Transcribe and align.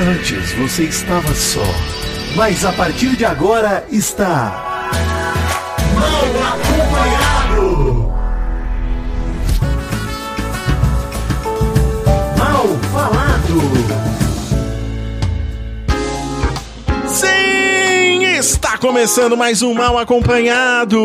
Antes 0.00 0.52
você 0.52 0.84
estava 0.84 1.34
só, 1.34 1.64
mas 2.36 2.64
a 2.64 2.72
partir 2.72 3.16
de 3.16 3.24
agora 3.24 3.84
está. 3.90 4.92
Mal 5.92 6.24
acompanhado! 6.52 8.12
Mal 12.38 12.68
falado! 12.92 13.60
Sim, 17.08 18.22
está 18.38 18.78
começando 18.78 19.36
mais 19.36 19.62
um 19.62 19.74
Mal 19.74 19.98
Acompanhado. 19.98 20.96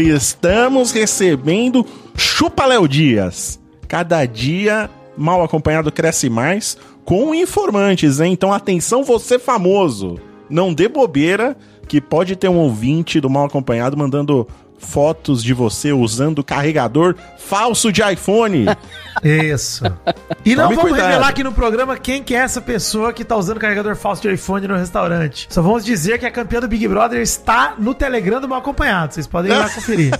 E 0.00 0.08
Estamos 0.10 0.90
recebendo 0.90 1.86
Chupa 2.16 2.66
Léo 2.66 2.88
Dias. 2.88 3.60
Cada 3.86 4.26
dia, 4.26 4.90
Mal 5.16 5.44
Acompanhado 5.44 5.92
cresce 5.92 6.28
mais 6.28 6.76
com 7.06 7.32
informantes, 7.32 8.20
hein? 8.20 8.32
Então 8.32 8.52
atenção 8.52 9.02
você 9.04 9.38
famoso. 9.38 10.16
Não 10.50 10.74
dê 10.74 10.88
bobeira 10.88 11.56
que 11.88 12.00
pode 12.00 12.34
ter 12.34 12.48
um 12.48 12.58
ouvinte 12.58 13.20
do 13.20 13.30
Mal 13.30 13.46
Acompanhado 13.46 13.96
mandando 13.96 14.46
fotos 14.76 15.42
de 15.42 15.54
você 15.54 15.92
usando 15.92 16.44
carregador 16.44 17.14
falso 17.38 17.92
de 17.92 18.02
iPhone. 18.02 18.66
Isso. 19.22 19.84
E 20.46 20.54
não 20.54 20.64
Tome 20.64 20.76
vamos 20.76 20.90
cuidado. 20.92 21.08
revelar 21.08 21.28
aqui 21.28 21.42
no 21.44 21.52
programa 21.52 21.96
quem 21.98 22.22
que 22.22 22.34
é 22.34 22.38
essa 22.38 22.60
pessoa 22.60 23.12
que 23.12 23.24
tá 23.24 23.36
usando 23.36 23.58
carregador 23.58 23.96
falso 23.96 24.22
de 24.22 24.32
iPhone 24.32 24.66
no 24.68 24.76
restaurante. 24.76 25.46
Só 25.50 25.60
vamos 25.60 25.84
dizer 25.84 26.18
que 26.18 26.24
a 26.26 26.30
campeã 26.30 26.60
do 26.60 26.68
Big 26.68 26.86
Brother 26.86 27.20
está 27.20 27.74
no 27.78 27.92
Telegram 27.94 28.40
do 28.40 28.48
Mal 28.48 28.60
Acompanhado. 28.60 29.12
Vocês 29.12 29.26
podem 29.26 29.52
ir 29.52 29.56
lá 29.58 29.68
conferir. 29.74 30.12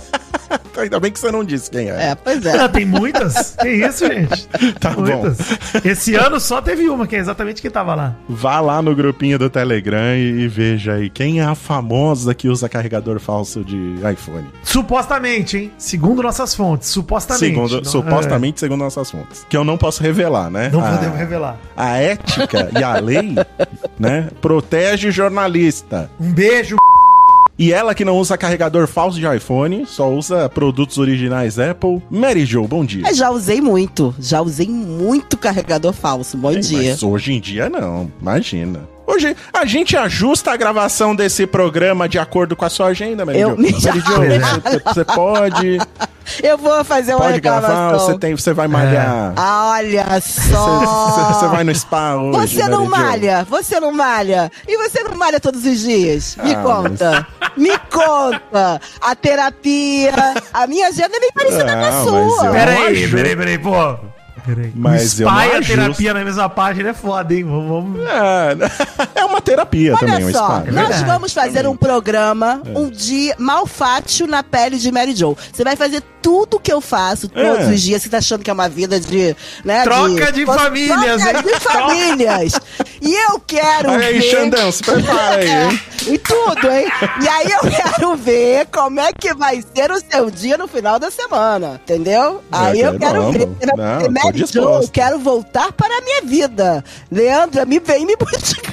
Ainda 0.77 0.99
bem 0.99 1.11
que 1.11 1.19
você 1.19 1.31
não 1.31 1.43
disse 1.43 1.71
quem 1.71 1.89
é. 1.89 2.09
É, 2.11 2.15
pois 2.15 2.45
é. 2.45 2.59
Ah, 2.59 2.69
tem 2.69 2.85
muitas? 2.85 3.55
Que 3.59 3.69
isso, 3.69 4.05
gente? 4.05 4.47
Tá 4.79 4.91
bom. 4.91 5.01
muitas. 5.01 5.39
Esse 5.83 6.13
ano 6.15 6.39
só 6.39 6.61
teve 6.61 6.87
uma, 6.89 7.07
que 7.07 7.15
é 7.15 7.19
exatamente 7.19 7.61
quem 7.61 7.71
tava 7.71 7.95
lá. 7.95 8.15
Vá 8.29 8.59
lá 8.59 8.79
no 8.81 8.95
grupinho 8.95 9.39
do 9.39 9.49
Telegram 9.49 10.15
e, 10.15 10.41
e 10.43 10.47
veja 10.47 10.93
aí 10.93 11.09
quem 11.09 11.39
é 11.39 11.43
a 11.45 11.55
famosa 11.55 12.33
que 12.35 12.47
usa 12.47 12.69
carregador 12.69 13.19
falso 13.19 13.63
de 13.63 13.95
iPhone. 14.11 14.47
Supostamente, 14.63 15.57
hein? 15.57 15.71
Segundo 15.77 16.21
nossas 16.21 16.53
fontes. 16.53 16.89
Supostamente. 16.89 17.45
Segundo, 17.45 17.75
Não- 17.77 17.83
supostamente, 17.83 18.59
segundo 18.59 18.79
nossas 18.81 19.09
fontes. 19.09 19.45
Que 19.49 19.57
eu 19.57 19.63
não 19.63 19.77
posso 19.77 20.03
revelar, 20.03 20.16
né? 20.51 20.65
é, 20.65 20.69
não 20.69 20.83
A- 20.85 20.91
podemos 20.91 21.17
revelar. 21.17 21.57
A 21.75 21.97
ética 21.97 22.69
e 22.77 22.83
a 22.83 22.99
lei, 22.99 23.35
né, 23.99 24.29
protege 24.41 25.11
jornalista. 25.11 26.09
Um 26.19 26.31
beijo. 26.31 26.75
E 27.59 27.73
ela 27.73 27.95
que 27.95 28.05
não 28.05 28.17
usa 28.17 28.37
carregador 28.37 28.85
falso 28.85 29.19
de 29.19 29.25
iPhone, 29.35 29.83
só 29.87 30.11
usa 30.11 30.47
produtos 30.47 30.99
originais 30.99 31.57
Apple. 31.57 32.01
Mary 32.07 32.45
Jo, 32.45 32.67
bom 32.67 32.85
dia. 32.85 33.07
Eu 33.07 33.15
já 33.15 33.31
usei 33.31 33.59
muito. 33.61 34.13
Já 34.19 34.41
usei 34.41 34.67
muito 34.69 35.35
carregador 35.37 35.91
falso. 35.91 36.37
Bom 36.37 36.51
dia. 36.51 36.91
Mas 36.91 37.01
hoje 37.01 37.33
em 37.33 37.39
dia 37.39 37.67
não, 37.67 38.11
imagina. 38.21 38.81
Hoje 39.07 39.35
a 39.53 39.65
gente 39.65 39.95
ajusta 39.95 40.51
a 40.51 40.57
gravação 40.57 41.15
desse 41.15 41.47
programa 41.47 42.09
de 42.09 42.19
acordo 42.19 42.55
com 42.57 42.65
a 42.65 42.69
sua 42.69 42.87
agenda, 42.87 43.25
Mary 43.25 43.39
Eu 43.39 43.55
me- 43.57 43.71
Mary 43.71 43.99
Jo, 44.01 44.01
você, 44.61 44.79
você 44.85 45.05
pode, 45.05 45.77
Eu 46.43 46.57
vou 46.57 46.83
fazer 46.83 47.15
uma 47.15 47.23
pode 47.27 47.39
gravar, 47.39 47.93
você, 47.93 48.17
tem, 48.19 48.35
você 48.35 48.51
vai 48.53 48.67
malhar. 48.67 49.33
Olha 49.37 50.05
Você, 50.19 50.51
só. 50.51 51.31
você 51.33 51.47
vai 51.47 51.63
no 51.63 51.73
spa 51.73 52.15
hoje. 52.15 52.55
Você 52.57 52.67
não 52.67 52.85
Mary 52.85 53.01
Jo. 53.01 53.07
malha, 53.07 53.47
você 53.49 53.79
não 53.79 53.91
malha. 53.93 54.51
E 54.67 54.77
você 54.77 55.01
não 55.03 55.15
malha 55.15 55.39
todos 55.39 55.65
os 55.65 55.79
dias? 55.79 56.35
Me 56.43 56.53
Ah, 56.53 56.61
conta. 56.61 57.27
Me 57.55 57.77
conta. 57.89 58.81
A 59.01 59.15
terapia. 59.15 60.11
A 60.53 60.67
minha 60.67 60.87
agenda 60.89 61.15
é 61.15 61.19
bem 61.21 61.31
parecida 61.33 61.63
com 61.63 61.85
a 61.85 61.91
Não, 61.91 62.03
sua. 62.05 62.43
mas 62.43 62.51
Peraí, 62.53 63.07
peraí, 63.09 63.35
peraí, 63.37 63.57
pô. 63.57 63.97
Peraí. 64.47 64.71
Mas 64.73 65.19
o 65.19 65.23
eu 65.23 65.27
spa 65.29 65.45
e 65.47 65.55
a 65.57 65.61
terapia 65.61 66.13
na 66.13 66.23
mesma 66.23 66.49
página 66.49 66.89
é 66.89 66.93
foda, 66.93 67.33
hein? 67.33 67.43
Vamos. 67.43 67.67
vamos- 67.67 68.09
É, 68.09 68.55
é 69.21 69.25
uma 69.25 69.41
terapia 69.41 69.95
também, 69.97 70.23
um 70.23 70.27
Olha 70.27 70.31
só, 70.37 70.45
spa. 70.45 70.57
nós 70.71 70.87
verdade. 70.87 71.03
vamos 71.05 71.33
fazer 71.33 71.67
um 71.67 71.75
programa, 71.75 72.61
É. 72.65 72.77
um 72.77 72.89
dia 72.89 73.35
malfátio 73.37 74.25
na 74.25 74.41
pele 74.43 74.77
de 74.77 74.91
Mary 74.91 75.13
Jo. 75.15 75.35
Você 75.53 75.63
vai 75.63 75.75
fazer 75.75 76.01
tudo 76.21 76.59
que 76.59 76.71
eu 76.71 76.81
faço 76.81 77.27
todos 77.29 77.67
É. 77.67 77.71
os 77.73 77.81
dias. 77.81 78.01
Você 78.01 78.09
tá 78.09 78.17
achando 78.17 78.43
que 78.43 78.49
é 78.49 78.53
uma 78.53 78.67
vida 78.69 78.99
de. 78.99 79.35
Né, 79.63 79.83
Troca 79.83 80.31
de 80.31 80.45
famílias, 80.45 81.21
Troca 81.21 81.37
hein? 81.39 81.43
de 81.53 81.59
famílias. 81.59 82.53
e 83.01 83.13
eu 83.13 83.39
quero 83.45 83.91
aí, 83.91 84.19
ver. 84.19 84.21
Xandão, 84.23 84.71
se 84.71 84.83
prepara 84.83 85.35
aí, 85.35 85.49
hein? 85.49 85.79
E 86.07 86.17
tudo, 86.17 86.71
hein? 86.71 86.85
E 87.21 87.27
aí 87.27 87.47
eu 87.51 87.69
quero 87.69 88.15
ver 88.15 88.65
como 88.71 88.99
é 88.99 89.11
que 89.11 89.33
vai 89.33 89.61
ser 89.75 89.91
o 89.91 89.99
seu 89.99 90.29
dia 90.31 90.57
no 90.57 90.67
final 90.67 90.97
da 90.99 91.09
semana, 91.11 91.79
entendeu? 91.83 92.41
Aí 92.51 92.79
eu 92.79 92.97
quero- 92.97 92.99
quero 92.99 93.21
vamos. 93.21 93.37
ver. 93.37 93.49
Não, 94.13 94.31
Mary 94.37 94.51
Jo, 94.51 94.61
disposto. 94.61 94.83
eu 94.83 94.89
quero 94.91 95.19
voltar 95.19 95.71
para 95.71 95.97
a 95.97 96.01
minha 96.01 96.21
vida. 96.23 96.83
Leandra, 97.11 97.65
me 97.65 97.79
vem 97.79 98.05
me 98.05 98.15
buscar. 98.15 98.67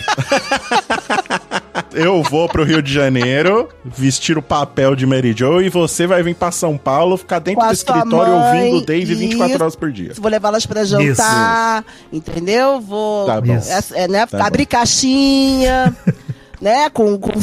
Eu 1.92 2.22
vou 2.22 2.48
pro 2.48 2.64
Rio 2.64 2.80
de 2.82 2.92
Janeiro 2.92 3.68
vestir 3.84 4.36
o 4.38 4.42
papel 4.42 4.94
de 4.96 5.06
Mary 5.06 5.32
Jo 5.36 5.60
e 5.60 5.68
você 5.68 6.06
vai 6.06 6.22
vir 6.22 6.34
pra 6.34 6.50
São 6.50 6.76
Paulo 6.76 7.16
ficar 7.16 7.38
dentro 7.38 7.66
do 7.66 7.72
escritório 7.72 8.32
mãe, 8.32 8.62
ouvindo 8.62 8.76
o 8.78 8.86
Dave 8.86 9.14
24 9.14 9.54
isso. 9.54 9.62
horas 9.62 9.76
por 9.76 9.92
dia. 9.92 10.12
Vou 10.16 10.30
levá-las 10.30 10.66
pra 10.66 10.84
jantar, 10.84 11.84
entendeu? 12.12 12.80
Vou 12.80 13.26
Tá 13.26 13.40
bom. 13.40 13.54
é, 13.54 14.02
é, 14.04 14.08
né, 14.08 14.26
Tá 14.26 14.46
abrir 14.46 14.66
caixinha, 14.66 15.94
né? 16.60 16.88
Com, 16.90 17.18
com... 17.18 17.30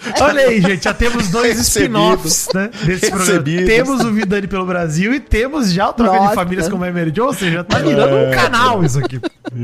Olha 0.20 0.42
aí, 0.42 0.60
gente, 0.60 0.84
já 0.84 0.94
temos 0.94 1.28
dois 1.28 1.58
spin-offs, 1.60 2.48
né? 2.54 2.70
Desse 2.84 3.10
programa. 3.10 3.42
Temos 3.66 4.00
o 4.00 4.12
Vidani 4.12 4.46
pelo 4.46 4.64
Brasil 4.64 5.14
e 5.14 5.20
temos 5.20 5.72
já 5.72 5.88
o 5.88 5.92
Troca 5.92 6.12
de 6.12 6.18
Nossa. 6.24 6.34
Famílias 6.34 6.68
com 6.68 6.76
a 6.82 6.90
Mary 6.90 7.12
Jo, 7.14 7.26
ou 7.26 7.32
seja, 7.34 7.62
tá 7.64 7.78
virando 7.78 8.14
um 8.16 8.28
É. 8.30 8.30
canal 8.34 8.82
isso 8.84 8.98
aqui. 8.98 9.20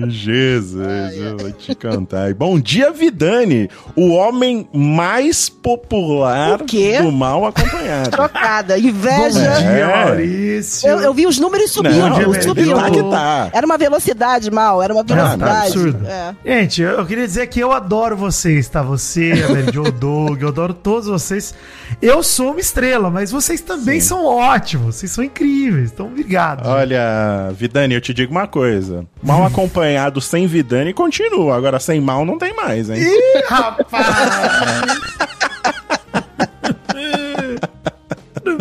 Jesus, 0.09 1.17
eu 1.17 1.37
vou 1.37 1.53
te 1.53 1.75
cantar. 1.75 2.35
Bom 2.35 2.59
dia, 2.59 2.91
Vidani, 2.91 3.71
o 3.95 4.11
homem 4.11 4.69
mais 4.73 5.49
popular 5.49 6.61
O 6.61 6.65
do 7.03 7.13
mal 7.13 7.47
acompanhado. 7.47 8.11
trocada, 8.11 8.75
Bom 8.79 8.87
inveja. 8.89 9.31
dia, 9.59 9.69
É. 9.69 10.05
Maurício. 10.07 10.89
Eu, 10.89 11.01
eu 11.01 11.15
vi 11.15 11.27
os 11.27 11.39
números 11.39 11.71
subindo, 11.71 11.97
Não, 11.97 12.31
dia, 12.31 12.43
subindo. 12.43 12.75
tá 12.75 12.91
que 12.91 13.03
tá. 13.03 13.51
Era 13.53 13.67
uma 13.67 13.79
velocidade 13.79 14.51
mal, 14.51 14.83
era 14.83 14.93
uma 14.93 15.03
Não, 15.03 15.15
velocidade. 15.15 15.67
absurdo. 15.69 16.07
É. 16.07 16.35
Gente, 16.45 16.83
eu, 16.83 16.91
eu 16.91 17.07
queria 17.07 17.27
dizer 17.27 17.47
que 17.47 17.61
eu 17.61 17.73
adoro 17.73 18.17
vocês, 18.17 18.69
tá? 18.69 18.83
Você, 18.83 19.33
a 19.47 19.53
Mary 19.53 19.73
Jo, 19.73 19.83
o 19.83 19.93
Doug, 20.27 20.43
eu 20.43 20.49
adoro 20.49 20.75
todos 20.75 21.07
vocês. 21.09 21.55
Eu 22.03 22.23
sou 22.23 22.51
uma 22.51 22.61
estrela, 22.61 23.11
mas 23.11 23.31
vocês 23.31 23.61
também 23.61 24.01
são 24.01 24.25
ótimos, 24.25 24.97
vocês 24.97 25.13
são 25.13 25.23
incríveis, 25.23 25.93
então 25.93 26.07
obrigado. 26.07 26.67
Olha, 26.67 27.53
Vidani, 27.53 27.95
eu 27.95 28.01
te 28.01 28.13
digo 28.13 28.33
uma 28.33 28.47
coisa. 28.47 29.07
Mal 29.23 29.45
acompanhado 29.47 30.21
sem 30.21 30.47
Vidani 30.47 30.93
continua. 30.93 31.57
Agora 31.57 31.79
sem 31.79 32.01
mal 32.01 32.25
não 32.25 32.39
tem 32.39 32.55
mais, 32.55 32.91
hein? 32.91 32.99
Ih, 33.01 33.45
rapaz! 33.49 35.27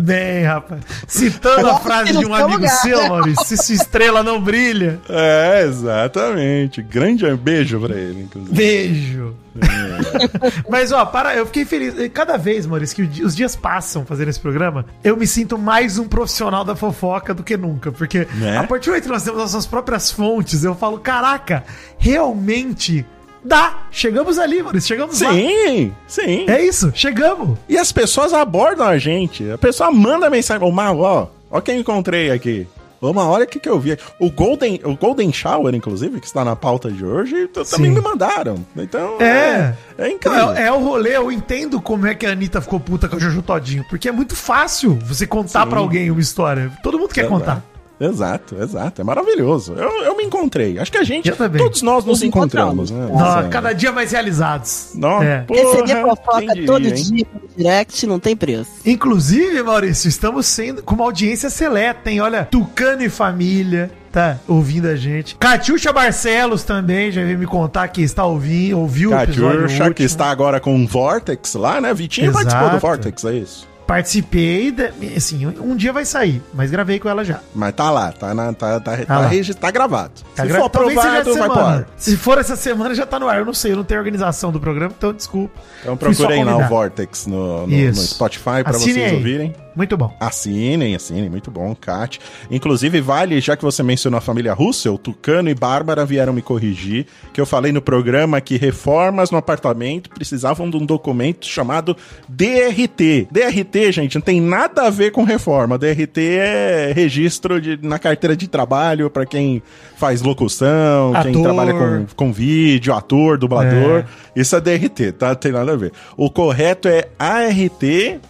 bem, 0.05 0.43
rapaz. 0.43 0.81
Citando 1.07 1.67
a 1.69 1.79
frase 1.79 2.17
de 2.17 2.25
um 2.25 2.33
amigo 2.33 2.53
lugar. 2.53 2.69
seu, 2.69 3.07
Maurício, 3.09 3.45
se 3.45 3.57
sua 3.57 3.75
estrela 3.75 4.23
não 4.23 4.39
brilha, 4.41 4.99
É, 5.09 5.63
exatamente. 5.65 6.81
Grande 6.81 7.25
beijo 7.35 7.79
pra 7.79 7.95
ele, 7.95 8.21
inclusive. 8.23 8.55
beijo. 8.55 9.35
Mas, 10.69 10.91
ó, 10.91 11.05
para, 11.05 11.33
eu 11.35 11.45
fiquei 11.45 11.63
feliz. 11.65 11.93
Cada 12.13 12.37
vez, 12.37 12.65
Maurício, 12.65 13.07
que 13.07 13.23
os 13.23 13.35
dias 13.35 13.55
passam 13.55 14.05
fazendo 14.05 14.27
esse 14.29 14.39
programa, 14.39 14.85
eu 15.03 15.15
me 15.15 15.25
sinto 15.25 15.57
mais 15.57 15.97
um 15.97 16.07
profissional 16.07 16.63
da 16.65 16.75
fofoca 16.75 17.33
do 17.33 17.41
que 17.43 17.55
nunca. 17.55 17.91
Porque 17.91 18.27
Né? 18.35 18.57
a 18.57 18.63
partir 18.63 18.85
do 18.85 18.91
momento 18.91 19.03
que 19.03 19.09
nós 19.09 19.23
temos 19.23 19.39
nossas 19.39 19.65
próprias 19.65 20.11
fontes, 20.11 20.63
eu 20.63 20.75
falo, 20.75 20.97
caraca, 20.99 21.63
realmente 21.97 23.05
dá. 23.45 23.83
Chegamos 23.91 24.37
ali, 24.39 24.61
Maurício, 24.61 24.87
chegamos 24.87 25.21
lá. 25.21 25.31
Sim, 25.31 25.93
sim. 26.07 26.45
É 26.49 26.61
isso, 26.65 26.91
chegamos. 26.95 27.57
E 27.69 27.77
as 27.77 27.91
pessoas 27.91 28.33
abordam 28.33 28.87
a 28.87 28.97
gente. 28.97 29.49
A 29.51 29.57
pessoa 29.57 29.91
manda 29.91 30.29
mensagem. 30.29 30.67
Ô, 30.67 30.71
Mal, 30.71 30.99
ó, 30.99 31.27
ó 31.49 31.61
quem 31.61 31.79
encontrei 31.79 32.31
aqui. 32.31 32.67
Uma 33.01 33.25
hora 33.27 33.45
que 33.45 33.59
que 33.59 33.69
eu 33.69 33.79
vi. 33.79 33.95
O 34.19 34.31
Golden, 34.31 34.79
o 34.83 34.95
Golden 34.95 35.31
Shower, 35.31 35.75
inclusive, 35.75 36.19
que 36.19 36.25
está 36.25 36.43
na 36.43 36.55
pauta 36.55 36.89
de 36.89 37.05
hoje, 37.05 37.47
também 37.49 37.65
Sim. 37.65 37.89
me 37.89 38.01
mandaram. 38.01 38.65
Então, 38.75 39.17
É. 39.21 39.75
é, 39.97 40.05
é 40.05 40.09
incrível. 40.09 40.51
É, 40.53 40.63
é 40.67 40.71
o 40.71 40.79
rolê, 40.79 41.15
eu 41.15 41.31
entendo 41.31 41.79
como 41.79 42.07
é 42.07 42.15
que 42.15 42.25
a 42.25 42.31
Anitta 42.31 42.59
ficou 42.61 42.79
puta 42.79 43.07
com 43.07 43.17
o 43.17 43.19
Jojo 43.19 43.43
Todinho. 43.43 43.85
Porque 43.89 44.09
é 44.09 44.11
muito 44.11 44.35
fácil 44.35 44.97
você 45.05 45.27
contar 45.27 45.65
Sim. 45.65 45.69
pra 45.69 45.79
alguém 45.79 46.09
uma 46.09 46.19
história. 46.21 46.71
Todo 46.81 46.97
mundo 46.97 47.13
quer 47.13 47.25
Exato. 47.25 47.39
contar. 47.39 47.63
Exato, 47.99 48.55
exato. 48.61 48.99
É 49.01 49.03
maravilhoso. 49.03 49.73
Eu, 49.73 50.03
eu 50.03 50.17
me 50.17 50.23
encontrei. 50.25 50.77
Acho 50.79 50.91
que 50.91 50.97
a 50.97 51.03
gente, 51.03 51.31
todos 51.31 51.81
nós 51.81 52.03
nos 52.03 52.19
Nos 52.19 52.23
encontramos, 52.23 52.91
né? 52.91 53.07
Nó, 53.11 53.17
Nessa- 53.35 53.47
cada 53.49 53.71
dia 53.73 53.91
mais 53.91 54.11
realizados. 54.11 54.91
Nó, 54.95 55.21
É. 55.23 55.41
porra, 55.41 55.61
Receber 55.81 56.01
fofoca 56.01 56.45
todo 56.65 56.87
hein? 56.87 56.93
dia 56.93 57.25
no 57.33 57.49
direct 57.57 58.05
não 58.07 58.19
tem 58.19 58.35
preço. 58.35 58.69
Inclusive, 58.85 59.63
Maurício, 59.63 60.07
estamos 60.09 60.45
sendo 60.45 60.83
com 60.83 60.95
uma 60.95 61.05
audiência 61.05 61.49
seleta, 61.49 62.11
hein? 62.11 62.19
Olha, 62.19 62.45
Tucano 62.45 63.01
e 63.01 63.09
família, 63.09 63.89
tá 64.11 64.37
ouvindo 64.47 64.87
a 64.87 64.95
gente. 64.97 65.35
Catiuxa 65.37 65.93
Barcelos 65.93 66.63
também, 66.63 67.11
já 67.11 67.21
veio 67.23 67.37
me 67.39 67.45
contar 67.45 67.87
que 67.87 68.01
está 68.01 68.25
ouvindo, 68.25 68.77
ouviu 68.79 69.11
o 69.11 69.13
episódio 69.21 69.61
Catiuxa, 69.61 69.93
que 69.93 70.03
está 70.03 70.25
agora 70.29 70.59
com 70.59 70.75
o 70.83 70.85
Vortex 70.87 71.53
lá, 71.55 71.79
né? 71.79 71.93
Vitinho 71.93 72.27
Exato. 72.29 72.43
participou 72.45 72.69
do 72.71 72.79
Vortex, 72.79 73.23
é 73.25 73.33
isso? 73.35 73.67
Participei, 73.87 74.73
assim, 75.15 75.45
um 75.45 75.75
dia 75.75 75.93
vai 75.93 76.05
sair, 76.05 76.41
mas 76.53 76.69
gravei 76.71 76.99
com 76.99 77.07
ela 77.07 77.23
já. 77.23 77.39
Mas 77.53 77.73
tá 77.73 77.89
lá, 77.91 78.11
tá, 78.11 78.33
na, 78.33 78.51
tá, 78.53 78.79
tá, 78.79 78.97
tá, 78.97 79.19
lá. 79.19 79.27
regi- 79.27 79.53
tá 79.53 79.69
gravado. 79.71 80.11
Tá 80.35 80.43
Se 80.43 80.49
gra- 80.49 80.59
for 80.59 80.69
talvez 80.69 80.99
seja 80.99 81.07
aprovado, 81.19 81.29
essa 81.29 81.39
vai 81.39 81.49
pro 81.49 81.57
semana. 81.59 81.77
ar. 81.77 81.87
Se 81.97 82.17
for 82.17 82.37
essa 82.37 82.55
semana, 82.55 82.95
já 82.95 83.05
tá 83.05 83.19
no 83.19 83.27
ar. 83.29 83.37
Eu 83.39 83.45
não 83.45 83.53
sei, 83.53 83.71
eu 83.71 83.75
não 83.77 83.83
tenho 83.83 83.99
organização 83.99 84.51
do 84.51 84.59
programa, 84.59 84.93
então 84.97 85.13
desculpa. 85.13 85.59
Então 85.81 85.95
procurem 85.95 86.43
lá 86.43 86.57
o. 86.57 86.67
Vortex 86.67 87.27
no, 87.27 87.67
no, 87.67 87.67
no. 87.67 87.95
Spotify 87.95 88.63
pra 88.63 88.71
Assinem 88.71 88.93
vocês 88.93 89.11
aí. 89.11 89.15
ouvirem. 89.17 89.55
Muito 89.75 89.97
bom. 89.97 90.15
Assinem, 90.19 90.95
assinem, 90.95 91.29
muito 91.29 91.51
bom, 91.51 91.75
Kat. 91.75 92.19
Inclusive, 92.49 93.01
vale, 93.01 93.41
já 93.41 93.57
que 93.57 93.63
você 93.63 93.83
mencionou 93.83 94.17
a 94.17 94.21
família 94.21 94.53
Russell, 94.53 94.97
Tucano 94.97 95.49
e 95.49 95.53
Bárbara 95.53 96.05
vieram 96.05 96.31
me 96.31 96.41
corrigir, 96.41 97.05
que 97.33 97.41
eu 97.41 97.45
falei 97.45 97.71
no 97.71 97.81
programa 97.81 98.39
que 98.39 98.57
reformas 98.57 99.31
no 99.31 99.37
apartamento 99.37 100.09
precisavam 100.09 100.69
de 100.69 100.77
um 100.77 100.85
documento 100.85 101.45
chamado 101.45 101.95
DRT. 102.29 103.27
DRT, 103.29 103.91
gente, 103.91 104.15
não 104.15 104.21
tem 104.21 104.39
nada 104.39 104.83
a 104.83 104.89
ver 104.89 105.11
com 105.11 105.23
reforma. 105.23 105.77
DRT 105.77 106.21
é 106.21 106.93
registro 106.95 107.59
de, 107.59 107.77
na 107.81 107.99
carteira 107.99 108.35
de 108.35 108.47
trabalho 108.47 109.09
para 109.09 109.25
quem 109.25 109.61
faz 109.97 110.21
locução, 110.21 111.11
quem 111.21 111.31
Ator. 111.31 111.43
trabalha 111.43 111.73
com, 111.73 112.05
com 112.15 112.31
vídeo, 112.31 112.93
ator, 112.93 113.37
dublador. 113.37 114.05
Isso 114.35 114.55
é 114.55 114.61
DRT, 114.61 115.13
tá? 115.13 115.35
Tem 115.35 115.51
nada 115.51 115.73
a 115.73 115.75
ver. 115.75 115.91
O 116.15 116.29
correto 116.29 116.87
é 116.87 117.07
ART 117.17 117.83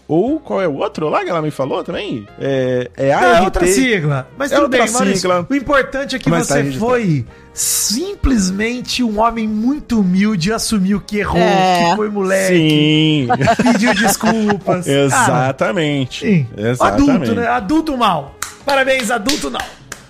ou 0.07 0.39
qual 0.39 0.61
é 0.61 0.67
o 0.67 0.75
outro 0.75 1.09
lá 1.09 1.23
que 1.23 1.34
ela 1.35 1.41
me 1.45 1.51
falou 1.51 1.83
também? 1.83 2.27
É, 2.39 2.89
é 2.97 3.13
ART. 3.13 3.37
É 3.37 3.41
outra 3.41 3.67
sigla. 3.67 4.27
Mas 4.37 4.51
É 4.51 4.55
tudo 4.55 4.63
outra 4.65 4.83
bem, 4.83 4.91
Maurício. 4.91 5.17
sigla. 5.21 5.47
O 5.49 5.55
importante 5.55 6.15
é 6.15 6.19
que 6.19 6.29
Mas 6.29 6.47
tá 6.47 6.55
você 6.55 6.61
registrado. 6.63 6.91
foi 6.91 7.25
simplesmente 7.53 9.03
um 9.03 9.19
homem 9.19 9.47
muito 9.47 9.99
humilde, 10.01 10.51
assumiu 10.51 10.99
que 11.01 11.17
errou, 11.19 11.39
É. 11.39 11.89
que 11.89 11.95
foi 11.95 12.09
moleque, 12.09 12.55
Sim, 12.57 13.27
pediu 13.63 13.93
desculpas. 13.93 14.85
Exatamente. 14.87 16.25
sim. 16.25 16.47
Exatamente. 16.57 17.11
Adulto, 17.11 17.35
né? 17.35 17.47
Adulto 17.47 17.97
mal. 17.97 18.35
Parabéns, 18.65 19.09
adulto 19.11 19.49
não. 19.49 19.59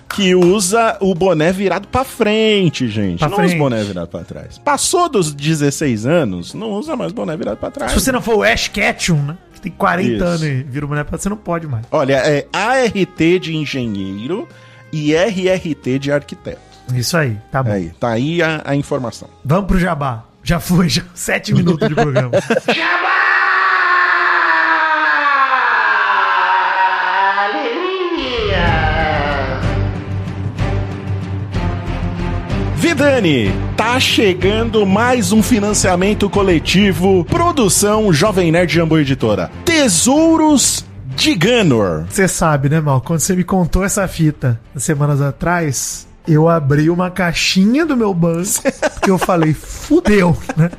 Que 0.10 0.34
usa 0.34 0.98
o 1.02 1.14
boné 1.14 1.52
virado 1.52 1.90
pra 1.90 2.06
frente, 2.06 2.88
gente. 2.88 3.20
Pra 3.20 3.28
não 3.28 3.36
frente. 3.36 3.50
usa 3.50 3.58
boné 3.58 3.84
virado 3.84 4.08
pra 4.08 4.22
trás. 4.24 4.58
Passou 4.58 5.10
dos 5.10 5.34
16 5.34 6.06
anos, 6.06 6.54
não 6.54 6.72
usa 6.72 6.96
mais 6.96 7.12
boné 7.12 7.36
virado 7.36 7.58
pra 7.58 7.70
trás. 7.70 7.92
Se 7.92 8.00
você 8.00 8.14
não 8.14 8.22
for 8.22 8.38
o 8.38 8.44
Ash 8.44 8.70
Ketchum, 8.70 9.18
né? 9.22 9.38
Tem 9.66 9.72
40 9.72 10.14
Isso. 10.14 10.24
anos 10.24 10.44
e 10.44 10.62
vira 10.62 11.04
pra 11.04 11.18
você 11.18 11.28
não 11.28 11.38
pode 11.38 11.66
mais. 11.66 11.88
Olha, 11.90 12.18
é 12.18 12.46
ART 12.54 13.18
de 13.42 13.56
engenheiro 13.56 14.48
e 14.94 15.16
RRT 15.16 15.98
de 15.98 16.12
arquiteto. 16.12 16.62
Isso 16.94 17.18
aí, 17.18 17.36
tá 17.52 17.64
bom. 17.64 17.72
Aí, 17.72 17.92
tá 18.00 18.10
aí 18.10 18.44
a, 18.44 18.62
a 18.64 18.76
informação. 18.76 19.28
Vamos 19.44 19.66
pro 19.66 19.80
Jabá. 19.80 20.24
Já 20.44 20.60
foi, 20.60 20.88
já. 20.88 21.02
Sete 21.16 21.52
minutos 21.52 21.90
de 21.90 21.96
programa. 21.96 22.30
Vidani, 32.96 33.52
tá 33.76 34.00
chegando 34.00 34.86
mais 34.86 35.34
um 35.34 35.44
financiamento 35.44 36.30
coletivo, 36.30 37.26
produção 37.26 38.14
Jovem 38.14 38.54
Nerd 38.54 38.74
Jambu 38.74 38.98
Editora. 38.98 39.52
Tesouros 39.66 40.86
de 41.08 41.36
Ganor. 41.36 42.06
Você 42.10 42.26
sabe, 42.26 42.70
né, 42.70 42.80
Mal? 42.80 43.02
Quando 43.02 43.20
você 43.20 43.36
me 43.36 43.44
contou 43.44 43.84
essa 43.84 44.08
fita 44.08 44.58
semanas 44.78 45.20
atrás, 45.20 46.08
eu 46.26 46.48
abri 46.48 46.90
uma 46.90 47.12
caixinha 47.12 47.86
do 47.86 47.98
meu 47.98 48.14
banco 48.14 48.48
porque 48.96 49.12
eu 49.12 49.18
falei, 49.18 49.54
fudeu, 49.54 50.38
né? 50.56 50.72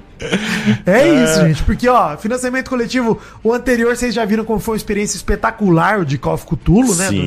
É 0.87 1.23
isso, 1.23 1.47
gente. 1.47 1.63
Porque, 1.65 1.87
ó, 1.87 2.17
financiamento 2.17 2.71
coletivo, 2.71 3.21
o 3.45 3.53
anterior 3.53 3.95
vocês 3.95 4.15
já 4.15 4.25
viram 4.25 4.43
como 4.43 4.59
foi 4.59 4.73
uma 4.73 4.79
experiência 4.79 5.17
espetacular, 5.17 6.01
o 6.01 6.05
de 6.07 6.17
Call 6.17 6.33
of 6.33 6.47
Cthulhu, 6.47 6.95
né? 6.95 7.09
Sim, 7.11 7.27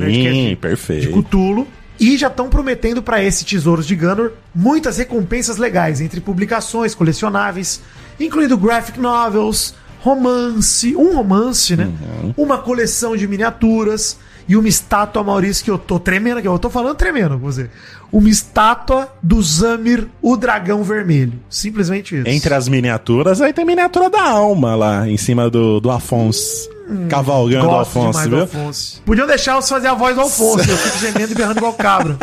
de 0.50 0.56
perfeito. 0.56 1.12
Cthulhu. 1.12 1.68
E 2.00 2.18
já 2.18 2.28
estão 2.28 2.50
prometendo 2.50 3.02
para 3.04 3.22
esse 3.24 3.44
Tesouros 3.44 3.86
de 3.86 3.96
Gunner 3.96 4.32
muitas 4.56 4.98
recompensas 4.98 5.58
legais, 5.58 6.00
entre 6.00 6.22
publicações, 6.22 6.96
colecionáveis, 6.96 7.82
incluindo 8.20 8.58
graphic 8.58 9.00
novels, 9.00 9.74
romance, 10.02 10.96
um 10.96 11.16
romance, 11.16 11.76
né? 11.76 11.86
Uhum. 11.86 12.34
Uma 12.38 12.58
coleção 12.58 13.18
de 13.18 13.28
miniaturas 13.28 14.18
e 14.48 14.56
uma 14.56 14.68
estátua, 14.68 15.24
Maurício, 15.24 15.64
que 15.64 15.70
eu 15.70 15.78
tô 15.78 16.00
tremendo 16.00 16.40
aqui, 16.40 16.48
eu 16.48 16.58
tô 16.58 16.70
falando 16.70 16.96
tremendo 16.96 17.32
com 17.38 17.40
você. 17.40 17.70
Uma 18.12 18.30
estátua 18.30 19.08
do 19.22 19.40
Zamir, 19.44 20.08
o 20.22 20.36
dragão 20.36 20.82
vermelho. 20.84 21.34
Simplesmente 21.48 22.16
isso. 22.16 22.28
Entre 22.28 22.52
as 22.54 22.68
miniaturas, 22.68 23.42
aí 23.42 23.54
tem 23.54 23.64
miniatura 23.64 24.10
da 24.10 24.24
alma 24.24 24.76
lá, 24.76 25.08
em 25.08 25.18
cima 25.18 25.50
do, 25.50 25.80
do 25.80 25.92
Afonso. 25.92 26.68
Cavalgando 27.10 27.68
o 27.68 27.70
Gosto 27.70 27.90
Afonso, 28.00 28.12
demais 28.12 28.28
do 28.30 28.36
viu? 28.36 28.42
Alfonso. 28.42 29.02
Podiam 29.06 29.28
deixar 29.28 29.56
eu 29.56 29.62
fazer 29.62 29.88
a 29.88 29.94
voz 29.94 30.16
do 30.16 30.22
Alfonso, 30.22 30.70
eu 30.70 30.78
fico 30.78 30.98
gemendo 31.00 31.32
e 31.32 31.36
berrando 31.36 31.58
igual 31.58 31.74
cabra. 31.74 32.18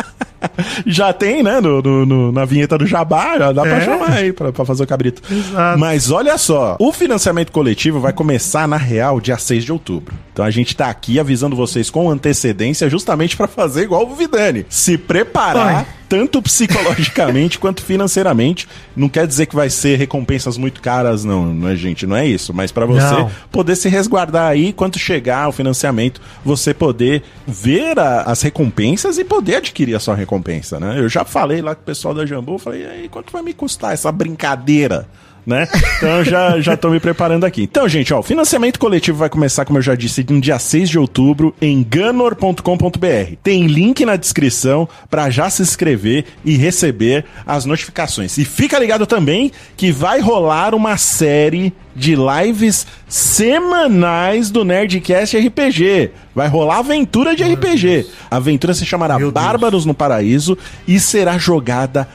Já 0.87 1.13
tem, 1.13 1.43
né? 1.43 1.61
No, 1.61 1.81
no- 1.83 2.07
no- 2.07 2.33
na 2.33 2.45
vinheta 2.45 2.77
do 2.79 2.87
Jabá, 2.87 3.39
já 3.39 3.53
dá 3.53 3.63
pra 3.63 3.77
É. 3.77 3.85
chamar 3.85 4.11
aí 4.13 4.33
pra, 4.33 4.53
pra 4.53 4.65
fazer 4.65 4.83
o 4.83 4.87
cabrito. 4.87 5.23
Exato. 5.31 5.79
Mas 5.79 6.11
olha 6.11 6.37
só, 6.39 6.77
o 6.79 6.93
financiamento 6.93 7.51
coletivo 7.53 8.01
vai 8.01 8.13
começar 8.13 8.67
na 8.69 8.77
real 8.77 9.21
dia 9.21 9.39
6 9.39 9.65
de 9.65 9.73
outubro. 9.73 10.15
Então 10.33 10.45
a 10.45 10.51
gente 10.51 10.77
tá 10.77 10.89
aqui 10.91 11.19
avisando 11.19 11.57
vocês 11.57 11.89
com 11.91 12.11
antecedência 12.11 12.89
justamente 12.91 13.37
pra 13.37 13.47
fazer 13.49 13.83
igual 13.85 14.07
o 14.07 14.15
Vidani. 14.15 14.67
Se 14.69 14.97
preparar. 14.99 15.73
Vai. 15.75 15.87
Tanto 16.09 16.41
psicologicamente 16.41 17.59
quanto 17.59 17.83
financeiramente. 17.83 18.69
Não 18.95 19.09
quer 19.09 19.27
dizer 19.27 19.47
que 19.47 19.57
vai 19.57 19.69
ser 19.69 19.97
recompensas 19.99 20.57
muito 20.57 20.81
caras, 20.81 21.25
não, 21.25 21.47
não 21.53 21.69
é, 21.69 21.75
gente? 21.75 22.07
Não 22.07 22.15
é 22.17 22.25
isso. 22.27 22.55
Mas 22.55 22.71
pra 22.71 22.87
você 22.87 23.01
Não. 23.15 23.31
poder 23.51 23.75
se 23.75 23.89
resguardar 23.89 24.49
aí, 24.51 24.73
quando 24.73 24.99
chegar 25.01 25.49
o 25.49 25.53
financiamento, 25.53 26.21
você 26.45 26.73
poder 26.73 27.25
ver 27.47 27.99
a- 27.99 28.23
as 28.23 28.41
recompensas 28.43 29.19
e 29.19 29.25
poder 29.25 29.57
adquirir 29.57 29.97
a 29.97 30.01
sua 30.01 30.15
recompensa, 30.15 30.36
né? 30.81 30.99
Eu 30.99 31.09
já 31.09 31.25
falei 31.25 31.61
lá 31.61 31.75
com 31.75 31.83
o 31.83 31.85
pessoal 31.85 32.15
da 32.15 32.27
Jambu, 32.27 32.59
falei, 32.59 32.83
e 32.83 32.87
aí, 32.87 33.09
quanto 33.09 33.33
vai 33.33 33.43
me 33.43 33.53
custar 33.53 33.93
essa 33.93 34.11
brincadeira? 34.11 35.09
Né? 35.47 35.69
Então 35.97 36.25
já, 36.25 36.61
já 36.61 36.77
tô 36.77 36.91
me 36.91 36.99
preparando 36.99 37.45
aqui. 37.45 37.63
Então, 37.63 37.89
gente, 37.89 38.13
ó, 38.13 38.19
o 38.19 38.23
financiamento 38.23 38.81
coletivo 38.81 39.19
vai 39.19 39.29
começar, 39.29 39.65
como 39.65 39.79
eu 39.79 39.83
já 39.83 39.95
disse, 39.95 40.27
no 40.29 40.41
dia 40.41 40.59
6 40.59 40.91
de 40.91 40.99
outubro 40.99 41.55
em 41.63 41.85
ganor.com.br. 41.85 43.37
Tem 43.43 43.67
link 43.67 44.05
na 44.05 44.17
descrição 44.17 44.89
para 45.09 45.31
já 45.31 45.49
se 45.49 45.63
inscrever 45.63 46.25
e 46.45 46.57
receber 46.57 47.25
as 47.47 47.65
notificações. 47.65 48.37
E 48.39 48.45
fica 48.45 48.79
ligado 48.79 49.07
também 49.07 49.53
que 49.77 49.93
vai 49.93 50.21
rolar 50.21 50.75
uma 50.75 50.97
série 50.97 51.73
de 51.95 52.15
lives 52.15 52.87
semanais 53.09 54.51
do 54.51 54.65
Nerdcast 54.65 55.39
RPG. 55.39 56.11
Vai 56.35 56.49
rolar 56.49 56.79
aventura 56.79 57.35
de 57.35 57.43
RPG. 57.43 58.07
A 58.31 58.37
aventura 58.37 58.75
se 58.75 58.85
chamará 58.85 59.19
Meu 59.19 59.33
Deus. 59.33 59.45
Bárbaros 59.45 59.87
no 59.87 59.95
Paraíso 59.95 60.59
e 60.87 61.01
será 61.01 61.39
jogada 61.39 62.07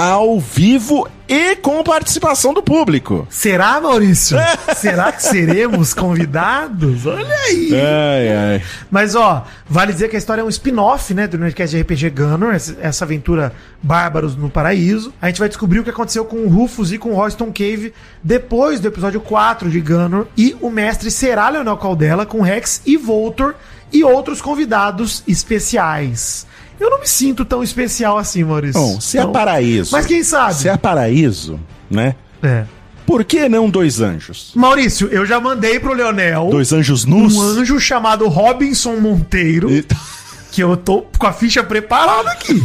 ao 0.00 0.40
vivo 0.40 1.06
e 1.28 1.54
com 1.56 1.84
participação 1.84 2.54
do 2.54 2.62
público. 2.62 3.26
Será, 3.28 3.78
Maurício? 3.82 4.38
Será 4.74 5.12
que 5.12 5.22
seremos 5.22 5.92
convidados? 5.92 7.04
Olha 7.04 7.36
aí. 7.46 7.70
Ai, 7.74 8.28
ai. 8.34 8.62
Mas, 8.90 9.14
ó, 9.14 9.44
vale 9.68 9.92
dizer 9.92 10.08
que 10.08 10.16
a 10.16 10.18
história 10.18 10.40
é 10.40 10.44
um 10.44 10.48
spin-off, 10.48 11.12
né, 11.12 11.26
do 11.26 11.36
Nerdcast 11.36 11.76
de 11.76 11.82
RPG 11.82 12.10
Gunner, 12.10 12.54
essa, 12.54 12.78
essa 12.80 13.04
aventura 13.04 13.52
Bárbaros 13.82 14.34
no 14.34 14.48
Paraíso. 14.48 15.12
A 15.20 15.26
gente 15.26 15.38
vai 15.38 15.50
descobrir 15.50 15.80
o 15.80 15.84
que 15.84 15.90
aconteceu 15.90 16.24
com 16.24 16.38
o 16.38 16.48
Rufus 16.48 16.92
e 16.92 16.96
com 16.96 17.10
o 17.10 17.14
Royston 17.14 17.52
Cave 17.52 17.92
depois 18.24 18.80
do 18.80 18.88
episódio 18.88 19.20
4 19.20 19.68
de 19.68 19.82
Gunner. 19.82 20.24
E 20.34 20.56
o 20.62 20.70
mestre 20.70 21.10
será 21.10 21.50
Leonel 21.50 21.76
Caldela 21.76 22.24
com 22.24 22.40
Rex 22.40 22.80
e 22.86 22.96
Voltor 22.96 23.54
e 23.92 24.02
outros 24.02 24.40
convidados 24.40 25.22
especiais. 25.28 26.46
Eu 26.80 26.90
não 26.90 27.00
me 27.00 27.06
sinto 27.06 27.44
tão 27.44 27.62
especial 27.62 28.16
assim, 28.18 28.42
Maurício. 28.42 28.80
Bom, 28.80 29.00
se 29.00 29.18
é 29.18 29.20
Então- 29.20 29.32
paraíso. 29.32 29.92
Mas 29.92 30.06
quem 30.06 30.22
sabe? 30.24 30.54
Se 30.54 30.68
é 30.68 30.76
paraíso, 30.76 31.60
né? 31.90 32.14
É. 32.42 32.64
Por 33.06 33.22
que 33.24 33.48
não 33.48 33.68
dois 33.68 34.00
anjos? 34.00 34.52
Maurício, 34.54 35.08
eu 35.08 35.26
já 35.26 35.40
mandei 35.40 35.78
pro 35.80 35.92
Leonel 35.92 36.48
Dois 36.50 36.72
anjos 36.72 37.04
nus? 37.04 37.34
um 37.34 37.40
anjo 37.42 37.78
chamado 37.80 38.26
Robinson 38.28 38.96
Monteiro, 38.96 39.70
E- 39.70 39.84
que 40.52 40.62
eu 40.62 40.76
tô 40.76 41.02
com 41.18 41.26
a 41.26 41.32
ficha 41.32 41.62
preparada 41.62 42.30
aqui. 42.30 42.62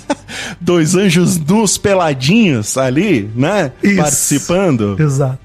Dois 0.60 0.94
anjos 0.94 1.38
nus 1.38 1.78
peladinhos 1.78 2.76
ali, 2.76 3.30
né? 3.34 3.72
Isso. 3.82 3.96
Participando. 3.96 4.96
Exato. 4.98 5.38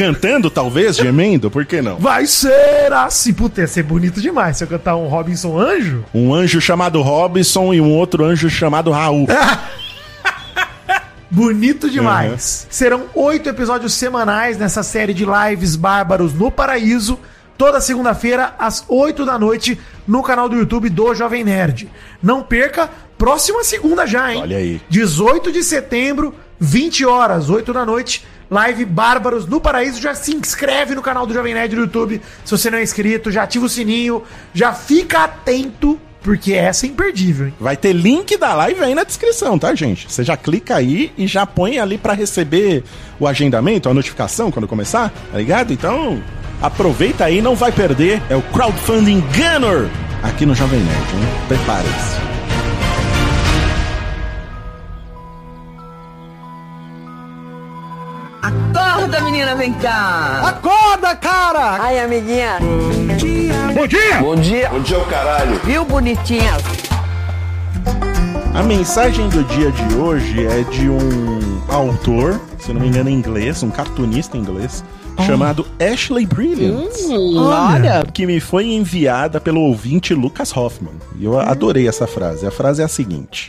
Cantando, 0.00 0.48
talvez, 0.48 0.96
gemendo, 0.96 1.50
por 1.50 1.66
que 1.66 1.82
não? 1.82 1.98
Vai 1.98 2.24
ser 2.26 2.90
assim. 2.90 3.34
Puta, 3.34 3.60
ia 3.60 3.66
ser 3.66 3.82
bonito 3.82 4.18
demais 4.18 4.56
se 4.56 4.64
eu 4.64 4.68
cantar 4.68 4.96
um 4.96 5.08
Robinson 5.08 5.60
Anjo. 5.60 6.06
Um 6.14 6.32
anjo 6.32 6.58
chamado 6.58 7.02
Robson 7.02 7.74
e 7.74 7.82
um 7.82 7.92
outro 7.92 8.24
anjo 8.24 8.48
chamado 8.48 8.90
Raul. 8.90 9.26
Bonito 11.30 11.90
demais. 11.90 12.66
Serão 12.70 13.08
oito 13.14 13.50
episódios 13.50 13.92
semanais 13.92 14.56
nessa 14.56 14.82
série 14.82 15.12
de 15.12 15.26
lives 15.26 15.76
bárbaros 15.76 16.32
no 16.32 16.50
Paraíso. 16.50 17.18
Toda 17.58 17.78
segunda-feira, 17.78 18.54
às 18.58 18.82
8 18.88 19.26
da 19.26 19.38
noite, 19.38 19.78
no 20.08 20.22
canal 20.22 20.48
do 20.48 20.56
YouTube 20.56 20.88
do 20.88 21.14
Jovem 21.14 21.44
Nerd. 21.44 21.90
Não 22.22 22.42
perca, 22.42 22.88
próxima 23.18 23.62
segunda 23.62 24.06
já, 24.06 24.32
hein? 24.32 24.40
Olha 24.40 24.56
aí. 24.56 24.80
18 24.88 25.52
de 25.52 25.62
setembro, 25.62 26.34
20 26.58 27.04
horas, 27.04 27.50
8 27.50 27.70
da 27.70 27.84
noite, 27.84 28.24
live 28.50 28.84
Bárbaros 28.84 29.46
no 29.46 29.60
Paraíso. 29.60 30.00
Já 30.00 30.14
se 30.14 30.34
inscreve 30.34 30.94
no 30.94 31.02
canal 31.02 31.26
do 31.26 31.32
Jovem 31.32 31.54
Nerd 31.54 31.76
no 31.76 31.82
YouTube, 31.82 32.20
se 32.44 32.50
você 32.50 32.70
não 32.70 32.78
é 32.78 32.82
inscrito, 32.82 33.30
já 33.30 33.44
ativa 33.44 33.66
o 33.66 33.68
sininho, 33.68 34.22
já 34.52 34.72
fica 34.72 35.24
atento, 35.24 35.98
porque 36.22 36.52
essa 36.52 36.84
é 36.86 36.88
imperdível, 36.88 37.46
hein? 37.46 37.54
Vai 37.58 37.76
ter 37.76 37.92
link 37.92 38.36
da 38.36 38.52
live 38.54 38.82
aí 38.82 38.94
na 38.94 39.04
descrição, 39.04 39.58
tá, 39.58 39.74
gente? 39.74 40.10
Você 40.10 40.22
já 40.24 40.36
clica 40.36 40.76
aí 40.76 41.12
e 41.16 41.26
já 41.26 41.46
põe 41.46 41.78
ali 41.78 41.96
pra 41.96 42.12
receber 42.12 42.84
o 43.18 43.26
agendamento, 43.26 43.88
a 43.88 43.94
notificação 43.94 44.50
quando 44.50 44.68
começar, 44.68 45.12
tá 45.32 45.38
ligado? 45.38 45.72
Então, 45.72 46.22
aproveita 46.60 47.24
aí, 47.24 47.40
não 47.40 47.54
vai 47.54 47.72
perder. 47.72 48.20
É 48.28 48.36
o 48.36 48.42
Crowdfunding 48.42 49.20
Gunner 49.20 49.88
aqui 50.22 50.44
no 50.44 50.54
Jovem 50.54 50.80
Nerd? 50.80 51.08
Prepare-se. 51.48 52.29
Menina, 59.40 59.54
vem 59.54 59.72
cá. 59.72 60.42
Acorda, 60.48 61.16
cara! 61.16 61.82
Ai, 61.82 61.98
amiguinha. 61.98 62.58
Bom 63.74 63.86
dia! 63.86 64.20
Bom 64.20 64.36
dia. 64.36 64.68
Bom 64.68 64.80
dia, 64.80 64.98
o 64.98 65.06
caralho. 65.06 65.58
Viu, 65.64 65.84
bonitinha? 65.84 66.56
A 68.54 68.62
mensagem 68.62 69.28
do 69.30 69.42
dia 69.44 69.70
de 69.70 69.94
hoje 69.94 70.44
é 70.44 70.62
de 70.64 70.90
um 70.90 71.62
autor, 71.68 72.38
se 72.58 72.72
não 72.72 72.80
me 72.80 72.88
engano, 72.88 73.08
em 73.08 73.14
inglês, 73.14 73.62
um 73.62 73.70
cartunista 73.70 74.36
inglês, 74.36 74.84
chamado 75.24 75.66
Ashley 75.80 76.26
Brilliant. 76.26 76.90
Olha. 77.36 78.04
que 78.12 78.26
me 78.26 78.40
foi 78.40 78.66
enviada 78.66 79.40
pelo 79.40 79.60
ouvinte 79.60 80.12
Lucas 80.12 80.54
Hoffman. 80.54 80.94
E 81.18 81.24
eu 81.24 81.38
adorei 81.38 81.88
essa 81.88 82.06
frase. 82.06 82.46
A 82.46 82.50
frase 82.50 82.82
é 82.82 82.84
a 82.84 82.88
seguinte: 82.88 83.46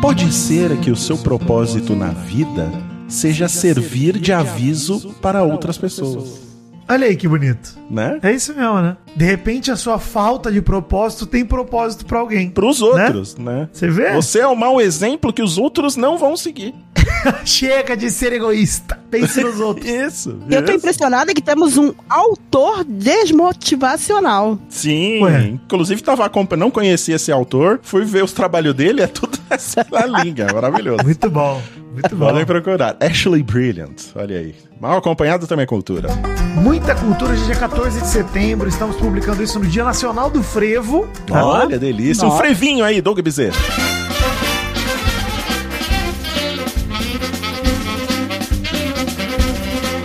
Pode 0.00 0.32
ser 0.32 0.76
que 0.78 0.90
o 0.90 0.96
seu 0.96 1.18
propósito 1.18 1.94
na 1.94 2.08
vida 2.08 2.89
seja 3.10 3.48
servir 3.48 4.18
de 4.18 4.32
aviso 4.32 5.14
para 5.20 5.42
outras 5.42 5.76
pessoas, 5.76 6.48
Olha 6.88 7.06
aí 7.06 7.14
que 7.14 7.28
bonito. 7.28 7.78
né? 7.88 8.18
É 8.20 8.32
isso 8.32 8.52
mesmo, 8.52 8.80
né? 8.80 8.96
De 9.14 9.24
repente 9.24 9.70
a 9.70 9.76
sua 9.76 9.96
falta 10.00 10.50
de 10.50 10.60
propósito 10.60 11.24
tem 11.24 11.44
propósito 11.44 12.04
pra 12.04 12.18
alguém. 12.18 12.50
Para 12.50 12.66
os 12.66 12.82
outros, 12.82 13.36
né? 13.36 13.68
Você 13.72 13.86
vê? 13.88 14.12
Você 14.14 14.40
é 14.40 14.46
o 14.48 14.56
mau 14.56 14.80
exemplo 14.80 15.32
que 15.32 15.40
os 15.40 15.56
outros 15.56 15.94
não 15.94 16.18
vão 16.18 16.36
seguir. 16.36 16.74
Chega 17.44 17.96
de 17.96 18.10
ser 18.10 18.32
egoísta. 18.32 18.98
Pense 19.08 19.40
nos 19.40 19.58
outros. 19.60 19.88
Isso. 19.88 20.36
Eu 20.50 20.64
tô 20.64 20.72
isso. 20.72 20.78
impressionada 20.80 21.32
que 21.32 21.40
temos 21.40 21.76
um 21.76 21.92
autor 22.08 22.82
desmotivacional. 22.84 24.58
Sim, 24.68 25.22
Ué. 25.22 25.44
inclusive 25.44 26.02
tava 26.02 26.24
acompanhando, 26.24 26.60
não 26.62 26.70
conhecia 26.72 27.14
esse 27.16 27.30
autor, 27.30 27.78
fui 27.82 28.04
ver 28.04 28.24
os 28.24 28.32
trabalhos 28.32 28.74
dele, 28.74 29.02
é 29.02 29.06
tudo 29.06 29.38
essa 29.48 29.86
linha, 30.24 30.48
maravilhoso. 30.52 31.04
Muito 31.04 31.30
bom. 31.30 31.62
Muito 31.92 32.16
bom. 32.16 32.26
Podem 32.26 32.44
procurar. 32.44 32.96
Ashley 33.00 33.42
Brilliant, 33.42 34.10
olha 34.14 34.38
aí. 34.38 34.54
Mal 34.80 34.96
acompanhado 34.98 35.46
também 35.46 35.64
é 35.64 35.66
cultura. 35.66 36.08
Muita 36.54 36.94
cultura 36.94 37.34
de 37.36 37.44
dia 37.44 37.56
14 37.56 38.00
de 38.00 38.06
setembro. 38.06 38.68
Estamos 38.68 38.96
publicando 38.96 39.42
isso 39.42 39.58
no 39.58 39.66
Dia 39.66 39.84
Nacional 39.84 40.30
do 40.30 40.42
Frevo. 40.42 41.08
tá? 41.26 41.44
Olha, 41.44 41.78
delícia. 41.78 42.24
Um 42.24 42.28
Nossa. 42.28 42.42
frevinho 42.42 42.84
aí, 42.84 43.00
Doug 43.00 43.20
Bezerra. 43.20 43.56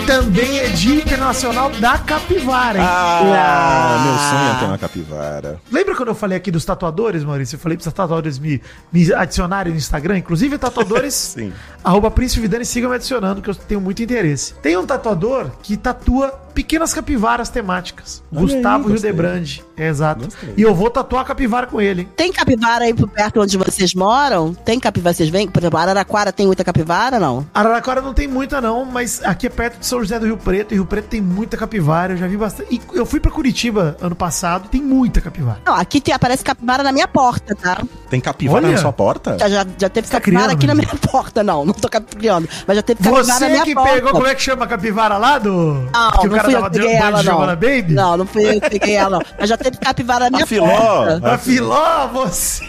Também 0.06 0.60
é 0.60 0.68
Dia 0.68 1.02
Internacional 1.02 1.70
da 1.72 1.98
Capivara. 1.98 2.78
hein? 2.78 2.86
Ah, 2.88 4.02
meu 4.04 4.40
sonho 4.40 4.56
é 4.56 4.60
ter 4.60 4.66
uma 4.66 4.78
capivara. 4.78 5.60
Lembra 5.72 5.96
quando 5.96 6.10
eu 6.10 6.16
falei 6.16 6.38
aqui 6.38 6.52
dos 6.52 6.64
tatuadores, 6.64 7.24
Maurício? 7.24 7.56
Eu 7.56 7.60
falei 7.60 7.76
para 7.78 7.88
os 7.88 7.94
tatuadores 7.94 8.38
me, 8.38 8.62
me 8.94 9.12
adicionarem 9.14 9.72
no 9.74 9.78
Instagram. 9.80 10.18
Inclusive, 10.20 10.58
tatuadores. 10.60 11.14
Sim. 11.36 11.52
arroba 11.84 12.12
Príncipe 12.12 12.42
Vidani, 12.42 12.66
sigam 12.66 12.90
me 12.92 12.96
adicionando, 12.98 13.42
que 13.42 13.50
eu 13.50 13.56
tenho 13.56 13.82
muito 13.82 14.04
interesse. 14.04 14.54
Tem 14.56 14.78
um 14.78 14.86
tatuador 14.86 15.50
que 15.64 15.76
tatua 15.76 16.40
pequenas 16.56 16.94
capivaras 16.94 17.50
temáticas. 17.50 18.24
Olha 18.32 18.42
aí, 18.42 18.48
Gustavo 18.54 18.90
gostei. 18.90 19.12
Hildebrand. 19.12 19.60
É, 19.78 19.88
exato. 19.90 20.26
Gostei. 20.26 20.54
E 20.58 20.62
eu 20.62 20.74
vou 20.74 20.90
tatuar 20.90 21.22
a 21.22 21.26
capivara 21.26 21.68
com 21.68 21.80
ele, 21.82 22.02
hein? 22.04 22.10
Tem 22.16 22.32
capivara 22.32 22.86
aí 22.86 22.94
por 22.94 23.08
perto 23.10 23.42
onde 23.42 23.58
vocês 23.58 23.94
moram? 23.94 24.54
Tem 24.54 24.80
capivara? 24.80 25.14
Vocês 25.14 25.30
vêm? 25.30 25.48
Por 25.48 25.60
exemplo, 25.62 25.78
Araraquara 25.78 26.32
tem 26.32 26.48
muita 26.48 26.64
capivara, 26.64 27.20
não? 27.20 27.46
Araraquara 27.54 28.02
não 28.02 28.14
tem 28.14 28.28
muita, 28.28 28.62
não, 28.62 28.86
mas 28.86 29.22
aqui 29.24 29.48
é 29.48 29.50
perto 29.50 29.80
de 29.80 29.86
São 29.86 30.00
José 30.00 30.18
do 30.18 30.26
Rio 30.26 30.38
Preto, 30.38 30.72
e 30.72 30.76
Rio 30.76 30.86
Preto 30.86 31.10
tem 31.10 31.22
muita 31.22 31.58
capivara, 31.58 32.14
eu 32.14 32.18
já 32.18 32.26
vi 32.28 32.38
bastante. 32.38 32.74
E 32.74 32.82
eu 32.98 33.06
fui 33.06 33.20
pra 33.20 33.30
Curitiba 33.30 33.98
ano 34.02 34.16
passado, 34.16 34.70
tem 34.70 34.82
muita 34.82 35.20
capivara. 35.20 35.60
Não, 35.66 35.76
aqui 35.76 36.00
tem, 36.00 36.14
aparece 36.14 36.44
capivara 36.44 36.82
na 36.84 36.92
minha 36.94 37.08
porta, 37.08 37.54
tá? 37.54 37.82
Tem 38.10 38.22
capivara 38.22 38.66
Olha. 38.66 38.76
na 38.76 38.82
sua 38.82 38.94
porta? 38.94 39.38
Já, 39.38 39.50
já, 39.50 39.66
já 39.78 39.90
teve 39.90 40.08
Tá 40.08 40.20
capivara 40.20 40.46
criando, 40.46 40.58
aqui 40.58 40.68
na 40.68 40.74
menino? 40.76 40.94
minha 40.94 41.12
porta, 41.12 41.44
não. 41.44 41.66
Não 41.66 41.74
tô 41.74 41.90
cap- 41.90 42.16
criando. 42.16 42.48
Mas 42.66 42.78
já 42.78 42.82
teve 42.84 43.04
capivara 43.04 43.28
na 43.28 43.34
Você 43.36 43.50
minha 43.50 43.64
que 43.66 43.74
porta. 43.74 43.92
pegou, 43.94 44.12
como 44.14 44.28
é 44.28 44.36
que 44.36 44.42
chama 44.42 44.64
a 44.64 44.68
capivara 44.68 45.18
lá 45.18 45.38
do. 45.40 45.52
Não, 45.92 46.12
que 46.12 46.28
não 46.28 46.38
fui 46.46 46.56
eu 46.56 46.64
que 46.64 46.70
peguei 46.72 46.94
ela, 46.96 47.24
não. 47.24 47.40
Baby? 47.48 47.86
Não, 47.94 48.18
não 48.18 48.26
fui 48.26 48.46
eu 48.58 48.62
que 48.62 48.70
peguei 48.70 48.96
ela, 48.96 49.10
não. 49.10 49.22
Mas 49.40 49.50
já 49.50 49.58
teve 49.58 49.78
capivara 49.78 50.26
na 50.26 50.32
minha 50.32 50.44
A 50.44 50.48
filó. 50.48 50.68
porta. 50.68 51.34
A 51.34 51.38
Filó, 51.38 52.08
você. 52.14 52.64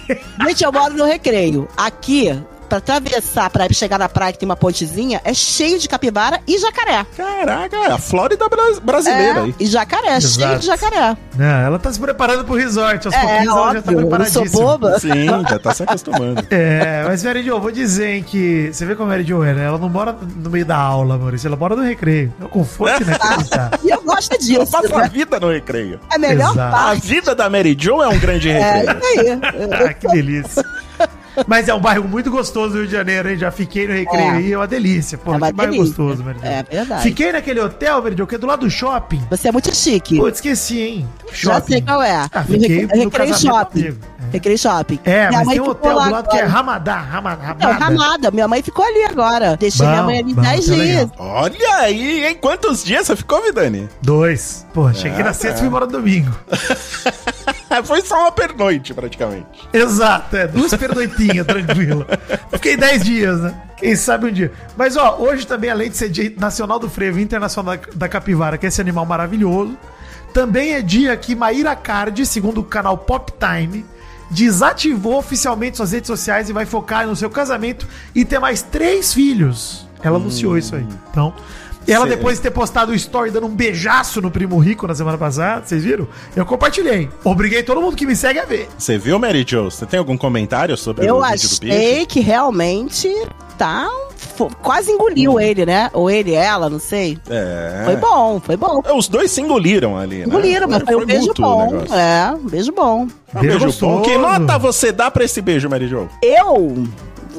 Gente, 0.47 0.65
eu 0.65 0.73
moro 0.73 0.95
no 0.95 1.05
recreio. 1.05 1.69
Aqui, 1.77 2.43
pra 2.67 2.79
atravessar, 2.79 3.49
pra 3.51 3.67
chegar 3.73 3.99
na 3.99 4.09
praia 4.09 4.33
que 4.33 4.39
tem 4.39 4.47
uma 4.49 4.57
pontezinha, 4.57 5.21
é 5.25 5.33
cheio 5.33 5.79
de 5.79 5.89
capivara 5.89 6.41
e 6.47 6.59
jacaré. 6.59 7.05
Caraca, 7.17 7.77
é 7.77 7.93
a 7.93 7.99
Flórida 7.99 8.49
bra- 8.49 8.81
brasileira 8.83 9.41
É, 9.41 9.43
aí. 9.43 9.55
e 9.61 9.67
jacaré, 9.67 10.21
cheio 10.21 10.45
Exato. 10.45 10.59
de 10.61 10.67
jacaré. 10.67 11.17
Não, 11.37 11.45
ela 11.47 11.79
tá 11.79 11.93
se 11.93 11.99
preparando 12.01 12.45
pro 12.45 12.55
resort. 12.57 13.07
Aos 13.07 13.15
É, 13.15 13.21
pouquinhos 13.21 13.47
ela 13.47 13.55
já 13.55 13.55
tá 13.55 13.61
óbvio, 13.63 13.79
eu 13.79 13.83
sou 13.85 13.95
preparadíssima. 13.97 14.63
boba. 14.67 15.01
Sim, 15.01 15.27
já 15.49 15.59
tá 15.59 15.75
se 15.75 15.83
acostumando. 15.83 16.47
É, 16.51 17.05
mas 17.07 17.23
Mary 17.23 17.43
Jo, 17.45 17.61
vou 17.61 17.71
dizer 17.71 18.15
hein, 18.15 18.23
que. 18.27 18.71
Você 18.73 18.85
vê 18.87 18.95
como 18.95 19.09
a 19.11 19.13
Mary 19.13 19.25
Jo 19.25 19.43
é, 19.45 19.53
né? 19.53 19.65
Ela 19.67 19.79
não 19.79 19.89
mora 19.89 20.13
no 20.37 20.51
meio 20.51 20.65
da 20.65 20.77
aula, 20.77 21.17
Maurício. 21.19 21.47
Ela 21.49 21.57
mora 21.57 21.77
no 21.77 21.83
recreio. 21.83 22.33
É 22.41 22.45
o 22.45 22.49
conforto, 22.49 23.05
né? 23.05 23.17
tá. 23.51 23.71
E 23.85 23.91
eu 23.91 24.03
gosto 24.03 24.33
Eu 24.33 24.39
disso, 24.39 24.67
passo 24.73 24.95
a 24.95 24.99
né? 25.03 25.09
vida 25.13 25.39
no 25.39 25.51
recreio. 25.51 26.01
É 26.11 26.17
a 26.17 26.19
melhor 26.19 26.53
Exato. 26.53 26.61
A 26.61 26.71
parte. 26.87 27.07
vida 27.07 27.35
da 27.35 27.49
Mary 27.51 27.77
Jo 27.79 28.03
é 28.03 28.09
um 28.09 28.19
grande 28.19 28.49
É, 28.51 28.73
recreio. 28.81 28.99
isso 28.99 29.21
aí. 29.21 29.89
Ah, 29.89 29.93
que 29.95 30.09
delícia. 30.09 30.65
Mas 31.47 31.69
é 31.69 31.75
um 31.75 31.81
bairro 31.81 32.09
muito 32.09 32.31
gostoso 32.31 32.73
do 32.75 32.79
Rio 32.79 32.87
de 32.87 32.93
Janeiro, 32.93 33.29
hein? 33.31 33.37
Já 33.37 33.51
fiquei 33.51 33.87
no 33.87 33.93
recreio 33.95 34.25
É. 34.25 34.31
aí, 34.37 34.53
é 34.53 34.57
uma 34.57 34.67
delícia. 34.67 35.19
Pô, 35.19 35.35
É 35.35 35.37
uma 35.37 35.47
que 35.49 35.53
bairro 35.53 35.73
delícia. 35.73 35.95
gostoso, 35.97 36.25
Mary 36.25 36.39
Jo. 36.39 36.47
É 36.47 36.63
verdade. 36.63 37.03
Fiquei 37.03 37.33
naquele 37.33 37.61
hotel, 37.61 38.03
Jo, 38.17 38.27
que 38.27 38.35
é 38.35 38.39
do 38.39 38.47
lado 38.47 38.61
do 38.61 38.71
shopping. 38.71 39.23
Você 39.31 39.49
é 39.49 39.53
muito 39.53 39.75
chique. 39.75 40.17
Pô, 40.17 40.29
esqueci, 40.29 40.81
hein? 40.81 41.09
Um 41.31 41.35
Já 41.35 41.61
sei 41.61 41.81
qual 41.83 42.03
é. 42.03 42.13
Ah, 42.15 42.31
No 42.41 42.45
fiquei 42.45 42.69
Recre- 42.81 42.97
no 42.97 43.05
Recreio 43.05 43.35
Shopping. 43.39 43.81
amigo. 43.83 43.99
Recreio 44.33 44.59
Shopping. 44.59 44.99
É, 45.05 45.29
Minha 45.29 45.39
mas 45.39 45.47
mãe 45.47 45.57
tem 45.59 45.67
um 45.67 45.71
hotel 45.71 45.95
lá 45.97 46.05
do 46.07 46.11
lado 46.13 46.29
que 46.29 46.37
é 46.37 46.41
agora. 46.41 46.53
Ramadá, 46.53 46.97
Ramadá, 46.99 47.57
Não, 47.59 47.73
Ramada. 47.73 47.85
Ramada. 47.85 48.31
Minha 48.31 48.49
mãe 48.49 48.63
ficou 48.63 48.85
ali 48.85 49.05
agora. 49.05 49.57
Deixei 49.57 49.85
Bom, 49.87 49.93
minha 49.93 50.03
mãe 50.03 50.19
ali 50.21 50.35
bom, 50.35 50.43
10 50.43 50.67
tá 50.67 50.73
legal. 50.73 50.87
dias. 50.87 51.11
Olha 51.19 51.77
aí, 51.79 52.25
hein? 52.27 52.39
Quantos 52.41 52.85
dias 52.85 53.07
você 53.07 53.17
ficou, 53.17 53.43
Vidani? 53.43 53.89
Dois. 54.03 54.67
Pô, 54.75 54.93
cheguei 54.93 55.21
É, 55.21 55.25
na 55.25 55.33
sexta 55.33 55.49
e 55.49 55.53
é. 55.55 55.59
fui 55.59 55.67
embora 55.69 55.87
no 55.87 55.93
domingo. 55.93 56.31
Foi 57.85 58.01
só 58.01 58.21
uma 58.21 58.33
pernoite, 58.33 58.95
praticamente. 58.95 59.47
Exato, 59.73 60.37
é. 60.37 60.47
Duas 60.47 60.73
pernoitinhas, 60.75 61.45
tranquilo. 61.47 62.07
Fiquei 62.53 62.77
dez 62.77 63.03
dias, 63.05 63.41
né? 63.41 63.55
Quem 63.77 63.95
sabe 63.95 64.27
um 64.29 64.33
dia. 64.33 64.51
Mas, 64.77 64.97
ó, 64.97 65.17
hoje 65.19 65.47
também, 65.47 65.69
além 65.71 65.91
de 65.91 65.97
ser 65.97 66.09
Dia 66.09 66.33
Nacional 66.39 66.79
do 66.79 66.89
Frevo 66.89 67.19
e 67.19 67.23
Internacional 67.23 67.77
da 67.95 68.09
Capivara, 68.09 68.57
que 68.57 68.65
é 68.67 68.69
esse 68.69 68.81
animal 68.81 69.05
maravilhoso, 69.05 69.77
também 70.33 70.75
é 70.75 70.81
dia 70.83 71.17
que 71.17 71.35
Maíra 71.35 71.75
Card, 71.77 72.25
segundo 72.25 72.61
o 72.61 72.65
canal 72.65 72.97
Pop 72.97 73.33
Time, 73.39 73.85
desativou 74.31 75.19
oficialmente 75.19 75.77
suas 75.77 75.93
redes 75.93 76.07
sociais 76.07 76.49
e 76.49 76.53
vai 76.53 76.67
focar 76.67 77.07
no 77.07 77.17
seu 77.17 77.31
casamento 77.31 77.87
e 78.15 78.25
ter 78.25 78.39
mais 78.39 78.63
três 78.63 79.13
filhos. 79.13 79.87
Ela 80.03 80.19
anunciou 80.19 80.57
isso 80.57 80.75
aí. 80.75 80.87
Então. 81.11 81.35
E 81.87 81.93
ela, 81.93 82.07
Sei. 82.07 82.17
depois 82.17 82.37
de 82.39 82.43
ter 82.43 82.51
postado 82.51 82.93
o 82.93 82.95
story 82.95 83.31
dando 83.31 83.47
um 83.47 83.55
beijaço 83.55 84.21
no 84.21 84.31
primo 84.31 84.59
rico 84.59 84.87
na 84.87 84.95
semana 84.95 85.17
passada, 85.17 85.65
vocês 85.65 85.85
viram? 85.85 86.09
Eu 86.35 86.45
compartilhei. 86.45 87.09
Obriguei 87.23 87.63
todo 87.63 87.81
mundo 87.81 87.97
que 87.97 88.05
me 88.07 88.17
segue 88.17 88.39
a 88.41 88.45
ver. 88.45 88.69
Você 88.77 88.99
viu, 88.99 89.19
Mary 89.19 89.45
Jo? 89.47 89.65
Você 89.71 89.87
tem 89.87 89.99
algum 89.99 90.17
comentário 90.17 90.77
sobre 90.77 91.07
Eu 91.09 91.19
o 91.19 91.23
vídeo 91.23 91.49
do 91.49 91.61
beijo? 91.61 91.77
achei 91.77 92.07
que 92.07 92.21
realmente 92.21 93.09
tá. 93.57 93.89
Quase 94.63 94.91
engoliu 94.91 95.41
ele, 95.41 95.65
né? 95.65 95.89
Ou 95.95 96.11
ele, 96.11 96.35
ela, 96.35 96.69
não 96.69 96.79
sei. 96.79 97.19
É. 97.31 97.83
Foi 97.87 97.97
bom, 97.97 98.39
foi 98.41 98.57
bom. 98.57 98.83
Os 98.95 99.09
dois 99.09 99.31
se 99.31 99.41
engoliram 99.41 99.97
ali, 99.97 100.19
né? 100.19 100.25
Engoliram, 100.27 100.69
mas 100.69 100.83
foi 100.83 100.95
um 100.97 101.07
beijo 101.07 101.33
bom. 101.39 101.85
É, 101.91 102.35
um 102.35 102.47
beijo 102.47 102.73
bom. 102.73 103.07
Um 103.35 103.41
beijo 103.41 103.61
gostoso. 103.61 103.97
bom. 103.97 104.03
Que 104.03 104.19
nota 104.19 104.59
você 104.59 104.93
dá 104.93 105.11
pra 105.11 105.25
esse 105.25 105.41
beijo, 105.41 105.71
Mary 105.71 105.89
Jo? 105.89 106.07
Eu 106.23 106.85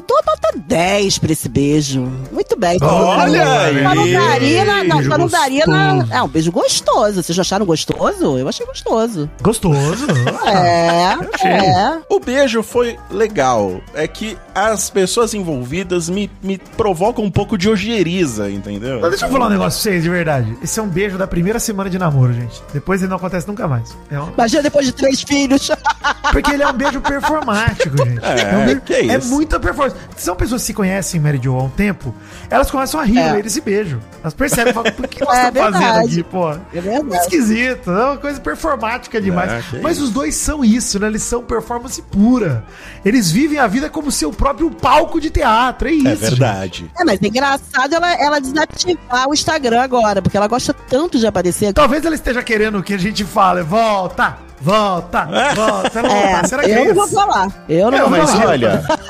dou 0.08 0.20
nota 0.26 0.48
10 0.56 1.18
pra 1.18 1.32
esse 1.32 1.48
beijo. 1.48 2.00
Muito 2.32 2.58
bem. 2.58 2.78
Olha 2.80 3.60
aí. 3.60 3.82
Só 3.82 3.94
não 3.94 4.12
daria 4.12 4.64
na. 4.64 4.84
Não, 4.84 5.04
só 5.04 5.18
não 5.18 5.28
daria 5.28 5.66
na. 5.66 6.06
É 6.10 6.22
um 6.22 6.28
beijo 6.28 6.50
gostoso. 6.50 7.22
Vocês 7.22 7.38
acharam 7.38 7.66
gostoso? 7.66 8.38
Eu 8.38 8.48
achei 8.48 8.64
gostoso. 8.64 9.30
Gostoso. 9.42 10.06
É, 10.46 11.46
é. 11.46 12.00
O 12.08 12.18
beijo 12.18 12.62
foi 12.62 12.98
legal. 13.10 13.80
É 13.94 14.08
que 14.08 14.36
as 14.66 14.90
pessoas 14.90 15.34
envolvidas 15.34 16.08
me, 16.08 16.30
me 16.42 16.58
provocam 16.58 17.24
um 17.24 17.30
pouco 17.30 17.56
de 17.56 17.68
ojeriza, 17.68 18.50
entendeu? 18.50 19.00
Mas 19.00 19.10
deixa 19.10 19.26
eu 19.26 19.30
falar 19.30 19.46
um 19.46 19.50
negócio 19.50 19.80
pra 19.82 19.90
vocês, 19.90 20.02
de 20.02 20.10
verdade. 20.10 20.56
Esse 20.62 20.78
é 20.80 20.82
um 20.82 20.88
beijo 20.88 21.16
da 21.16 21.26
primeira 21.26 21.58
semana 21.58 21.88
de 21.88 21.98
namoro, 21.98 22.32
gente. 22.32 22.62
Depois 22.72 23.00
ele 23.00 23.08
não 23.10 23.16
acontece 23.16 23.46
nunca 23.48 23.66
mais. 23.68 23.96
É 24.10 24.20
um- 24.20 24.30
Imagina 24.32 24.62
depois 24.62 24.86
de 24.86 24.92
três 24.92 25.22
filhos. 25.22 25.70
Porque 26.32 26.50
ele 26.52 26.62
é 26.62 26.68
um 26.68 26.72
beijo 26.72 27.00
performático, 27.00 27.96
gente. 28.04 28.20
É, 28.24 28.56
um 28.56 28.64
beijo- 28.66 28.80
que 28.82 28.92
é 28.94 29.06
é 29.14 29.18
muita 29.18 29.58
performance. 29.58 29.96
São 30.16 30.36
pessoas 30.36 30.60
que 30.62 30.66
se 30.66 30.74
conhecem 30.74 31.20
Mary 31.20 31.40
Jo 31.42 31.54
há 31.56 31.62
um 31.64 31.68
tempo, 31.70 32.14
elas 32.50 32.70
começam 32.70 33.00
a 33.00 33.04
rir 33.04 33.18
É. 33.18 33.24
no 33.26 33.30
meio 33.32 33.42
desse 33.44 33.60
beijo. 33.60 33.98
Elas 34.22 34.34
percebem, 34.34 34.72
falam, 34.72 34.92
por 34.92 35.06
que 35.08 35.24
nós 35.24 35.34
É 35.36 35.48
estamos 35.48 35.70
fazendo 35.72 35.82
verdade. 35.84 36.12
aqui, 36.12 36.22
pô? 36.24 36.50
É 36.50 36.80
verdade. 36.80 37.22
Esquisito, 37.22 37.90
é 37.90 38.04
uma 38.04 38.16
coisa 38.18 38.40
performática 38.40 39.20
demais. 39.20 39.50
É, 39.72 39.80
Mas 39.80 39.96
isso. 39.96 40.04
os 40.06 40.10
dois 40.10 40.34
são 40.34 40.64
isso, 40.64 40.98
né? 40.98 41.06
Eles 41.06 41.22
são 41.22 41.42
performance 41.42 42.00
pura. 42.02 42.64
Eles 43.04 43.30
vivem 43.30 43.58
a 43.58 43.66
vida 43.66 43.88
como 43.88 44.10
seu 44.10 44.30
próprio 44.30 44.47
palco 44.80 45.20
de 45.20 45.30
teatro, 45.30 45.88
é 45.88 45.92
isso. 45.92 46.06
É 46.08 46.10
gente. 46.16 46.20
verdade. 46.20 46.90
É, 46.98 47.04
mas 47.04 47.20
é 47.22 47.26
engraçado 47.26 47.94
ela, 47.94 48.12
ela 48.14 48.40
desativar 48.40 49.28
o 49.28 49.34
Instagram 49.34 49.80
agora, 49.82 50.20
porque 50.22 50.36
ela 50.36 50.46
gosta 50.48 50.72
tanto 50.74 51.18
de 51.18 51.26
aparecer. 51.26 51.72
Talvez 51.72 52.04
ela 52.04 52.14
esteja 52.14 52.42
querendo 52.42 52.82
que 52.82 52.94
a 52.94 52.98
gente 52.98 53.24
fale, 53.24 53.62
volta, 53.62 54.36
volta, 54.60 55.24
volta. 55.54 56.00
É, 56.00 56.02
volta. 56.32 56.48
Será 56.48 56.62
que 56.64 56.70
eu 56.70 56.74
é 56.76 56.84
não 56.86 56.94
vou 56.94 57.08
falar. 57.08 57.64
Eu 57.68 57.90
não 57.90 57.98
Não, 57.98 58.08
vou 58.10 58.18
mas 58.18 58.30
falar. 58.30 58.46
olha, 58.48 58.82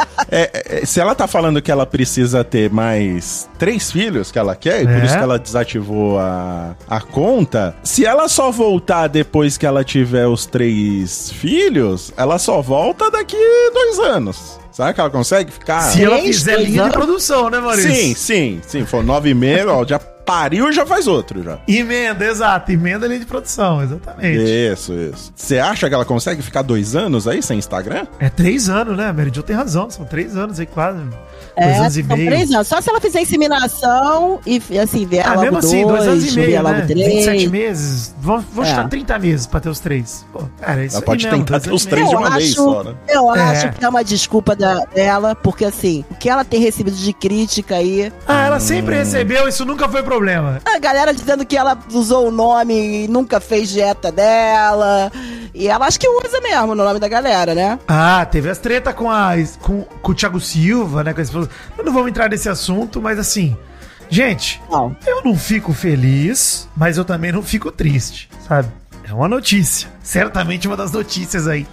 é, 0.53 0.81
é, 0.83 0.87
se 0.87 1.01
ela 1.01 1.15
tá 1.15 1.27
falando 1.27 1.61
que 1.63 1.71
ela 1.71 1.87
precisa 1.87 2.45
ter 2.45 2.71
mais 2.71 3.49
três 3.59 3.91
filhos 3.91 4.31
que 4.31 4.39
ela 4.39 4.55
quer, 4.55 4.83
e 4.83 4.87
por 4.87 4.95
É. 4.97 5.05
isso 5.05 5.17
que 5.17 5.23
ela 5.23 5.39
desativou 5.39 6.19
a, 6.19 6.75
a 6.89 7.01
conta, 7.01 7.75
se 7.83 8.05
ela 8.05 8.29
só 8.29 8.51
voltar 8.51 9.07
depois 9.09 9.57
que 9.57 9.67
ela 9.67 9.83
tiver 9.85 10.27
os 10.27 10.47
três 10.47 11.31
filhos, 11.31 12.13
ela 12.17 12.39
só 12.39 12.61
volta 12.61 13.11
daqui 13.11 13.37
dois 13.73 13.99
anos. 13.99 14.59
Será 14.71 14.93
que 14.93 15.01
ela 15.01 15.11
consegue 15.11 15.51
ficar? 15.51 15.81
Se 15.83 16.05
ela 16.05 16.19
fizer 16.19 16.57
linha 16.61 16.85
de 16.85 16.91
produção, 16.91 17.51
né, 17.51 17.59
Maurício? 17.59 17.91
Sim, 17.93 18.15
sim, 18.15 18.61
sim. 18.65 18.87
For 18.87 19.03
nove 19.03 19.35
meses, 19.35 19.67
ó, 19.67 19.85
já 19.85 19.99
pariu 20.29 20.69
e 20.69 20.73
já 20.73 20.85
faz 20.85 21.07
outro 21.07 21.43
já. 21.43 21.59
Emenda, 21.67 22.25
exato. 22.27 22.71
Emenda 22.71 23.07
ali 23.07 23.19
de 23.19 23.25
produção, 23.27 23.83
exatamente. 23.83 24.39
Isso, 24.73 24.93
isso. 24.93 25.33
Você 25.35 25.59
acha 25.59 25.89
que 25.89 25.95
ela 25.95 26.05
consegue 26.05 26.43
ficar 26.43 26.61
dois 26.63 26.95
anos 26.95 27.27
aí 27.27 27.43
sem 27.43 27.59
Instagram? 27.59 28.07
É 28.21 28.29
três 28.29 28.69
anos, 28.69 28.97
né? 28.97 29.09
A 29.09 29.13
Mary 29.13 29.31
Jo 29.35 29.43
tem 29.43 29.57
razão. 29.57 29.89
São 29.91 30.05
três 30.05 30.37
anos 30.37 30.61
aí, 30.61 30.67
quase. 30.67 30.99
dois 30.99 31.15
É, 31.57 31.79
anos 31.79 31.97
e 31.97 32.05
são 32.05 32.17
meio. 32.17 32.31
três 32.31 32.51
anos. 32.53 32.69
Só 32.69 32.81
se 32.81 32.91
ela 32.91 33.01
fizer 33.01 33.21
inseminação 33.23 34.39
e 34.47 34.61
assim, 34.79 35.07
vier 35.07 35.27
Ah, 35.27 35.31
logo 35.31 35.43
mesmo 35.43 35.59
assim, 35.59 35.87
dois, 35.87 36.07
anos 36.07 36.33
e 36.33 36.37
meio, 36.37 36.63
logo 36.63 36.75
né? 36.77 36.87
três. 36.87 37.07
27 37.27 37.49
meses. 37.49 38.15
Vamos, 38.21 38.45
vamos 38.53 38.71
É. 38.71 38.75
chutar 38.75 38.89
30 38.89 39.19
meses 39.19 39.47
pra 39.47 39.61
ter 39.61 39.69
os 39.69 39.81
três. 39.81 40.25
Pô, 40.33 40.43
cara, 40.61 40.85
isso 40.85 40.97
Ela 40.97 41.05
pode 41.05 41.25
mesmo, 41.25 41.39
tentar 41.39 41.53
dois 41.59 41.63
ter 41.65 41.73
os 41.73 41.85
três 41.87 42.07
meio. 42.07 42.19
de 42.19 42.23
uma 42.25 42.37
vez 42.37 42.55
só, 42.55 42.85
né? 42.85 42.95
Eu 43.09 43.35
É. 43.35 43.41
acho 43.41 43.73
que 43.73 43.85
é 43.85 43.89
uma 43.89 44.05
desculpa 44.05 44.55
da- 44.55 44.85
dela, 44.95 45.35
porque 45.35 45.65
assim, 45.65 46.05
o 46.11 46.15
que 46.15 46.29
ela 46.29 46.45
tem 46.45 46.61
recebido 46.61 46.97
de 46.97 47.13
crítica 47.13 47.77
aí, 47.77 48.13
Ah, 48.27 48.47
ela 48.47 48.61
sempre 48.61 48.95
Hum. 48.95 48.99
recebeu, 48.99 49.49
isso 49.49 49.65
nunca 49.65 49.89
foi 49.89 50.03
problema. 50.03 50.18
A 50.65 50.79
galera 50.79 51.13
dizendo 51.15 51.45
que 51.45 51.57
ela 51.57 51.79
usou 51.93 52.29
o 52.29 52.31
nome 52.31 53.05
e 53.05 53.09
nunca 53.09 53.41
fez 53.41 53.69
dieta 53.69 54.11
dela. 54.13 55.11
E 55.55 55.69
ela 55.69 55.87
acho 55.87 55.99
que 55.99 56.09
usa 56.09 56.41
mesmo 56.41 56.75
no 56.75 56.85
nome 56.85 57.01
da 57.01 57.09
galera, 57.09 57.55
né? 57.55 57.79
Ah, 57.89 58.27
teve 58.31 58.49
as 58.51 58.59
treta 58.59 58.93
com, 58.93 59.11
a, 59.11 59.33
com, 59.61 59.83
com 59.83 60.13
o 60.13 60.15
Thiago 60.15 60.41
Silva, 60.41 61.03
né? 61.03 61.13
Com. 61.15 61.23
Eu 61.77 61.85
não 61.85 61.93
vamos 61.93 62.09
entrar 62.09 62.29
nesse 62.31 62.49
assunto, 62.49 63.01
mas 63.01 63.19
assim. 63.19 63.57
Gente, 64.11 64.61
Não. 64.71 64.97
eu 65.07 65.23
não 65.23 65.37
fico 65.37 65.73
feliz, 65.75 66.67
mas 66.75 66.97
eu 66.97 67.05
também 67.05 67.31
não 67.31 67.43
fico 67.43 67.71
triste, 67.71 68.31
sabe? 68.49 68.69
É 69.07 69.13
uma 69.13 69.29
notícia. 69.29 69.89
Certamente 70.03 70.67
uma 70.67 70.77
das 70.77 70.93
notícias 70.93 71.47
aí. 71.47 71.67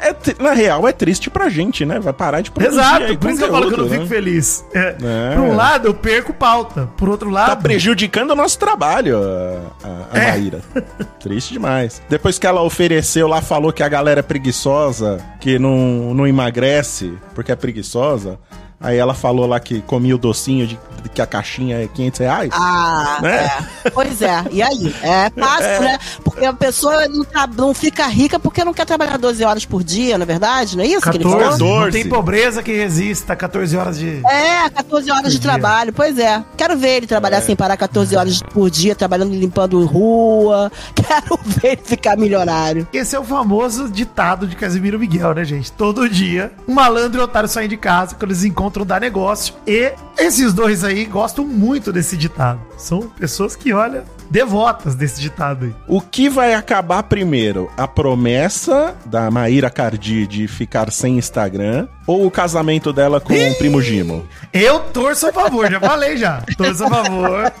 É, 0.00 0.12
tri- 0.12 0.36
na 0.40 0.52
real, 0.52 0.86
é 0.88 0.92
triste 0.92 1.30
pra 1.30 1.48
gente, 1.48 1.84
né? 1.84 1.98
Vai 2.00 2.12
parar 2.12 2.40
de 2.40 2.50
produzir 2.50 2.78
aí 2.80 2.84
Exato, 3.04 3.18
por 3.18 3.30
isso 3.30 3.38
que 3.38 3.44
eu 3.44 3.50
falo 3.52 3.68
que 3.68 3.74
eu 3.74 3.78
não 3.78 3.88
fico 3.88 4.02
né? 4.02 4.08
feliz. 4.08 4.64
É, 4.74 4.96
É. 5.02 5.34
Por 5.34 5.42
um 5.44 5.54
lado, 5.56 5.86
eu 5.88 5.94
perco 5.94 6.32
pauta. 6.32 6.88
Por 6.96 7.08
outro 7.08 7.30
lado. 7.30 7.48
Tá 7.50 7.56
prejudicando 7.56 8.30
o 8.30 8.34
nosso 8.34 8.58
trabalho, 8.58 9.18
a, 9.18 9.86
a, 9.86 10.18
a 10.18 10.18
É. 10.18 10.30
Maíra. 10.32 10.60
Triste 11.20 11.52
demais. 11.54 12.02
Depois 12.08 12.38
que 12.38 12.46
ela 12.46 12.62
ofereceu 12.62 13.28
lá, 13.28 13.40
falou 13.40 13.72
que 13.72 13.82
a 13.82 13.88
galera 13.88 14.20
é 14.20 14.22
preguiçosa, 14.22 15.18
que 15.40 15.58
não, 15.58 16.14
não 16.14 16.26
emagrece 16.26 17.12
porque 17.34 17.52
é 17.52 17.56
preguiçosa. 17.56 18.38
Aí 18.80 18.96
ela 18.96 19.14
falou 19.14 19.46
lá 19.46 19.58
que 19.58 19.80
comia 19.82 20.14
o 20.14 20.18
docinho 20.18 20.64
de, 20.66 20.78
de 21.02 21.08
que 21.08 21.20
a 21.20 21.26
caixinha 21.26 21.82
é 21.82 21.88
500 21.88 22.20
reais. 22.20 22.50
Ah, 22.52 23.18
Né? 23.20 23.50
é. 23.84 23.90
Pois 23.90 24.22
é. 24.22 24.44
E 24.52 24.62
aí? 24.62 24.94
É 25.02 25.30
fácil, 25.30 25.80
né? 25.82 25.98
Porque 26.22 26.44
a 26.44 26.52
pessoa 26.52 27.08
não, 27.08 27.24
tá- 27.24 27.48
não 27.48 27.74
fica 27.74 28.06
rica 28.06 28.38
porque 28.38 28.64
não 28.64 28.72
quer 28.72 28.86
trabalhar 28.86 29.16
12 29.18 29.42
horas 29.44 29.64
por 29.64 29.82
dia, 29.82 30.16
na 30.16 30.24
verdade? 30.24 30.76
Não 30.76 30.84
é 30.84 30.86
isso 30.86 31.00
que 31.10 31.16
ele 31.16 31.24
14, 31.24 31.58
falou? 31.58 31.58
Não 31.58 31.84
14. 31.86 31.90
tem 32.02 32.08
pobreza 32.08 32.62
que 32.62 32.72
resista 32.72 33.34
14 33.34 33.76
horas 33.76 33.98
de. 33.98 34.22
É, 34.24 34.70
14 34.70 35.10
horas 35.10 35.32
de 35.32 35.40
dia. 35.40 35.50
trabalho, 35.50 35.92
pois 35.92 36.16
é. 36.16 36.44
Quero 36.56 36.76
ver 36.78 36.98
ele 36.98 37.06
É. 37.06 37.08
trabalhar 37.08 37.40
sem 37.42 37.56
parar 37.56 37.76
14 37.76 38.14
horas 38.16 38.40
por 38.40 38.70
dia, 38.70 38.94
trabalhando 38.94 39.34
e 39.34 39.38
limpando 39.40 39.84
rua. 39.86 40.70
Quero 40.94 41.36
ver 41.44 41.72
ele 41.72 41.82
ficar 41.84 42.16
milionário. 42.16 42.86
Esse 42.92 43.16
é 43.16 43.18
o 43.18 43.24
famoso 43.24 43.88
ditado 43.88 44.46
de 44.46 44.54
Casimiro 44.54 45.00
Miguel, 45.00 45.34
né, 45.34 45.44
gente? 45.44 45.72
Todo 45.72 46.08
dia, 46.08 46.52
um 46.68 46.74
malandro 46.74 47.18
e 47.18 47.20
um 47.20 47.24
otário 47.24 47.48
saem 47.48 47.68
de 47.68 47.76
casa 47.76 48.14
quando 48.14 48.30
eles 48.30 48.44
encontram 48.44 48.67
dar 48.84 49.00
negócio. 49.00 49.54
E 49.66 49.92
esses 50.18 50.52
dois 50.52 50.84
aí 50.84 51.04
gostam 51.04 51.44
muito 51.44 51.92
desse 51.92 52.16
ditado. 52.16 52.60
São 52.76 53.02
pessoas 53.02 53.56
que, 53.56 53.72
olha, 53.72 54.04
devotas 54.30 54.94
desse 54.94 55.20
ditado 55.20 55.66
aí. 55.66 55.74
O 55.86 56.00
que 56.00 56.28
vai 56.28 56.54
acabar 56.54 57.02
primeiro? 57.04 57.70
A 57.76 57.86
promessa 57.86 58.94
da 59.06 59.30
Maíra 59.30 59.70
Cardi 59.70 60.26
de 60.26 60.46
ficar 60.46 60.90
sem 60.92 61.18
Instagram 61.18 61.88
ou 62.08 62.24
o 62.26 62.30
casamento 62.30 62.90
dela 62.90 63.20
com 63.20 63.34
o 63.34 63.54
primo 63.56 63.82
Gimo? 63.82 64.24
Eu 64.50 64.80
torço 64.80 65.26
a 65.28 65.32
favor, 65.32 65.70
já 65.70 65.78
falei 65.78 66.16
já. 66.16 66.42
Torço 66.56 66.84
a 66.84 66.88
favor. 66.88 67.52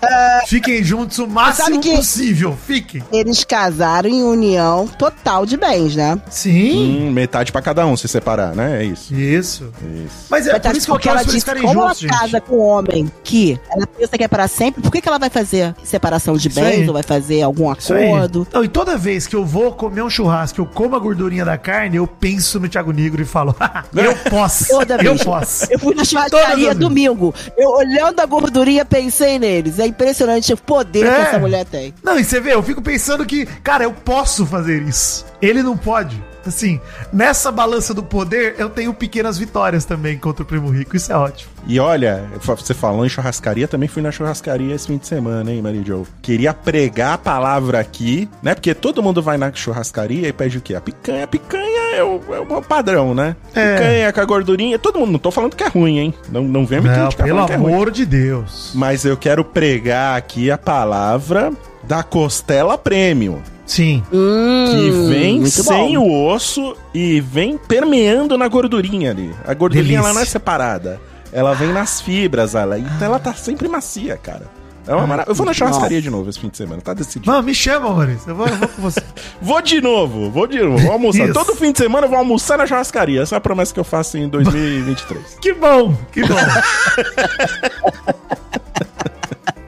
Fiquem 0.46 0.82
juntos 0.82 1.18
o 1.18 1.26
máximo 1.28 1.80
possível. 1.82 2.56
Fiquem. 2.66 3.02
Eles 3.12 3.44
casaram 3.44 4.08
em 4.08 4.22
união 4.24 4.88
total 4.88 5.44
de 5.44 5.56
bens, 5.58 5.94
né? 5.94 6.18
Sim. 6.30 7.08
Hum, 7.08 7.12
metade 7.12 7.52
pra 7.52 7.60
cada 7.60 7.86
um 7.86 7.94
se 7.94 8.08
separar, 8.08 8.54
né? 8.56 8.82
É 8.82 8.84
isso. 8.86 9.14
Isso. 9.14 9.70
Isso. 10.04 10.26
Mas 10.30 10.46
é 10.46 10.52
Mas 10.52 10.62
por 10.62 10.76
isso 10.76 10.98
que 10.98 11.08
eu 11.08 11.10
ela 11.12 11.20
torço 11.20 11.34
eles 11.36 11.44
disse, 11.44 11.60
como 11.60 11.72
juntos, 11.88 12.02
ela 12.04 12.12
casa 12.12 12.28
gente. 12.28 12.42
com 12.42 12.56
um 12.56 12.66
homem 12.66 13.12
que 13.22 13.60
ela 13.70 13.86
pensa 13.86 14.16
que 14.16 14.24
é 14.24 14.28
para 14.28 14.48
sempre, 14.48 14.80
por 14.82 14.90
que, 14.90 15.02
que 15.02 15.08
ela 15.08 15.18
vai 15.18 15.28
fazer 15.28 15.74
separação 15.84 16.36
de 16.38 16.48
Isso 16.48 16.58
bens 16.58 16.80
aí. 16.80 16.86
ou 16.88 16.94
vai 16.94 17.02
fazer 17.02 17.42
algum 17.42 17.68
acordo? 17.70 18.46
Não, 18.50 18.64
e 18.64 18.68
toda 18.68 18.96
vez 18.96 19.26
que 19.26 19.36
eu 19.36 19.44
vou 19.44 19.72
comer 19.72 20.02
um 20.02 20.08
churrasco, 20.08 20.62
eu 20.62 20.66
como 20.66 20.96
a 20.96 20.98
gordurinha 20.98 21.44
da 21.44 21.58
carne, 21.58 21.96
eu 21.98 22.06
penso 22.06 22.58
no 22.58 22.66
Thiago 22.66 22.92
Negro 22.92 23.20
e 23.20 23.26
falo, 23.26 23.54
eu 23.94 24.16
posso. 24.30 24.37
Toda 24.68 24.94
eu 24.96 25.14
vez. 25.14 25.24
posso. 25.24 25.66
Eu 25.70 25.78
fui 25.78 25.94
na 25.94 26.04
churrascaria 26.04 26.74
domingo. 26.74 27.34
Eu 27.56 27.70
olhando 27.70 28.20
a 28.20 28.26
gordurinha, 28.26 28.84
pensei 28.84 29.38
neles. 29.38 29.78
É 29.78 29.86
impressionante 29.86 30.52
o 30.52 30.56
poder 30.56 31.06
É. 31.06 31.14
que 31.14 31.20
essa 31.22 31.38
mulher 31.38 31.64
tem. 31.64 31.94
Não, 32.02 32.18
e 32.18 32.24
você 32.24 32.40
vê, 32.40 32.54
eu 32.54 32.62
fico 32.62 32.80
pensando 32.82 33.24
que, 33.26 33.46
cara, 33.62 33.84
eu 33.84 33.92
posso 33.92 34.46
fazer 34.46 34.82
isso. 34.82 35.24
Ele 35.40 35.62
não 35.62 35.76
pode. 35.76 36.22
Assim, 36.46 36.80
nessa 37.12 37.52
balança 37.52 37.92
do 37.92 38.02
poder, 38.02 38.54
eu 38.58 38.70
tenho 38.70 38.94
pequenas 38.94 39.36
vitórias 39.36 39.84
também 39.84 40.16
contra 40.16 40.42
o 40.42 40.46
Primo 40.46 40.70
Rico. 40.70 40.96
Isso 40.96 41.12
é 41.12 41.16
ótimo. 41.16 41.50
E 41.68 41.78
olha, 41.78 42.24
você 42.42 42.72
falou 42.72 43.04
em 43.04 43.10
churrascaria, 43.10 43.68
também 43.68 43.88
fui 43.90 44.00
na 44.02 44.10
churrascaria 44.10 44.74
esse 44.74 44.86
fim 44.86 44.96
de 44.96 45.06
semana, 45.06 45.52
hein, 45.52 45.60
Mary 45.60 45.82
Jo? 45.86 46.06
Queria 46.22 46.54
pregar 46.54 47.12
a 47.12 47.18
palavra 47.18 47.78
aqui, 47.78 48.26
né? 48.42 48.54
Porque 48.54 48.74
todo 48.74 49.02
mundo 49.02 49.20
vai 49.20 49.36
na 49.36 49.52
churrascaria 49.52 50.26
e 50.28 50.32
pede 50.32 50.56
o 50.56 50.60
quê? 50.62 50.74
A 50.74 50.80
picanha. 50.80 51.24
A 51.24 51.26
picanha 51.26 51.94
é 51.94 52.02
o, 52.02 52.20
é 52.32 52.40
o 52.40 52.62
padrão, 52.62 53.14
né? 53.14 53.36
É. 53.54 53.74
Picanha 53.76 54.12
com 54.14 54.20
a 54.20 54.24
gordurinha. 54.24 54.78
Todo 54.78 54.98
mundo, 54.98 55.12
não 55.12 55.18
tô 55.18 55.30
falando 55.30 55.54
que 55.54 55.62
é 55.62 55.68
ruim, 55.68 55.98
hein? 55.98 56.14
Não, 56.32 56.42
não 56.42 56.64
vem 56.64 56.80
me 56.80 56.88
criticar 56.88 57.26
pelo 57.26 57.28
falando 57.36 57.46
que 57.48 57.52
é 57.52 57.56
ruim. 57.56 57.74
amor 57.74 57.90
de 57.90 58.06
Deus. 58.06 58.72
Mas 58.74 59.04
eu 59.04 59.16
quero 59.16 59.44
pregar 59.44 60.16
aqui 60.16 60.50
a 60.50 60.56
palavra 60.56 61.52
da 61.84 62.02
costela 62.02 62.78
premium. 62.78 63.40
Sim. 63.66 64.02
Hum, 64.10 64.64
Que 64.70 64.90
vem 65.10 65.44
sem 65.44 65.98
bom. 65.98 66.06
o 66.06 66.26
osso 66.32 66.74
e 66.94 67.20
vem 67.20 67.58
permeando 67.58 68.38
na 68.38 68.48
gordurinha 68.48 69.10
ali. 69.10 69.34
A 69.46 69.52
gordurinha 69.52 69.98
ela 69.98 70.04
Delícia. 70.04 70.14
não 70.14 70.22
é 70.22 70.24
separada. 70.24 70.98
Ela 71.32 71.54
vem 71.54 71.72
nas 71.72 72.00
fibras, 72.00 72.54
ela. 72.54 72.78
Então 72.78 73.06
ela 73.06 73.18
tá 73.18 73.34
sempre 73.34 73.68
macia, 73.68 74.16
cara. 74.16 74.58
É 74.88 74.94
uma 74.94 75.06
maravilha. 75.06 75.30
Eu 75.30 75.34
vou 75.34 75.44
na 75.44 75.52
churrascaria 75.52 76.00
de 76.00 76.08
novo 76.08 76.30
esse 76.30 76.40
fim 76.40 76.48
de 76.48 76.56
semana, 76.56 76.80
tá 76.80 76.94
decidido. 76.94 77.30
Mano, 77.30 77.42
me 77.42 77.54
chama, 77.54 77.90
Maurício. 77.90 78.30
Eu 78.30 78.34
vou, 78.34 78.46
eu 78.46 78.56
vou 78.56 78.68
com 78.68 78.82
você. 78.82 79.02
Vou 79.40 79.60
de 79.60 79.80
novo, 79.80 80.30
vou 80.30 80.46
de 80.46 80.60
novo, 80.60 80.78
vou 80.78 80.92
almoçar. 80.92 81.32
Todo 81.32 81.54
fim 81.54 81.70
de 81.70 81.78
semana 81.78 82.06
eu 82.06 82.10
vou 82.10 82.18
almoçar 82.18 82.56
na 82.56 82.66
churrascaria. 82.66 83.22
Essa 83.22 83.36
é 83.36 83.38
a 83.38 83.40
promessa 83.40 83.72
que 83.72 83.78
eu 83.78 83.84
faço 83.84 84.16
em 84.16 84.28
2023. 84.28 85.36
que 85.40 85.52
bom, 85.52 85.94
que 86.10 86.24
bom. 86.24 86.34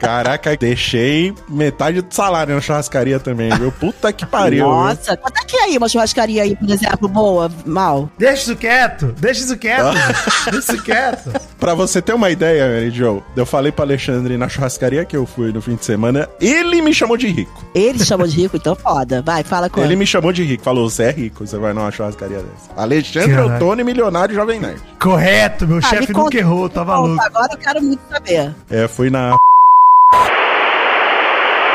Caraca, 0.01 0.57
deixei 0.57 1.33
metade 1.47 2.01
do 2.01 2.13
salário 2.13 2.55
na 2.55 2.61
churrascaria 2.61 3.19
também, 3.19 3.49
viu? 3.55 3.71
Puta 3.71 4.11
que 4.11 4.25
pariu. 4.25 4.65
Nossa, 4.67 5.15
quanto 5.15 5.37
é 5.37 5.45
que 5.45 5.55
é 5.55 5.63
aí 5.65 5.77
uma 5.77 5.87
churrascaria 5.87 6.43
aí, 6.43 6.55
por 6.55 6.69
exemplo, 6.69 7.07
boa, 7.07 7.51
mal? 7.65 8.09
Deixa 8.17 8.41
isso 8.43 8.55
quieto, 8.55 9.07
deixa 9.19 9.41
isso 9.41 9.57
quieto. 9.57 9.93
gente. 9.93 10.51
deixa 10.51 10.73
isso 10.73 10.83
quieto. 10.83 11.31
Pra 11.61 11.75
você 11.75 12.01
ter 12.01 12.13
uma 12.13 12.31
ideia, 12.31 12.67
Mary 12.67 12.89
Joe, 12.89 13.21
eu 13.35 13.45
falei 13.45 13.71
pro 13.71 13.83
Alexandre 13.83 14.35
na 14.35 14.49
churrascaria 14.49 15.05
que 15.05 15.15
eu 15.15 15.27
fui 15.27 15.51
no 15.51 15.61
fim 15.61 15.75
de 15.75 15.85
semana, 15.85 16.27
ele 16.41 16.81
me 16.81 16.91
chamou 16.91 17.15
de 17.15 17.27
rico. 17.27 17.63
Ele 17.75 18.03
chamou 18.03 18.25
de 18.25 18.35
rico, 18.41 18.57
então 18.57 18.73
foda. 18.75 19.21
Vai, 19.21 19.43
fala 19.43 19.69
com 19.69 19.79
Ele 19.79 19.89
ele. 19.89 19.95
me 19.97 20.07
chamou 20.07 20.33
de 20.33 20.43
rico, 20.43 20.63
falou, 20.63 20.89
você 20.89 21.03
é 21.03 21.11
rico, 21.11 21.45
você 21.45 21.57
vai 21.59 21.71
numa 21.73 21.91
churrascaria 21.91 22.37
dessa. 22.39 22.71
Alexandre 22.75 23.35
Caraca. 23.35 23.55
Ottoni, 23.57 23.83
milionário 23.83 24.33
Jovem 24.33 24.59
Nerd. 24.59 24.81
Correto, 24.99 25.67
meu 25.67 25.77
Ah, 25.77 25.81
chefe 25.81 26.07
me 26.07 26.07
nunca 26.07 26.21
conta- 26.23 26.37
errou, 26.37 26.67
tá 26.67 26.81
Conta, 26.81 26.91
maluco. 26.97 27.21
Agora 27.21 27.49
eu 27.53 27.57
quero 27.59 27.81
muito 27.83 28.01
saber. 28.09 28.55
É, 28.67 28.87
fui 28.87 29.11
na... 29.11 29.37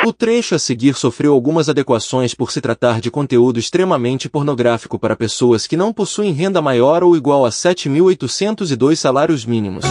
O 0.04 0.12
trecho 0.12 0.54
a 0.54 0.58
seguir 0.58 0.94
sofreu 0.94 1.32
algumas 1.32 1.68
adequações 1.68 2.32
por 2.32 2.52
se 2.52 2.60
tratar 2.60 3.00
de 3.00 3.10
conteúdo 3.10 3.58
extremamente 3.58 4.28
pornográfico 4.28 4.98
para 5.00 5.16
pessoas 5.16 5.66
que 5.66 5.76
não 5.76 5.92
possuem 5.92 6.32
renda 6.32 6.62
maior 6.62 7.02
ou 7.02 7.16
igual 7.16 7.44
a 7.44 7.50
7.802 7.50 8.94
salários 8.94 9.44
mínimos. 9.44 9.84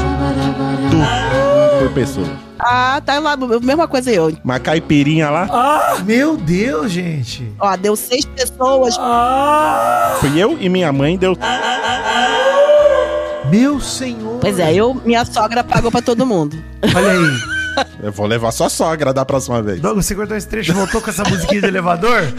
por 1.79 1.91
pessoa. 1.93 2.27
Ah, 2.57 3.01
tá 3.05 3.19
lá, 3.19 3.35
mesma 3.35 3.87
coisa 3.89 4.09
eu. 4.09 4.31
Uma 4.41 4.57
caipirinha 4.57 5.29
lá, 5.29 5.49
Ah, 5.51 5.97
meu 6.05 6.37
Deus, 6.37 6.89
gente. 6.91 7.51
Ó, 7.59 7.75
deu 7.75 7.95
seis 7.97 8.23
pessoas. 8.23 8.95
fui 10.21 10.39
eu 10.41 10.57
e 10.61 10.69
minha 10.69 10.93
mãe, 10.93 11.17
deu... 11.17 11.35
Meu 13.51 13.81
senhor. 13.81 14.39
Pois 14.39 14.57
é, 14.59 14.73
eu, 14.73 14.93
minha 15.05 15.25
sogra 15.25 15.61
pagou 15.63 15.91
pra 15.91 16.01
todo 16.01 16.25
mundo. 16.25 16.57
Olha 16.95 17.11
aí. 17.11 17.54
Eu 18.01 18.11
vou 18.11 18.25
levar 18.25 18.51
sua 18.51 18.69
sogra 18.69 19.13
da 19.13 19.25
próxima 19.25 19.61
vez. 19.61 19.79
Douglas, 19.79 20.05
você 20.05 20.15
cortou 20.15 20.35
esse 20.35 20.47
trecho 20.47 20.71
e 20.71 20.73
voltou 20.73 21.01
com 21.01 21.09
essa 21.09 21.23
musiquinha 21.23 21.61
de 21.61 21.67
elevador? 21.67 22.33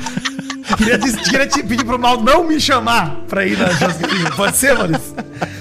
Queria, 0.77 0.99
te, 0.99 1.13
queria 1.13 1.47
te 1.47 1.63
pedir 1.63 1.85
pro 1.85 1.99
Mal 1.99 2.21
não 2.21 2.45
me 2.45 2.61
chamar 2.61 3.17
pra 3.29 3.47
ir 3.47 3.57
na 3.57 3.71
churrascaria. 3.71 4.31
Pode 4.37 4.57
ser, 4.57 4.77
Maurício? 4.77 5.15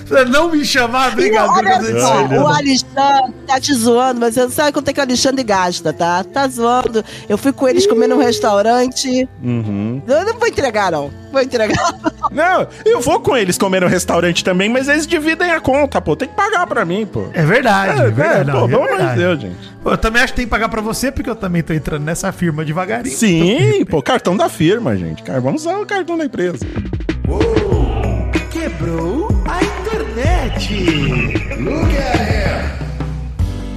Pra 0.07 0.25
não 0.25 0.51
me 0.51 0.65
chamar, 0.65 1.11
obrigado. 1.11 1.47
E 1.47 1.67
olha 1.67 1.99
só, 1.99 2.25
o 2.25 2.47
Alexandre 2.47 3.33
tá 3.47 3.59
te 3.59 3.73
zoando, 3.73 4.19
mas 4.19 4.33
você 4.33 4.49
sabe 4.49 4.71
quanto 4.71 4.89
é 4.89 4.93
que 4.93 4.99
o 4.99 5.03
Alexandre 5.03 5.43
gasta, 5.43 5.93
tá? 5.93 6.23
Tá 6.23 6.47
zoando. 6.47 7.03
Eu 7.29 7.37
fui 7.37 7.51
com 7.51 7.67
eles 7.67 7.85
comer 7.87 8.07
num 8.07 8.17
restaurante. 8.17 9.27
Uhum. 9.43 10.01
Eu 10.07 10.25
não 10.25 10.39
vou 10.39 10.47
entregar, 10.47 10.91
não. 10.91 11.11
Vou 11.35 11.43
entregar. 11.43 11.93
Não, 12.31 12.65
eu 12.85 13.01
vou 13.01 13.19
com 13.19 13.35
eles 13.35 13.57
comer 13.57 13.81
no 13.81 13.87
restaurante 13.87 14.41
também, 14.41 14.69
mas 14.69 14.87
eles 14.87 15.05
dividem 15.05 15.51
a 15.51 15.59
conta, 15.59 15.99
pô. 15.99 16.15
Tem 16.15 16.29
que 16.29 16.33
pagar 16.33 16.65
pra 16.65 16.85
mim, 16.85 17.05
pô. 17.05 17.27
É 17.33 17.43
verdade, 17.43 18.01
é, 18.03 18.09
verdade. 18.09 18.51
pô, 18.51 18.57
não, 18.59 18.65
é 18.65 18.69
pelo 18.69 18.83
amor 18.83 18.91
de 18.91 18.95
verdade. 18.95 19.19
Deus, 19.19 19.41
gente. 19.41 19.75
Pô, 19.83 19.91
Eu 19.91 19.97
também 19.97 20.21
acho 20.21 20.31
que 20.31 20.37
tem 20.37 20.45
que 20.45 20.49
pagar 20.49 20.69
pra 20.69 20.79
você, 20.79 21.11
porque 21.11 21.29
eu 21.29 21.35
também 21.35 21.61
tô 21.61 21.73
entrando 21.73 22.05
nessa 22.05 22.31
firma 22.31 22.63
devagarinho. 22.63 23.13
Sim, 23.13 23.83
pô, 23.91 24.01
cartão 24.01 24.37
da 24.37 24.47
firma, 24.47 24.95
gente. 24.95 25.23
Cara, 25.23 25.41
vamos 25.41 25.63
usar 25.63 25.77
o 25.77 25.85
cartão 25.85 26.17
da 26.17 26.23
empresa. 26.23 26.65
Quebrou 28.49 29.27
a 29.45 29.61
internet. 29.61 31.33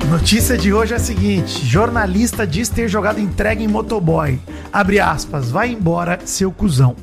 Notícia 0.08 0.56
de 0.56 0.72
hoje 0.72 0.92
é 0.92 0.96
a 0.96 1.00
seguinte: 1.00 1.66
jornalista 1.66 2.46
diz 2.46 2.68
ter 2.68 2.86
jogado 2.86 3.18
entrega 3.18 3.60
em 3.60 3.66
motoboy. 3.66 4.38
Abre 4.72 5.00
aspas, 5.00 5.50
vai 5.50 5.70
embora, 5.72 6.20
seu 6.24 6.52
cuzão. 6.52 6.94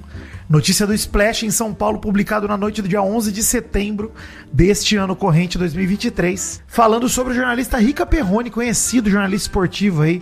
Notícia 0.47 0.85
do 0.85 0.93
Splash 0.93 1.43
em 1.43 1.49
São 1.49 1.73
Paulo, 1.73 1.97
publicado 1.97 2.47
na 2.47 2.55
noite 2.55 2.81
do 2.81 2.87
dia 2.87 3.01
11 3.01 3.31
de 3.31 3.41
setembro 3.41 4.11
deste 4.53 4.95
ano 4.95 5.15
corrente 5.15 5.57
2023, 5.57 6.61
falando 6.67 7.09
sobre 7.09 7.33
o 7.33 7.35
jornalista 7.35 7.79
Rica 7.79 8.05
Perrone, 8.05 8.51
conhecido 8.51 9.09
jornalista 9.09 9.49
esportivo 9.49 10.03
aí, 10.03 10.21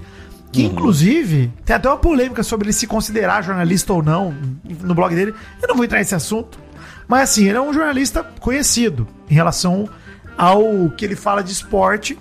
que 0.49 0.63
inclusive 0.63 1.51
tem 1.65 1.75
até 1.75 1.89
uma 1.89 1.97
polêmica 1.97 2.41
sobre 2.41 2.67
ele 2.67 2.73
se 2.73 2.87
considerar 2.87 3.43
jornalista 3.43 3.91
ou 3.91 4.01
não 4.01 4.33
no 4.81 4.95
blog 4.95 5.13
dele. 5.13 5.33
Eu 5.61 5.67
não 5.67 5.75
vou 5.75 5.83
entrar 5.83 5.99
nesse 5.99 6.15
assunto, 6.15 6.57
mas 7.05 7.23
assim, 7.23 7.49
ele 7.49 7.57
é 7.57 7.61
um 7.61 7.73
jornalista 7.73 8.23
conhecido 8.39 9.05
em 9.29 9.33
relação 9.33 9.89
ao 10.37 10.89
que 10.91 11.03
ele 11.03 11.17
fala 11.17 11.43
de 11.43 11.51
esporte. 11.51 12.17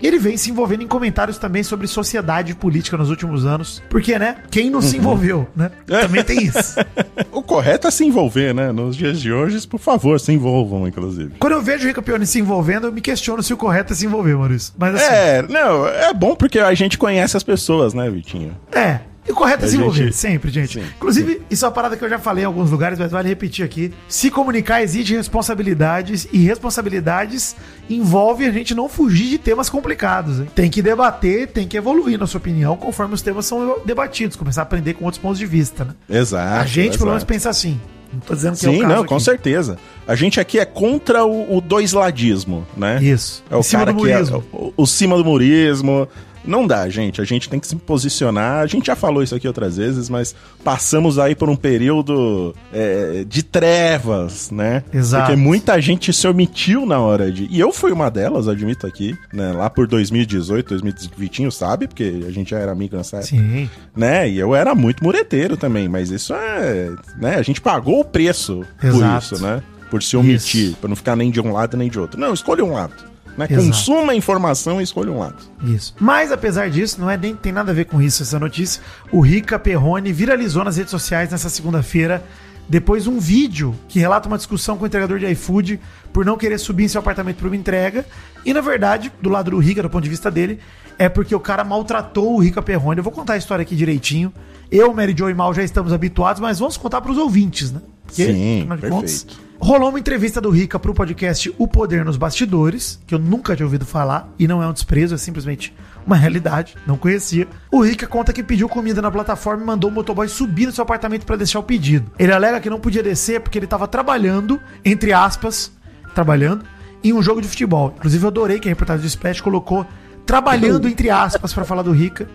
Ele 0.00 0.18
vem 0.18 0.36
se 0.36 0.50
envolvendo 0.50 0.82
em 0.82 0.86
comentários 0.86 1.38
também 1.38 1.62
sobre 1.62 1.86
sociedade 1.86 2.52
e 2.52 2.54
política 2.54 2.96
nos 2.96 3.10
últimos 3.10 3.46
anos. 3.46 3.82
Porque, 3.88 4.18
né? 4.18 4.36
Quem 4.50 4.70
não 4.70 4.82
se 4.82 4.96
envolveu, 4.96 5.48
né? 5.56 5.70
Também 5.86 6.22
tem 6.22 6.42
isso. 6.44 6.76
O 7.32 7.42
correto 7.42 7.86
é 7.86 7.90
se 7.90 8.04
envolver, 8.04 8.54
né? 8.54 8.72
Nos 8.72 8.96
dias 8.96 9.20
de 9.20 9.32
hoje, 9.32 9.66
por 9.66 9.78
favor, 9.78 10.18
se 10.18 10.32
envolvam, 10.32 10.86
inclusive. 10.88 11.34
Quando 11.38 11.52
eu 11.52 11.62
vejo 11.62 11.84
o 11.84 11.86
Rica 11.86 12.00
Pione 12.02 12.26
se 12.26 12.38
envolvendo, 12.40 12.86
eu 12.86 12.92
me 12.92 13.00
questiono 13.00 13.42
se 13.42 13.52
o 13.52 13.56
correto 13.56 13.92
é 13.92 13.96
se 13.96 14.06
envolver, 14.06 14.34
Maurício. 14.36 14.72
Mas 14.76 14.94
assim, 14.94 15.04
É, 15.14 15.42
não, 15.42 15.86
é 15.86 16.12
bom 16.14 16.34
porque 16.34 16.58
a 16.58 16.72
gente 16.74 16.96
conhece 16.98 17.36
as 17.36 17.42
pessoas, 17.42 17.92
né, 17.94 18.08
Vitinho? 18.10 18.56
É. 18.72 19.00
E 19.28 19.32
o 19.32 19.34
correto 19.34 19.64
é 19.64 19.66
A 19.66 19.70
se 19.70 19.76
envolver, 19.76 20.04
gente- 20.04 20.14
sempre, 20.16 20.50
gente. 20.50 20.80
Sim. 20.80 20.86
Inclusive, 20.96 21.42
isso 21.50 21.64
é 21.64 21.68
uma 21.68 21.74
parada 21.74 21.96
que 21.96 22.04
eu 22.04 22.08
já 22.08 22.18
falei 22.18 22.44
em 22.44 22.46
alguns 22.46 22.70
lugares, 22.70 22.98
mas 22.98 23.10
vale 23.10 23.28
repetir 23.28 23.64
aqui. 23.64 23.92
Se 24.08 24.30
comunicar 24.30 24.82
exige 24.82 25.16
responsabilidades 25.16 26.28
e 26.32 26.38
responsabilidades 26.38 27.56
envolve 27.88 28.44
a 28.44 28.50
gente 28.50 28.74
não 28.74 28.88
fugir 28.88 29.28
de 29.28 29.38
temas 29.38 29.68
complicados. 29.70 30.40
hein? 30.40 30.46
Tem 30.54 30.70
que 30.70 30.80
debater, 30.82 31.48
tem 31.48 31.66
que 31.66 31.76
evoluir 31.76 32.18
na 32.18 32.26
sua 32.26 32.38
opinião 32.38 32.76
conforme 32.76 33.14
os 33.14 33.22
temas 33.22 33.46
são 33.46 33.78
debatidos, 33.84 34.36
começar 34.36 34.62
a 34.62 34.64
aprender 34.64 34.94
com 34.94 35.04
outros 35.04 35.20
pontos 35.20 35.38
de 35.38 35.46
vista, 35.46 35.84
né? 35.84 35.94
Exato. 36.08 36.60
a 36.60 36.66
gente, 36.66 36.92
pelo 36.98 37.06
menos, 37.10 37.20
exato. 37.22 37.32
pensa 37.32 37.50
assim. 37.50 37.80
Não 38.12 38.20
tô 38.20 38.34
dizendo 38.34 38.56
que 38.56 38.64
é 38.64 38.68
o 38.68 38.72
Sim, 38.72 38.80
caso 38.82 38.94
não, 38.94 39.04
com 39.04 39.14
aqui. 39.16 39.24
certeza. 39.24 39.78
A 40.06 40.14
gente 40.14 40.38
aqui 40.38 40.58
é 40.60 40.64
contra 40.64 41.24
o, 41.24 41.56
o 41.56 41.60
dois 41.60 41.92
ladismo, 41.92 42.64
né? 42.76 43.02
Isso. 43.02 43.42
É 43.50 43.56
o 43.56 43.60
Em 43.60 43.64
cara 43.64 43.92
do 43.92 44.02
que 44.04 44.10
é 44.10 44.20
o, 44.22 44.72
o 44.76 44.86
cima 44.86 45.16
do 45.16 45.24
murismo. 45.24 46.08
Não 46.46 46.66
dá, 46.66 46.88
gente. 46.88 47.20
A 47.20 47.24
gente 47.24 47.48
tem 47.48 47.58
que 47.58 47.66
se 47.66 47.76
posicionar. 47.76 48.60
A 48.62 48.66
gente 48.66 48.86
já 48.86 48.96
falou 48.96 49.22
isso 49.22 49.34
aqui 49.34 49.46
outras 49.46 49.76
vezes, 49.76 50.08
mas 50.08 50.34
passamos 50.62 51.18
aí 51.18 51.34
por 51.34 51.48
um 51.48 51.56
período 51.56 52.54
é, 52.72 53.24
de 53.26 53.42
trevas, 53.42 54.50
né? 54.50 54.82
Exato. 54.92 55.26
Porque 55.26 55.40
muita 55.40 55.80
gente 55.80 56.12
se 56.12 56.26
omitiu 56.26 56.86
na 56.86 57.00
hora 57.00 57.30
de. 57.30 57.46
E 57.50 57.58
eu 57.58 57.72
fui 57.72 57.92
uma 57.92 58.10
delas, 58.10 58.48
admito 58.48 58.86
aqui, 58.86 59.16
né? 59.32 59.52
Lá 59.52 59.68
por 59.68 59.86
2018, 59.86 60.68
2018, 60.68 61.18
Vitinho 61.18 61.50
sabe, 61.50 61.86
porque 61.86 62.24
a 62.26 62.30
gente 62.30 62.50
já 62.50 62.58
era 62.58 62.72
amigo 62.72 62.96
nessa 62.96 63.16
época 63.16 63.30
Sim. 63.30 63.68
né? 63.94 64.28
E 64.28 64.38
eu 64.38 64.54
era 64.54 64.74
muito 64.74 65.02
mureteiro 65.02 65.56
também, 65.56 65.88
mas 65.88 66.10
isso 66.10 66.34
é, 66.34 66.90
né? 67.18 67.36
A 67.36 67.42
gente 67.42 67.60
pagou 67.60 68.00
o 68.00 68.04
preço 68.04 68.64
por 68.80 68.88
Exato. 68.88 69.34
isso, 69.34 69.42
né? 69.42 69.62
Por 69.90 70.02
se 70.02 70.16
omitir, 70.16 70.70
Isso. 70.70 70.76
pra 70.78 70.88
não 70.88 70.96
ficar 70.96 71.14
nem 71.14 71.30
de 71.30 71.40
um 71.40 71.52
lado 71.52 71.76
nem 71.76 71.88
de 71.88 71.98
outro. 71.98 72.18
Não, 72.18 72.34
escolha 72.34 72.64
um 72.64 72.72
lado. 72.72 72.92
Né? 73.36 73.46
Consuma 73.48 74.12
a 74.12 74.16
informação 74.16 74.80
e 74.80 74.84
escolha 74.84 75.12
um 75.12 75.18
lado. 75.18 75.36
Isso. 75.62 75.94
Mas 76.00 76.32
apesar 76.32 76.70
disso, 76.70 77.00
não 77.00 77.10
é 77.10 77.16
nem 77.16 77.34
tem 77.34 77.52
nada 77.52 77.70
a 77.70 77.74
ver 77.74 77.84
com 77.84 78.00
isso 78.00 78.22
essa 78.22 78.38
notícia. 78.38 78.82
O 79.12 79.20
Rica 79.20 79.58
Perrone 79.58 80.12
viralizou 80.12 80.64
nas 80.64 80.76
redes 80.76 80.90
sociais 80.90 81.30
nessa 81.30 81.48
segunda-feira 81.48 82.22
depois 82.68 83.04
de 83.04 83.10
um 83.10 83.20
vídeo 83.20 83.74
que 83.88 83.98
relata 83.98 84.26
uma 84.26 84.36
discussão 84.36 84.76
com 84.76 84.84
o 84.84 84.86
entregador 84.86 85.18
de 85.18 85.26
iFood 85.26 85.78
por 86.12 86.24
não 86.24 86.36
querer 86.36 86.58
subir 86.58 86.84
em 86.84 86.88
seu 86.88 86.98
apartamento 86.98 87.36
para 87.36 87.46
uma 87.46 87.56
entrega. 87.56 88.04
E 88.44 88.52
na 88.52 88.60
verdade, 88.60 89.12
do 89.20 89.30
lado 89.30 89.50
do 89.50 89.58
Rica, 89.58 89.82
do 89.82 89.90
ponto 89.90 90.02
de 90.02 90.10
vista 90.10 90.30
dele, 90.30 90.58
é 90.98 91.08
porque 91.08 91.34
o 91.34 91.40
cara 91.40 91.62
maltratou 91.62 92.34
o 92.34 92.38
Rica 92.40 92.60
Perrone. 92.60 92.98
Eu 92.98 93.04
vou 93.04 93.12
contar 93.12 93.34
a 93.34 93.36
história 93.36 93.62
aqui 93.62 93.76
direitinho. 93.76 94.32
Eu, 94.70 94.92
Mary 94.92 95.14
Jo 95.16 95.28
e 95.28 95.34
Mal 95.34 95.54
já 95.54 95.62
estamos 95.62 95.92
habituados, 95.92 96.40
mas 96.40 96.58
vamos 96.58 96.76
contar 96.76 97.00
para 97.00 97.12
os 97.12 97.18
ouvintes, 97.18 97.70
né? 97.70 97.80
Sim, 98.08 98.62
afinal 98.62 98.76
de 98.76 98.82
perfeito. 98.82 99.46
Rolou 99.58 99.88
uma 99.88 99.98
entrevista 99.98 100.38
do 100.38 100.50
Rica 100.50 100.78
pro 100.78 100.92
podcast 100.92 101.52
O 101.56 101.66
Poder 101.66 102.04
nos 102.04 102.18
Bastidores, 102.18 103.00
que 103.06 103.14
eu 103.14 103.18
nunca 103.18 103.56
tinha 103.56 103.64
ouvido 103.64 103.86
falar, 103.86 104.28
e 104.38 104.46
não 104.46 104.62
é 104.62 104.66
um 104.66 104.72
desprezo, 104.72 105.14
é 105.14 105.18
simplesmente 105.18 105.74
uma 106.06 106.14
realidade, 106.14 106.76
não 106.86 106.98
conhecia. 106.98 107.48
O 107.72 107.82
Rica 107.82 108.06
conta 108.06 108.34
que 108.34 108.42
pediu 108.42 108.68
comida 108.68 109.00
na 109.00 109.10
plataforma 109.10 109.62
e 109.62 109.66
mandou 109.66 109.88
o 109.88 109.92
motoboy 109.92 110.28
subir 110.28 110.66
no 110.66 110.72
seu 110.72 110.82
apartamento 110.82 111.24
para 111.24 111.36
deixar 111.36 111.58
o 111.58 111.62
pedido. 111.62 112.12
Ele 112.18 112.32
alega 112.32 112.60
que 112.60 112.68
não 112.68 112.78
podia 112.78 113.02
descer 113.02 113.40
porque 113.40 113.58
ele 113.58 113.64
estava 113.64 113.88
trabalhando, 113.88 114.60
entre 114.84 115.12
aspas, 115.12 115.72
trabalhando, 116.14 116.64
em 117.02 117.14
um 117.14 117.22
jogo 117.22 117.40
de 117.40 117.48
futebol. 117.48 117.94
Inclusive 117.96 118.24
eu 118.24 118.28
adorei 118.28 118.60
que 118.60 118.68
a 118.68 118.70
reportagem 118.70 119.02
do 119.02 119.08
Splash 119.08 119.40
colocou 119.40 119.86
trabalhando, 120.26 120.86
entre 120.88 121.08
aspas, 121.08 121.54
para 121.54 121.64
falar 121.64 121.82
do 121.82 121.92
Rica. 121.92 122.28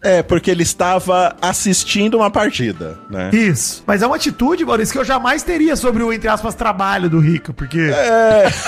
É, 0.00 0.22
porque 0.22 0.50
ele 0.50 0.62
estava 0.62 1.34
assistindo 1.42 2.16
uma 2.18 2.30
partida, 2.30 2.96
né? 3.10 3.30
Isso. 3.32 3.82
Mas 3.86 4.02
é 4.02 4.06
uma 4.06 4.14
atitude, 4.16 4.64
Maurício, 4.64 4.92
que 4.92 4.98
eu 4.98 5.04
jamais 5.04 5.42
teria 5.42 5.74
sobre 5.74 6.02
o, 6.02 6.12
entre 6.12 6.28
aspas, 6.28 6.54
trabalho 6.54 7.10
do 7.10 7.18
Rica, 7.18 7.52
porque 7.52 7.90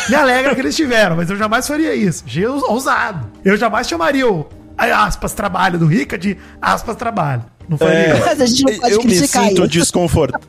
me 0.09 0.14
alegra 0.16 0.55
que 0.55 0.61
eles 0.61 0.75
tiveram, 0.75 1.16
mas 1.16 1.31
eu 1.31 1.37
jamais 1.37 1.69
faria 1.69 1.95
isso. 1.95 2.25
Acheious- 2.27 2.62
ousado. 2.64 3.27
Eu 3.45 3.57
jamais 3.57 3.87
chamaria 3.88 4.29
o, 4.29 4.49
aspas, 4.77 5.33
trabalho 5.33 5.79
do 5.79 5.87
Rica 5.87 6.19
de 6.19 6.37
aspas, 6.61 6.97
trabalho. 6.97 7.45
Não 7.69 7.79
faria 7.79 7.95
É, 7.95 8.12
isso. 8.16 8.27
Mas 8.27 8.40
a 8.40 8.47
gente 8.47 8.64
não 8.64 8.79
pode 8.81 8.93
eu 8.93 8.99
me 8.99 9.05
criticar 9.05 9.45
sinto 9.45 9.61
isso. 9.62 9.69
desconfortável. 9.69 10.49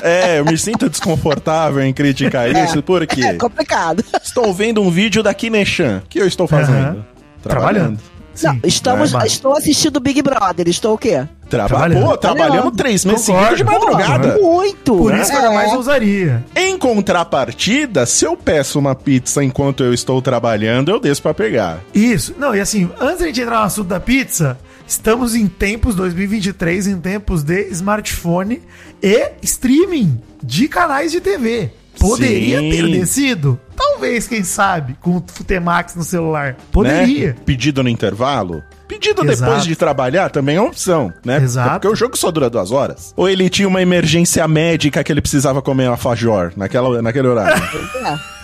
É, 0.00 0.38
eu 0.40 0.44
me 0.44 0.56
sinto 0.58 0.88
desconfortável 0.88 1.82
em 1.82 1.92
criticar 1.92 2.48
isso, 2.64 2.82
porque 2.82 3.22
É 3.22 3.34
complicado. 3.34 4.04
estou 4.22 4.52
vendo 4.54 4.80
um 4.82 4.90
vídeo 4.90 5.22
da 5.22 5.32
Kineshan. 5.34 6.02
O 6.04 6.08
que 6.08 6.18
eu 6.20 6.26
estou 6.26 6.46
fazendo? 6.48 6.76
Aham. 6.78 7.04
Trabalhando. 7.42 7.98
Não, 8.42 8.58
estamos, 8.64 9.10
Vai. 9.12 9.26
estou 9.26 9.54
assistindo 9.54 10.00
Big 10.00 10.22
Brother. 10.22 10.66
Estou 10.66 10.94
o 10.94 10.98
quê? 10.98 11.26
Traba 11.50 11.68
Trabalhando. 11.68 12.06
Pô, 12.06 12.16
trabalhamos 12.16 12.52
Trabalhando. 12.54 12.76
três 12.76 13.04
meses 13.04 13.20
seguidos 13.26 13.58
de 13.58 13.64
madrugada. 13.64 14.38
Muito. 14.40 14.96
Por 14.96 15.14
isso 15.14 15.30
que 15.30 15.36
eu 15.36 15.40
É. 15.40 15.42
jamais 15.42 15.72
ousaria. 15.74 16.42
Em 16.56 16.78
contrapartida, 16.78 18.06
se 18.06 18.24
eu 18.24 18.34
peço 18.34 18.78
uma 18.78 18.94
pizza 18.94 19.44
enquanto 19.44 19.84
eu 19.84 19.92
estou 19.92 20.22
trabalhando, 20.22 20.90
eu 20.90 20.98
desço 20.98 21.20
pra 21.20 21.34
pegar. 21.34 21.80
Isso. 21.94 22.34
Não, 22.38 22.54
e 22.56 22.60
assim, 22.60 22.88
antes 22.98 23.18
da 23.18 23.26
gente 23.26 23.40
entrar 23.42 23.58
no 23.58 23.64
assunto 23.66 23.88
da 23.88 24.00
pizza, 24.00 24.58
estamos 24.88 25.34
em 25.34 25.46
tempos 25.46 25.94
2023, 25.94 26.86
em 26.86 26.98
tempos 26.98 27.42
de 27.42 27.68
smartphone 27.70 28.62
e 29.02 29.32
streaming 29.42 30.18
de 30.42 30.68
canais 30.68 31.12
de 31.12 31.20
TV. 31.20 31.70
Poderia 31.98 32.60
Sim. 32.60 32.70
ter 32.70 32.88
descido? 32.88 33.60
Talvez, 33.76 34.26
quem 34.26 34.42
sabe, 34.42 34.96
com 35.00 35.16
o 35.16 35.24
Futemax 35.26 35.94
no 35.94 36.02
celular. 36.02 36.56
Poderia. 36.70 37.28
Né? 37.28 37.36
Pedido 37.44 37.82
no 37.82 37.88
intervalo. 37.88 38.62
Pedido 38.88 39.24
Exato. 39.24 39.50
depois 39.50 39.64
de 39.64 39.76
trabalhar 39.76 40.30
também 40.30 40.56
é 40.56 40.60
uma 40.60 40.68
opção, 40.68 41.12
né? 41.24 41.38
Exato. 41.38 41.70
Porque 41.70 41.88
o 41.88 41.96
jogo 41.96 42.16
só 42.16 42.30
dura 42.30 42.50
duas 42.50 42.70
horas. 42.70 43.14
Ou 43.16 43.28
ele 43.28 43.48
tinha 43.48 43.66
uma 43.66 43.80
emergência 43.80 44.46
médica 44.46 45.02
que 45.02 45.10
ele 45.10 45.20
precisava 45.20 45.62
comer 45.62 45.86
alfajor 45.86 46.52
naquela, 46.56 47.00
naquele 47.00 47.28
horário. 47.28 47.62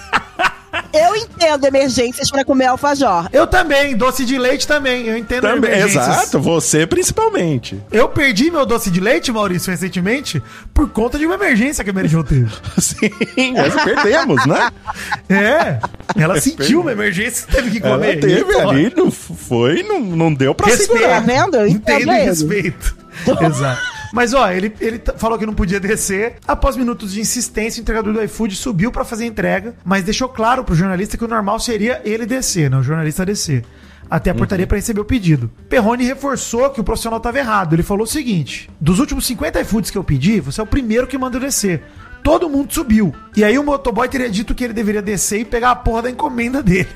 Eu 0.93 1.15
entendo 1.17 1.65
emergências 1.67 2.31
pra 2.31 2.45
comer 2.45 2.67
alfajor. 2.67 3.29
Eu 3.33 3.47
também, 3.47 3.97
doce 3.97 4.25
de 4.25 4.39
leite 4.39 4.67
também. 4.67 5.07
Eu 5.07 5.17
entendo 5.17 5.43
também, 5.43 5.71
emergências. 5.71 6.09
exato, 6.09 6.41
você 6.41 6.87
principalmente. 6.87 7.81
Eu 7.93 8.09
perdi 8.09 8.51
meu 8.51 8.65
doce 8.65 8.91
de 8.91 9.01
leite, 9.01 9.31
Maurício, 9.31 9.71
recentemente, 9.71 10.43
por 10.73 10.89
conta 10.91 11.19
de 11.19 11.27
uma 11.27 11.35
emergência 11.35 11.85
que 11.85 11.91
a 11.91 11.93
Mary 11.93 12.09
Jo 12.09 12.25
teve. 12.25 12.51
Sim, 12.79 13.53
nós 13.55 13.75
perdemos, 13.85 14.45
né? 14.47 14.71
É, 15.29 15.79
ela 16.17 16.41
sentiu 16.41 16.81
uma 16.81 16.91
emergência 16.93 17.45
e 17.49 17.53
teve 17.55 17.71
que 17.71 17.87
Ela 17.87 17.97
comer. 17.97 18.19
teve 18.19 18.41
Então, 18.41 18.71
ali, 18.71 18.93
não 18.97 19.11
foi, 19.11 19.83
não, 19.83 20.01
não 20.01 20.33
deu 20.33 20.55
pra 20.55 20.67
Respeito. 20.69 20.93
Tá 20.93 20.99
segurar. 20.99 21.21
vendo? 21.21 21.57
Eu 21.57 21.67
Entendo 21.69 22.01
entendo 22.03 22.13
e 22.13 22.25
respeito. 22.25 22.97
Exato. 23.45 23.98
Mas 24.13 24.35
ó, 24.35 24.51
ele, 24.51 24.73
ele 24.81 25.01
falou 25.17 25.39
que 25.39 25.47
não 25.47 25.55
podia 25.55 25.79
descer. 25.81 26.37
Após 26.47 26.77
minutos 26.77 27.13
de 27.13 27.21
insistência, 27.21 27.81
o 27.81 27.83
entregador 27.83 28.13
do 28.13 28.23
iFood 28.23 28.57
subiu 28.57 28.91
pra 28.91 29.05
fazer 29.05 29.25
a 29.25 29.27
entrega, 29.27 29.75
mas 29.85 30.05
deixou 30.05 30.29
claro 30.29 30.65
pro 30.65 30.75
jornalista 30.75 31.17
que 31.17 31.25
o 31.25 31.29
normal 31.29 31.61
seria 31.61 32.01
ele 32.05 32.27
descer, 32.27 32.71
não 32.71 32.81
o 32.81 32.83
jornalista 32.83 33.25
descer. 33.25 33.65
Até 34.11 34.31
a 34.31 34.35
portaria 34.35 34.67
pra 34.67 34.77
receber 34.77 35.01
o 35.01 35.05
pedido. 35.05 35.51
Perrone 35.69 36.03
reforçou 36.05 36.71
que 36.71 36.81
o 36.81 36.85
profissional 36.85 37.19
estava 37.19 37.39
errado. 37.39 37.75
Ele 37.75 37.83
falou 37.83 38.05
o 38.05 38.07
seguinte: 38.07 38.71
dos 38.81 39.01
últimos 39.01 39.27
50 39.27 39.61
iFoods 39.61 39.91
que 39.91 39.99
eu 39.99 40.05
pedi, 40.05 40.41
você 40.41 40.61
é 40.61 40.65
o 40.65 40.67
primeiro 40.67 41.07
que 41.07 41.19
manda 41.19 41.39
descer. 41.39 41.83
Todo 42.23 42.49
mundo 42.49 42.73
subiu. 42.73 43.15
E 43.37 43.45
aí 43.45 43.59
o 43.59 43.65
motoboy 43.65 44.09
teria 44.09 44.31
dito 44.31 44.55
que 44.55 44.65
ele 44.65 44.73
deveria 44.73 45.03
descer 45.03 45.41
e 45.41 45.45
pegar 45.45 45.73
a 45.73 45.77
porra 45.77 46.03
da 46.03 46.11
encomenda 46.11 46.63
dele. 46.63 46.89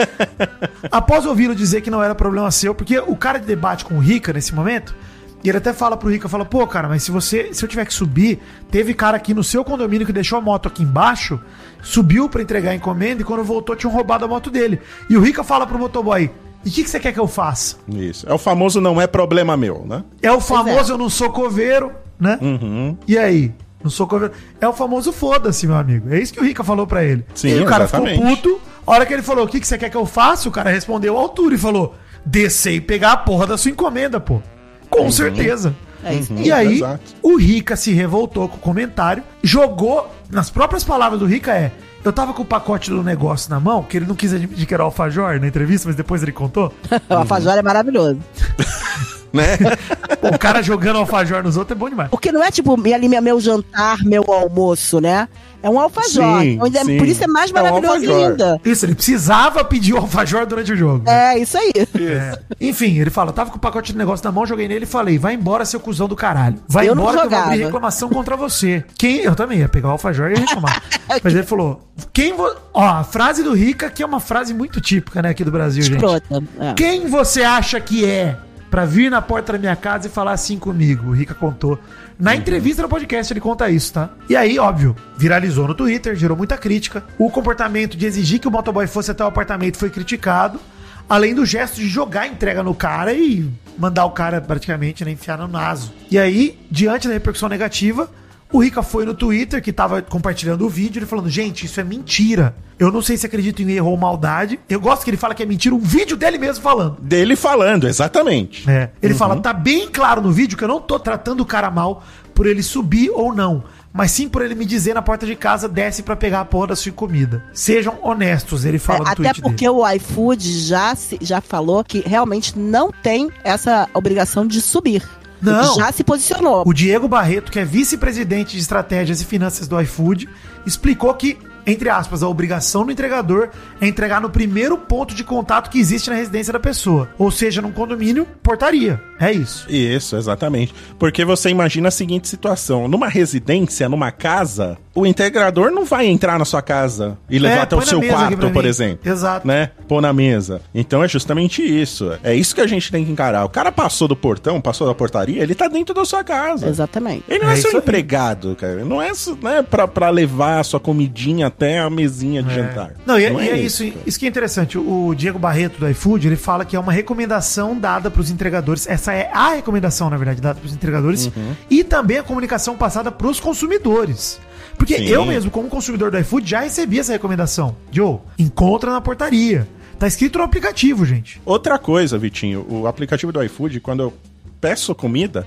Após 0.90 1.26
ouvi-lo 1.26 1.54
dizer 1.54 1.80
que 1.80 1.90
não 1.90 2.02
era 2.02 2.14
problema 2.14 2.50
seu, 2.50 2.74
porque 2.74 2.98
o 2.98 3.16
cara 3.16 3.38
de 3.38 3.46
debate 3.46 3.84
com 3.84 3.96
o 3.96 4.00
Rica 4.00 4.32
nesse 4.32 4.54
momento, 4.54 4.94
e 5.42 5.48
ele 5.48 5.58
até 5.58 5.72
fala 5.72 5.96
pro 5.96 6.10
Rica, 6.10 6.28
fala, 6.28 6.44
pô, 6.44 6.66
cara, 6.66 6.88
mas 6.88 7.02
se 7.02 7.10
você, 7.10 7.52
se 7.52 7.64
eu 7.64 7.68
tiver 7.68 7.84
que 7.86 7.94
subir, 7.94 8.40
teve 8.70 8.92
cara 8.92 9.16
aqui 9.16 9.32
no 9.32 9.42
seu 9.42 9.64
condomínio 9.64 10.06
que 10.06 10.12
deixou 10.12 10.38
a 10.38 10.40
moto 10.40 10.68
aqui 10.68 10.82
embaixo, 10.82 11.40
subiu 11.82 12.28
pra 12.28 12.42
entregar 12.42 12.72
a 12.72 12.74
encomenda 12.74 13.22
e 13.22 13.24
quando 13.24 13.42
voltou 13.42 13.74
tinham 13.74 13.92
roubado 13.92 14.24
a 14.24 14.28
moto 14.28 14.50
dele. 14.50 14.80
E 15.08 15.16
o 15.16 15.20
Rica 15.20 15.42
fala 15.42 15.66
pro 15.66 15.78
motoboy, 15.78 16.30
e 16.64 16.68
o 16.68 16.72
que, 16.72 16.84
que 16.84 16.90
você 16.90 17.00
quer 17.00 17.12
que 17.12 17.20
eu 17.20 17.26
faça? 17.26 17.76
Isso. 17.88 18.28
É 18.28 18.34
o 18.34 18.38
famoso 18.38 18.80
não 18.80 19.00
é 19.00 19.06
problema 19.06 19.56
meu, 19.56 19.84
né? 19.86 20.04
É 20.20 20.30
o 20.30 20.40
famoso 20.40 20.92
eu 20.92 20.98
não 20.98 21.08
sou 21.08 21.30
coveiro, 21.30 21.92
né? 22.18 22.38
Uhum. 22.40 22.96
E 23.08 23.16
aí? 23.16 23.54
Não 23.82 23.90
sou 23.90 24.06
coveiro. 24.06 24.34
É 24.60 24.68
o 24.68 24.72
famoso 24.74 25.10
foda-se, 25.10 25.66
meu 25.66 25.76
amigo. 25.76 26.12
É 26.12 26.20
isso 26.20 26.34
que 26.34 26.40
o 26.40 26.44
Rica 26.44 26.62
falou 26.62 26.86
pra 26.86 27.02
ele. 27.02 27.24
Sim, 27.34 27.48
e 27.48 27.60
o 27.62 27.64
cara 27.64 27.84
exatamente. 27.84 28.16
ficou 28.16 28.36
puto. 28.36 28.60
A 28.86 28.92
hora 28.92 29.06
que 29.06 29.12
ele 29.14 29.22
falou, 29.22 29.46
o 29.46 29.48
que, 29.48 29.58
que 29.58 29.66
você 29.66 29.78
quer 29.78 29.88
que 29.88 29.96
eu 29.96 30.04
faça? 30.04 30.48
O 30.48 30.52
cara 30.52 30.68
respondeu 30.68 31.16
à 31.16 31.20
altura 31.20 31.54
e 31.54 31.58
falou, 31.58 31.94
descer 32.26 32.74
e 32.74 32.80
pegar 32.80 33.12
a 33.12 33.16
porra 33.16 33.46
da 33.46 33.56
sua 33.56 33.70
encomenda, 33.70 34.20
pô. 34.20 34.42
Com 34.90 35.10
certeza. 35.10 35.74
É 36.02 36.14
isso. 36.14 36.32
E 36.34 36.50
aí, 36.50 36.76
exato. 36.76 37.00
o 37.22 37.36
Rica 37.36 37.76
se 37.76 37.92
revoltou 37.92 38.48
com 38.48 38.56
o 38.56 38.60
comentário, 38.60 39.22
jogou, 39.42 40.10
nas 40.30 40.50
próprias 40.50 40.82
palavras 40.82 41.20
do 41.20 41.26
Rica 41.26 41.52
é, 41.54 41.72
eu 42.02 42.12
tava 42.12 42.32
com 42.32 42.42
o 42.42 42.46
pacote 42.46 42.88
do 42.90 43.02
negócio 43.02 43.50
na 43.50 43.60
mão, 43.60 43.82
que 43.82 43.98
ele 43.98 44.06
não 44.06 44.14
quis 44.14 44.32
admitir 44.32 44.66
que 44.66 44.72
era 44.72 44.82
alfajor 44.82 45.38
na 45.38 45.46
entrevista, 45.46 45.88
mas 45.88 45.96
depois 45.96 46.22
ele 46.22 46.32
contou. 46.32 46.72
O 47.08 47.14
alfajor 47.14 47.58
é 47.58 47.62
maravilhoso. 47.62 48.18
Né? 49.32 49.56
O 50.22 50.38
cara 50.38 50.60
jogando 50.62 50.96
alfajor 50.98 51.42
nos 51.42 51.56
outros 51.56 51.74
é 51.74 51.78
bom 51.78 51.88
demais. 51.88 52.10
Porque 52.10 52.30
não 52.30 52.42
é 52.44 52.50
tipo 52.50 52.76
me 52.76 52.92
alimenta 52.92 53.22
meu 53.22 53.40
jantar, 53.40 54.04
meu 54.04 54.22
almoço, 54.30 55.00
né? 55.00 55.26
É 55.62 55.68
um 55.68 55.80
alfajor. 55.80 56.40
Sim, 56.42 56.58
Então, 56.62 56.80
é- 56.82 56.84
sim. 56.84 56.98
Por 56.98 57.06
isso 57.06 57.24
é 57.24 57.26
mais 57.26 57.50
É 57.50 57.52
um 57.52 57.56
maravilhoso 57.80 58.12
ainda. 58.14 58.60
Isso, 58.64 58.84
ele 58.84 58.94
precisava 58.94 59.64
pedir 59.64 59.94
o 59.94 59.96
alfajor 59.98 60.44
durante 60.46 60.72
o 60.72 60.76
jogo. 60.76 61.08
É, 61.08 61.38
isso 61.38 61.56
aí. 61.56 61.72
É. 61.98 62.38
Enfim, 62.60 62.98
ele 62.98 63.08
fala, 63.10 63.32
tava 63.32 63.50
com 63.50 63.56
o 63.56 63.60
pacote 63.60 63.92
de 63.92 63.98
negócio 63.98 64.22
na 64.24 64.30
mão, 64.30 64.44
joguei 64.44 64.68
nele 64.68 64.84
e 64.84 64.88
falei, 64.88 65.18
vai 65.18 65.34
embora, 65.34 65.64
seu 65.64 65.80
cuzão 65.80 66.06
do 66.06 66.14
caralho. 66.16 66.56
Vai 66.68 66.88
Eu 66.88 66.94
não 66.94 67.02
embora 67.02 67.18
que 67.20 67.24
eu 67.26 67.30
vou 67.30 67.38
abrir 67.38 67.50
jogava. 67.56 67.64
reclamação 67.66 68.08
contra 68.10 68.36
você. 68.36 68.84
Quem, 68.98 69.18
eu 69.20 69.34
também 69.34 69.58
ia 69.60 69.68
pegar 69.68 69.88
o 69.88 69.92
alfajor 69.92 70.30
e 70.30 70.34
ia 70.34 70.40
reclamar. 70.40 70.82
Mas 71.24 71.34
ele 71.34 71.44
falou, 71.44 71.80
quem 72.12 72.34
vo... 72.34 72.46
Ó, 72.74 72.84
a 72.86 73.04
frase 73.04 73.42
do 73.42 73.54
Rica, 73.54 73.88
que 73.90 74.02
é 74.02 74.06
uma 74.06 74.20
frase 74.20 74.52
muito 74.52 74.80
típica, 74.82 75.22
né, 75.22 75.30
aqui 75.30 75.44
do 75.44 75.50
Brasil, 75.50 75.82
gente. 75.82 75.94
Escrota. 75.94 76.42
É. 76.58 76.74
Quem 76.74 77.06
você 77.06 77.42
acha 77.42 77.80
que 77.80 78.04
é 78.04 78.36
pra 78.70 78.84
vir 78.84 79.10
na 79.10 79.20
porta 79.20 79.52
da 79.52 79.58
minha 79.58 79.74
casa 79.76 80.06
e 80.06 80.10
falar 80.10 80.32
assim 80.32 80.58
comigo? 80.58 81.10
O 81.10 81.12
Rica 81.12 81.34
contou. 81.34 81.78
Na 82.18 82.36
entrevista 82.36 82.82
no 82.82 82.88
podcast 82.88 83.32
ele 83.32 83.40
conta 83.40 83.68
isso, 83.68 83.92
tá? 83.92 84.10
E 84.28 84.36
aí, 84.36 84.58
óbvio, 84.58 84.94
viralizou 85.16 85.66
no 85.66 85.74
Twitter, 85.74 86.14
gerou 86.14 86.36
muita 86.36 86.56
crítica. 86.56 87.02
O 87.18 87.30
comportamento 87.30 87.96
de 87.96 88.06
exigir 88.06 88.38
que 88.38 88.48
o 88.48 88.50
motoboy 88.50 88.86
fosse 88.86 89.10
até 89.10 89.24
o 89.24 89.28
apartamento 89.28 89.76
foi 89.76 89.90
criticado. 89.90 90.60
Além 91.08 91.34
do 91.34 91.44
gesto 91.44 91.76
de 91.76 91.88
jogar 91.88 92.22
a 92.22 92.28
entrega 92.28 92.62
no 92.62 92.72
cara 92.72 93.12
e 93.12 93.50
mandar 93.76 94.04
o 94.04 94.12
cara 94.12 94.40
praticamente 94.40 95.04
né, 95.04 95.10
enfiar 95.10 95.36
no 95.38 95.48
naso. 95.48 95.92
E 96.08 96.16
aí, 96.16 96.56
diante 96.70 97.08
da 97.08 97.14
repercussão 97.14 97.48
negativa, 97.48 98.08
o 98.52 98.58
Rica 98.62 98.82
foi 98.82 99.04
no 99.04 99.14
Twitter, 99.14 99.62
que 99.62 99.72
tava 99.72 100.02
compartilhando 100.02 100.66
o 100.66 100.68
vídeo, 100.68 100.98
ele 100.98 101.06
falando: 101.06 101.28
Gente, 101.28 101.66
isso 101.66 101.80
é 101.80 101.84
mentira. 101.84 102.54
Eu 102.78 102.90
não 102.90 103.02
sei 103.02 103.16
se 103.16 103.26
acredito 103.26 103.60
em 103.62 103.70
erro 103.72 103.90
ou 103.90 103.96
maldade. 103.96 104.58
Eu 104.68 104.80
gosto 104.80 105.04
que 105.04 105.10
ele 105.10 105.16
fala 105.18 105.34
que 105.34 105.42
é 105.42 105.46
mentira, 105.46 105.74
um 105.74 105.78
vídeo 105.78 106.16
dele 106.16 106.38
mesmo 106.38 106.62
falando. 106.62 106.96
Dele 107.00 107.36
falando, 107.36 107.86
exatamente. 107.86 108.68
É. 108.68 108.90
Ele 109.02 109.14
fala: 109.14 109.36
Tá 109.40 109.52
bem 109.52 109.88
claro 109.88 110.20
no 110.20 110.32
vídeo 110.32 110.56
que 110.56 110.64
eu 110.64 110.68
não 110.68 110.80
tô 110.80 110.98
tratando 110.98 111.40
o 111.40 111.46
cara 111.46 111.70
mal 111.70 112.02
por 112.34 112.46
ele 112.46 112.62
subir 112.62 113.10
ou 113.10 113.34
não. 113.34 113.62
Mas 113.92 114.12
sim 114.12 114.28
por 114.28 114.40
ele 114.40 114.54
me 114.54 114.64
dizer 114.64 114.94
na 114.94 115.02
porta 115.02 115.26
de 115.26 115.34
casa, 115.34 115.68
desce 115.68 116.04
pra 116.04 116.14
pegar 116.14 116.40
a 116.40 116.44
porra 116.44 116.68
da 116.68 116.76
sua 116.76 116.92
comida. 116.92 117.44
Sejam 117.52 117.98
honestos, 118.02 118.64
ele 118.64 118.78
fala 118.78 119.00
É, 119.00 119.02
no 119.02 119.08
até 119.08 119.14
tweet 119.16 119.42
porque 119.42 119.66
dele. 119.66 119.70
o 119.80 119.88
iFood 119.94 120.60
já, 120.60 120.94
se- 120.94 121.18
já 121.20 121.40
falou 121.40 121.82
que 121.82 121.98
realmente 122.06 122.56
não 122.56 122.92
tem 122.92 123.28
essa 123.42 123.88
obrigação 123.92 124.46
de 124.46 124.60
subir. 124.62 125.02
Não. 125.40 125.76
Já 125.76 125.90
se 125.92 126.04
posicionou. 126.04 126.62
O 126.66 126.72
Diego 126.72 127.08
Barreto, 127.08 127.50
que 127.50 127.58
é 127.58 127.64
vice-presidente 127.64 128.52
de 128.52 128.62
estratégias 128.62 129.20
e 129.20 129.24
finanças 129.24 129.66
do 129.66 129.80
iFood, 129.80 130.28
explicou 130.66 131.12
que, 131.14 131.38
entre 131.66 131.88
aspas, 131.88 132.22
a 132.22 132.28
obrigação 132.28 132.84
do 132.84 132.92
entregador 132.92 133.50
é 133.80 133.86
entregar 133.86 134.20
no 134.20 134.30
primeiro 134.30 134.76
ponto 134.76 135.14
de 135.14 135.24
contato 135.24 135.70
que 135.70 135.78
existe 135.78 136.10
na 136.10 136.16
residência 136.16 136.52
da 136.52 136.60
pessoa. 136.60 137.08
Ou 137.18 137.30
seja, 137.30 137.62
num 137.62 137.72
condomínio, 137.72 138.26
portaria. 138.42 139.00
É 139.18 139.32
isso. 139.32 139.66
Isso, 139.68 140.16
exatamente. 140.16 140.74
Porque 140.98 141.24
você 141.24 141.50
imagina 141.50 141.88
a 141.88 141.90
seguinte 141.90 142.26
situação: 142.28 142.88
numa 142.88 143.08
residência, 143.08 143.88
numa 143.88 144.10
casa, 144.10 144.78
o 144.94 145.06
integrador 145.06 145.70
não 145.70 145.84
vai 145.84 146.06
entrar 146.06 146.38
na 146.38 146.44
sua 146.44 146.62
casa 146.62 147.18
e 147.28 147.38
levar 147.38 147.56
É, 147.56 147.60
até 147.60 147.76
o 147.76 147.82
seu 147.82 148.02
quarto, 148.02 148.50
por 148.50 148.64
exemplo. 148.64 149.10
Exato. 149.10 149.46
Né? 149.46 149.70
Pôr 149.86 150.00
na 150.00 150.12
mesa. 150.12 150.62
Então 150.74 151.04
é 151.04 151.08
justamente 151.08 151.62
isso. 151.62 152.10
É 152.22 152.34
isso 152.34 152.54
que 152.54 152.60
a 152.60 152.66
gente 152.66 152.90
tem 152.90 153.04
que 153.04 153.12
encarar. 153.12 153.44
O 153.44 153.48
cara 153.50 153.70
passou 153.70 154.08
do 154.08 154.16
portão, 154.16 154.60
passou 154.60 154.86
da 154.86 154.94
portaria, 154.94 155.42
ele 155.42 155.54
tá 155.54 155.68
dentro 155.68 155.94
da 155.94 156.04
sua 156.04 156.24
casa. 156.24 156.68
Exatamente. 156.68 157.24
Ele 157.28 157.44
não 157.44 157.50
É 157.50 157.54
é, 157.54 157.56
seu 157.56 157.78
empregado, 157.78 158.56
cara. 158.56 158.84
Não 158.84 159.02
é 159.02 159.10
né, 159.42 159.62
pra, 159.62 159.86
pra 159.86 160.10
levar 160.10 160.60
a 160.60 160.64
sua 160.64 160.80
comidinha 160.80 161.49
até 161.50 161.78
a 161.78 161.90
mesinha 161.90 162.42
de 162.42 162.54
jantar. 162.54 162.92
Não, 163.04 163.18
e, 163.18 163.24
é, 163.24 163.32
e 163.32 163.48
é 163.50 163.58
isso, 163.58 163.84
isso 164.06 164.18
que 164.18 164.24
é 164.24 164.28
interessante. 164.28 164.78
O 164.78 165.14
Diego 165.14 165.38
Barreto 165.38 165.78
do 165.78 165.88
iFood, 165.88 166.26
ele 166.26 166.36
fala 166.36 166.64
que 166.64 166.74
é 166.74 166.80
uma 166.80 166.92
recomendação 166.92 167.78
dada 167.78 168.10
para 168.10 168.20
os 168.20 168.30
entregadores. 168.30 168.86
Essa 168.88 169.12
é 169.12 169.30
a 169.32 169.50
recomendação, 169.50 170.08
na 170.08 170.16
verdade, 170.16 170.40
dada 170.40 170.58
para 170.58 170.66
os 170.66 170.72
entregadores 170.72 171.26
Uhum. 171.26 171.54
e 171.68 171.84
também 171.84 172.18
a 172.18 172.22
comunicação 172.22 172.76
passada 172.76 173.10
para 173.12 173.26
os 173.26 173.38
consumidores. 173.38 174.40
Porque 174.78 174.96
Sim. 174.96 175.04
eu 175.04 175.26
mesmo, 175.26 175.50
como 175.50 175.68
consumidor 175.68 176.10
do 176.10 176.18
iFood, 176.18 176.48
já 176.48 176.60
recebi 176.60 176.98
essa 176.98 177.12
recomendação. 177.12 177.76
Joe, 177.92 178.18
encontra 178.38 178.90
na 178.90 179.00
portaria. 179.00 179.68
Tá 179.98 180.06
escrito 180.06 180.38
no 180.38 180.44
aplicativo, 180.44 181.04
gente. 181.04 181.40
Outra 181.44 181.78
coisa, 181.78 182.16
Vitinho, 182.16 182.64
o 182.66 182.86
aplicativo 182.86 183.30
do 183.30 183.42
iFood, 183.44 183.80
quando 183.80 184.02
eu 184.02 184.14
peço 184.58 184.94
comida, 184.94 185.46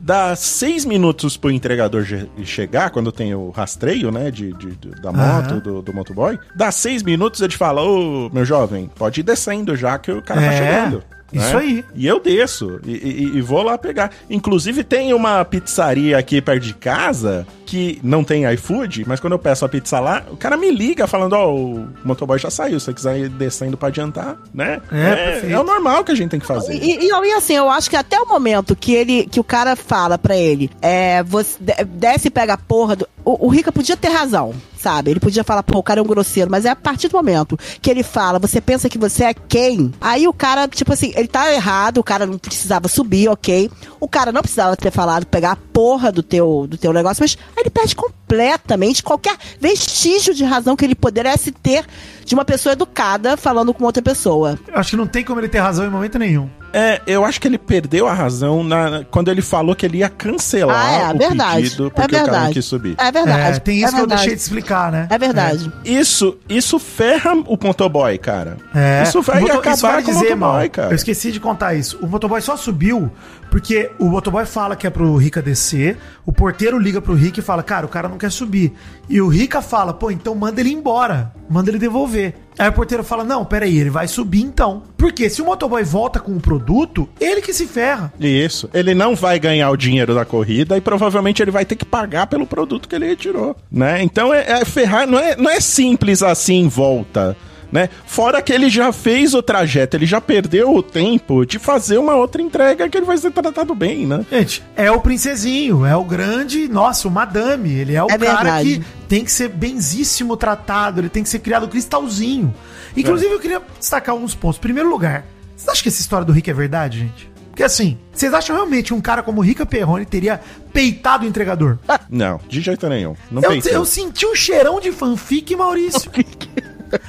dá 0.00 0.34
seis 0.36 0.84
minutos 0.84 1.36
pro 1.36 1.50
entregador 1.50 2.04
chegar, 2.44 2.90
quando 2.90 3.10
tem 3.12 3.34
o 3.34 3.50
rastreio, 3.50 4.10
né, 4.10 4.30
de, 4.30 4.52
de- 4.54 5.00
da 5.00 5.12
moto, 5.12 5.50
Aham. 5.52 5.58
do, 5.58 5.82
do 5.82 5.92
motoboy. 5.94 6.38
Dá 6.54 6.70
seis 6.70 7.02
minutos, 7.02 7.40
ele 7.40 7.52
fala, 7.56 7.82
ô, 7.82 8.30
meu 8.32 8.44
jovem, 8.44 8.90
pode 8.94 9.20
ir 9.20 9.24
descendo 9.24 9.76
já 9.76 9.98
que 9.98 10.10
o 10.10 10.22
cara 10.22 10.40
tá 10.40 10.46
É, 10.46 10.58
chegando. 10.58 11.02
Isso 11.32 11.56
aí. 11.56 11.84
E 11.94 12.06
eu 12.06 12.20
desço 12.20 12.80
e, 12.84 12.90
e- 12.92 13.36
e 13.36 13.40
vou 13.40 13.62
lá 13.62 13.76
pegar. 13.76 14.10
Inclusive, 14.30 14.82
tem 14.84 15.12
uma 15.12 15.44
pizzaria 15.44 16.16
aqui 16.18 16.40
perto 16.40 16.62
de 16.64 16.74
casa 16.74 17.46
que 17.66 18.00
não 18.02 18.24
tem 18.24 18.50
iFood, 18.54 19.04
mas 19.06 19.20
quando 19.20 19.34
eu 19.34 19.38
peço 19.38 19.62
a 19.64 19.68
pizza 19.68 20.00
lá, 20.00 20.22
o 20.30 20.36
cara 20.36 20.56
me 20.56 20.70
liga 20.70 21.06
falando: 21.06 21.34
Ó, 21.34 21.54
o 21.54 21.88
motoboy 22.04 22.38
já 22.38 22.50
saiu, 22.50 22.80
se 22.80 22.86
você 22.86 22.94
quiser 22.94 23.18
ir 23.18 23.28
descendo 23.28 23.76
pra 23.76 23.88
adiantar, 23.88 24.36
né? 24.54 24.80
É, 24.90 25.14
perfeito. 25.32 25.54
é 25.54 25.60
o 25.60 25.64
normal 25.64 26.02
que 26.04 26.12
a 26.12 26.14
gente 26.14 26.30
tem 26.30 26.40
que 26.40 26.46
fazer. 26.46 26.74
E, 26.82 27.04
e, 27.04 27.08
e 27.08 27.32
assim, 27.34 27.54
eu 27.56 27.68
acho 27.68 27.90
que 27.90 27.96
até 27.96 28.18
o 28.18 28.26
momento 28.26 28.74
que 28.74 28.92
ele 28.94 29.26
que 29.26 29.38
o 29.40 29.44
cara 29.44 29.76
fala 29.76 30.16
pra 30.16 30.36
ele, 30.36 30.70
é, 30.80 31.22
você 31.22 31.56
de- 31.60 31.84
desce 31.84 32.28
e 32.28 32.30
pega 32.30 32.54
a 32.54 32.58
porra 32.58 32.96
do. 32.96 33.06
O, 33.24 33.46
o 33.46 33.48
Rica 33.50 33.70
podia 33.70 33.96
ter 33.96 34.08
razão. 34.08 34.54
Sabe? 34.78 35.10
Ele 35.10 35.20
podia 35.20 35.44
falar, 35.44 35.62
pô, 35.62 35.78
o 35.78 35.82
cara 35.82 36.00
é 36.00 36.02
um 36.02 36.06
grosseiro, 36.06 36.50
mas 36.50 36.64
é 36.64 36.70
a 36.70 36.76
partir 36.76 37.08
do 37.08 37.16
momento 37.16 37.58
que 37.82 37.90
ele 37.90 38.02
fala, 38.02 38.38
você 38.38 38.60
pensa 38.60 38.88
que 38.88 38.98
você 38.98 39.24
é 39.24 39.34
quem? 39.34 39.92
Aí 40.00 40.26
o 40.28 40.32
cara, 40.32 40.68
tipo 40.68 40.92
assim, 40.92 41.12
ele 41.16 41.28
tá 41.28 41.52
errado, 41.52 41.98
o 41.98 42.04
cara 42.04 42.26
não 42.26 42.38
precisava 42.38 42.88
subir, 42.88 43.28
ok. 43.28 43.70
O 44.00 44.08
cara 44.08 44.30
não 44.32 44.40
precisava 44.42 44.76
ter 44.76 44.90
falado, 44.90 45.26
pegar 45.26 45.52
a 45.52 45.56
porra 45.56 46.10
do 46.12 46.22
teu, 46.22 46.66
do 46.68 46.76
teu 46.76 46.92
negócio, 46.92 47.22
mas 47.22 47.36
aí 47.56 47.62
ele 47.62 47.70
perde 47.70 47.94
completamente 47.96 49.02
qualquer 49.02 49.36
vestígio 49.60 50.34
de 50.34 50.44
razão 50.44 50.76
que 50.76 50.84
ele 50.84 50.94
pudesse 50.94 51.50
ter 51.50 51.84
de 52.24 52.34
uma 52.34 52.44
pessoa 52.44 52.74
educada 52.74 53.36
falando 53.36 53.72
com 53.74 53.84
outra 53.84 54.02
pessoa. 54.02 54.58
Eu 54.68 54.76
acho 54.76 54.90
que 54.90 54.96
não 54.96 55.06
tem 55.06 55.24
como 55.24 55.40
ele 55.40 55.48
ter 55.48 55.58
razão 55.58 55.84
em 55.86 55.90
momento 55.90 56.18
nenhum. 56.18 56.48
É, 56.70 57.00
eu 57.06 57.24
acho 57.24 57.40
que 57.40 57.48
ele 57.48 57.56
perdeu 57.56 58.06
a 58.06 58.12
razão 58.12 58.62
na, 58.62 59.02
quando 59.10 59.30
ele 59.30 59.40
falou 59.40 59.74
que 59.74 59.86
ele 59.86 59.98
ia 59.98 60.08
cancelar 60.10 60.76
Ah, 60.76 61.10
é, 61.10 61.14
o 61.14 61.18
verdade. 61.18 61.62
pedido 61.62 61.86
É 61.86 61.90
porque 61.90 62.02
o 62.02 62.10
cara 62.10 62.26
não 62.26 62.32
verdade. 62.32 62.52
quis 62.52 62.64
subir. 62.66 62.94
É 62.98 63.10
verdade. 63.10 63.56
É, 63.56 63.58
tem 63.60 63.76
isso 63.78 63.86
é 63.86 63.88
que 63.88 63.94
eu 63.94 63.98
verdade. 64.00 64.20
deixei 64.20 64.36
de 64.36 64.42
explicar, 64.42 64.92
né? 64.92 65.06
É 65.08 65.16
verdade. 65.18 65.72
Isso, 65.82 66.36
isso 66.46 66.78
ferra 66.78 67.32
o 67.32 67.58
motoboy, 67.62 68.18
cara. 68.18 68.58
É. 68.74 69.02
Isso 69.02 69.22
vai 69.22 69.40
moto- 69.40 69.52
acabar 69.52 69.72
isso 69.72 69.82
vale 69.86 70.02
com 70.02 70.10
o 70.10 70.14
dizer, 70.14 70.34
motoboy, 70.36 70.58
mal. 70.60 70.70
cara. 70.70 70.90
Eu 70.90 70.94
esqueci 70.96 71.32
de 71.32 71.40
contar 71.40 71.72
isso. 71.74 71.98
O 72.02 72.06
motoboy 72.06 72.40
só 72.42 72.54
subiu 72.54 73.10
porque 73.50 73.87
o 73.98 74.06
motoboy 74.06 74.44
fala 74.46 74.76
que 74.76 74.86
é 74.86 74.90
pro 74.90 75.16
Rica 75.16 75.42
descer, 75.42 75.98
o 76.24 76.32
porteiro 76.32 76.78
liga 76.78 77.00
pro 77.00 77.14
Rica 77.14 77.40
e 77.40 77.42
fala, 77.42 77.62
cara, 77.62 77.86
o 77.86 77.88
cara 77.88 78.08
não 78.08 78.18
quer 78.18 78.30
subir. 78.30 78.72
E 79.08 79.20
o 79.20 79.28
Rica 79.28 79.62
fala, 79.62 79.92
pô, 79.92 80.10
então 80.10 80.34
manda 80.34 80.60
ele 80.60 80.70
embora, 80.70 81.32
manda 81.48 81.70
ele 81.70 81.78
devolver. 81.78 82.34
Aí 82.58 82.68
o 82.68 82.72
porteiro 82.72 83.04
fala, 83.04 83.22
não, 83.22 83.44
peraí, 83.44 83.78
ele 83.78 83.90
vai 83.90 84.08
subir 84.08 84.42
então. 84.42 84.82
Porque 84.96 85.30
se 85.30 85.40
o 85.40 85.44
motoboy 85.44 85.84
volta 85.84 86.18
com 86.18 86.32
o 86.32 86.40
produto, 86.40 87.08
ele 87.20 87.40
que 87.40 87.52
se 87.52 87.66
ferra. 87.66 88.12
Isso. 88.18 88.68
Ele 88.74 88.94
não 88.94 89.14
vai 89.14 89.38
ganhar 89.38 89.70
o 89.70 89.76
dinheiro 89.76 90.14
da 90.14 90.24
corrida 90.24 90.76
e 90.76 90.80
provavelmente 90.80 91.40
ele 91.40 91.52
vai 91.52 91.64
ter 91.64 91.76
que 91.76 91.84
pagar 91.84 92.26
pelo 92.26 92.46
produto 92.46 92.88
que 92.88 92.94
ele 92.94 93.06
retirou, 93.06 93.56
né? 93.70 94.02
Então 94.02 94.34
é, 94.34 94.60
é 94.60 94.64
ferrar, 94.64 95.06
não 95.06 95.18
é, 95.18 95.36
não 95.36 95.50
é 95.50 95.60
simples 95.60 96.22
assim 96.22 96.68
volta. 96.68 97.36
Né? 97.70 97.90
Fora 98.06 98.40
que 98.40 98.50
ele 98.52 98.70
já 98.70 98.92
fez 98.92 99.34
o 99.34 99.42
trajeto, 99.42 99.96
ele 99.96 100.06
já 100.06 100.20
perdeu 100.20 100.74
o 100.74 100.82
tempo 100.82 101.44
de 101.44 101.58
fazer 101.58 101.98
uma 101.98 102.14
outra 102.14 102.40
entrega 102.40 102.88
que 102.88 102.96
ele 102.96 103.04
vai 103.04 103.18
ser 103.18 103.30
tratado 103.30 103.74
bem, 103.74 104.06
né? 104.06 104.24
Gente, 104.30 104.62
é 104.74 104.90
o 104.90 105.00
princesinho, 105.00 105.84
é 105.84 105.94
o 105.94 106.02
grande, 106.02 106.66
nossa, 106.68 107.06
o 107.06 107.10
madame. 107.10 107.70
Ele 107.70 107.94
é 107.94 108.02
o 108.02 108.06
É 108.06 108.16
cara 108.16 108.42
verdade. 108.42 108.78
que 108.78 108.84
tem 109.06 109.22
que 109.24 109.30
ser 109.30 109.48
benzíssimo 109.50 110.36
tratado, 110.36 111.00
ele 111.00 111.08
tem 111.10 111.22
que 111.22 111.28
ser 111.28 111.40
criado 111.40 111.68
cristalzinho. 111.68 112.54
Inclusive, 112.96 113.32
eu 113.32 113.38
queria 113.40 113.60
destacar 113.78 114.14
alguns 114.14 114.34
pontos. 114.34 114.58
Primeiro 114.58 114.88
lugar, 114.88 115.26
vocês 115.54 115.68
acham 115.68 115.82
que 115.82 115.88
essa 115.88 116.00
história 116.00 116.24
do 116.24 116.32
Rick 116.32 116.50
é 116.50 116.54
verdade, 116.54 117.00
gente? 117.00 117.30
Porque 117.50 117.64
assim, 117.64 117.98
vocês 118.12 118.32
acham 118.32 118.54
realmente 118.54 118.86
que 118.86 118.94
um 118.94 119.00
cara 119.00 119.20
como 119.20 119.40
o 119.40 119.44
Rica 119.44 119.66
Perrone 119.66 120.06
teria 120.06 120.40
peitado 120.72 121.24
o 121.24 121.28
entregador? 121.28 121.76
Não, 122.08 122.40
de 122.48 122.60
jeito 122.60 122.88
nenhum. 122.88 123.16
Não 123.30 123.42
Eu, 123.42 123.50
pensei. 123.50 123.74
eu 123.74 123.84
senti 123.84 124.24
um 124.24 124.34
cheirão 124.34 124.78
de 124.80 124.92
fanfic, 124.92 125.56
Maurício. 125.56 126.08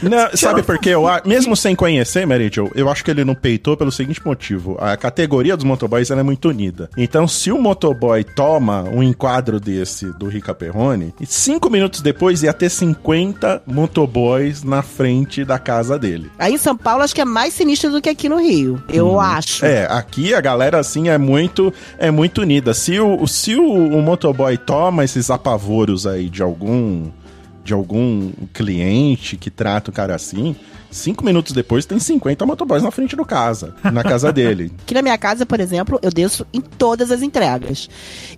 Não, 0.02 0.30
sabe 0.36 0.63
por 0.63 0.78
quê? 0.78 0.89
Eu 0.89 1.04
mesmo 1.26 1.56
sem 1.56 1.76
conhecer 1.76 2.26
Mary 2.26 2.50
Jo, 2.54 2.70
eu 2.76 2.89
acho 2.89 3.04
que 3.04 3.12
ele 3.12 3.24
não 3.24 3.36
peitou 3.36 3.76
pelo 3.76 3.92
seguinte 3.92 4.22
motivo. 4.26 4.78
A 4.80 4.96
categoria 4.96 5.56
dos 5.56 5.65
motoboys 5.65 6.10
é 6.12 6.24
muito 6.24 6.50
unida. 6.50 6.89
Então, 6.98 7.28
se 7.28 7.52
o 7.52 7.62
motoboy 7.62 8.24
toma 8.24 8.84
um 8.84 9.02
enquadro 9.02 9.60
desse 9.60 10.06
do 10.13 10.28
Rica 10.28 10.54
Perrone, 10.54 11.13
e 11.20 11.26
cinco 11.26 11.70
minutos 11.70 12.02
depois 12.02 12.44
ia 12.44 12.54
ter 12.54 12.70
50 12.70 13.63
motoboys 13.65 14.63
na 14.63 14.82
frente 14.82 15.44
da 15.44 15.58
casa 15.58 15.98
dele. 15.98 16.32
Aí 16.38 16.54
em 16.54 16.58
São 16.58 16.76
Paulo 16.76 17.04
acho 17.04 17.15
que 17.15 17.22
é 17.22 17.26
mais 17.26 17.54
sinistro 17.54 17.92
do 17.92 18.02
que 18.02 18.10
aqui 18.10 18.28
no 18.30 18.38
Rio. 18.38 18.82
Eu 18.89 19.20
acho. 19.20 19.65
É, 19.65 19.86
aqui 19.89 20.34
a 20.34 20.42
galera 20.42 20.80
assim 20.80 21.10
é 21.10 21.18
muito 21.18 21.74
é 21.98 22.12
muito 22.12 22.42
unida. 22.42 22.74
Se 22.74 23.00
o 23.00 23.28
se 23.28 23.56
o, 23.56 23.63
o 23.63 24.02
motoboy 24.02 24.58
toma 24.58 25.04
esses 25.04 25.30
apavoros 25.30 26.06
aí 26.06 26.30
de 26.30 26.42
algum 26.42 27.10
de 27.63 27.74
algum 27.74 28.32
cliente 28.54 29.38
que 29.38 29.50
trata 29.50 29.91
o 29.91 29.93
cara 29.93 30.15
assim, 30.15 30.56
cinco 30.91 31.24
minutos 31.24 31.54
depois 31.54 31.86
tem 31.86 32.00
50 32.00 32.45
motoboys 32.45 32.84
na 32.84 32.91
frente 32.91 33.15
do 33.15 33.26
casa, 33.26 33.76
na 33.84 34.04
casa 34.04 34.32
dele. 34.32 34.72
Aqui 34.84 34.93
na 34.93 35.02
minha 35.02 35.17
casa, 35.17 35.45
por 35.45 35.60
exemplo, 35.60 36.00
eu 36.02 36.10
desço 36.10 36.45
em 36.54 36.62
todas 36.62 37.12
as 37.12 37.22
entregas. 37.22 37.89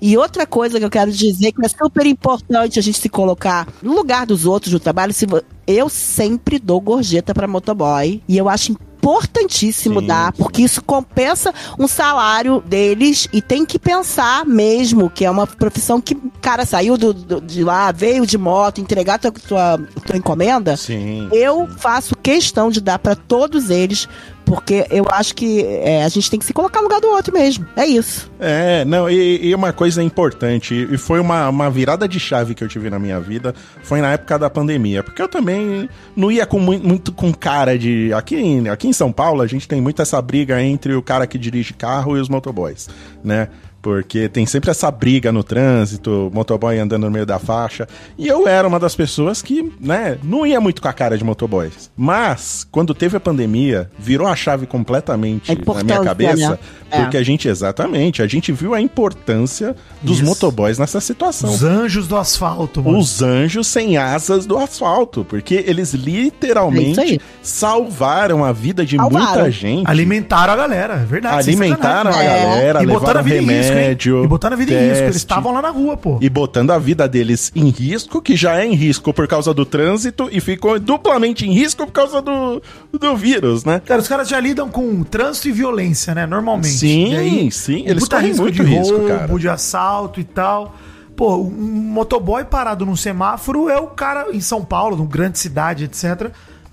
E 0.02 0.18
outra 0.18 0.46
coisa 0.46 0.80
que 0.80 0.86
eu 0.86 0.90
quero 0.90 1.12
dizer 1.12 1.52
que 1.52 1.66
é 1.66 1.70
super 1.70 2.06
importante 2.06 2.80
a 2.80 2.82
gente 2.82 3.00
se 3.00 3.10
colocar 3.10 3.68
no 3.82 3.94
lugar 3.94 4.26
dos 4.26 4.46
outros 4.46 4.74
no 4.74 4.80
trabalho, 4.80 5.14
se 5.14 5.26
eu 5.66 5.90
sempre 5.90 6.60
dou 6.60 6.82
gorjeta 6.82 7.34
para 7.34 7.48
motoboy 7.48 8.22
e 8.28 8.38
eu 8.38 8.50
acho 8.50 8.76
importantíssimo 9.02 10.00
Sim, 10.02 10.08
dar, 10.08 10.34
sim. 10.34 10.44
porque 10.44 10.62
isso 10.62 10.82
compensa 10.84 11.54
um 11.80 11.88
salário 11.88 12.62
deles 12.66 13.28
e 13.34 13.42
tem 13.42 13.66
que 13.66 13.80
pensar 13.80 14.46
mesmo 14.46 15.10
que 15.10 15.26
é 15.26 15.32
uma 15.32 15.48
profissão 15.48 16.00
que 16.00 16.16
cara 16.42 16.66
saiu 16.66 16.98
do, 16.98 17.14
do- 17.14 17.42
de 17.42 17.64
lá, 17.64 17.92
veio 17.92 18.26
de 18.26 18.38
moto, 18.38 18.80
entregar 18.80 19.18
tua, 19.20 19.32
tua, 19.32 19.80
tua 20.06 20.18
encomenda. 20.18 20.78
Sim. 20.78 21.28
Eu 21.32 21.68
faço 21.78 22.16
questão 22.16 22.70
de 22.70 22.80
dar 22.82 23.00
pra 23.00 23.16
todos 23.16 23.70
eles, 23.70 24.08
porque 24.46 24.86
eu 24.90 25.06
acho 25.12 25.36
que 25.36 25.64
é, 25.64 26.04
a 26.04 26.10
gente 26.10 26.30
tem 26.30 26.40
que 26.40 26.46
se 26.46 26.54
colocar 26.54 26.80
no 26.80 26.86
lugar 26.86 27.00
do 27.00 27.08
outro 27.08 27.34
mesmo. 27.34 27.66
É 27.76 27.86
isso. 27.86 28.30
É, 28.40 28.84
não, 28.86 29.10
e, 29.10 29.48
e 29.48 29.56
uma 29.56 29.72
coisa 29.72 30.02
importante, 30.04 30.88
e 30.92 30.98
foi 30.98 31.20
uma, 31.20 31.48
uma 31.50 31.70
virada 31.70 32.08
de 32.08 32.20
chave 32.20 32.54
que 32.54 32.64
eu 32.64 32.68
tive 32.68 32.90
na 32.90 33.00
minha 33.00 33.20
vida, 33.20 33.54
foi 33.84 34.02
na 34.02 34.14
época 34.14 34.38
da 34.38 34.50
pandemia, 34.50 35.04
porque 35.04 35.22
eu 35.22 35.28
também 35.28 35.90
não 36.16 36.32
ia 36.32 36.46
com 36.46 36.60
mui- 36.60 36.82
muito, 36.84 37.12
com 37.12 37.34
cara 37.34 37.78
de... 37.78 38.14
Aqui, 38.14 38.68
aqui 38.70 38.88
em 38.88 38.94
São 38.94 39.12
Paulo, 39.12 39.42
a 39.42 39.48
gente 39.48 39.68
tem 39.68 39.80
muito 39.80 40.02
essa 40.02 40.22
briga 40.22 40.62
entre 40.62 40.94
o 40.94 41.02
cara 41.02 41.26
que 41.26 41.38
dirige 41.38 41.74
carro 41.74 42.18
e 42.18 42.20
os 42.20 42.30
motoboys, 42.30 42.90
né? 43.24 43.48
Porque 43.82 44.30
tem 44.30 44.46
sempre 44.46 44.70
essa 44.70 44.92
briga 44.92 45.32
no 45.32 45.44
trânsito, 45.44 46.30
motoboy 46.34 46.78
andando 46.78 47.04
no 47.06 47.12
meio 47.12 47.26
da 47.26 47.40
faixa. 47.40 47.88
E 48.18 48.28
eu 48.28 48.48
era 48.48 48.68
uma 48.68 48.80
das 48.80 48.96
pessoas 48.96 49.42
que, 49.42 49.72
né, 49.80 50.18
não 50.24 50.46
ia 50.46 50.62
muito 50.62 50.82
com 50.82 50.88
a 50.88 50.94
cara 50.94 51.18
de 51.18 51.24
motoboys. 51.24 51.90
Mas, 51.98 52.66
quando 52.72 52.94
teve 52.94 53.18
a 53.18 53.20
pandemia, 53.20 53.90
virou 53.98 54.28
a 54.28 54.36
chave 54.36 54.68
completamente 54.68 55.52
A 55.52 55.56
na 55.56 55.84
minha 55.84 56.04
cabeça. 56.04 56.50
né? 56.52 56.60
É. 56.92 57.02
Porque 57.02 57.18
a 57.18 57.24
gente, 57.24 57.48
exatamente, 57.48 58.22
a 58.22 58.28
gente 58.28 58.52
viu 58.52 58.74
a 58.74 58.82
importância 58.82 59.76
dos 60.02 60.18
Isso. 60.18 60.26
motoboys 60.26 60.78
nessa 60.78 61.00
situação. 61.00 61.50
Os 61.50 61.64
anjos 61.64 62.06
do 62.08 62.18
asfalto, 62.18 62.84
mano. 62.84 63.00
Os 63.00 63.22
anjos 63.22 63.66
sem 63.68 63.98
asas 63.98 64.46
do 64.46 64.58
asfalto, 64.58 65.26
porque 65.28 65.64
eles 65.66 65.94
É 65.94 65.98
literalmente 65.98 67.20
salvaram 67.42 68.44
a 68.44 68.52
vida 68.52 68.86
de 68.86 68.98
Salvaram. 68.98 69.26
muita 69.26 69.52
gente. 69.52 69.88
Alimentaram 69.90 70.54
a 70.54 70.56
galera, 70.56 70.94
é 70.96 71.06
verdade. 71.06 71.50
Alimentaram 71.50 72.10
a 72.12 72.24
galera, 72.24 72.84
E 72.84 72.86
botando 72.88 73.18
a 73.18 73.22
levaram 73.22 73.24
em 73.72 73.94
risco. 73.94 74.24
E 74.24 74.28
botando 74.28 74.54
a 74.54 74.56
vida 74.56 74.72
em 74.72 74.76
risco. 74.76 74.88
Eles 74.90 75.00
teste. 75.00 75.18
estavam 75.18 75.54
lá 75.54 75.62
na 75.62 75.70
rua, 75.70 75.98
pô. 75.98 76.18
E 76.22 76.30
botando 76.30 76.72
a 76.72 76.80
vida 76.80 77.08
deles 77.08 77.52
em 77.56 77.70
risco, 77.70 78.22
que 78.22 78.36
já 78.36 78.60
é 78.60 78.66
em 78.66 78.74
risco 78.74 79.14
por 79.14 79.28
causa 79.28 79.54
do 79.54 79.66
trânsito, 79.66 80.30
e 80.32 80.40
ficou 80.40 80.80
duplamente 80.80 81.46
em 81.48 81.52
risco 81.54 81.86
por 81.86 81.92
causa 81.92 82.22
do, 82.22 82.62
do 82.92 83.16
vírus, 83.16 83.66
né? 83.66 83.82
Cara, 83.86 84.02
os 84.02 84.08
caras 84.08 84.28
já 84.28 84.40
lidam 84.40 84.70
com 84.70 85.04
trânsito 85.04 85.50
e 85.50 85.52
violência, 85.52 86.14
né? 86.16 86.26
Normalmente. 86.26 86.70
Sim, 86.70 87.14
E 87.14 87.16
aí, 87.18 87.52
sim, 87.52 87.84
eles 87.88 88.08
correm 88.08 88.28
risco 88.28 88.42
muito 88.44 88.56
de 88.56 88.64
risco, 88.64 88.98
roubo, 88.98 89.08
cara. 89.08 89.40
de 89.40 89.50
assalto 89.50 90.20
e 90.20 90.24
tal. 90.24 90.76
Pô, 91.16 91.38
um 91.38 91.50
motoboy 91.50 92.44
parado 92.46 92.86
num 92.86 92.96
semáforo 92.96 93.70
é 93.70 93.78
o 93.78 93.88
cara, 93.88 94.28
em 94.34 94.42
São 94.42 94.64
Paulo, 94.64 94.96
numa 94.96 95.10
grande 95.10 95.38
cidade, 95.38 95.84
etc. 95.84 96.32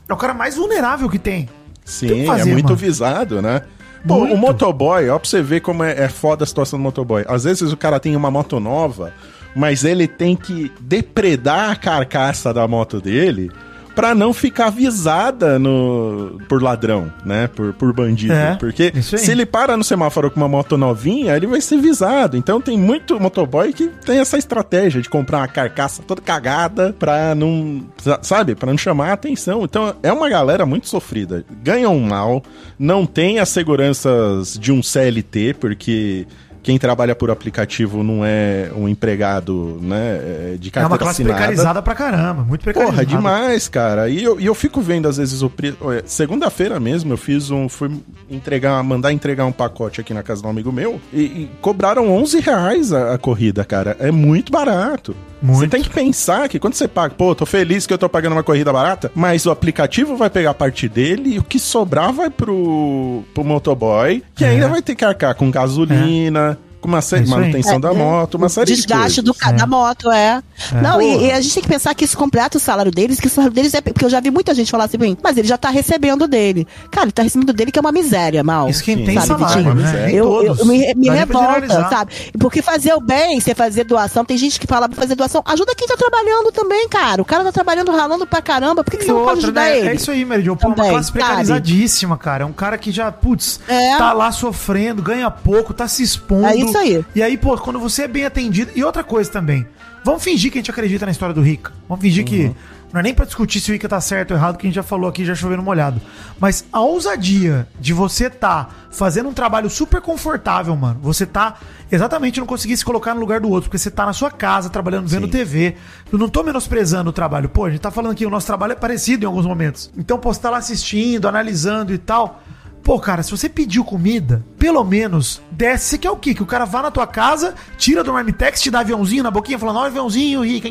É 0.08 0.12
o 0.12 0.16
cara 0.16 0.32
mais 0.32 0.56
vulnerável 0.56 1.08
que 1.08 1.18
tem. 1.18 1.46
Tem 1.46 1.50
Sim, 1.84 2.08
que 2.08 2.26
fazer, 2.26 2.50
é 2.50 2.52
muito 2.52 2.64
mano. 2.66 2.76
visado, 2.76 3.42
né? 3.42 3.62
Pô, 4.06 4.20
Muito. 4.20 4.34
o 4.34 4.36
motoboy, 4.38 5.08
ó, 5.08 5.18
pra 5.18 5.28
você 5.28 5.42
ver 5.42 5.60
como 5.60 5.82
é, 5.82 6.04
é 6.04 6.08
foda 6.08 6.44
a 6.44 6.46
situação 6.46 6.78
do 6.78 6.82
motoboy. 6.82 7.24
Às 7.28 7.44
vezes 7.44 7.72
o 7.72 7.76
cara 7.76 7.98
tem 7.98 8.14
uma 8.14 8.30
moto 8.30 8.60
nova, 8.60 9.12
mas 9.54 9.84
ele 9.84 10.06
tem 10.06 10.36
que 10.36 10.70
depredar 10.80 11.70
a 11.70 11.76
carcaça 11.76 12.54
da 12.54 12.66
moto 12.68 13.00
dele 13.00 13.50
pra 13.98 14.14
não 14.14 14.32
ficar 14.32 14.70
visada 14.70 15.58
no, 15.58 16.40
por 16.48 16.62
ladrão, 16.62 17.12
né? 17.24 17.48
Por, 17.48 17.72
por 17.72 17.92
bandido. 17.92 18.32
É, 18.32 18.54
Porque 18.54 18.92
se 19.02 19.32
ele 19.32 19.44
para 19.44 19.76
no 19.76 19.82
semáforo 19.82 20.30
com 20.30 20.38
uma 20.38 20.46
moto 20.46 20.78
novinha, 20.78 21.36
ele 21.36 21.48
vai 21.48 21.60
ser 21.60 21.78
visado. 21.78 22.36
Então 22.36 22.60
tem 22.60 22.78
muito 22.78 23.18
motoboy 23.18 23.72
que 23.72 23.88
tem 24.06 24.20
essa 24.20 24.38
estratégia 24.38 25.02
de 25.02 25.10
comprar 25.10 25.38
uma 25.38 25.48
carcaça 25.48 26.00
toda 26.00 26.22
cagada 26.22 26.94
pra 26.96 27.34
não, 27.34 27.82
sabe, 28.22 28.54
Pra 28.54 28.70
não 28.70 28.78
chamar 28.78 29.10
a 29.10 29.14
atenção. 29.14 29.64
Então 29.64 29.92
é 30.00 30.12
uma 30.12 30.28
galera 30.28 30.64
muito 30.64 30.88
sofrida. 30.88 31.44
Ganham 31.60 31.98
mal, 31.98 32.40
não 32.78 33.04
tem 33.04 33.40
as 33.40 33.48
seguranças 33.48 34.56
de 34.56 34.70
um 34.70 34.80
CLT, 34.80 35.56
porque 35.58 36.24
quem 36.62 36.78
trabalha 36.78 37.14
por 37.14 37.30
aplicativo 37.30 38.02
não 38.02 38.24
é 38.24 38.70
um 38.76 38.88
empregado, 38.88 39.78
né, 39.82 40.20
é, 40.54 40.56
de 40.58 40.68
É 40.68 40.70
carteira 40.70 40.88
uma 40.88 40.98
classe 40.98 41.22
assinada. 41.22 41.36
precarizada 41.38 41.82
pra 41.82 41.94
caramba. 41.94 42.42
Muito 42.42 42.62
precarizada. 42.62 42.96
Porra, 42.96 43.06
demais, 43.06 43.68
cara. 43.68 44.08
E 44.08 44.22
eu, 44.22 44.38
e 44.40 44.46
eu 44.46 44.54
fico 44.54 44.80
vendo, 44.80 45.08
às 45.08 45.16
vezes, 45.16 45.42
o. 45.42 45.50
Olha, 45.80 46.02
Segunda-feira 46.06 46.78
mesmo, 46.80 47.12
eu 47.12 47.16
fiz 47.16 47.50
um. 47.50 47.68
Fui 47.68 47.90
entregar, 48.30 48.82
mandar 48.82 49.12
entregar 49.12 49.44
um 49.46 49.52
pacote 49.52 50.00
aqui 50.00 50.12
na 50.14 50.22
casa 50.22 50.40
de 50.42 50.46
um 50.46 50.50
amigo 50.50 50.72
meu. 50.72 51.00
E, 51.12 51.20
e 51.22 51.50
cobraram 51.60 52.10
11 52.10 52.40
reais 52.40 52.92
a, 52.92 53.14
a 53.14 53.18
corrida, 53.18 53.64
cara. 53.64 53.96
É 54.00 54.10
muito 54.10 54.52
barato. 54.52 55.14
Muito. 55.40 55.60
Você 55.60 55.68
tem 55.68 55.80
que 55.82 55.88
pensar 55.90 56.48
que 56.48 56.58
quando 56.58 56.74
você 56.74 56.88
paga, 56.88 57.14
pô, 57.14 57.32
tô 57.32 57.46
feliz 57.46 57.86
que 57.86 57.92
eu 57.94 57.98
tô 57.98 58.08
pagando 58.08 58.32
uma 58.32 58.42
corrida 58.42 58.72
barata, 58.72 59.08
mas 59.14 59.46
o 59.46 59.52
aplicativo 59.52 60.16
vai 60.16 60.28
pegar 60.28 60.52
parte 60.54 60.88
dele 60.88 61.34
e 61.34 61.38
o 61.38 61.44
que 61.44 61.60
sobrar 61.60 62.12
vai 62.12 62.28
pro, 62.28 63.22
pro 63.32 63.44
motoboy, 63.44 64.20
que 64.34 64.44
É. 64.44 64.48
ainda 64.48 64.66
vai 64.68 64.82
ter 64.82 64.96
que 64.96 65.04
arcar 65.04 65.36
com 65.36 65.48
gasolina. 65.48 66.57
Uma 66.88 67.00
série, 67.00 67.22
É 67.22 67.24
isso 67.24 67.34
aí. 67.34 67.40
manutenção 67.40 67.80
da 67.80 67.90
É, 67.90 67.94
moto, 67.94 68.34
uma 68.36 68.48
série 68.48 68.74
desgaste 68.74 69.16
de 69.20 69.22
do, 69.22 69.34
coisas. 69.34 69.52
É. 69.54 69.56
da 69.56 69.66
moto, 69.66 70.10
é. 70.10 70.42
Não, 70.82 70.92
Porra. 70.98 71.04
e, 71.04 71.26
e 71.26 71.32
a 71.32 71.40
gente 71.40 71.54
tem 71.54 71.62
que 71.62 71.68
pensar 71.68 71.94
que 71.94 72.04
isso 72.04 72.16
completa 72.16 72.58
o 72.58 72.60
salário 72.60 72.90
deles, 72.90 73.20
que 73.20 73.26
o 73.26 73.30
salário 73.30 73.54
deles 73.54 73.72
é. 73.74 73.80
Porque 73.80 74.04
eu 74.04 74.10
já 74.10 74.20
vi 74.20 74.30
muita 74.30 74.54
gente 74.54 74.70
falar 74.70 74.84
assim, 74.84 74.96
mas 75.22 75.36
ele 75.36 75.46
já 75.46 75.56
tá 75.56 75.70
recebendo 75.70 76.26
dele. 76.26 76.66
Cara, 76.90 77.04
ele 77.06 77.12
tá 77.12 77.22
recebendo 77.22 77.52
dele 77.52 77.70
que 77.70 77.78
é 77.78 77.80
uma 77.82 77.92
miséria, 77.92 78.42
mal. 78.42 78.68
Isso 78.68 78.82
quem 78.82 79.04
tem 79.04 79.14
Sabe, 79.20 79.26
salário, 79.40 79.64
Vitinho? 79.64 79.74
né? 79.74 80.10
Eu, 80.12 80.42
eu, 80.42 80.56
eu 80.56 80.66
me, 80.66 80.94
me 80.94 81.10
revolta, 81.10 81.88
sabe? 81.88 82.12
Porque 82.38 82.60
fazer 82.62 82.92
o 82.94 83.00
bem, 83.00 83.40
você 83.40 83.54
fazer 83.54 83.84
doação, 83.84 84.24
tem 84.24 84.36
gente 84.36 84.58
que 84.58 84.66
fala 84.66 84.88
pra 84.88 85.00
fazer 85.00 85.14
doação, 85.14 85.42
ajuda 85.44 85.74
quem 85.76 85.86
tá 85.86 85.96
trabalhando 85.96 86.50
também, 86.52 86.88
cara. 86.88 87.22
O 87.22 87.24
cara 87.24 87.44
tá 87.44 87.52
trabalhando, 87.52 87.90
ralando 87.92 88.26
pra 88.26 88.40
caramba, 88.42 88.82
por 88.82 88.90
que, 88.90 88.96
que 88.98 89.04
você 89.04 89.12
não 89.12 89.24
pode 89.24 89.38
ajudar 89.40 89.62
né? 89.62 89.78
ele? 89.78 89.88
É 89.90 89.94
isso 89.94 90.10
aí, 90.10 90.26
Jo. 90.42 90.56
Pô, 90.56 90.68
uma 90.68 90.74
Também, 90.76 90.90
classe 90.92 91.08
sabe? 91.08 91.18
precarizadíssima, 91.18 92.16
cara. 92.16 92.42
É 92.44 92.46
um 92.46 92.52
cara 92.52 92.76
que 92.78 92.90
já, 92.92 93.10
putz, 93.10 93.60
É. 93.68 93.96
tá 93.96 94.12
lá 94.12 94.30
sofrendo, 94.32 95.02
ganha 95.02 95.30
pouco, 95.30 95.72
tá 95.74 95.88
se 95.88 96.02
expondo. 96.02 96.46
É 96.46 96.56
isso 96.56 96.76
aí. 96.78 97.04
E 97.14 97.22
aí, 97.22 97.36
pô, 97.36 97.56
quando 97.58 97.78
você 97.78 98.02
é 98.02 98.08
bem 98.08 98.24
atendido. 98.24 98.70
E 98.74 98.82
outra 98.84 99.04
coisa 99.04 99.30
também. 99.30 99.66
Vamos 100.04 100.22
fingir 100.22 100.50
que 100.50 100.58
a 100.58 100.60
gente 100.60 100.70
acredita 100.70 101.04
na 101.04 101.12
história 101.12 101.34
do 101.34 101.42
Rica. 101.42 101.72
Vamos 101.88 102.02
fingir 102.02 102.24
Uhum. 102.24 102.28
que. 102.30 102.52
Não 102.90 103.00
é 103.00 103.02
nem 103.02 103.12
pra 103.12 103.26
discutir 103.26 103.60
se 103.60 103.70
o 103.70 103.74
Rica 103.74 103.86
tá 103.86 104.00
certo 104.00 104.30
ou 104.30 104.36
errado, 104.38 104.56
que 104.56 104.66
a 104.66 104.68
gente 104.68 104.76
já 104.76 104.82
falou 104.82 105.10
aqui, 105.10 105.22
já 105.22 105.34
chovendo 105.34 105.62
molhado. 105.62 106.00
Mas 106.40 106.64
a 106.72 106.80
ousadia 106.80 107.68
de 107.78 107.92
você 107.92 108.30
tá 108.30 108.70
fazendo 108.90 109.28
um 109.28 109.32
trabalho 109.34 109.68
super 109.68 110.00
confortável, 110.00 110.74
mano. 110.74 110.98
Você 111.02 111.26
tá 111.26 111.56
exatamente 111.92 112.40
não 112.40 112.46
conseguir 112.46 112.74
se 112.78 112.84
colocar 112.86 113.12
no 113.12 113.20
lugar 113.20 113.40
do 113.40 113.50
outro, 113.50 113.68
porque 113.68 113.76
você 113.76 113.90
tá 113.90 114.06
na 114.06 114.14
sua 114.14 114.30
casa 114.30 114.70
trabalhando, 114.70 115.06
vendo 115.06 115.26
Sim. 115.26 115.32
TV. 115.32 115.74
Eu 116.10 116.18
não 116.18 116.30
tô 116.30 116.42
menosprezando 116.42 117.10
o 117.10 117.12
trabalho. 117.12 117.50
Pô, 117.50 117.66
a 117.66 117.70
gente 117.70 117.80
tá 117.80 117.90
falando 117.90 118.12
aqui, 118.12 118.24
o 118.24 118.30
nosso 118.30 118.46
trabalho 118.46 118.72
é 118.72 118.76
parecido 118.76 119.24
em 119.24 119.26
alguns 119.26 119.44
momentos. 119.44 119.90
Então, 119.94 120.18
pô, 120.18 120.32
você 120.32 120.40
tá 120.40 120.48
lá 120.48 120.56
assistindo, 120.56 121.28
analisando 121.28 121.92
e 121.92 121.98
tal. 121.98 122.42
Pô, 122.88 122.98
cara, 122.98 123.22
se 123.22 123.30
você 123.30 123.50
pediu 123.50 123.84
comida, 123.84 124.42
pelo 124.58 124.82
menos 124.82 125.42
desce. 125.50 125.84
Você 125.90 125.98
quer 125.98 126.10
o 126.10 126.16
quê? 126.16 126.32
Que 126.32 126.42
o 126.42 126.46
cara 126.46 126.64
vá 126.64 126.80
na 126.80 126.90
tua 126.90 127.06
casa, 127.06 127.54
tira 127.76 128.02
do 128.02 128.14
Marmitex, 128.14 128.62
te 128.62 128.70
dá 128.70 128.80
aviãozinho 128.80 129.22
na 129.22 129.30
boquinha, 129.30 129.58
falando, 129.58 129.76
ó, 129.76 129.84
aviãozinho, 129.84 130.42
rica. 130.42 130.70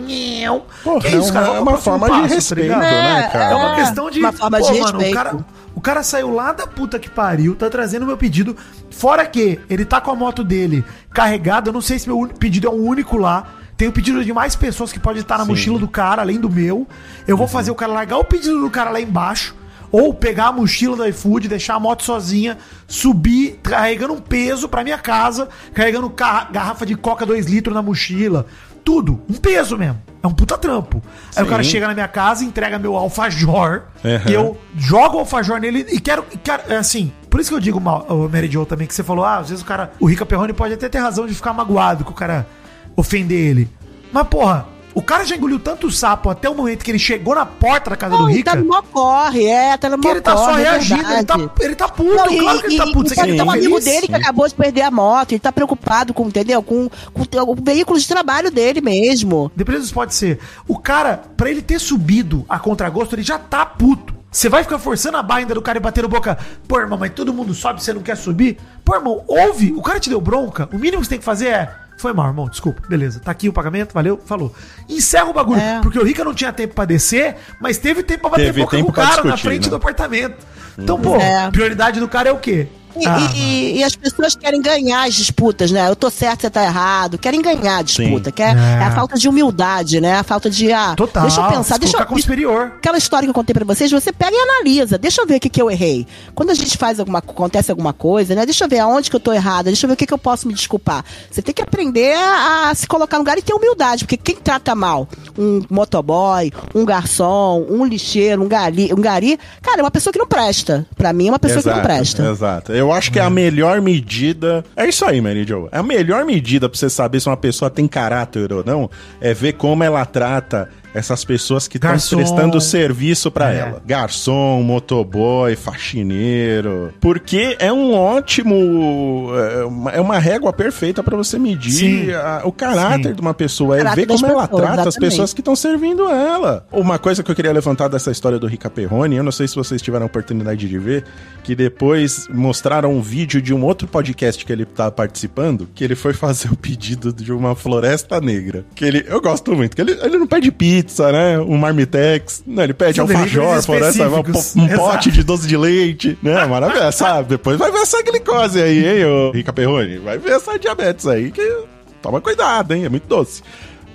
Porra, 0.84 1.02
Que 1.02 1.08
é 1.16 1.20
uma- 1.20 1.28
é 1.28 1.44
Vamos 1.44 1.62
uma 1.62 1.78
forma 1.78 2.08
de 2.08 2.12
passo, 2.14 2.28
tá 2.28 2.34
respeito, 2.36 2.62
ligado? 2.64 2.82
né, 2.82 3.30
cara? 3.32 3.44
É 3.52 3.56
uma 3.56 3.72
É, 3.72 3.76
questão 3.76 4.10
de. 4.10 4.20
uma 4.20 4.32
forma 4.32 4.58
de 4.60 4.64
mano, 4.68 4.80
o 4.84 4.92
respeito. 4.94 5.14
cara, 5.14 5.46
o 5.76 5.80
cara 5.80 6.02
saiu 6.02 6.34
lá 6.34 6.52
da 6.54 6.66
puta 6.66 6.98
que 6.98 7.08
pariu, 7.08 7.54
tá 7.54 7.70
trazendo 7.70 8.02
o 8.02 8.08
meu 8.08 8.18
pedido. 8.18 8.58
Fora 8.90 9.24
que 9.28 9.60
ele 9.70 9.86
tá 9.86 10.02
com 10.02 10.10
a 10.10 10.16
moto 10.16 10.44
dele 10.44 10.84
carregada. 11.14 11.70
Eu 11.70 11.74
não 11.74 11.82
sei 11.82 12.00
se 12.00 12.08
meu 12.10 12.28
pedido 12.40 12.66
é 12.66 12.70
o 12.72 12.74
único 12.84 13.16
lá. 13.16 13.44
Tem 13.78 13.88
o 13.88 13.92
pedido 13.92 14.26
de 14.26 14.34
mais 14.34 14.56
pessoas 14.56 14.92
que 14.92 15.00
pode 15.00 15.20
estar 15.20 15.38
na 15.38 15.44
Sim. 15.44 15.52
mochila 15.52 15.78
do 15.78 15.88
cara, 15.88 16.24
além 16.24 16.40
do 16.40 16.50
meu. 16.50 16.88
Eu 17.28 17.38
vou 17.38 17.48
fazer 17.48 17.70
o 17.70 17.76
cara 17.76 17.94
largar 17.94 18.18
o 18.18 18.24
pedido 18.24 18.60
do 18.60 18.72
cara 18.72 18.90
lá 18.90 19.00
embaixo. 19.00 19.54
Ou 19.92 20.14
pegar 20.14 20.48
a 20.48 20.52
mochila 20.52 20.98
do 20.98 21.06
iFood, 21.08 21.48
deixar 21.48 21.76
a 21.76 21.80
moto 21.80 22.04
sozinha, 22.04 22.58
subir 22.88 23.60
carregando 23.64 24.14
um 24.14 24.20
peso 24.20 24.68
pra 24.68 24.84
minha 24.84 24.98
casa, 24.98 25.48
carregando 25.74 26.10
ca- 26.10 26.50
garrafa 26.52 26.86
de 26.86 26.96
coca 26.96 27.26
2 27.26 27.46
litros 27.46 27.74
na 27.74 27.82
mochila. 27.82 28.46
Tudo. 28.84 29.22
Um 29.30 29.34
peso 29.34 29.78
mesmo. 29.78 30.02
É 30.24 30.28
um 30.28 30.32
puta 30.34 30.58
trampo. 30.58 31.02
Aí 31.36 31.44
o 31.44 31.46
Sim. 31.46 31.50
cara 31.52 31.64
chega 31.64 31.88
na 31.88 31.94
minha 31.94 32.08
casa, 32.08 32.44
entrega 32.44 32.80
meu 32.80 32.96
alfajor. 32.96 33.84
Uhum. 34.04 34.32
Eu 34.32 34.58
jogo 34.78 35.18
o 35.18 35.20
alfajor 35.20 35.60
nele 35.60 35.86
e 35.90 36.00
quero. 36.00 36.24
quero 36.44 36.64
é 36.72 36.78
assim, 36.78 37.12
por 37.30 37.40
isso 37.40 37.50
que 37.50 37.56
eu 37.56 37.60
digo, 37.60 37.80
Mary 37.80 38.50
Jo 38.50 38.66
também, 38.66 38.88
que 38.88 38.94
você 38.96 39.04
falou, 39.04 39.26
ah, 39.26 39.38
às 39.40 39.50
vezes 39.50 39.62
o 39.64 39.68
cara. 39.68 39.92
O 40.00 40.06
Rica 40.06 40.26
Perrone 40.26 40.54
pode 40.54 40.74
até 40.74 40.88
ter 40.88 41.00
razão 41.00 41.28
de 41.28 41.34
ficar 41.36 41.52
magoado 41.54 42.04
que 42.06 42.12
o 42.12 42.14
cara 42.14 42.48
ofender 42.96 43.38
ele. 43.40 43.70
Mas, 44.12 44.26
porra, 44.28 44.68
o 44.94 45.02
cara 45.02 45.24
já 45.24 45.36
engoliu 45.36 45.60
tanto 45.60 45.92
sapo 45.92 46.30
até 46.30 46.50
o 46.50 46.56
momento 46.56 46.84
que 46.84 46.92
ele 46.92 47.00
chegou 47.00 47.36
na 47.36 47.46
porta 47.46 47.92
da 47.92 47.96
casa 47.96 48.16
Não, 48.16 48.24
do 48.24 48.30
ele 48.30 48.38
Rica. 48.38 48.52
tá 48.52 48.58
no 48.58 48.66
mó 48.66 48.82
corre, 48.82 49.46
é, 49.46 49.78
tá 49.78 49.90
no 49.90 50.00
Que 50.00 50.08
mó 50.08 50.14
ele 50.14 50.22
tá 50.22 50.36
só 50.36 50.46
corre, 50.48 50.62
é 50.62 50.70
reagindo, 50.72 51.14
ele 51.14 51.24
tá, 51.24 51.50
ele 51.60 51.76
tá 51.76 51.88
puto, 51.88 52.16
Não, 52.16 52.38
claro 52.38 52.60
que 52.60 52.66
ele 52.68 52.78
tá 52.78 52.88
puto. 52.88 53.10
Você 53.10 53.22
e, 53.22 53.24
e, 53.24 53.38
tem 53.38 53.42
um 53.42 53.56
ele 53.56 53.66
amigo 53.66 53.80
dele 53.80 54.08
que 54.08 54.16
acabou 54.16 54.48
de 54.48 54.56
perder 54.56 54.82
a 54.82 54.92
moto, 54.92 55.32
ele 55.32 55.40
tá 55.40 55.52
preocupado 55.52 56.14
com, 56.14 56.28
entendeu? 56.28 56.64
Com, 56.64 56.90
com 56.90 57.52
o 57.52 57.56
veículo 57.56 58.00
de 58.00 58.08
trabalho 58.08 58.50
dele 58.50 58.82
mesmo. 58.82 59.52
Dependendo 59.56 59.88
pode 59.94 60.16
ser. 60.16 60.40
O 60.68 60.78
cara, 60.78 61.22
pra 61.36 61.50
ele 61.50 61.62
ter 61.62 61.80
subido 61.80 62.46
a 62.50 62.60
contragosto, 62.60 63.16
ele 63.16 63.24
já 63.24 63.38
tá 63.38 63.66
puto. 63.66 64.16
Você 64.32 64.50
vai 64.50 64.64
ficar 64.64 64.78
forçando 64.78 65.18
a 65.18 65.24
barra 65.24 65.40
ainda 65.40 65.54
do 65.54 65.62
cara 65.62 65.78
e 65.78 65.82
batendo 65.82 66.08
boca. 66.08 66.38
Pô, 66.68 66.80
irmão, 66.80 66.98
mas 66.98 67.12
todo 67.12 67.34
mundo 67.34 67.54
sobe, 67.54 67.82
você 67.82 67.94
não 67.94 68.02
quer 68.02 68.16
subir? 68.18 68.58
Pô, 68.84 68.96
irmão, 68.96 69.24
ouve. 69.28 69.74
O 69.74 69.82
cara 69.82 70.00
te 70.00 70.10
deu 70.10 70.22
bronca. 70.22 70.70
O 70.72 70.78
mínimo 70.78 71.02
que 71.02 71.06
você 71.06 71.10
tem 71.10 71.20
que 71.20 71.26
fazer 71.26 71.48
é. 71.48 71.87
Foi 71.98 72.14
mal, 72.14 72.28
irmão, 72.28 72.48
desculpa. 72.48 72.82
Beleza, 72.88 73.20
tá 73.20 73.32
aqui 73.32 73.50
o 73.50 73.54
pagamento, 73.54 73.94
valeu, 73.94 74.22
falou. 74.26 74.54
Encerra 74.88 75.26
o 75.26 75.34
bagulho. 75.34 75.60
É. 75.60 75.82
Porque 75.82 75.98
o 75.98 76.04
Rica 76.04 76.24
não 76.24 76.34
tinha 76.34 76.54
tempo 76.54 76.76
pra 76.76 76.86
descer, 76.86 77.36
mas 77.60 77.78
teve 77.78 78.04
tempo 78.04 78.22
pra 78.22 78.30
bater 78.32 78.46
Teve 78.48 78.62
boca 78.62 78.78
com 78.78 78.90
o 78.90 78.94
cara 78.94 79.08
na 79.08 79.14
discutir, 79.16 79.42
frente 79.42 79.64
né? 79.64 79.70
do 79.70 79.76
apartamento. 79.76 80.46
Então, 80.78 81.00
pô, 81.00 81.16
É. 81.16 81.50
prioridade 81.50 82.00
do 82.00 82.08
cara 82.08 82.30
é 82.30 82.32
o 82.32 82.38
quê? 82.38 82.68
E, 83.02 83.08
Ah, 83.08 83.32
e- 83.36 83.78
e- 83.80 83.84
as 83.84 83.96
pessoas 83.96 84.36
querem 84.36 84.62
ganhar 84.62 85.08
as 85.08 85.14
disputas, 85.14 85.72
né? 85.72 85.88
Eu 85.90 85.96
tô 85.96 86.10
certo, 86.10 86.42
você 86.42 86.50
tá 86.50 86.64
errado. 86.64 87.18
Querem 87.18 87.42
ganhar 87.42 87.78
a 87.78 87.82
disputa. 87.82 88.32
Quer, 88.32 88.56
É. 88.58 88.60
é. 88.60 88.84
a 88.84 88.92
falta 88.92 89.18
de 89.18 89.28
humildade, 89.30 90.00
né? 90.02 90.16
A 90.16 90.24
falta 90.24 90.50
de. 90.50 90.72
Ah, 90.72 90.94
Total. 90.96 91.24
Deixa 91.24 91.42
eu 91.42 91.48
pensar, 91.50 91.78
deixa 91.78 91.98
eu. 91.98 92.06
como 92.06 92.20
superior. 92.20 92.74
Aquela 92.78 92.98
história 92.98 93.26
que 93.26 93.30
eu 93.30 93.34
contei 93.34 93.54
pra 93.54 93.66
vocês, 93.66 93.92
você 93.92 94.12
pega 94.12 94.36
e 94.36 94.40
analisa. 94.40 94.98
Deixa 94.98 95.22
eu 95.22 95.28
ver 95.28 95.36
o 95.36 95.40
que, 95.40 95.50
que 95.50 95.62
eu 95.62 95.70
errei. 95.70 96.06
Quando 96.36 96.50
a 96.50 96.54
gente 96.54 96.78
faz 96.78 97.00
alguma 97.00 97.20
acontece 97.20 97.72
alguma 97.72 97.94
coisa, 97.94 98.34
né? 98.36 98.46
Deixa 98.46 98.64
eu 98.66 98.70
ver 98.70 98.80
aonde 98.80 99.10
que 99.10 99.16
eu 99.16 99.20
tô 99.20 99.32
errada, 99.34 99.64
deixa 99.70 99.86
eu 99.86 99.90
ver 99.90 99.94
o 99.94 99.98
que, 99.98 100.06
que 100.08 100.14
eu 100.14 100.18
posso 100.18 100.48
me 100.48 100.54
desculpar. 100.54 101.04
Você 101.30 101.42
tem 101.42 101.54
que 101.54 101.62
aprender 101.62 102.16
a, 102.16 102.70
a 102.70 102.76
se 102.76 102.88
colocar 102.88 103.18
no 103.18 103.22
lugar 103.24 103.38
e 103.38 103.42
ter 103.42 103.54
humildade, 103.54 104.04
porque 104.06 104.18
quem 104.18 104.36
trata 104.36 104.74
mal 104.76 105.08
um 105.38 105.62
motoboy, 105.70 106.52
um 106.74 106.84
garçom, 106.86 107.66
um 107.70 107.86
lixeiro, 107.86 108.42
um 108.44 108.48
gari, 108.48 108.92
um 108.94 109.02
gari, 109.02 109.40
cara, 109.62 109.80
é 109.80 109.84
uma 109.84 109.92
pessoa 109.92 110.12
que 110.12 110.20
não 110.20 110.28
presta. 110.28 110.86
Pra 110.96 111.14
mim, 111.14 111.28
é 111.28 111.32
uma 111.32 111.40
pessoa 111.40 111.62
que 111.62 111.70
não 111.70 111.82
presta. 111.82 112.24
Exato. 112.30 112.72
Eu 112.74 112.87
acho 112.92 113.12
que 113.12 113.20
é 113.20 113.22
a 113.22 113.30
melhor 113.30 113.82
medida. 113.82 114.64
É 114.76 114.88
isso 114.88 115.06
aí, 115.06 115.22
Mary 115.22 115.46
Jo. 115.46 115.68
A 115.72 115.82
melhor 115.84 116.26
medida 116.26 116.70
pra 116.70 116.78
você 116.78 116.90
saber 116.90 117.20
se 117.20 117.28
uma 117.28 117.38
pessoa 117.38 117.70
tem 117.70 117.88
caráter 117.88 118.52
ou 118.52 118.64
não 118.64 118.90
é 119.22 119.34
ver 119.34 119.54
como 119.54 119.84
ela 119.84 120.06
trata 120.06 120.70
essas 120.94 121.24
pessoas 121.24 121.68
que 121.68 121.78
estão 121.78 121.92
prestando 121.92 122.60
serviço 122.62 123.30
pra 123.32 123.54
É. 123.54 123.58
ela. 123.60 123.82
Garçom, 123.86 124.62
motoboy, 124.64 125.56
faxineiro. 125.56 126.94
Porque 127.00 127.56
é 127.60 127.72
um 127.72 127.94
ótimo. 127.94 129.30
É 129.36 129.64
uma, 129.66 129.92
é 129.92 130.02
uma 130.02 130.20
régua 130.20 130.52
perfeita 130.54 131.04
pra 131.04 131.16
você 131.18 131.38
medir 131.38 132.16
a- 132.16 132.42
o 132.46 132.52
caráter 132.52 133.10
Sim. 133.10 133.16
de 133.16 133.22
uma 133.22 133.34
pessoa. 133.34 133.78
É 133.80 133.84
ver 133.96 134.06
como 134.08 134.26
ela 134.26 134.48
pessoas, 134.48 134.62
trata 134.62 134.74
as 134.82 134.88
exatamente. 134.88 135.00
pessoas 135.00 135.34
que 135.34 135.42
estão 135.42 135.56
servindo 135.56 136.08
ela. 136.10 136.66
Uma 136.72 136.98
coisa 137.00 137.24
que 137.24 137.30
eu 137.32 137.36
queria 137.36 137.52
levantar 137.52 137.88
dessa 137.88 138.12
história 138.12 138.40
do 138.40 138.48
Rica 138.48 138.70
Perrone, 138.70 139.16
eu 139.16 139.24
não 139.24 139.32
sei 139.32 139.48
se 139.48 139.56
vocês 139.56 139.82
tiveram 139.82 140.04
a 140.06 140.08
oportunidade 140.08 140.68
de 140.68 140.80
ver, 140.80 141.04
que 141.44 141.56
depois 141.56 142.28
mostraram 142.30 142.94
um 142.94 143.02
vídeo 143.02 143.42
de 143.42 143.54
um 143.54 143.64
outro 143.64 143.88
podcast 143.88 144.46
que 144.46 144.52
ele 144.52 144.66
tá 144.66 144.90
participando, 144.92 145.68
que 145.74 145.84
ele 145.84 145.96
foi 145.96 146.14
fazer 146.14 146.52
o 146.52 146.56
pedido 146.56 147.12
de 147.14 147.32
uma 147.32 147.56
floresta 147.56 148.20
negra. 148.20 148.66
Que 148.76 148.86
ele, 148.86 149.06
eu 149.08 149.22
gosto 149.22 149.54
muito, 149.56 149.76
que 149.76 149.82
ele, 149.82 149.98
ele 150.02 150.18
não 150.18 150.28
pede 150.28 150.52
pizza, 150.52 150.87
né? 151.12 151.40
Um 151.40 151.58
marmitex, 151.58 152.44
não, 152.46 152.64
ele 152.64 152.74
pede 152.74 152.96
São 152.96 153.04
alfajor, 153.06 153.62
deliveries 153.62 153.66
floresta, 153.66 154.10
um, 154.10 154.62
um 154.62 154.66
Exato. 154.66 154.78
pote 154.78 155.12
de 155.12 155.24
doce 155.24 155.48
de 155.48 155.58
leite, 155.58 156.18
né? 156.22 156.44
Maravilha, 156.48 156.92
sabe? 156.92 157.30
Depois 157.30 157.58
vai 157.58 157.72
ver 157.72 157.80
essa 157.80 158.02
glicose 158.04 158.62
aí, 158.62 158.86
hein, 158.86 159.06
ô 159.06 159.32
Rica 159.32 159.52
Perrone? 159.54 159.98
Vai 160.00 160.18
ver 160.18 160.32
essa 160.34 160.58
diabetes 160.58 161.06
aí, 161.08 161.32
que 161.32 161.64
toma 162.02 162.22
cuidado, 162.22 162.74
hein? 162.74 162.86
É 162.86 162.90
muito 162.90 163.08
doce. 163.08 163.42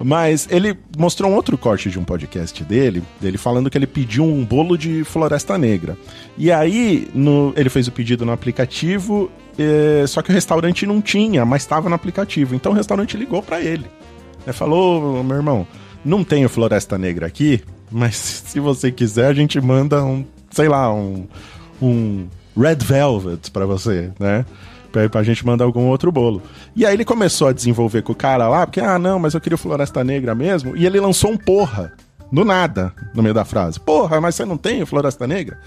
Mas 0.05 0.49
ele 0.51 0.77
mostrou 0.99 1.31
um 1.31 1.35
outro 1.35 1.57
corte 1.57 1.89
de 1.89 1.97
um 1.99 2.03
podcast 2.03 2.65
dele, 2.65 3.03
dele 3.21 3.39
falando 3.39 3.71
que 3.71 3.79
ele 3.79 3.87
pediu 3.87 4.25
um 4.25 4.45
bolo 4.45 4.77
de 4.77 5.05
floresta 5.05 5.57
negra. 5.57 5.97
E 6.37 6.51
aí, 6.51 7.09
no- 7.15 7.53
ele 7.57 7.69
fez 7.71 7.87
o 7.87 7.93
pedido 7.93 8.25
no 8.27 8.33
aplicativo, 8.33 9.31
eh, 9.57 10.05
só 10.09 10.21
que 10.21 10.31
o 10.31 10.33
restaurante 10.35 10.87
não 10.87 11.01
tinha, 11.01 11.45
mas 11.45 11.63
estava 11.63 11.89
no 11.89 11.95
aplicativo. 11.95 12.53
Então 12.55 12.73
o 12.73 12.75
restaurante 12.75 13.17
ligou 13.17 13.43
pra 13.43 13.61
ele. 13.61 13.87
Ele 14.45 14.53
falou, 14.53 15.23
meu 15.23 15.37
irmão, 15.37 15.65
não 16.05 16.25
tenho 16.25 16.49
floresta 16.49 16.99
negra 16.99 17.27
aqui, 17.27 17.63
mas 17.91 18.17
se 18.47 18.61
você 18.61 18.91
quiser 18.91 19.27
a 19.27 19.35
gente 19.35 19.61
manda 19.61 20.05
um, 20.05 20.25
sei 20.51 20.69
lá, 20.69 20.93
um, 20.93 21.27
um 21.81 22.27
red 22.57 22.77
velvet 22.77 23.51
pra 23.51 23.67
você, 23.67 24.11
né? 24.19 24.45
Pra, 24.91 25.09
pra 25.09 25.23
gente 25.23 25.45
mandar 25.47 25.65
algum 25.65 25.87
outro 25.87 26.13
bolo. 26.13 26.43
E 26.77 26.85
aí 26.85 26.95
ele 26.95 27.05
começou 27.05 27.49
a 27.49 27.53
desenvolver 27.53 28.03
com 28.03 28.13
o 28.13 28.17
cara 28.17 28.47
lá, 28.47 28.67
porque, 28.67 28.81
ah, 28.81 28.99
não, 28.99 29.19
mas 29.19 29.33
eu 29.33 29.41
queria 29.41 29.57
floresta 29.57 30.05
negra 30.05 30.35
mesmo. 30.35 30.77
E 30.77 30.85
ele 30.85 31.01
lançou 31.01 31.31
um 31.31 31.37
porra, 31.37 31.95
do 32.31 32.45
nada, 32.45 32.93
no 33.15 33.23
meio 33.23 33.35
da 33.35 33.45
frase. 33.45 33.81
Porra, 33.81 34.21
mas 34.21 34.35
você 34.35 34.45
não 34.45 34.59
tem 34.59 34.85
floresta 34.85 35.27
negra? 35.27 35.59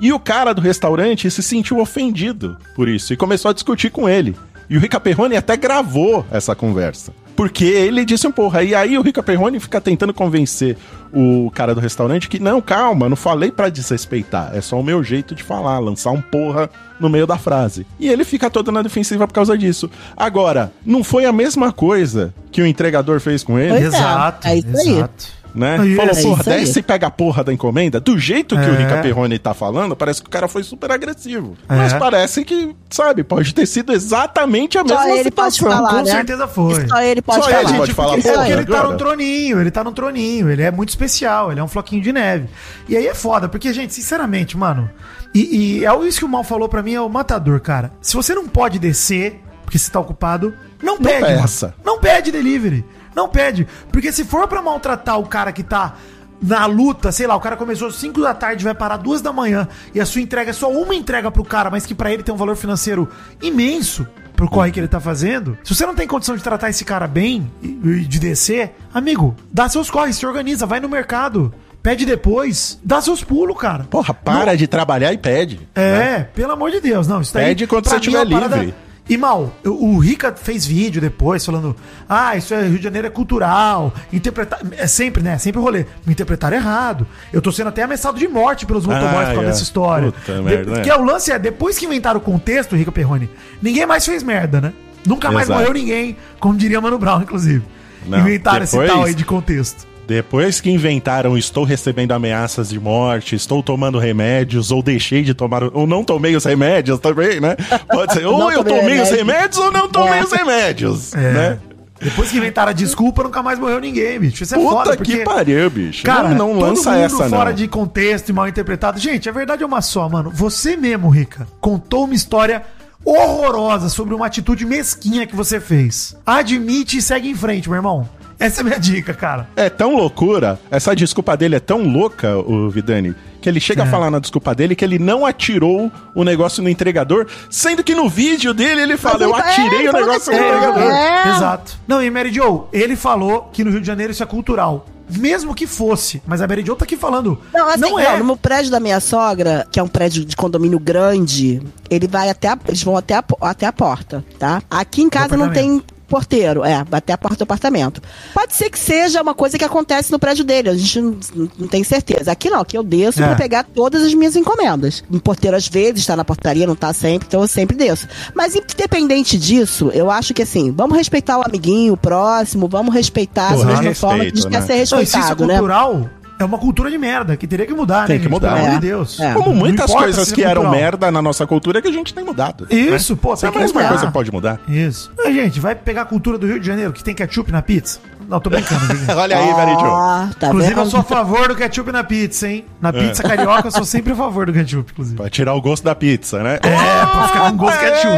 E 0.00 0.12
o 0.12 0.18
cara 0.18 0.52
do 0.52 0.60
restaurante 0.60 1.30
se 1.30 1.42
sentiu 1.42 1.78
ofendido 1.78 2.58
por 2.74 2.88
isso 2.88 3.12
e 3.12 3.16
começou 3.16 3.50
a 3.50 3.54
discutir 3.54 3.90
com 3.90 4.08
ele. 4.08 4.36
E 4.68 4.76
o 4.76 4.80
Rica 4.80 5.00
Perrone 5.00 5.36
até 5.36 5.56
gravou 5.56 6.24
essa 6.30 6.54
conversa. 6.54 7.12
Porque 7.36 7.64
ele 7.64 8.04
disse 8.04 8.26
um 8.26 8.32
porra. 8.32 8.62
E 8.62 8.74
aí 8.74 8.96
o 8.96 9.02
Rica 9.02 9.22
Perrone 9.22 9.60
fica 9.60 9.80
tentando 9.80 10.14
convencer 10.14 10.76
o 11.12 11.50
cara 11.54 11.74
do 11.74 11.80
restaurante 11.80 12.28
que, 12.28 12.38
não, 12.38 12.60
calma, 12.60 13.08
não 13.08 13.16
falei 13.16 13.50
pra 13.50 13.68
desrespeitar. 13.68 14.50
É 14.54 14.60
só 14.60 14.80
o 14.80 14.82
meu 14.82 15.04
jeito 15.04 15.34
de 15.34 15.42
falar, 15.42 15.78
lançar 15.78 16.10
um 16.10 16.20
porra 16.20 16.68
no 16.98 17.08
meio 17.08 17.26
da 17.26 17.36
frase. 17.36 17.86
E 18.00 18.08
ele 18.08 18.24
fica 18.24 18.50
todo 18.50 18.72
na 18.72 18.82
defensiva 18.82 19.26
por 19.26 19.34
causa 19.34 19.56
disso. 19.56 19.90
Agora, 20.16 20.72
não 20.84 21.04
foi 21.04 21.26
a 21.26 21.32
mesma 21.32 21.72
coisa 21.72 22.34
que 22.50 22.62
o 22.62 22.66
entregador 22.66 23.20
fez 23.20 23.44
com 23.44 23.58
ele? 23.58 23.70
Pois 23.70 23.82
é, 23.82 23.86
exato, 23.86 24.48
é 24.48 24.56
isso 24.56 24.78
aí. 24.78 24.88
exato. 24.88 25.36
Né? 25.56 25.78
Isso. 25.86 25.96
Falou, 25.96 26.12
É 26.14 26.22
porra, 26.22 26.44
desce 26.44 26.78
e 26.78 26.82
pega 26.82 27.06
a 27.06 27.10
porra 27.10 27.42
da 27.42 27.52
encomenda. 27.52 27.98
Do 27.98 28.18
jeito 28.18 28.54
que 28.56 28.62
É. 28.64 28.68
o 28.68 28.74
Rica 28.76 28.98
Perrone 29.00 29.38
tá 29.38 29.54
falando, 29.54 29.96
parece 29.96 30.20
que 30.22 30.28
o 30.28 30.30
cara 30.30 30.46
foi 30.48 30.62
super 30.62 30.92
agressivo. 30.92 31.56
É. 31.68 31.74
Mas 31.74 31.92
parece 31.94 32.44
que, 32.44 32.76
sabe, 32.90 33.24
pode 33.24 33.54
ter 33.54 33.64
sido 33.66 33.92
exatamente 33.92 34.76
a 34.76 34.84
mesma 34.84 34.98
Só 35.02 35.08
ele 35.16 35.30
pode 35.30 35.54
situação. 35.54 35.76
falar, 35.82 35.88
Com 35.98 36.04
né? 36.04 36.10
certeza 36.12 36.46
foi. 36.46 36.86
Só 36.88 37.00
ele 37.00 37.22
pode 37.22 37.42
Só 37.42 37.48
ele 37.50 37.62
falar. 37.66 37.78
pode 37.78 37.94
falar, 37.94 38.12
porque, 38.14 38.28
porra, 38.30 38.48
ele 38.50 38.64
tá 38.66 38.82
no 38.84 38.96
troninho, 38.96 39.60
ele 39.60 39.70
tá 39.70 39.84
no 39.84 39.92
troninho, 39.92 40.50
ele 40.50 40.62
é 40.62 40.70
muito 40.70 40.90
especial, 40.90 41.50
ele 41.50 41.60
é 41.60 41.64
um 41.64 41.68
floquinho 41.68 42.02
de 42.02 42.12
neve. 42.12 42.48
E 42.88 42.96
aí 42.96 43.06
é 43.06 43.14
foda, 43.14 43.48
porque, 43.48 43.72
gente, 43.72 43.94
sinceramente, 43.94 44.56
mano, 44.56 44.90
e, 45.34 45.78
e 45.80 45.84
é 45.86 46.06
isso 46.06 46.18
que 46.18 46.24
o 46.24 46.28
mal 46.28 46.44
falou 46.44 46.68
pra 46.68 46.82
mim, 46.82 46.94
é 46.94 47.00
o 47.00 47.08
matador, 47.08 47.60
cara. 47.60 47.92
Se 48.02 48.14
você 48.14 48.34
não 48.34 48.46
pode 48.46 48.78
descer, 48.78 49.40
porque 49.64 49.78
você 49.78 49.90
tá 49.90 49.98
ocupado, 50.00 50.52
não 50.82 50.98
pede, 50.98 51.22
mano. 51.22 51.40
peça. 51.40 51.74
Não 51.84 51.98
pede 51.98 52.30
delivery. 52.30 52.84
Não 53.16 53.28
pede. 53.28 53.66
Porque 53.90 54.12
se 54.12 54.24
for 54.24 54.46
pra 54.46 54.60
maltratar 54.60 55.18
o 55.18 55.26
cara 55.26 55.50
que 55.50 55.62
tá 55.62 55.94
na 56.42 56.66
luta, 56.66 57.10
sei 57.10 57.26
lá, 57.26 57.34
o 57.34 57.40
cara 57.40 57.56
começou 57.56 57.88
às 57.88 57.96
5 57.96 58.20
da 58.20 58.34
tarde, 58.34 58.62
vai 58.62 58.74
parar 58.74 58.98
2 58.98 59.22
da 59.22 59.32
manhã, 59.32 59.66
e 59.94 60.00
a 60.00 60.04
sua 60.04 60.20
entrega 60.20 60.50
é 60.50 60.52
só 60.52 60.70
uma 60.70 60.94
entrega 60.94 61.30
pro 61.30 61.42
cara, 61.42 61.70
mas 61.70 61.86
que 61.86 61.94
pra 61.94 62.12
ele 62.12 62.22
tem 62.22 62.34
um 62.34 62.36
valor 62.36 62.54
financeiro 62.56 63.08
imenso 63.40 64.06
pro 64.36 64.46
corre 64.50 64.70
que 64.70 64.78
ele 64.78 64.86
tá 64.86 65.00
fazendo. 65.00 65.56
Se 65.64 65.74
você 65.74 65.86
não 65.86 65.94
tem 65.94 66.06
condição 66.06 66.36
de 66.36 66.42
tratar 66.42 66.68
esse 66.68 66.84
cara 66.84 67.06
bem 67.06 67.50
e 67.62 68.00
de 68.04 68.18
descer, 68.20 68.74
amigo, 68.92 69.34
dá 69.50 69.66
seus 69.66 69.88
corres, 69.90 70.16
se 70.16 70.26
organiza, 70.26 70.66
vai 70.66 70.78
no 70.78 70.90
mercado. 70.90 71.54
Pede 71.82 72.04
depois, 72.04 72.78
dá 72.84 73.00
seus 73.00 73.24
pulos, 73.24 73.56
cara. 73.56 73.84
Porra, 73.84 74.12
para 74.12 74.54
de 74.56 74.66
trabalhar 74.66 75.12
e 75.14 75.18
pede. 75.18 75.66
É, 75.74 76.18
pelo 76.34 76.52
amor 76.52 76.70
de 76.70 76.80
Deus, 76.80 77.06
não. 77.08 77.22
Isso 77.22 77.32
daí, 77.32 77.46
Pede 77.46 77.66
quando 77.66 77.88
você 77.88 77.96
estiver 77.96 78.18
é 78.18 78.22
uma 78.24 78.30
parada- 78.40 78.56
livre. 78.56 78.74
E 79.08 79.16
mal, 79.16 79.54
o 79.64 79.98
Rica 79.98 80.34
fez 80.34 80.66
vídeo 80.66 81.00
depois 81.00 81.44
falando: 81.44 81.76
ah, 82.08 82.36
isso 82.36 82.52
é 82.52 82.62
Rio 82.66 82.78
de 82.78 82.82
Janeiro 82.82 83.06
é 83.06 83.10
cultural, 83.10 83.94
interpretar. 84.12 84.60
É 84.72 84.86
sempre, 84.88 85.22
né? 85.22 85.38
Sempre 85.38 85.60
o 85.60 85.62
rolê. 85.62 85.86
Me 86.04 86.12
interpretaram 86.12 86.56
errado. 86.56 87.06
Eu 87.32 87.40
tô 87.40 87.52
sendo 87.52 87.68
até 87.68 87.84
ameaçado 87.84 88.18
de 88.18 88.26
morte 88.26 88.66
pelos 88.66 88.84
motoboys 88.84 89.28
por 89.28 89.34
causa 89.34 89.42
é. 89.42 89.46
dessa 89.46 89.62
história. 89.62 90.10
Puta 90.10 90.42
merda, 90.42 90.64
De- 90.64 90.70
né? 90.78 90.80
Que 90.82 90.90
é 90.90 90.96
o 90.96 91.04
lance 91.04 91.30
é, 91.30 91.38
depois 91.38 91.78
que 91.78 91.86
inventaram 91.86 92.18
o 92.18 92.22
contexto, 92.22 92.74
Rica 92.74 92.90
Perrone, 92.90 93.30
ninguém 93.62 93.86
mais 93.86 94.04
fez 94.04 94.24
merda, 94.24 94.60
né? 94.60 94.72
Nunca 95.06 95.30
mais 95.30 95.46
Exato. 95.46 95.60
morreu 95.60 95.72
ninguém, 95.72 96.16
como 96.40 96.58
diria 96.58 96.80
Mano 96.80 96.98
Brown, 96.98 97.22
inclusive. 97.22 97.62
Não, 98.06 98.18
inventaram 98.18 98.64
esse 98.64 98.86
tal 98.86 99.04
aí 99.04 99.14
de 99.14 99.24
contexto. 99.24 99.86
Depois 100.06 100.60
que 100.60 100.70
inventaram 100.70 101.36
estou 101.36 101.64
recebendo 101.64 102.12
ameaças 102.12 102.68
de 102.68 102.78
morte, 102.78 103.34
estou 103.34 103.62
tomando 103.62 103.98
remédios, 103.98 104.70
ou 104.70 104.82
deixei 104.82 105.22
de 105.22 105.34
tomar, 105.34 105.64
ou 105.74 105.86
não 105.86 106.04
tomei 106.04 106.36
os 106.36 106.44
remédios 106.44 106.98
também, 107.00 107.40
né? 107.40 107.56
Pode 107.90 108.12
ser, 108.12 108.24
ou 108.26 108.50
eu 108.52 108.62
tomei 108.62 108.80
tomei 108.80 109.00
os 109.00 109.10
remédio. 109.10 109.16
remédios 109.16 109.58
ou 109.58 109.72
não 109.72 109.88
tomei 109.88 110.18
É. 110.20 110.24
os 110.24 110.32
remédios, 110.32 111.14
É. 111.14 111.32
né? 111.32 111.58
Depois 111.98 112.30
que 112.30 112.36
inventaram 112.36 112.70
a 112.70 112.74
desculpa, 112.74 113.22
nunca 113.24 113.42
mais 113.42 113.58
morreu 113.58 113.80
ninguém, 113.80 114.20
bicho. 114.20 114.42
Isso 114.42 114.54
é 114.54 114.58
Puta 114.58 114.70
foda, 114.70 114.96
que 114.98 115.24
pariu, 115.24 115.70
bicho. 115.70 116.04
Cara, 116.04 116.28
não, 116.28 116.48
não 116.52 116.60
todo 116.60 116.60
lança 116.60 116.90
mundo 116.92 117.00
essa, 117.04 117.28
fora 117.30 117.50
não. 117.50 117.56
de 117.56 117.66
contexto 117.66 118.28
e 118.28 118.32
mal 118.34 118.46
interpretado. 118.46 119.00
Gente, 119.00 119.30
a 119.30 119.32
verdade 119.32 119.62
é 119.62 119.66
uma 119.66 119.80
só, 119.80 120.06
mano. 120.06 120.30
Você 120.30 120.76
mesmo, 120.76 121.08
Rica, 121.08 121.48
contou 121.58 122.04
uma 122.04 122.14
história 122.14 122.62
horrorosa 123.02 123.88
sobre 123.88 124.14
uma 124.14 124.26
atitude 124.26 124.66
mesquinha 124.66 125.26
que 125.26 125.34
você 125.34 125.58
fez. 125.58 126.14
Admite 126.26 126.98
e 126.98 127.02
segue 127.02 127.30
em 127.30 127.34
frente, 127.34 127.68
meu 127.68 127.76
irmão. 127.76 128.06
Essa 128.38 128.60
é 128.60 128.62
a 128.62 128.64
minha 128.64 128.78
dica, 128.78 129.14
cara. 129.14 129.48
É 129.56 129.70
tão 129.70 129.96
loucura, 129.96 130.58
essa 130.70 130.94
desculpa 130.94 131.36
dele 131.36 131.56
é 131.56 131.60
tão 131.60 131.82
louca, 131.84 132.36
o 132.36 132.68
Vidani, 132.68 133.14
que 133.40 133.48
ele 133.48 133.58
chega 133.60 133.82
É. 133.82 133.86
a 133.86 133.90
falar 133.90 134.10
na 134.10 134.18
desculpa 134.18 134.54
dele 134.54 134.74
que 134.76 134.84
ele 134.84 134.98
não 134.98 135.24
atirou 135.24 135.90
o 136.14 136.22
negócio 136.24 136.62
no 136.62 136.68
entregador, 136.68 137.26
sendo 137.48 137.82
que 137.82 137.94
no 137.94 138.08
vídeo 138.08 138.52
dele 138.52 138.82
ele 138.82 138.96
fala, 138.98 139.24
eu 139.24 139.32
tá- 139.32 139.38
atirei 139.38 139.86
é, 139.86 139.88
o 139.88 139.92
falou 139.92 140.06
negócio 140.08 140.32
no 140.32 140.38
entregador. 140.38 140.82
É. 140.82 141.28
Exato. 141.36 141.78
Não, 141.88 142.02
e 142.02 142.10
Mary 142.10 142.32
Joe, 142.32 142.62
ele 142.72 142.94
falou 142.96 143.48
que 143.52 143.64
no 143.64 143.70
Rio 143.70 143.80
de 143.80 143.86
Janeiro 143.86 144.12
isso 144.12 144.22
é 144.22 144.26
cultural. 144.26 144.84
Mesmo 145.08 145.54
que 145.54 145.68
fosse. 145.68 146.20
Mas 146.26 146.42
a 146.42 146.48
Mary 146.48 146.64
Jo 146.66 146.74
tá 146.74 146.84
aqui 146.84 146.96
falando. 146.96 147.40
Não, 147.54 147.68
assim, 147.68 147.80
não 147.80 147.90
não, 147.90 147.98
é. 148.00 148.18
no 148.18 148.36
prédio 148.36 148.72
da 148.72 148.80
minha 148.80 148.98
sogra, 148.98 149.64
que 149.70 149.78
é 149.78 149.82
um 149.82 149.86
prédio 149.86 150.24
de 150.24 150.34
condomínio 150.34 150.80
grande, 150.80 151.62
ele 151.88 152.08
vai 152.08 152.28
até 152.28 152.48
a, 152.48 152.58
eles 152.66 152.82
vão 152.82 152.96
até 152.96 153.14
a, 153.14 153.24
até 153.42 153.66
a 153.66 153.72
porta, 153.72 154.24
tá? 154.36 154.60
Aqui 154.68 155.02
em 155.02 155.08
casa 155.08 155.36
não 155.36 155.52
tem 155.52 155.80
porteiro, 156.08 156.64
é, 156.64 156.84
até 156.92 157.12
a 157.12 157.18
porta 157.18 157.38
do 157.38 157.42
apartamento. 157.42 158.00
Pode 158.32 158.54
ser 158.54 158.70
que 158.70 158.78
seja 158.78 159.20
uma 159.22 159.34
coisa 159.34 159.58
que 159.58 159.64
acontece 159.64 160.10
no 160.12 160.18
prédio 160.18 160.44
dele, 160.44 160.68
a 160.70 160.74
gente 160.74 161.00
não, 161.00 161.18
não 161.58 161.68
tem 161.68 161.82
certeza. 161.84 162.30
Aqui 162.32 162.48
não, 162.48 162.60
aqui 162.60 162.76
eu 162.78 162.82
desço 162.82 163.22
É. 163.22 163.26
pra 163.26 163.36
pegar 163.36 163.64
todas 163.64 164.02
as 164.02 164.14
minhas 164.14 164.36
encomendas. 164.36 165.02
Um 165.10 165.18
porteiro 165.18 165.56
às 165.56 165.66
vezes 165.68 166.06
tá 166.06 166.14
na 166.16 166.24
portaria, 166.24 166.66
não 166.66 166.76
tá 166.76 166.92
sempre, 166.92 167.26
então 167.26 167.40
eu 167.42 167.48
sempre 167.48 167.76
desço. 167.76 168.06
Mas 168.34 168.54
independente 168.54 169.36
disso, 169.38 169.90
eu 169.92 170.10
acho 170.10 170.32
que 170.32 170.42
assim, 170.42 170.70
vamos 170.72 170.96
respeitar 170.96 171.38
o 171.38 171.42
amiguinho, 171.46 171.94
o 171.94 171.96
próximo, 171.96 172.68
vamos 172.68 172.94
respeitar 172.94 173.52
Porra, 173.52 173.64
da 173.74 173.82
mesma 173.82 173.94
forma 173.94 174.18
que 174.18 174.22
a 174.22 174.24
gente 174.26 174.34
respeito, 174.36 174.52
quer 174.52 174.60
né? 174.60 174.66
ser 174.66 174.94
Não, 174.94 175.02
e 175.02 175.06
se 175.06 175.10
isso 175.10 175.16
é 175.16 175.20
respeitado, 175.20 175.46
né? 175.46 175.54
cultural, 175.54 176.10
é 176.38 176.44
uma 176.44 176.58
cultura 176.58 176.90
de 176.90 176.98
merda, 176.98 177.36
que 177.36 177.46
teria 177.46 177.66
que 177.66 177.74
mudar, 177.74 178.06
Tem 178.06 178.18
né? 178.18 178.22
que 178.24 178.28
mudar. 178.28 178.54
Pelo 178.54 178.66
amor 178.66 178.70
de 178.80 178.86
É. 178.86 178.90
Deus. 178.90 179.20
É. 179.20 179.32
Como 179.34 179.54
muitas 179.54 179.92
coisas 179.92 180.28
se 180.28 180.32
é 180.32 180.36
que 180.36 180.42
eram 180.42 180.62
cultural. 180.62 180.80
merda 180.82 181.10
na 181.10 181.22
nossa 181.22 181.46
cultura 181.46 181.80
que 181.82 181.88
a 181.88 181.92
gente 181.92 182.12
tem 182.14 182.24
mudado. 182.24 182.66
Isso, 182.70 183.14
né? 183.14 183.18
pô, 183.22 183.30
é 183.30 183.34
a 183.34 183.36
tem 183.36 183.50
que 183.52 183.58
mesma 183.58 183.80
mudar. 183.80 183.88
coisa 183.90 184.06
que 184.06 184.12
pode 184.12 184.32
mudar. 184.32 184.60
Isso. 184.68 185.10
Mas, 185.16 185.34
gente, 185.34 185.58
vai 185.60 185.74
pegar 185.74 186.02
a 186.02 186.06
cultura 186.06 186.36
do 186.38 186.46
Rio 186.46 186.60
de 186.60 186.66
Janeiro, 186.66 186.92
que 186.92 187.02
tem 187.02 187.14
ketchup 187.14 187.50
na 187.50 187.62
pizza? 187.62 187.98
Não, 188.28 188.40
tô 188.40 188.50
brincando. 188.50 188.80
Olha 189.16 189.38
aí, 189.38 189.46
Jo. 189.46 189.86
Ó, 189.86 190.26
tá 190.40 190.48
inclusive, 190.48 190.74
vendo? 190.74 190.84
eu 190.84 190.90
sou 190.90 190.98
a 191.00 191.04
favor 191.04 191.46
do 191.48 191.54
ketchup 191.54 191.92
na 191.92 192.02
pizza, 192.02 192.48
hein? 192.48 192.64
Na 192.80 192.92
pizza 192.92 193.22
carioca, 193.22 193.68
eu 193.68 193.70
sou 193.72 193.84
sempre 193.84 194.12
a 194.12 194.16
favor 194.16 194.46
do 194.46 194.52
ketchup, 194.52 194.90
inclusive. 194.92 195.16
Pra 195.16 195.30
tirar 195.30 195.54
o 195.54 195.60
gosto 195.60 195.84
da 195.84 195.94
pizza, 195.94 196.42
né? 196.42 196.54
É, 196.56 196.58
pra 197.06 197.28
ficar 197.28 197.50
com 197.52 197.56
gosto 197.56 197.78
de 197.78 197.84
ketchup. 197.84 198.16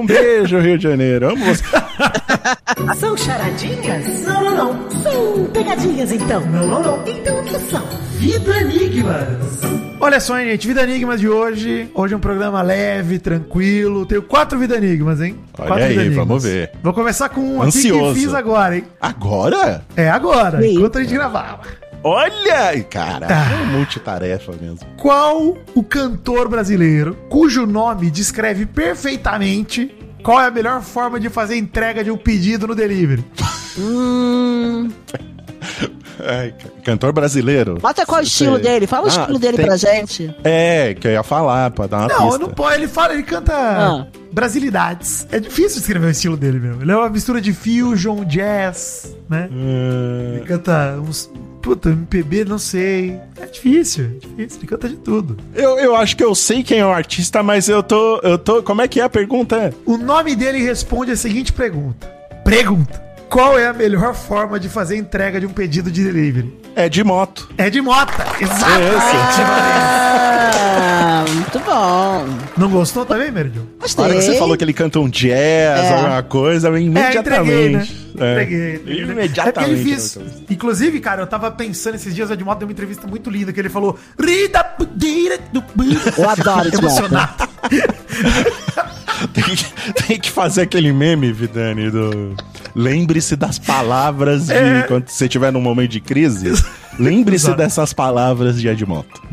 Um 0.00 0.06
beijo, 0.06 0.58
Rio 0.58 0.78
de 0.78 0.84
Janeiro. 0.84 1.28
Amo 1.30 1.44
você. 1.44 1.62
São 2.98 3.14
charadinhas? 3.16 4.22
Não, 4.26 4.42
não, 4.42 4.56
não. 4.56 4.90
São 5.02 5.44
pegadinhas, 5.52 6.10
então. 6.12 6.40
Não, 6.46 6.66
não, 6.66 6.82
não. 6.82 7.04
Então 7.06 7.38
o 7.38 7.44
que 7.44 7.58
são? 7.70 7.82
Vida 8.12 8.60
Enigmas. 8.60 9.28
Olha 10.00 10.18
só, 10.18 10.38
hein, 10.38 10.48
gente, 10.52 10.66
Vida 10.66 10.82
Enigmas 10.82 11.20
de 11.20 11.28
hoje. 11.28 11.90
Hoje 11.94 12.14
é 12.14 12.16
um 12.16 12.20
programa 12.20 12.62
leve, 12.62 13.18
tranquilo. 13.18 14.06
Tenho 14.06 14.22
quatro 14.22 14.58
Vida 14.58 14.76
Enigmas, 14.76 15.20
hein? 15.20 15.36
Olha 15.58 15.68
quatro 15.68 15.84
aí, 15.84 15.90
Vida 15.90 16.02
Enigmas. 16.06 16.26
vamos 16.26 16.44
ver. 16.44 16.70
Vou 16.82 16.94
começar 16.94 17.28
com 17.28 17.40
um 17.42 17.58
aqui 17.60 17.68
Ansioso. 17.68 18.14
que 18.14 18.20
fiz 18.20 18.34
agora, 18.34 18.76
hein? 18.76 18.84
Agora? 19.00 19.84
É 19.94 20.08
agora, 20.08 20.62
Sim. 20.62 20.76
enquanto 20.76 20.96
a 20.96 21.02
gente 21.02 21.12
gravava. 21.14 21.60
Olha! 22.02 22.82
Cara, 22.88 23.26
Tá. 23.26 23.46
é 23.62 23.66
multitarefa 23.66 24.52
mesmo. 24.60 24.78
Qual 24.96 25.56
o 25.74 25.82
cantor 25.82 26.48
brasileiro 26.48 27.14
cujo 27.28 27.66
nome 27.66 28.10
descreve 28.10 28.64
perfeitamente 28.66 29.94
qual 30.22 30.40
é 30.40 30.46
a 30.46 30.50
melhor 30.50 30.80
forma 30.82 31.20
de 31.20 31.28
fazer 31.28 31.56
entrega 31.56 32.02
de 32.02 32.10
um 32.10 32.16
pedido 32.16 32.66
no 32.66 32.74
delivery? 32.74 33.24
Hum, 33.78 34.90
ca- 36.18 36.70
cantor 36.84 37.12
brasileiro. 37.12 37.78
bota 37.80 38.04
qual 38.06 38.20
é 38.20 38.22
o 38.22 38.24
estilo 38.24 38.58
dele, 38.58 38.86
fala 38.86 39.04
o 39.04 39.06
Ah, 39.06 39.10
estilo 39.20 39.38
dele 39.38 39.56
tem- 39.58 39.66
pra 39.66 39.76
gente. 39.76 40.34
É, 40.44 40.94
que 40.94 41.06
eu 41.06 41.12
ia 41.12 41.22
falar, 41.22 41.70
pra 41.70 41.86
dar 41.86 41.98
uma 41.98 42.08
Não, 42.08 42.22
pista. 42.28 42.38
não 42.38 42.48
pode. 42.50 42.74
Ele 42.76 42.88
fala, 42.88 43.12
ele 43.14 43.22
canta 43.22 43.52
Ah. 43.54 44.06
brasilidades. 44.32 45.26
É 45.30 45.38
difícil 45.38 45.78
descrever 45.80 46.06
o 46.06 46.10
estilo 46.10 46.36
dele 46.36 46.58
mesmo. 46.58 46.82
Ele 46.82 46.92
é 46.92 46.96
uma 46.96 47.08
mistura 47.10 47.40
de 47.40 47.52
fusion, 47.52 48.24
jazz, 48.24 49.14
né? 49.28 49.48
Hum, 49.52 50.34
Ele 50.36 50.44
canta 50.46 50.98
uns. 51.00 51.30
Puta, 51.62 51.90
MPB, 51.90 52.44
não 52.44 52.58
sei. 52.58 53.18
É 53.40 53.46
difícil, 53.46 54.04
é 54.04 54.08
difícil. 54.18 54.60
Ele 54.60 54.66
canta 54.66 54.88
de 54.88 54.96
tudo. 54.96 55.36
eu, 55.54 55.78
eu 55.78 55.94
acho 55.94 56.16
que 56.16 56.24
eu 56.24 56.34
sei 56.34 56.62
quem 56.62 56.78
é 56.78 56.86
o 56.86 56.90
artista, 56.90 57.42
mas 57.42 57.68
eu 57.68 57.82
tô, 57.82 58.18
eu 58.18 58.38
tô... 58.38 58.62
Como 58.62 58.80
é 58.82 58.88
que 58.88 59.00
é 59.00 59.04
a 59.04 59.08
pergunta? 59.08 59.72
O 59.84 59.96
nome 59.96 60.34
dele 60.34 60.58
responde 60.62 61.12
a 61.12 61.16
seguinte 61.16 61.52
pergunta: 61.52 62.06
Pergunta. 62.44 63.10
Qual 63.28 63.56
é 63.56 63.68
a 63.68 63.72
melhor 63.72 64.12
forma 64.12 64.58
de 64.58 64.68
fazer 64.68 64.96
entrega 64.96 65.38
de 65.38 65.46
um 65.46 65.52
pedido 65.52 65.88
de 65.88 66.02
delivery? 66.02 66.52
É 66.76 66.88
de 66.88 67.02
moto. 67.04 67.48
É 67.58 67.68
de 67.68 67.80
mota. 67.80 68.24
Exatamente. 68.40 69.40
Ah, 70.72 71.24
muito 71.28 71.58
bom. 71.60 72.38
Não 72.56 72.68
gostou 72.70 73.04
também, 73.04 73.30
Merdio? 73.30 73.62
Na 73.62 73.82
Gostei. 73.82 74.04
hora 74.04 74.14
que 74.14 74.22
você 74.22 74.38
falou 74.38 74.56
que 74.56 74.64
ele 74.64 74.72
canta 74.72 74.98
um 75.00 75.08
jazz, 75.08 75.34
É. 75.34 75.94
alguma 75.94 76.22
coisa, 76.22 76.70
vem 76.70 76.86
É, 76.86 76.88
entreguei, 76.88 77.70
né? 77.70 77.80
imediatamente. 77.80 78.10
É. 78.18 78.32
Entreguei. 78.32 78.74
entreguei. 78.76 79.02
Imediatamente. 79.02 79.40
É 79.40 79.52
porque 79.52 79.70
ele 79.70 79.84
fez. 79.84 80.18
Inclusive, 80.48 81.00
cara, 81.00 81.22
eu 81.22 81.26
tava 81.26 81.50
pensando 81.50 81.94
esses 81.96 82.14
dias, 82.14 82.30
o 82.30 82.32
Edmota 82.32 82.60
deu 82.60 82.68
uma 82.68 82.72
entrevista 82.72 83.06
muito 83.06 83.28
linda 83.30 83.52
que 83.52 83.60
ele 83.60 83.68
falou. 83.68 83.98
Rida, 84.18 84.62
pudira, 84.64 85.38
do 85.52 85.62
Eu 86.16 86.30
adoro 86.30 86.68
Edmota. 86.68 86.78
Emocionado. 86.86 87.48
Tem 89.32 89.44
que, 89.44 89.92
tem 90.06 90.18
que 90.20 90.30
fazer 90.30 90.62
aquele 90.62 90.92
meme, 90.92 91.32
Vidani, 91.32 91.90
do. 91.90 92.34
Lembre-se 92.74 93.36
das 93.36 93.58
palavras 93.58 94.46
de. 94.46 94.52
É. 94.54 94.82
Quando 94.82 95.08
você 95.08 95.24
estiver 95.24 95.52
num 95.52 95.60
momento 95.60 95.90
de 95.90 96.00
crise. 96.00 96.52
Lembre-se 96.98 97.54
dessas 97.54 97.92
palavras 97.92 98.60
de 98.60 98.68
Edmoto. 98.68 99.22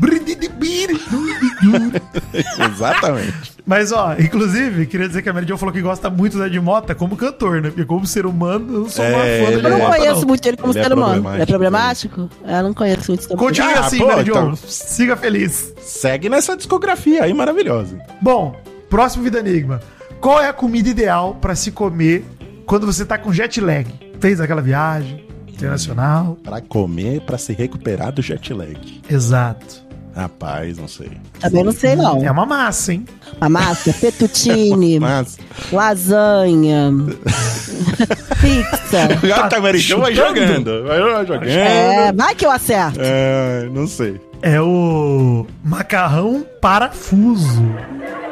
Exatamente. 2.72 3.58
Mas, 3.66 3.92
ó, 3.92 4.14
inclusive, 4.18 4.86
queria 4.86 5.06
dizer 5.06 5.20
que 5.22 5.28
a 5.28 5.32
Mary 5.32 5.46
Jo 5.46 5.58
falou 5.58 5.72
que 5.74 5.82
gosta 5.82 6.08
muito 6.08 6.38
do 6.38 6.44
Edmota 6.46 6.94
como 6.94 7.16
cantor, 7.16 7.60
né? 7.60 7.68
Porque 7.68 7.84
como 7.84 8.06
ser 8.06 8.24
humano, 8.24 8.66
eu 8.74 8.80
não 8.82 8.88
sou 8.88 9.04
uma 9.04 9.18
É, 9.24 9.44
fã 9.44 9.50
do 9.50 9.58
ele 9.58 9.66
Eu 9.66 9.70
não 9.78 9.86
conheço 9.90 10.20
não. 10.20 10.28
muito 10.28 10.46
ele 10.46 10.56
como 10.56 10.72
Ele 10.72 10.78
é 10.80 10.82
ser 10.84 10.92
humano. 10.94 11.12
problemático, 11.22 11.42
é 11.42 11.46
problemático? 11.46 12.30
É, 12.46 12.58
eu 12.58 12.62
não 12.62 12.72
conheço 12.74 13.10
muito 13.10 13.22
também. 13.28 13.36
Continue 13.36 13.72
Ah, 13.74 13.80
assim, 13.80 13.98
pô, 13.98 14.06
Mary 14.06 14.24
Jo. 14.24 14.30
então- 14.30 14.56
Siga 14.56 15.16
feliz. 15.16 15.74
Segue 15.82 16.28
nessa 16.30 16.56
discografia 16.56 17.24
aí 17.24 17.34
maravilhosa. 17.34 17.98
Bom, 18.22 18.56
próximo 18.88 19.24
Vida 19.24 19.38
Enigma. 19.40 19.80
Qual 20.20 20.40
é 20.40 20.48
a 20.48 20.52
comida 20.52 20.88
ideal 20.88 21.34
pra 21.40 21.54
se 21.54 21.70
comer 21.70 22.24
quando 22.66 22.86
você 22.86 23.04
tá 23.04 23.16
com 23.18 23.32
jet 23.32 23.60
lag? 23.60 23.86
Fez 24.20 24.40
aquela 24.40 24.60
viagem, 24.60 25.24
internacional. 25.48 26.36
Pra 26.42 26.60
comer, 26.60 27.20
pra 27.20 27.38
se 27.38 27.52
recuperar 27.52 28.12
do 28.12 28.20
jet 28.22 28.52
lag. 28.52 29.00
Exato. 29.08 29.86
Rapaz, 30.16 30.76
não 30.76 30.88
sei. 30.88 31.12
Também 31.38 31.62
não 31.62 31.70
sei, 31.70 31.94
não. 31.94 32.24
É 32.24 32.30
uma 32.30 32.44
massa, 32.44 32.92
hein? 32.92 33.04
A 33.40 33.48
massa, 33.48 33.92
fettuccine, 33.92 34.98
Mas. 35.00 35.38
lasanha, 35.70 36.90
pizza. 38.40 39.44
O 39.46 39.48
Tamaricão 39.48 40.00
vai 40.00 40.14
chutando? 40.14 40.36
jogando. 40.40 40.84
Vai 40.84 40.98
jogando. 41.26 41.48
É, 41.48 42.12
vai 42.12 42.34
que 42.34 42.44
eu 42.44 42.50
acerto. 42.50 42.98
É, 43.00 43.68
não 43.72 43.86
sei. 43.86 44.20
É 44.42 44.60
o 44.60 45.46
macarrão 45.64 46.44
parafuso. 46.60 47.62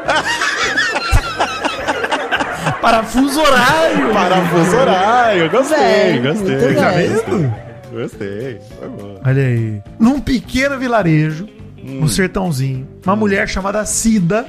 parafuso 2.80 3.40
horário. 3.40 4.12
Parafuso 4.12 4.76
horário. 4.76 5.50
Gostei, 5.50 5.78
Bem, 5.78 6.22
gostei. 6.22 6.56
muito 6.56 6.74
Tá 6.76 6.90
vendo? 6.90 7.54
Gostei. 7.92 8.60
Foi 8.78 8.88
bom. 8.88 9.20
Olha 9.24 9.42
aí. 9.42 9.82
Num 9.98 10.20
pequeno 10.20 10.78
vilarejo, 10.78 11.48
Hum. 11.78 12.00
no 12.00 12.08
sertãozinho, 12.08 12.86
uma 13.04 13.14
mulher 13.14 13.48
chamada 13.48 13.84
Cida 13.86 14.44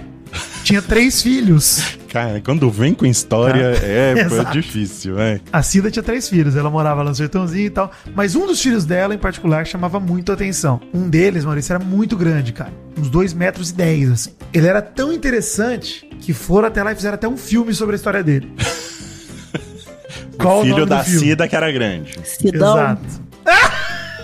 tinha 0.64 0.82
três 0.82 1.22
filhos. 1.22 1.97
Cara, 2.12 2.41
quando 2.43 2.70
vem 2.72 2.93
com 2.93 3.05
história, 3.05 3.74
Tá. 3.80 3.86
é 3.86 4.14
Exato. 4.20 4.51
difícil, 4.51 5.16
né? 5.16 5.39
A 5.51 5.62
Cida 5.62 5.91
tinha 5.91 6.01
três 6.03 6.28
filhos, 6.30 6.55
ela 6.55 6.70
morava 6.70 7.03
lá 7.03 7.10
no 7.10 7.16
sertãozinho 7.16 7.66
e 7.66 7.70
tal. 7.70 7.91
Mas 8.16 8.36
um 8.36 8.47
dos 8.47 8.62
filhos 8.62 8.86
dela, 8.86 9.14
em 9.14 9.18
particular, 9.18 9.66
chamava 9.68 9.99
muito 9.99 10.32
a 10.32 10.36
atenção. 10.36 10.80
Um 10.93 11.10
deles, 11.10 11.43
Maurício, 11.45 11.74
era 11.74 11.84
muito 11.84 12.16
grande, 12.16 12.53
cara. 12.53 12.72
Uns 12.97 13.10
2 13.10 13.34
metros 13.34 13.70
e 13.72 13.74
10, 13.76 14.12
assim. 14.12 14.32
Ele 14.53 14.68
era 14.68 14.82
tão 14.82 15.12
interessante 15.12 16.08
que 16.22 16.34
foram 16.34 16.68
até 16.68 16.82
lá 16.82 16.91
e 16.91 16.95
fizeram 16.95 17.16
até 17.16 17.28
um 17.28 17.38
filme 17.38 17.74
sobre 17.74 17.95
a 17.95 17.97
história 17.97 18.24
dele. 18.24 18.51
Qual 20.39 20.60
o 20.60 20.64
Filho 20.64 20.78
nome 20.78 20.89
da 20.89 20.99
do 20.99 21.03
filme? 21.05 21.20
Cida 21.20 21.47
que 21.47 21.55
era 21.55 21.72
grande. 21.72 22.18
Sidão. 22.24 22.74
Exato. 22.78 23.28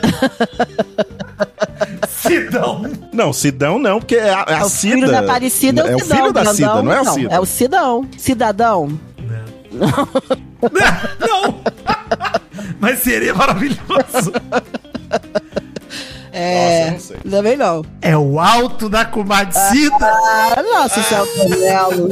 Sidão. 2.08 2.84
Não, 3.12 3.34
Sidão 3.34 3.78
não, 3.80 4.00
porque 4.00 4.16
é 4.16 4.34
a, 4.34 4.46
é 4.48 4.54
a 4.56 4.60
É 4.60 4.64
o 4.64 4.70
Cida. 4.70 4.96
filho 4.96 5.12
da 5.12 5.20
Aparecida 5.20 5.82
é 5.82 5.84
o 5.84 5.88
É 5.88 5.96
o 5.96 6.00
Sidão. 6.00 6.18
filho 6.18 6.34
da 6.34 6.46
Cida, 6.54 6.82
não 6.82 6.92
é 6.94 6.98
a 6.98 7.04
não. 7.04 7.14
Cida. 7.14 7.34
É 7.36 7.40
o 7.40 7.46
Sidão. 7.46 8.08
Cidadão. 8.18 9.00
Não! 9.72 10.08
Mas 12.80 13.00
seria 13.00 13.34
maravilhoso. 13.34 13.80
É. 16.34 16.86
Nossa, 16.86 16.92
não 16.92 17.00
sei. 17.00 17.32
Também 17.32 17.56
não. 17.58 17.86
É 18.02 18.18
o 18.18 18.40
alto 18.40 18.90
da 18.90 19.06
Cida. 19.06 19.96
Ah, 20.02 20.64
nossa, 20.64 21.02
Celton 21.04 21.50
Mello. 21.50 22.10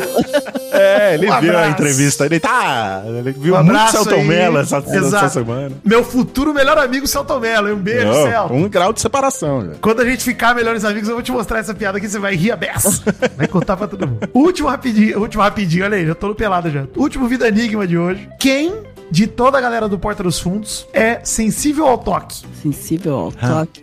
É, 0.71 1.15
ele 1.15 1.29
Um 1.29 1.39
viu 1.41 1.57
a 1.57 1.67
entrevista. 1.67 2.25
Ele 2.25 2.39
tá. 2.39 3.01
Ele 3.05 3.31
viu 3.31 3.55
Um 3.55 3.63
muito 3.63 3.71
abraço 3.71 4.03
Celton. 4.03 4.23
Mello 4.23 4.59
essa, 4.59 4.77
essa 4.77 5.29
semana. 5.29 5.71
Meu 5.83 6.03
futuro 6.03 6.53
melhor 6.53 6.77
amigo, 6.77 7.07
Celton 7.07 7.39
Mello. 7.39 7.73
Um 7.73 7.77
beijo, 7.77 8.05
Não, 8.07 8.13
Celton. 8.27 8.53
um 8.53 8.69
grau 8.69 8.93
de 8.93 9.01
separação, 9.01 9.61
velho. 9.61 9.77
Quando 9.81 10.01
a 10.01 10.05
gente 10.05 10.23
ficar 10.23 10.53
melhores 10.53 10.85
amigos, 10.85 11.09
eu 11.09 11.15
vou 11.15 11.23
te 11.23 11.31
mostrar 11.31 11.59
essa 11.59 11.73
piada 11.73 11.97
aqui, 11.97 12.07
você 12.07 12.19
vai 12.19 12.35
rir 12.35 12.51
a 12.51 12.55
beça. 12.55 13.01
Vai 13.35 13.47
contar 13.47 13.75
pra 13.75 13.87
todo 13.87 14.07
mundo. 14.07 14.29
Último 14.33 14.67
rapidinho, 14.69 15.19
último 15.19 15.41
rapidinho, 15.41 15.83
olha 15.85 15.97
aí, 15.97 16.05
já 16.05 16.13
tô 16.13 16.27
no 16.27 16.35
pelado 16.35 16.69
já. 16.69 16.83
Último 16.95 17.27
Vida 17.27 17.47
Enigma 17.47 17.87
de 17.87 17.97
hoje. 17.97 18.29
Quem 18.39 18.73
de 19.11 19.27
toda 19.27 19.57
a 19.57 19.61
galera 19.61 19.87
do 19.89 19.99
Porta 19.99 20.23
dos 20.23 20.39
Fundos 20.39 20.87
é 20.93 21.19
sensível 21.23 21.85
ao 21.87 21.97
toque? 21.97 22.41
Sensível 22.61 23.15
ao 23.15 23.31
toque. 23.31 23.81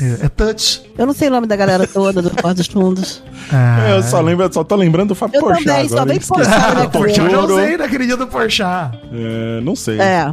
É, 0.00 0.26
é 0.26 0.28
touch. 0.28 0.82
Eu 0.96 1.06
não 1.06 1.12
sei 1.14 1.28
o 1.28 1.30
nome 1.30 1.46
da 1.46 1.56
galera 1.56 1.86
toda 1.86 2.22
do 2.22 2.30
Porto 2.30 2.56
dos 2.58 2.66
Fundos. 2.66 3.22
Ah, 3.52 3.88
Eu 3.96 4.02
só 4.02 4.20
lembro, 4.20 4.50
só 4.52 4.62
tô 4.62 4.76
lembrando 4.76 5.08
do 5.08 5.14
Fábio 5.14 5.38
Eu 5.38 5.42
Porchat. 5.42 5.64
também, 5.64 5.88
só 5.88 6.04
vem 6.04 6.16
esqueci. 6.18 6.28
Porchat, 6.28 6.74
né, 6.74 6.82
Ah, 6.84 6.88
Porchat 6.88 7.32
eu 7.32 7.40
usei 7.40 7.76
naquele 7.76 8.06
dia 8.06 8.16
do 8.16 8.26
Porchat. 8.26 8.98
É, 9.12 9.60
não 9.62 9.74
sei. 9.74 9.98
É. 10.00 10.32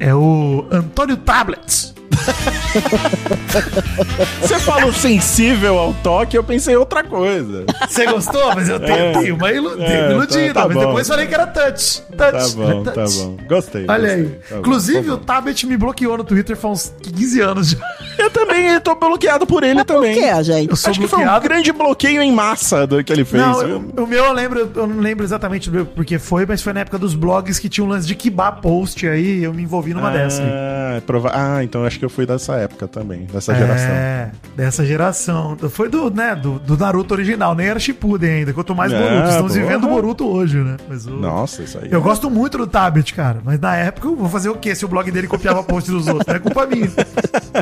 É 0.00 0.14
o 0.14 0.66
Antônio 0.70 1.16
Tablets. 1.16 1.94
Você 4.40 4.58
falou 4.58 4.92
sensível 4.92 5.78
ao 5.78 5.94
toque, 5.94 6.36
eu 6.36 6.44
pensei 6.44 6.74
em 6.74 6.76
outra 6.76 7.02
coisa. 7.04 7.64
Você 7.88 8.06
gostou? 8.06 8.54
Mas 8.54 8.68
eu 8.68 8.78
tentei 8.80 9.32
uma 9.32 9.50
ilu 9.52 9.80
É, 9.82 10.06
uma 10.08 10.12
iludida. 10.14 10.54
tá- 10.54 10.62
tá 10.62 10.68
mas 10.68 10.76
bom. 10.76 10.86
depois 10.86 11.08
falei 11.08 11.26
que 11.26 11.34
era 11.34 11.46
touch. 11.46 12.02
Touch. 12.02 12.06
Tá 12.16 12.28
é 12.38 12.48
bom, 12.54 12.82
tá 12.82 12.92
touch. 12.92 13.18
bom. 13.18 13.36
Gostei. 13.48 13.84
Olha 13.88 14.00
gostei. 14.08 14.24
aí. 14.24 14.38
Tá 14.48 14.56
Inclusive, 14.58 15.06
tá 15.08 15.14
o. 15.14 15.18
Tablet 15.18 15.66
me 15.66 15.76
bloqueou 15.76 16.16
no 16.18 16.24
Twitter 16.24 16.56
faz 16.56 16.72
uns 16.74 17.10
15 17.14 17.40
anos 17.40 17.70
já. 17.70 17.78
Eu 18.18 18.30
também 18.30 18.78
tô 18.80 18.94
bloqueado 18.94 19.46
por 19.46 19.62
ele 19.62 19.74
Mas 19.74 19.84
por 19.84 19.94
também. 19.94 20.14
que, 20.14 20.42
gente? 20.44 20.70
Eu 20.70 20.76
sou 20.76 20.90
Acho 20.90 21.00
que 21.00 21.06
foi 21.08 21.18
um 21.18 21.22
bloqueado. 21.22 21.44
grande 21.48 21.72
bloqueio 21.72 22.22
em 22.22 22.32
massa 22.32 22.86
do 22.86 23.02
que 23.02 23.12
ele 23.12 23.24
fez. 23.24 23.42
Não, 23.42 23.62
eu- 23.62 23.84
o 23.98 24.06
meu 24.06 24.24
eu 24.24 24.32
lembro, 24.32 24.70
eu 24.74 24.86
não 24.86 25.00
lembro 25.00 25.24
exatamente 25.24 25.70
do- 25.70 25.84
porque 25.86 26.18
foi, 26.18 26.46
mas 26.46 26.62
foi 26.62 26.72
na 26.72 26.80
época 26.80 26.98
dos 26.98 27.14
blogs 27.14 27.58
que 27.58 27.68
tinha 27.68 27.84
um 27.84 27.88
lance 27.88 28.06
de 28.06 28.14
Kibá 28.14 28.50
post 28.52 29.06
aí, 29.06 29.42
eu 29.44 29.52
me 29.52 29.62
envolvi 29.62 29.92
numa 29.94 30.10
dessa 30.10 30.42
aí. 30.42 30.48
Ah, 30.50 31.02
prova... 31.06 31.30
ah, 31.34 31.62
então 31.64 31.84
acho 31.84 31.98
que 31.98 32.04
eu 32.04 32.10
fui 32.10 32.24
dessa 32.26 32.54
época 32.54 32.63
também, 32.68 33.26
dessa 33.32 33.54
geração. 33.54 33.88
É, 33.90 34.30
dessa 34.56 34.84
geração. 34.84 35.56
Foi 35.70 35.88
do, 35.88 36.10
né, 36.10 36.34
do, 36.34 36.58
do 36.58 36.76
Naruto 36.76 37.14
original, 37.14 37.54
nem 37.54 37.66
era 37.66 37.78
Shippuden 37.78 38.30
ainda. 38.30 38.52
Quanto 38.52 38.74
mais 38.74 38.92
Ah, 38.92 38.98
Boruto. 38.98 39.28
Estamos 39.28 39.52
porra. 39.52 39.64
vivendo 39.66 39.88
Boruto 39.88 40.26
hoje, 40.26 40.58
né? 40.58 40.76
Mas 40.88 41.06
o- 41.06 41.10
Nossa, 41.10 41.62
isso 41.62 41.78
aí. 41.78 41.88
Eu 41.90 42.00
gosto 42.02 42.30
muito 42.30 42.58
do 42.58 42.66
Tablet, 42.66 43.12
cara. 43.14 43.40
Mas 43.44 43.58
na 43.60 43.76
época 43.76 44.08
eu 44.08 44.16
vou 44.16 44.28
fazer 44.28 44.48
o 44.48 44.56
quê 44.56 44.74
se 44.74 44.84
o 44.84 44.88
blog 44.88 45.10
dele 45.10 45.26
copiava 45.26 45.62
post 45.64 45.90
dos 45.90 46.06
outros? 46.08 46.26
É 46.34 46.38
culpa 46.38 46.66
minha. 46.66 46.88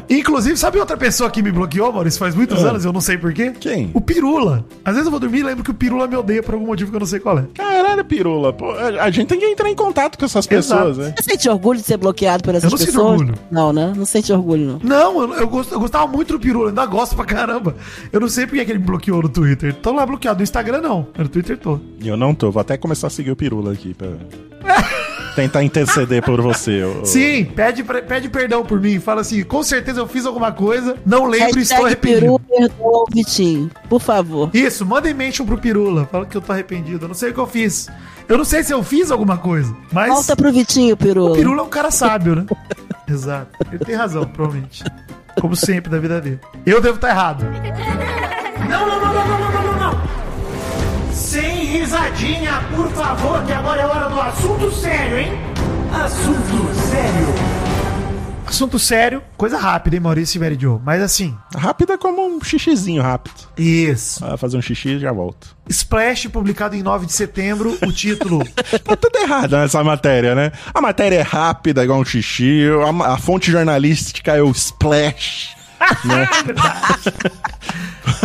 Inclusive, 0.08 0.56
sabe 0.56 0.78
outra 0.78 0.96
pessoa 0.96 1.30
que 1.30 1.42
me 1.42 1.50
bloqueou, 1.50 1.92
Maurício, 1.92 2.18
faz 2.18 2.34
muitos 2.34 2.64
Ah. 2.64 2.70
anos, 2.70 2.84
eu 2.84 2.92
não 2.92 3.00
sei 3.00 3.16
porquê? 3.18 3.52
Quem? 3.58 3.90
O 3.94 4.00
Pirula. 4.00 4.64
Às 4.84 4.92
vezes 4.94 5.06
eu 5.06 5.10
vou 5.10 5.20
dormir 5.20 5.38
e 5.40 5.42
lembro 5.42 5.64
que 5.64 5.70
o 5.70 5.74
Pirula 5.74 6.06
me 6.06 6.16
odeia 6.16 6.42
por 6.42 6.54
algum 6.54 6.66
motivo 6.66 6.90
que 6.90 6.96
eu 6.96 7.00
não 7.00 7.06
sei 7.06 7.20
qual 7.20 7.38
é. 7.38 7.44
Caralho, 7.54 8.04
pirula. 8.04 8.52
Pô, 8.52 8.70
a 8.72 9.02
a 9.02 9.10
gente 9.10 9.26
tem 9.28 9.38
que 9.38 9.44
entrar 9.46 9.68
em 9.68 9.74
contato 9.74 10.16
com 10.18 10.24
essas 10.24 10.46
pessoas, 10.46 10.96
Exato. 10.98 11.08
né? 11.08 11.14
Você 11.16 11.30
sente 11.30 11.48
orgulho 11.48 11.78
de 11.80 11.84
ser 11.86 11.96
bloqueado 11.96 12.42
por 12.42 12.50
essas 12.54 12.64
Eu 12.64 12.70
não 12.70 12.78
sinto 12.78 12.86
pessoas? 12.86 13.10
orgulho. 13.20 13.34
Não, 13.50 13.72
né? 13.72 13.92
Não 13.96 14.04
sente 14.04 14.32
orgulho, 14.32 14.66
não. 14.66 14.80
Não, 14.82 14.91
eu, 14.94 15.34
eu, 15.34 15.48
gost- 15.48 15.72
eu 15.72 15.80
gostava 15.80 16.06
muito 16.06 16.32
do 16.34 16.40
Pirula, 16.40 16.68
ainda 16.70 16.84
gosto 16.86 17.14
pra 17.16 17.24
caramba. 17.24 17.74
Eu 18.12 18.20
não 18.20 18.28
sei 18.28 18.46
porque 18.46 18.64
que 18.64 18.70
ele 18.72 18.78
me 18.78 18.84
bloqueou 18.86 19.22
no 19.22 19.28
Twitter. 19.28 19.74
Tô 19.74 19.92
lá 19.92 20.04
bloqueado. 20.06 20.38
No 20.38 20.42
Instagram 20.42 20.80
não, 20.80 21.08
no 21.16 21.28
Twitter 21.28 21.56
tô. 21.58 21.78
E 22.00 22.08
eu 22.08 22.16
não 22.16 22.34
tô. 22.34 22.50
Vou 22.50 22.60
até 22.60 22.76
começar 22.76 23.06
a 23.06 23.10
seguir 23.10 23.30
o 23.30 23.36
pirula 23.36 23.72
aqui 23.72 23.94
pra 23.94 24.08
tentar 25.34 25.62
interceder 25.64 26.22
por 26.22 26.40
você. 26.40 26.82
Sim, 27.04 27.44
pede, 27.44 27.82
pede 27.82 28.28
perdão 28.28 28.64
por 28.64 28.80
mim. 28.80 28.98
Fala 29.00 29.20
assim, 29.22 29.42
com 29.42 29.62
certeza 29.62 30.00
eu 30.00 30.06
fiz 30.06 30.26
alguma 30.26 30.52
coisa, 30.52 30.96
não 31.06 31.26
lembro 31.26 31.58
e 31.58 31.62
estou 31.62 31.86
arrependido. 31.86 32.38
perdoa 32.40 32.78
o 32.80 33.06
Vitinho. 33.12 33.70
Por 33.88 34.00
favor. 34.00 34.50
Isso, 34.54 34.84
mandem 34.84 35.14
mention 35.14 35.44
pro 35.46 35.58
Pirula. 35.58 36.06
Fala 36.10 36.26
que 36.26 36.36
eu 36.36 36.40
tô 36.40 36.52
arrependido. 36.52 37.04
Eu 37.04 37.08
não 37.08 37.14
sei 37.14 37.30
o 37.30 37.34
que 37.34 37.40
eu 37.40 37.46
fiz. 37.46 37.88
Eu 38.28 38.38
não 38.38 38.44
sei 38.44 38.62
se 38.62 38.72
eu 38.72 38.82
fiz 38.82 39.10
alguma 39.10 39.36
coisa, 39.36 39.74
mas 39.92 40.08
Volta 40.08 40.36
pro 40.36 40.52
Vitinho, 40.52 40.96
Pirula. 40.96 41.32
o 41.32 41.34
Pirula 41.34 41.60
é 41.60 41.64
um 41.64 41.68
cara 41.68 41.90
sábio, 41.90 42.36
né? 42.36 42.46
Exato. 43.08 43.50
Ele 43.70 43.84
tem 43.84 43.94
razão, 43.94 44.24
provavelmente. 44.24 44.84
Como 45.40 45.56
sempre 45.56 45.90
da 45.90 45.98
vida 45.98 46.20
dele. 46.20 46.40
Eu 46.64 46.80
devo 46.80 46.96
estar 46.96 47.08
errado. 47.10 47.44
Não, 48.68 48.86
não, 48.86 49.00
não, 49.00 49.14
não, 49.14 49.28
não, 49.28 49.38
não, 49.38 49.62
não, 49.62 49.92
não. 49.92 51.12
Sem 51.12 51.64
risadinha, 51.64 52.62
por 52.74 52.88
favor, 52.90 53.42
que 53.44 53.52
agora 53.52 53.82
é 53.82 53.86
hora 53.86 54.08
do 54.08 54.20
assunto 54.20 54.70
sério, 54.72 55.18
hein? 55.18 55.32
Assunto 55.92 56.74
sério. 56.74 57.51
Assunto 58.52 58.78
sério, 58.78 59.22
coisa 59.34 59.56
rápida, 59.56 59.96
hein, 59.96 60.02
Maurício 60.02 60.36
e 60.36 60.38
Mary 60.38 60.58
Jo? 60.60 60.78
Mas 60.84 61.00
assim, 61.00 61.34
Rápido 61.56 61.94
é 61.94 61.96
como 61.96 62.20
um 62.22 62.38
xixizinho 62.44 63.00
rápido. 63.00 63.34
isso. 63.56 64.22
Ah, 64.22 64.36
fazer 64.36 64.58
um 64.58 64.60
xixi 64.60 64.90
e 64.90 64.98
já 64.98 65.10
volto. 65.10 65.56
Splash, 65.70 66.26
publicado 66.28 66.76
em 66.76 66.82
9 66.82 67.06
de 67.06 67.14
setembro, 67.14 67.78
o 67.82 67.90
título 67.90 68.40
Tá 68.84 68.94
tudo 68.94 69.16
errado 69.16 69.56
nessa 69.56 69.82
matéria, 69.82 70.34
né? 70.34 70.52
A 70.74 70.82
matéria 70.82 71.16
é 71.16 71.22
rápida, 71.22 71.82
igual 71.82 71.98
um 71.98 72.04
xixi. 72.04 72.64
A, 73.02 73.14
a 73.14 73.16
fonte 73.16 73.50
jornalística 73.50 74.36
é 74.36 74.42
o 74.42 74.50
Splash. 74.50 75.56
né? 76.04 76.28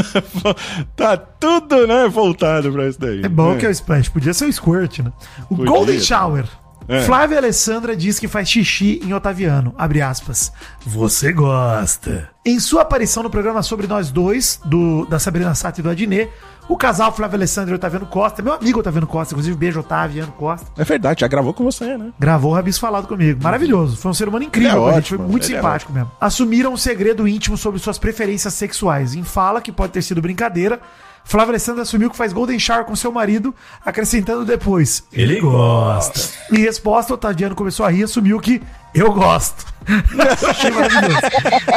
tá 0.93 1.15
tudo, 1.15 1.87
né, 1.87 2.05
voltado 2.09 2.69
pra 2.73 2.89
isso 2.89 2.99
daí. 2.99 3.23
É 3.23 3.29
bom 3.29 3.57
que 3.57 3.65
é 3.65 3.69
o 3.69 3.71
Splash, 3.71 4.09
podia 4.09 4.33
ser 4.33 4.43
o 4.43 4.51
Squirt, 4.51 4.99
né? 4.99 5.13
O 5.49 5.55
Podia. 5.55 5.71
Golden 5.71 5.99
Shower. 6.01 6.45
É. 6.87 7.01
Flávia 7.01 7.37
Alessandra 7.37 7.95
diz 7.95 8.17
que 8.19 8.27
faz 8.27 8.49
xixi 8.49 9.01
em 9.03 9.13
Otaviano. 9.13 9.73
Abre 9.77 10.01
aspas. 10.01 10.51
Você 10.85 11.33
gosta. 11.33 12.29
Em 12.45 12.59
sua 12.59 12.83
aparição 12.83 13.23
no 13.23 13.29
programa 13.29 13.61
Sobre 13.61 13.87
Nós 13.87 14.09
Dois, 14.09 14.59
do, 14.63 15.05
da 15.05 15.19
Sabrina 15.19 15.53
Sato 15.53 15.79
e 15.79 15.83
do 15.83 15.89
Adnet, 15.89 16.29
o 16.69 16.77
casal 16.77 17.13
Flávia 17.13 17.37
Alessandra 17.37 17.71
e 17.71 17.75
Otaviano 17.75 18.05
Costa, 18.05 18.41
meu 18.41 18.53
amigo 18.53 18.79
Otaviano 18.79 19.07
Costa, 19.07 19.33
inclusive 19.33 19.55
beijo 19.57 19.79
Otaviano 19.79 20.31
Costa, 20.33 20.65
É 20.77 20.83
verdade, 20.83 21.21
já 21.21 21.27
gravou 21.27 21.53
com 21.53 21.63
você, 21.63 21.97
né? 21.97 22.11
gravou 22.19 22.51
o 22.51 22.55
Rabis 22.55 22.77
Falado 22.77 23.07
comigo. 23.07 23.41
Maravilhoso. 23.43 23.97
Foi 23.97 24.11
um 24.11 24.13
ser 24.13 24.27
humano 24.29 24.45
incrível. 24.45 24.71
É 24.71 24.75
com 24.75 24.87
a 24.87 24.93
gente, 24.93 24.97
ótimo, 25.13 25.19
foi 25.19 25.27
muito 25.27 25.43
é 25.43 25.47
simpático 25.47 25.91
mesmo. 25.91 26.11
Assumiram 26.19 26.73
um 26.73 26.77
segredo 26.77 27.27
íntimo 27.27 27.57
sobre 27.57 27.79
suas 27.79 27.97
preferências 27.97 28.53
sexuais. 28.53 29.13
Em 29.13 29.23
fala, 29.23 29.61
que 29.61 29.71
pode 29.71 29.91
ter 29.93 30.01
sido 30.01 30.21
brincadeira, 30.21 30.79
Flávia 31.27 31.51
Alessandra 31.51 31.81
assumiu 31.83 32.09
que 32.09 32.15
faz 32.15 32.31
Golden 32.31 32.57
Shower 32.57 32.85
com 32.85 32.95
seu 32.95 33.11
marido, 33.11 33.53
acrescentando 33.85 34.45
depois. 34.45 35.03
Ele 35.11 35.39
gosta. 35.41 36.19
Em 36.51 36.59
resposta, 36.59 37.13
Otaviano 37.13 37.53
começou 37.55 37.85
a 37.85 37.89
rir 37.89 37.99
e 37.99 38.03
assumiu 38.03 38.39
que 38.39 38.61
eu 38.95 39.11
gosto. 39.13 39.65
Eu 39.87 40.47
achei 40.49 40.71
maravilhoso. 40.71 41.21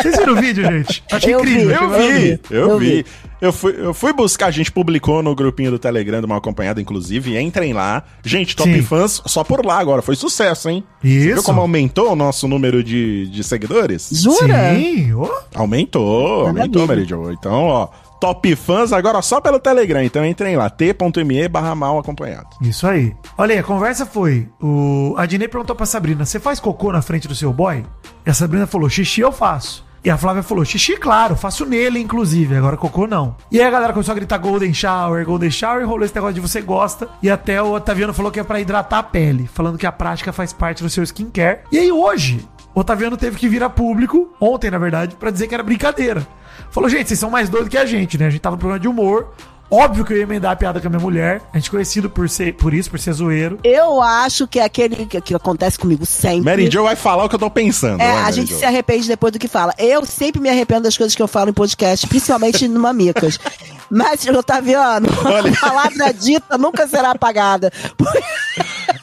Vocês 0.01 0.16
viram 0.16 0.32
o 0.32 0.36
vídeo, 0.36 0.64
gente? 0.64 1.03
Achei 1.11 1.34
Eu 1.34 1.42
vi. 1.42 1.51
incrível. 1.53 1.76
Eu 1.82 1.94
achei 1.94 2.12
vi, 2.12 2.40
eu 2.51 2.68
Eu 2.70 2.78
vi. 2.78 2.86
vi. 3.03 3.07
Eu 3.40 3.53
fui, 3.55 3.74
eu 3.78 3.94
fui 3.94 4.12
buscar, 4.12 4.46
a 4.48 4.51
gente 4.51 4.70
publicou 4.70 5.22
no 5.22 5.34
grupinho 5.34 5.70
do 5.70 5.78
Telegram 5.78 6.20
do 6.20 6.28
Mal 6.28 6.36
Acompanhado, 6.38 6.78
inclusive. 6.78 7.38
Entrem 7.40 7.72
lá. 7.72 8.03
Gente, 8.22 8.55
Top 8.55 8.70
Sim. 8.70 8.82
Fãs 8.82 9.22
só 9.26 9.42
por 9.42 9.64
lá 9.64 9.78
agora. 9.78 10.03
Foi 10.03 10.14
sucesso, 10.14 10.68
hein? 10.68 10.84
Isso. 11.03 11.24
Você 11.28 11.34
viu 11.34 11.42
como 11.42 11.61
aumentou 11.61 12.12
o 12.12 12.16
nosso 12.16 12.46
número 12.46 12.84
de, 12.84 13.28
de 13.28 13.42
seguidores? 13.42 14.11
Jura? 14.12 14.74
Sim, 14.74 15.14
ô. 15.14 15.28
Aumentou, 15.55 16.46
aumentou, 16.48 16.86
Jo. 17.05 17.30
Então, 17.32 17.64
ó, 17.64 17.88
Top 18.20 18.54
Fãs 18.54 18.92
agora 18.92 19.22
só 19.22 19.40
pelo 19.40 19.58
Telegram. 19.58 20.02
Então 20.02 20.24
entrem 20.24 20.56
lá, 20.56 20.68
t.me 20.68 21.48
barra 21.48 21.74
mal 21.74 21.98
acompanhado. 21.98 22.48
Isso 22.60 22.86
aí. 22.86 23.14
Olha 23.38 23.54
aí, 23.54 23.58
a 23.58 23.64
conversa 23.64 24.04
foi: 24.04 24.48
o 24.60 25.14
a 25.16 25.24
Dinei 25.24 25.48
perguntou 25.48 25.74
pra 25.74 25.86
Sabrina: 25.86 26.26
você 26.26 26.38
faz 26.38 26.60
cocô 26.60 26.92
na 26.92 27.00
frente 27.00 27.26
do 27.26 27.34
seu 27.34 27.52
boy? 27.52 27.84
E 28.26 28.30
a 28.30 28.34
Sabrina 28.34 28.66
falou: 28.66 28.88
xixi 28.88 29.22
eu 29.22 29.32
faço. 29.32 29.88
E 30.04 30.10
a 30.10 30.16
Flávia 30.16 30.42
falou: 30.42 30.64
xixi, 30.64 30.96
claro, 30.96 31.36
faço 31.36 31.64
nele, 31.64 31.98
inclusive. 31.98 32.56
Agora 32.56 32.76
cocô 32.76 33.06
não. 33.06 33.36
E 33.50 33.60
aí 33.60 33.66
a 33.66 33.70
galera 33.70 33.92
começou 33.92 34.12
a 34.12 34.16
gritar 34.16 34.38
Golden 34.38 34.72
Shower, 34.72 35.24
Golden 35.24 35.50
Shower, 35.50 35.86
rolou 35.86 36.04
esse 36.04 36.14
negócio 36.14 36.34
de 36.34 36.40
você 36.40 36.60
gosta. 36.60 37.08
E 37.22 37.30
até 37.30 37.62
o 37.62 37.72
Otaviano 37.72 38.12
falou 38.12 38.30
que 38.30 38.40
é 38.40 38.44
pra 38.44 38.60
hidratar 38.60 38.98
a 38.98 39.02
pele, 39.02 39.48
falando 39.52 39.78
que 39.78 39.86
a 39.86 39.92
prática 39.92 40.32
faz 40.32 40.52
parte 40.52 40.82
do 40.82 40.90
seu 40.90 41.02
skincare. 41.04 41.60
E 41.72 41.78
aí 41.78 41.92
hoje, 41.92 42.46
o 42.74 42.80
Otaviano 42.80 43.16
teve 43.16 43.36
que 43.36 43.48
vir 43.48 43.62
a 43.62 43.68
público, 43.68 44.32
ontem 44.40 44.70
na 44.70 44.78
verdade, 44.78 45.16
pra 45.16 45.30
dizer 45.30 45.46
que 45.46 45.54
era 45.54 45.62
brincadeira. 45.62 46.26
Falou: 46.70 46.88
gente, 46.88 47.08
vocês 47.08 47.18
são 47.18 47.30
mais 47.30 47.48
doidos 47.48 47.68
que 47.68 47.78
a 47.78 47.84
gente, 47.86 48.18
né? 48.18 48.26
A 48.26 48.30
gente 48.30 48.40
tava 48.40 48.56
no 48.56 48.61
programa 48.61 48.80
de 48.80 48.88
humor. 48.88 49.28
Óbvio 49.72 50.04
que 50.04 50.12
eu 50.12 50.16
ia 50.16 50.24
emendar 50.24 50.50
a 50.50 50.56
piada 50.56 50.80
com 50.80 50.88
a 50.88 50.90
minha 50.90 51.00
mulher. 51.00 51.40
A 51.52 51.56
gente 51.56 51.68
é 51.68 51.70
conhecido 51.70 52.11
por, 52.11 52.28
ser, 52.28 52.54
por 52.54 52.74
isso, 52.74 52.90
por 52.90 52.98
ser 52.98 53.12
zoeiro. 53.12 53.56
Eu 53.62 54.02
acho 54.02 54.48
que 54.48 54.58
é 54.58 54.64
aquele 54.64 55.06
que, 55.06 55.20
que 55.20 55.32
acontece 55.32 55.78
comigo 55.78 56.04
sempre. 56.04 56.40
Mary 56.40 56.68
Jo 56.68 56.82
vai 56.82 56.96
falar 56.96 57.24
o 57.24 57.28
que 57.28 57.36
eu 57.36 57.38
tô 57.38 57.48
pensando. 57.48 58.00
É, 58.00 58.06
vai, 58.08 58.16
a 58.16 58.22
Mary 58.22 58.32
gente 58.32 58.50
Jo. 58.52 58.58
se 58.58 58.64
arrepende 58.64 59.06
depois 59.06 59.32
do 59.32 59.38
que 59.38 59.46
fala. 59.46 59.72
Eu 59.78 60.04
sempre 60.04 60.40
me 60.40 60.48
arrependo 60.48 60.82
das 60.82 60.96
coisas 60.98 61.14
que 61.14 61.22
eu 61.22 61.28
falo 61.28 61.50
em 61.50 61.52
podcast, 61.52 62.04
principalmente 62.08 62.66
no 62.66 62.80
Mamicas. 62.80 63.38
Mas, 63.88 64.26
Otaviano, 64.26 65.06
Olha. 65.24 65.52
a 65.52 65.61
palavra 65.61 66.12
dita 66.14 66.58
nunca 66.58 66.88
será 66.88 67.12
apagada. 67.12 67.72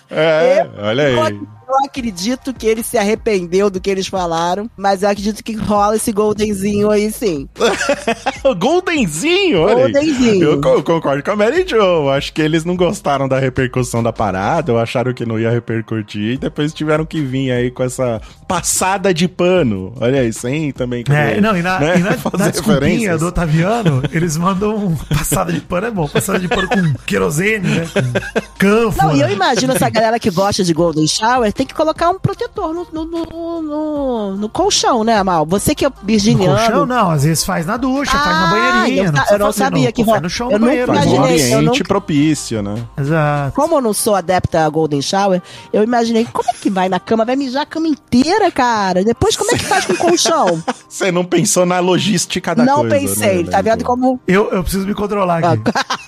É, 0.10 0.66
olha 0.80 1.04
aí. 1.06 1.48
Eu 1.68 1.76
acredito 1.86 2.54
que 2.54 2.66
ele 2.66 2.82
se 2.82 2.98
arrependeu 2.98 3.70
do 3.70 3.80
que 3.82 3.90
eles 3.90 4.08
falaram, 4.08 4.70
mas 4.78 5.04
eu 5.04 5.10
acredito 5.10 5.44
que 5.44 5.54
rola 5.54 5.98
esse 5.98 6.12
goldenzinho 6.14 6.90
aí 6.90 7.12
sim. 7.12 7.48
Goldenzinho, 8.58 9.62
olha 9.62 9.86
aí. 9.88 9.92
Goldenzinho. 9.94 10.44
Eu 10.44 10.62
co- 10.62 10.82
concordo 10.84 11.24
com 11.24 11.32
a 11.32 11.36
Mary 11.36 11.66
Jo. 11.68 12.10
Acho 12.10 12.32
que 12.34 12.42
eles 12.42 12.64
não 12.64 12.76
gostaram 12.76 13.28
da 13.28 13.40
repercussão 13.40 14.02
da 14.02 14.14
parada, 14.14 14.72
ou 14.72 14.80
acharam 14.80 15.14
que 15.14 15.26
não 15.26 15.40
ia 15.40 15.52
repercutir, 15.52 16.34
e 16.34 16.38
depois 16.38 16.74
tiveram 16.74 17.06
que 17.06 17.22
vir 17.22 17.52
aí 17.52 17.70
com 17.72 17.84
essa 17.84 18.22
passada 18.48 19.14
de 19.14 19.28
pano. 19.28 19.94
Olha 20.00 20.22
aí, 20.22 20.32
sem 20.32 20.72
também 20.72 21.04
É, 21.10 21.40
não, 21.42 21.58
e 21.58 21.62
na, 21.62 21.80
né, 21.80 21.98
e 21.98 22.00
na, 22.00 22.14
fazer 22.18 22.38
na 22.38 22.50
desculpinha 22.50 23.18
do 23.18 23.28
Otaviano, 23.28 24.02
eles 24.12 24.38
mandam 24.38 24.76
um 24.76 24.96
passada 24.96 25.52
de 25.52 25.60
pano, 25.62 25.88
é 25.88 25.92
bom, 25.92 26.08
passada 26.08 26.40
de 26.40 26.48
pano 26.48 26.68
com 26.70 26.94
querosene, 27.06 27.68
né? 27.68 27.88
Com 27.94 28.50
cânfora. 28.58 29.08
Não, 29.08 29.16
e 29.18 29.22
eu 29.22 29.30
imagino 29.30 29.74
essa 29.74 29.90
galera 29.90 30.20
que 30.20 30.30
gosta 30.32 30.64
de 30.64 30.74
Golden 30.74 31.08
Shower 31.08 31.52
tem 31.58 31.66
que 31.66 31.74
colocar 31.74 32.10
um 32.12 32.20
protetor 32.20 32.74
no, 32.74 32.88
no, 32.94 33.04
no, 33.06 33.62
no- 33.62 34.36
no 34.38 34.48
colchão, 34.50 35.04
né, 35.04 35.22
Mal? 35.24 35.46
Você 35.48 35.74
que 35.76 35.86
é 35.86 35.90
No 35.90 35.96
virginiano. 36.04 36.56
colchão, 36.58 36.86
não, 36.86 37.10
às 37.12 37.24
vezes 37.24 37.44
faz 37.44 37.66
na 37.66 37.76
ducha, 37.78 38.12
faz 38.12 38.26
na 38.26 38.48
Ah, 38.48 38.52
banheirinha. 38.52 39.06
eu 39.08 39.12
precisa 39.12 39.34
eu 39.36 39.40
não 39.40 39.52
sabia 39.52 39.92
que 39.92 40.04
Pô, 40.06 40.12
faz 40.12 40.22
no 40.22 40.30
chão 40.30 40.52
eu 40.52 40.60
nunca 40.60 40.70
banheiro. 40.72 40.94
Faz 40.94 41.06
um 41.08 41.16
imaginei, 41.16 41.54
eu 41.54 41.58
ambiente 41.60 41.80
não- 41.80 41.88
propício, 41.88 42.62
né? 42.62 42.76
Exato. 42.98 43.56
Como 43.56 43.76
eu 43.76 43.82
não 43.82 43.94
sou 43.94 44.16
adepta 44.16 44.64
a 44.66 44.70
Golden 44.70 45.02
Shower, 45.02 45.42
eu 45.74 45.84
imaginei, 45.84 46.26
como 46.32 46.48
é 46.50 46.54
que 46.54 46.70
vai 46.70 46.88
na 46.88 47.00
cama? 47.00 47.26
Vai 47.26 47.36
mijar 47.36 47.64
a 47.64 47.66
cama 47.66 47.88
inteira, 47.88 48.52
cara? 48.52 49.04
Depois, 49.04 49.36
como 49.36 49.52
é 49.52 49.58
que 49.58 49.66
faz 49.66 49.86
com 49.86 49.94
o 49.94 49.98
colchão? 49.98 50.62
Você 50.88 51.12
não 51.12 51.26
pensou 51.26 51.66
na 51.66 51.80
logística 51.80 52.54
da 52.56 52.64
não 52.64 52.82
coisa, 52.88 52.96
pensei, 52.96 53.44
né, 53.44 53.50
tá 53.52 53.62
vendo 53.62 53.84
como... 53.84 54.20
Eu, 54.28 54.52
eu 54.52 54.62
preciso 54.64 54.86
me 54.88 54.94
controlar 54.94 55.40
aqui. 55.44 55.62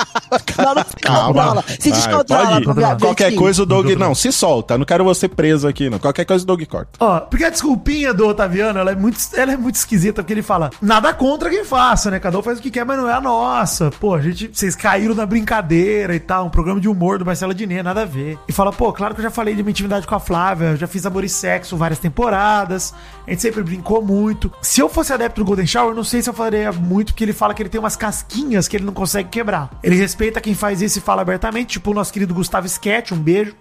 Não, 0.60 0.76
não 0.76 0.84
se 0.84 0.96
descontrola. 0.96 1.64
Se 1.80 1.90
Vai, 1.90 2.00
descontrola. 2.00 2.62
pode 2.62 3.02
Qualquer 3.02 3.34
coisa 3.36 3.64
o 3.64 3.66
Doug. 3.66 3.88
Não, 3.98 4.14
se 4.14 4.32
solta. 4.32 4.78
Não 4.78 4.86
quero 4.86 5.04
você 5.04 5.28
preso 5.40 5.70
aqui, 5.70 5.90
não. 5.90 5.98
Qualquer 6.00 6.26
coisa 6.26 6.44
o 6.44 6.48
Doug 6.48 6.62
corta. 6.64 6.92
Ó, 7.00 7.22
porque 7.22 7.46
a 7.46 7.50
desculpinha 7.50 8.14
do 8.14 8.28
Otaviano, 8.28 8.78
ela 8.78 8.92
é 8.92 8.96
muito, 8.96 9.18
ela 9.34 9.54
é 9.54 9.56
muito 9.58 9.76
esquisita, 9.76 10.22
porque 10.22 10.34
ele 10.34 10.42
fala, 10.42 10.70
nada 10.82 11.14
contra 11.14 11.50
quem 11.50 11.64
faça, 11.64 12.12
né? 12.12 12.20
Cada 12.20 12.38
um 12.38 12.42
faz 12.42 12.60
o 12.60 12.62
que 12.62 12.70
quer, 12.70 12.84
mas 12.84 12.98
não 12.98 13.08
é 13.08 13.14
a 13.14 13.22
nossa. 13.22 13.90
Pô, 13.90 14.16
a 14.16 14.22
gente, 14.22 14.52
vocês 14.54 14.76
caíram 14.76 15.16
na 15.16 15.26
brincadeira 15.26 16.14
e 16.14 16.20
tal, 16.20 16.48
um 16.48 16.50
programa 16.50 16.82
de 16.82 16.90
humor 16.90 17.18
do 17.18 17.26
Marcelo 17.26 17.54
Diné, 17.54 17.82
nada 17.82 18.02
a 18.02 18.06
ver. 18.06 18.38
E 18.50 18.52
fala, 18.52 18.74
pô, 18.74 18.92
claro 18.92 19.14
que 19.16 19.22
eu 19.22 19.24
já 19.24 19.32
falei 19.32 19.56
de 19.56 19.64
minha 19.64 19.72
intimidade 19.72 20.06
com 20.06 20.14
a 20.14 20.20
Flávia, 20.20 20.72
eu 20.72 20.76
já 20.76 20.88
fiz 20.88 21.06
amor 21.06 21.24
e 21.24 21.30
sexo 21.30 21.78
várias 21.78 22.00
temporadas, 22.00 22.94
a 23.26 23.30
gente 23.30 23.42
sempre 23.42 23.64
brincou 23.64 24.02
muito. 24.02 24.52
Se 24.62 24.82
eu 24.82 24.90
fosse 24.90 25.14
adepto 25.14 25.40
do 25.40 25.46
Golden 25.46 25.66
Shower, 25.66 25.92
eu 25.92 25.96
não 25.96 26.04
sei 26.04 26.22
se 26.22 26.30
eu 26.30 26.34
falaria 26.34 26.70
muito, 26.74 27.14
porque 27.14 27.24
ele 27.24 27.32
fala 27.32 27.54
que 27.54 27.62
ele 27.62 27.70
tem 27.70 27.80
umas 27.80 27.96
casquinhas 27.96 28.68
que 28.68 28.76
ele 28.76 28.84
não 28.84 28.94
consegue 28.94 29.30
quebrar. 29.30 29.70
Ele 29.82 29.96
respeita 29.96 30.42
quem 30.42 30.54
faz 30.54 30.82
isso 30.82 30.98
e 30.98 31.02
fala 31.02 31.22
abertamente, 31.22 31.68
tipo 31.70 31.92
o 31.92 31.94
nosso 31.94 32.12
querido 32.12 32.34
Gustavo 32.34 32.68
Sketch, 32.68 33.14
um 33.14 33.18
beijo. 33.18 33.56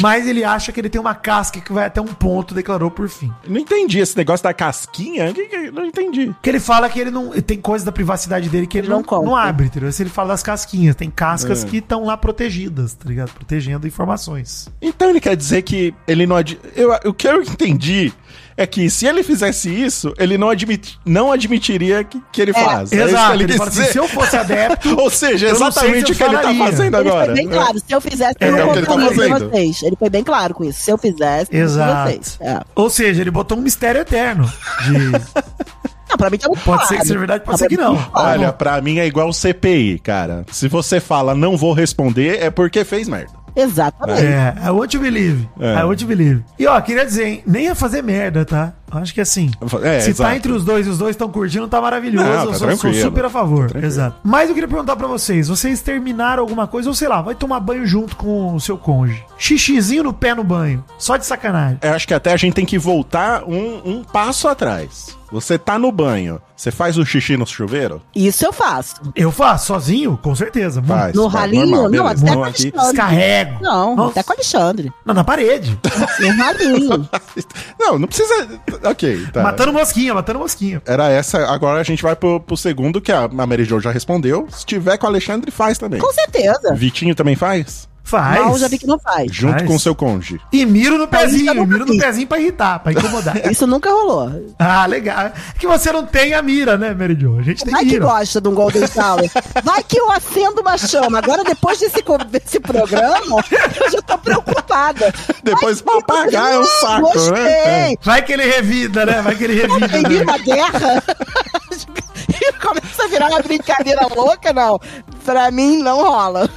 Mas 0.00 0.26
ele 0.26 0.44
acha 0.44 0.72
que 0.72 0.80
ele 0.80 0.88
tem 0.88 1.00
uma 1.00 1.14
casca 1.14 1.60
que 1.60 1.72
vai 1.72 1.86
até 1.86 2.00
um 2.00 2.06
ponto, 2.06 2.54
declarou 2.54 2.90
por 2.90 3.08
fim. 3.08 3.32
Não 3.46 3.58
entendi 3.60 3.98
esse 3.98 4.16
negócio 4.16 4.42
da 4.44 4.52
casquinha. 4.54 5.32
Que, 5.32 5.46
que, 5.46 5.70
não 5.70 5.86
entendi. 5.86 6.26
Porque 6.26 6.50
ele 6.50 6.60
fala 6.60 6.88
que 6.88 6.98
ele 6.98 7.10
não. 7.10 7.30
Tem 7.30 7.60
coisa 7.60 7.84
da 7.84 7.92
privacidade 7.92 8.48
dele 8.48 8.66
que 8.66 8.78
ele, 8.78 8.86
Ele 8.86 8.94
não, 8.94 9.02
não 9.02 9.24
não 9.24 9.36
abre, 9.36 9.66
entendeu? 9.66 9.90
Se 9.92 10.02
ele 10.02 10.10
fala 10.10 10.28
das 10.28 10.42
casquinhas, 10.42 10.96
tem 10.96 11.10
cascas 11.10 11.64
É. 11.64 11.66
que 11.66 11.78
estão 11.78 12.04
lá 12.04 12.16
protegidas, 12.16 12.94
tá 12.94 13.08
ligado? 13.08 13.30
Protegendo 13.32 13.86
informações. 13.86 14.68
Então 14.80 15.10
ele 15.10 15.20
quer 15.20 15.36
dizer 15.36 15.62
que 15.62 15.94
ele 16.06 16.26
não 16.26 16.36
ad... 16.36 16.58
eu, 16.74 16.90
o 17.06 17.12
que 17.12 17.28
eu 17.28 17.42
entendi 17.42 18.12
é 18.56 18.66
que 18.66 18.88
se 18.88 19.06
ele 19.06 19.22
fizesse 19.22 19.68
isso, 19.68 20.12
ele 20.18 20.38
não, 20.38 20.48
admit... 20.50 20.98
não 21.04 21.32
admitiria 21.32 22.04
que, 22.04 22.20
que 22.32 22.40
ele 22.42 22.52
faz. 22.52 22.92
É 22.92 22.96
isso 22.96 23.04
que 23.06 23.10
Exato. 23.10 23.34
Ele, 23.34 23.46
quis 23.46 23.56
fala 23.56 23.70
assim: 23.70 23.84
se 23.84 23.98
eu 23.98 24.08
fosse 24.08 24.36
adepto. 24.36 24.96
Ou 25.00 25.10
seja, 25.10 25.48
exatamente 25.48 26.06
se 26.06 26.12
o 26.12 26.16
que 26.16 26.22
ele 26.22 26.32
tá 26.36 26.40
falaria. 26.42 26.64
fazendo 26.64 26.96
Ele 26.98 27.08
agora. 27.08 27.26
foi 27.26 27.34
bem 27.34 27.48
claro. 27.48 27.78
Se 27.78 27.92
eu 27.94 28.00
fizesse, 28.00 28.34
É, 28.40 28.48
eu 28.48 28.56
é 28.56 28.60
não 28.60 28.68
o 28.68 28.72
que 28.72 28.78
ele 28.78 28.86
tá 28.86 28.92
contaria 28.92 29.28
fazendo. 29.28 29.50
vocês. 29.50 29.82
Ele 29.82 29.96
foi 29.96 30.10
bem 30.10 30.24
claro 30.24 30.54
com 30.54 30.64
isso. 30.64 30.80
Se 30.80 30.90
eu 30.90 30.98
fizesse, 30.98 31.48
eu 31.52 31.58
não 31.58 31.64
Exato. 31.66 32.10
vocês. 32.10 32.38
É. 32.40 32.60
Ou 32.74 32.90
seja, 32.90 33.20
ele 33.20 33.30
botou 33.30 33.58
um 33.58 33.60
mistério 33.62 34.00
eterno. 34.00 34.44
De... 34.84 34.94
Não, 36.10 36.18
pra 36.18 36.30
mim 36.30 36.38
tá 36.38 36.46
muito 36.48 36.62
Pode 36.62 36.76
claro. 36.78 36.88
ser 36.88 36.96
que 36.98 37.06
seja 37.08 37.18
verdade, 37.18 37.44
pode 37.44 37.52
Não, 37.54 37.58
ser 37.58 37.68
que 37.68 37.76
não. 37.76 37.96
tá. 37.96 38.10
Olha, 38.14 38.52
pra 38.52 38.80
mim 38.80 38.98
é 38.98 39.06
igual 39.06 39.28
o 39.28 39.32
CPI, 39.32 39.98
cara. 39.98 40.44
Se 40.52 40.68
você 40.68 41.00
fala 41.00 41.34
não 41.34 41.56
vou 41.56 41.72
responder, 41.72 42.40
é 42.40 42.50
porque 42.50 42.84
fez 42.84 43.08
merda. 43.08 43.32
Exatamente. 43.56 44.22
É, 44.24 44.54
I 44.64 44.70
want 44.70 44.90
to 44.90 44.98
believe. 44.98 45.48
É. 45.60 45.80
I 45.80 45.84
want 45.84 45.98
to 46.00 46.06
believe. 46.06 46.42
E 46.58 46.66
ó, 46.66 46.80
queria 46.80 47.04
dizer, 47.04 47.26
hein, 47.26 47.42
nem 47.46 47.64
ia 47.64 47.74
fazer 47.74 48.02
merda, 48.02 48.44
tá? 48.44 48.72
Eu 48.92 48.98
Acho 49.00 49.12
que 49.12 49.20
assim. 49.20 49.50
É, 49.82 50.00
se 50.00 50.10
exato. 50.10 50.30
tá 50.30 50.36
entre 50.36 50.52
os 50.52 50.64
dois 50.64 50.86
e 50.86 50.90
os 50.90 50.98
dois 50.98 51.10
estão 51.10 51.28
curtindo, 51.28 51.66
tá 51.66 51.80
maravilhoso. 51.80 52.24
Não, 52.28 52.46
tá 52.46 52.52
eu 52.52 52.76
sou, 52.76 52.76
sou 52.76 52.94
super 52.94 53.24
a 53.24 53.30
favor. 53.30 53.66
tranquilo. 53.68 53.86
Exato. 53.86 54.16
Mas 54.22 54.48
eu 54.48 54.54
queria 54.54 54.68
perguntar 54.68 54.94
pra 54.96 55.08
vocês: 55.08 55.48
vocês 55.48 55.80
terminaram 55.80 56.42
alguma 56.42 56.66
coisa, 56.66 56.88
ou 56.88 56.94
sei 56.94 57.08
lá, 57.08 57.20
vai 57.20 57.34
tomar 57.34 57.58
banho 57.60 57.84
junto 57.86 58.14
com 58.16 58.54
o 58.54 58.60
seu 58.60 58.78
cônjuge? 58.78 59.24
Xixizinho 59.36 60.04
no 60.04 60.12
pé 60.12 60.34
no 60.34 60.44
banho. 60.44 60.84
Só 60.98 61.16
de 61.16 61.26
sacanagem. 61.26 61.78
Eu 61.82 61.92
acho 61.92 62.06
que 62.06 62.14
até 62.14 62.32
a 62.32 62.36
gente 62.36 62.54
tem 62.54 62.64
que 62.66 62.78
voltar 62.78 63.42
um, 63.44 63.80
um 63.84 64.04
passo 64.04 64.46
atrás. 64.46 65.16
Você 65.34 65.58
tá 65.58 65.76
no 65.80 65.90
banho, 65.90 66.40
você 66.56 66.70
faz 66.70 66.96
o 66.96 67.04
xixi 67.04 67.36
no 67.36 67.44
chuveiro? 67.44 68.00
Isso 68.14 68.46
eu 68.46 68.52
faço. 68.52 68.94
Eu 69.16 69.32
faço 69.32 69.66
sozinho, 69.66 70.16
com 70.22 70.32
certeza. 70.32 70.80
Faz. 70.80 71.12
No 71.12 71.28
faz, 71.28 71.42
ralinho? 71.42 71.66
normal, 71.66 71.90
não, 71.90 72.06
até 72.06 72.20
com 72.34 72.44
aqui- 72.44 72.72
Alexandre. 72.72 72.80
Descarrego. 72.86 73.58
Não, 73.60 73.96
Nossa. 73.96 74.10
até 74.12 74.22
com 74.22 74.32
Alexandre. 74.32 74.92
Não, 75.04 75.12
na 75.12 75.24
parede. 75.24 75.76
No 76.20 76.36
ralinho. 76.36 77.08
Não, 77.80 77.98
não 77.98 78.06
precisa. 78.06 78.48
Ok, 78.84 79.26
tá. 79.32 79.42
Matando 79.42 79.72
mosquinha, 79.72 80.14
matando 80.14 80.38
mosquinha. 80.38 80.80
Era 80.86 81.08
essa. 81.10 81.44
Agora 81.48 81.80
a 81.80 81.82
gente 81.82 82.02
vai 82.02 82.14
pro, 82.14 82.38
pro 82.40 82.56
segundo, 82.56 83.00
que 83.00 83.10
a, 83.10 83.24
a 83.24 83.46
Mary 83.46 83.64
Jo 83.64 83.80
já 83.80 83.90
respondeu. 83.90 84.46
Se 84.50 84.64
tiver 84.64 84.96
com 84.96 85.06
o 85.06 85.10
Alexandre, 85.10 85.50
faz 85.50 85.76
também. 85.78 86.00
com 86.00 86.12
certeza. 86.12 86.72
Vitinho 86.74 87.14
também 87.14 87.34
faz? 87.34 87.88
Faz. 88.04 88.38
Mal 88.38 88.58
já 88.58 88.68
vi 88.68 88.78
que 88.78 88.86
não 88.86 88.98
faz. 88.98 89.34
Junto 89.34 89.54
Faz. 89.54 89.66
com 89.66 89.76
o 89.76 89.80
seu 89.80 89.94
cônjuge. 89.94 90.38
E 90.52 90.66
miro 90.66 90.98
no 90.98 91.08
pezinho, 91.08 91.54
nunca 91.54 91.66
miro 91.66 91.86
no 91.86 91.98
pezinho 91.98 92.26
pra 92.26 92.38
irritar, 92.38 92.78
pra 92.80 92.92
incomodar. 92.92 93.34
Isso 93.50 93.66
nunca 93.66 93.90
rolou. 93.90 94.54
ah, 94.58 94.84
legal. 94.84 95.18
É 95.26 95.32
que 95.58 95.66
você 95.66 95.90
não 95.90 96.04
tem 96.04 96.34
a 96.34 96.42
mira, 96.42 96.76
né, 96.76 96.92
Mary 96.92 97.18
Jo? 97.18 97.38
A 97.38 97.42
gente 97.42 97.64
tem 97.64 97.72
Vai 97.72 97.86
que 97.86 97.98
gosta 97.98 98.42
de 98.42 98.48
um 98.48 98.54
Golden 98.54 98.86
Shower. 98.86 99.30
Vai 99.64 99.82
que 99.82 99.98
eu 99.98 100.10
acendo 100.10 100.60
uma 100.60 100.76
chama. 100.76 101.18
Agora, 101.18 101.42
depois 101.42 101.80
desse, 101.80 102.04
desse 102.28 102.60
programa, 102.60 103.42
eu 103.82 103.90
já 103.90 104.02
tô 104.02 104.18
preocupada. 104.18 105.12
Depois 105.42 105.80
Vai 105.80 106.02
pra 106.02 106.14
apagar 106.18 106.52
é 106.52 106.58
um 106.58 106.64
saco, 106.66 107.00
Gostei. 107.12 107.32
né? 107.32 107.94
Vai 108.02 108.22
que 108.22 108.32
ele 108.34 108.44
revida, 108.44 109.06
né? 109.06 109.22
Vai 109.22 109.34
que 109.34 109.44
ele 109.44 109.54
revida. 109.62 109.88
Tem 109.88 110.02
né? 110.02 110.22
uma 110.22 110.38
guerra. 110.38 111.02
E 112.40 112.52
começa 112.54 113.04
a 113.04 113.06
virar 113.06 113.28
uma 113.28 113.40
brincadeira 113.40 114.06
louca, 114.14 114.52
não. 114.52 114.80
Pra 115.24 115.50
mim, 115.50 115.78
não 115.82 116.02
rola. 116.02 116.50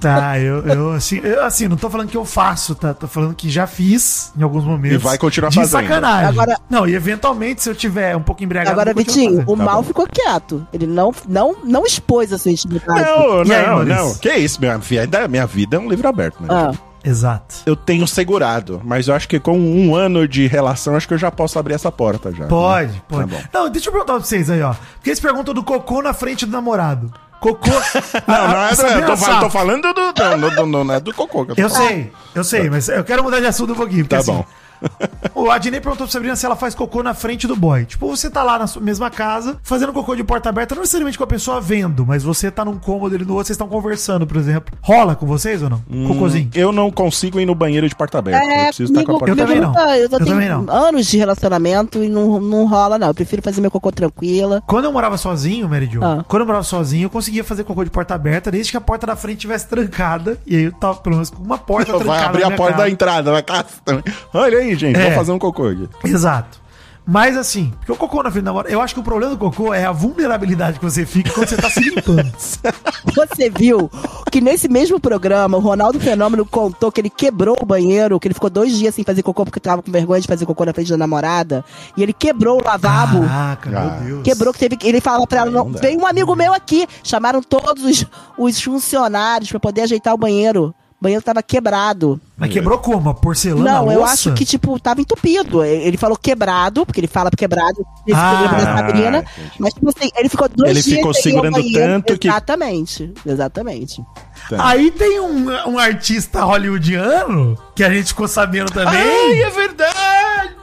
Tá, 0.00 0.38
eu, 0.38 0.58
eu, 0.66 0.92
assim, 0.92 1.20
eu, 1.22 1.44
assim, 1.44 1.66
não 1.66 1.76
tô 1.76 1.88
falando 1.88 2.08
que 2.08 2.16
eu 2.16 2.24
faço, 2.24 2.74
tá? 2.74 2.92
Tô 2.92 3.06
falando 3.08 3.34
que 3.34 3.48
já 3.48 3.66
fiz 3.66 4.32
em 4.36 4.42
alguns 4.42 4.64
momentos. 4.64 4.96
E 4.96 4.98
vai 4.98 5.16
continuar 5.16 5.48
de 5.48 5.56
fazendo. 5.56 5.80
sacanagem. 5.82 6.28
Agora- 6.28 6.58
não, 6.68 6.86
e 6.86 6.94
eventualmente, 6.94 7.62
se 7.62 7.70
eu 7.70 7.74
tiver 7.74 8.14
um 8.16 8.22
pouco 8.22 8.42
embriagado... 8.44 8.72
Agora, 8.78 8.92
Vitinho, 8.94 9.30
fazendo. 9.36 9.52
o 9.52 9.56
Tá 9.56 9.64
mal 9.64 9.76
bom. 9.76 9.88
ficou 9.88 10.06
quieto. 10.06 10.66
Ele 10.72 10.86
não, 10.86 11.12
não, 11.28 11.56
não 11.64 11.84
expôs 11.86 12.32
a 12.32 12.38
sua 12.38 12.50
intimidade. 12.50 13.00
Não, 13.02 13.44
E 13.44 13.54
aí, 13.54 13.66
não, 13.66 13.84
não. 13.84 14.14
Que 14.16 14.34
isso, 14.34 14.60
minha 14.60 14.76
vida, 14.76 15.26
minha 15.28 15.46
vida 15.46 15.76
é 15.76 15.80
um 15.80 15.88
livro 15.88 16.06
aberto, 16.08 16.40
né? 16.42 16.48
Ah, 16.50 16.72
Exato. 17.06 17.56
Eu 17.66 17.76
tenho 17.76 18.06
segurado, 18.06 18.80
mas 18.82 19.08
eu 19.08 19.14
acho 19.14 19.28
que 19.28 19.38
com 19.38 19.58
um 19.58 19.94
ano 19.94 20.26
de 20.26 20.46
relação, 20.46 20.96
acho 20.96 21.06
que 21.06 21.12
eu 21.12 21.18
já 21.18 21.30
posso 21.30 21.58
abrir 21.58 21.74
essa 21.74 21.92
porta 21.92 22.32
já. 22.32 22.46
Pode, 22.46 23.02
pode. 23.06 23.30
Tá 23.30 23.36
bom. 23.36 23.42
não, 23.52 23.70
deixa 23.70 23.88
eu 23.88 23.92
perguntar 23.92 24.14
pra 24.14 24.22
vocês 24.22 24.48
aí, 24.48 24.62
ó. 24.62 24.72
Porque 24.94 25.10
eles 25.10 25.20
perguntam 25.20 25.52
do 25.52 25.62
cocô 25.62 26.00
na 26.00 26.14
frente 26.14 26.46
do 26.46 26.52
namorado. 26.52 27.12
Cocô... 27.44 27.70
Não, 28.26 28.48
não 28.48 28.62
é 28.64 28.74
do, 28.74 28.82
eu 28.82 29.06
tô, 29.06 29.16
fal- 29.18 29.40
tô 29.40 29.50
falando 29.50 29.82
do, 29.82 30.12
do, 30.12 30.12
do, 30.12 30.50
do- 30.56 30.66
não 30.66 30.94
é 30.94 30.98
do 30.98 31.12
cocô. 31.12 31.44
que 31.44 31.52
eu 31.52 31.56
tô 31.56 31.60
Eu 31.62 31.68
sei, 31.68 32.12
eu 32.34 32.42
sei, 32.42 32.70
mas 32.70 32.88
eu 32.88 33.04
quero 33.04 33.22
mudar 33.22 33.38
de 33.40 33.46
assunto 33.46 33.74
um 33.74 33.76
pouquinho. 33.76 34.06
Tá 34.06 34.16
assim, 34.18 34.32
bom. 34.32 34.44
O 35.34 35.50
Adnei 35.50 35.80
perguntou 35.80 36.06
pra 36.06 36.12
Sabrina 36.12 36.36
se 36.36 36.46
ela 36.46 36.54
faz 36.56 36.74
cocô 36.74 37.02
na 37.02 37.12
frente 37.12 37.46
do 37.46 37.56
boy. 37.56 37.84
Tipo, 37.84 38.06
você 38.08 38.30
tá 38.30 38.42
lá 38.42 38.58
na 38.58 38.66
sua 38.66 38.80
mesma 38.80 39.10
casa, 39.10 39.58
fazendo 39.62 39.92
cocô 39.92 40.14
de 40.14 40.22
porta 40.22 40.48
aberta, 40.48 40.74
não 40.74 40.82
necessariamente 40.82 41.18
com 41.18 41.24
a 41.24 41.26
pessoa 41.26 41.60
vendo, 41.60 42.06
mas 42.06 42.22
você 42.22 42.50
tá 42.50 42.64
num 42.64 42.78
cômodo, 42.78 43.14
ele 43.14 43.24
no 43.24 43.32
outro, 43.34 43.48
vocês 43.48 43.54
estão 43.56 43.66
conversando, 43.68 44.26
por 44.26 44.36
exemplo. 44.36 44.74
Rola 44.80 45.14
com 45.16 45.26
vocês 45.26 45.60
ou 45.62 45.68
não? 45.68 45.82
Hum, 45.90 46.06
Cocôzinho. 46.08 46.50
Eu 46.54 46.70
não 46.72 46.90
consigo 46.90 47.40
ir 47.40 47.46
no 47.46 47.54
banheiro 47.54 47.86
de 47.88 47.94
porta 47.96 48.18
aberta. 48.18 48.44
eu 48.44 48.50
é, 48.50 48.66
preciso 48.66 48.92
estar 48.92 49.04
com 49.04 49.16
a 49.16 49.18
porta 49.18 49.32
Eu 49.32 49.36
também 49.36 49.58
aberta. 49.58 49.84
não. 49.84 49.94
Eu, 49.94 50.02
Eu 50.04 50.08
também 50.24 50.48
não. 50.48 50.66
anos 50.70 51.06
de 51.06 51.18
relacionamento 51.18 52.02
e 52.02 52.08
não, 52.08 52.40
não 52.40 52.66
rola, 52.66 52.96
não. 52.98 53.08
Eu 53.08 53.14
prefiro 53.14 53.42
fazer 53.42 53.60
meu 53.60 53.70
cocô 53.72 53.90
tranquila. 53.90 54.62
Quando 54.66 54.84
eu 54.84 54.92
morava 54.92 55.16
sozinho, 55.18 55.68
Mary 55.68 55.90
Jo, 55.92 56.02
Ah. 56.02 56.24
quando 56.28 56.42
eu 56.42 56.46
morava 56.46 56.64
sozinho, 56.64 57.06
eu 57.06 57.10
conseguia 57.10 57.42
fazer 57.44 57.64
cocô 57.64 57.82
de 57.84 57.90
porta 57.90 58.14
aberta, 58.14 58.50
desde 58.50 58.70
que 58.70 58.76
a 58.78 58.80
porta 58.80 59.06
da 59.06 59.16
frente 59.16 59.38
estivesse 59.38 59.66
trancada. 59.66 60.38
E 60.46 60.56
aí 60.56 60.62
eu 60.64 60.72
tava, 60.72 60.94
pelo 60.98 61.16
menos, 61.16 61.28
com 61.30 61.42
uma 61.42 61.58
porta 61.58 61.86
trancada. 61.92 62.04
Vai 62.08 62.24
abrir 62.24 62.40
na 62.42 62.48
a 62.48 62.56
porta 62.56 62.72
casa. 62.74 62.84
da 62.84 62.90
entrada 62.90 63.32
da 63.32 63.42
casa 63.42 63.66
também. 63.84 64.04
Olha 64.32 64.58
aí, 64.58 64.73
gente, 64.76 64.98
É. 64.98 65.04
vou 65.06 65.12
fazer 65.12 65.32
um 65.32 65.38
cocô 65.38 65.66
aqui. 65.68 65.88
Exato. 66.04 66.62
Mas 67.06 67.36
assim, 67.36 67.70
porque 67.80 67.92
o 67.92 67.96
cocô 67.96 68.22
na 68.22 68.30
frente 68.30 68.44
da 68.44 68.48
namorada, 68.50 68.72
eu 68.72 68.80
acho 68.80 68.94
que 68.94 69.00
o 69.00 69.02
problema 69.02 69.30
do 69.30 69.36
cocô 69.38 69.74
é 69.74 69.84
a 69.84 69.92
vulnerabilidade 69.92 70.78
que 70.78 70.84
você 70.86 71.04
fica 71.04 71.30
quando 71.32 71.48
você 71.48 71.56
tá 71.56 71.68
se 71.68 71.80
limpando. 71.80 72.32
Você 73.14 73.50
viu 73.50 73.90
que 74.32 74.40
nesse 74.40 74.68
mesmo 74.68 74.98
programa, 74.98 75.56
o 75.56 75.60
Ronaldo 75.60 76.00
Fenômeno 76.00 76.44
contou 76.46 76.90
que 76.90 77.00
ele 77.00 77.10
quebrou 77.10 77.56
o 77.60 77.66
banheiro, 77.66 78.18
que 78.18 78.26
ele 78.26 78.34
ficou 78.34 78.48
dois 78.50 78.76
dias 78.76 78.94
sem 78.94 79.04
fazer 79.04 79.22
cocô 79.22 79.44
porque 79.44 79.60
tava 79.60 79.82
com 79.82 79.92
vergonha 79.92 80.20
de 80.20 80.26
fazer 80.26 80.46
cocô 80.46 80.64
na 80.64 80.72
frente 80.72 80.90
da 80.90 80.96
namorada. 80.96 81.62
E 81.96 82.02
ele 82.02 82.12
quebrou 82.14 82.58
o 82.60 82.64
lavabo. 82.64 83.20
Caraca, 83.20 83.70
Ah. 83.70 84.00
meu 84.00 84.16
Deus. 84.16 84.22
Quebrou 84.24 84.52
que 84.52 84.58
teve 84.58 84.76
que. 84.76 84.88
Ele 84.88 85.00
falava 85.00 85.26
pra 85.26 85.40
ela: 85.40 85.50
não 85.50 85.70
um 86.00 86.06
amigo 86.06 86.34
meu 86.34 86.52
aqui. 86.54 86.86
Chamaram 87.04 87.40
todos 87.42 87.84
os, 87.84 88.06
os 88.38 88.60
funcionários 88.60 89.50
pra 89.50 89.60
poder 89.60 89.82
ajeitar 89.82 90.14
o 90.14 90.18
banheiro. 90.18 90.74
O 91.04 91.06
banheiro 91.06 91.22
tava 91.22 91.42
quebrado. 91.42 92.18
Mas 92.34 92.50
quebrou 92.50 92.78
como? 92.78 93.10
A 93.10 93.14
porcelana? 93.14 93.62
Não, 93.70 93.92
eu 93.92 94.02
acho 94.02 94.32
que, 94.32 94.42
tipo, 94.46 94.80
tava 94.80 95.02
entupido. 95.02 95.62
Ele 95.62 95.98
falou 95.98 96.16
quebrado, 96.16 96.86
porque 96.86 96.98
ele 96.98 97.06
fala 97.06 97.30
quebrado 97.30 97.84
nesse 98.06 98.18
Ah, 98.18 98.38
programa 98.38 98.64
da 98.64 98.76
Sabrina. 98.78 99.24
Mas, 99.58 99.74
tipo 99.74 99.88
assim, 99.90 100.10
ele 100.16 100.30
ficou 100.30 100.48
dois 100.48 100.70
Ele 100.70 100.80
dias 100.82 100.96
ficou 100.96 101.12
segurando 101.12 101.52
banheiro. 101.52 101.78
tanto 102.02 102.18
que- 102.18 102.26
Exatamente, 102.26 103.12
exatamente. 103.26 104.02
Tá. 104.48 104.66
Aí 104.66 104.90
tem 104.92 105.20
um, 105.20 105.46
um 105.68 105.78
artista 105.78 106.42
hollywoodiano 106.42 107.54
que 107.74 107.84
a 107.84 107.90
gente 107.92 108.06
ficou 108.08 108.26
sabendo 108.26 108.72
também. 108.72 108.96
Ai, 108.98 109.42
é 109.42 109.50
verdade! 109.50 110.56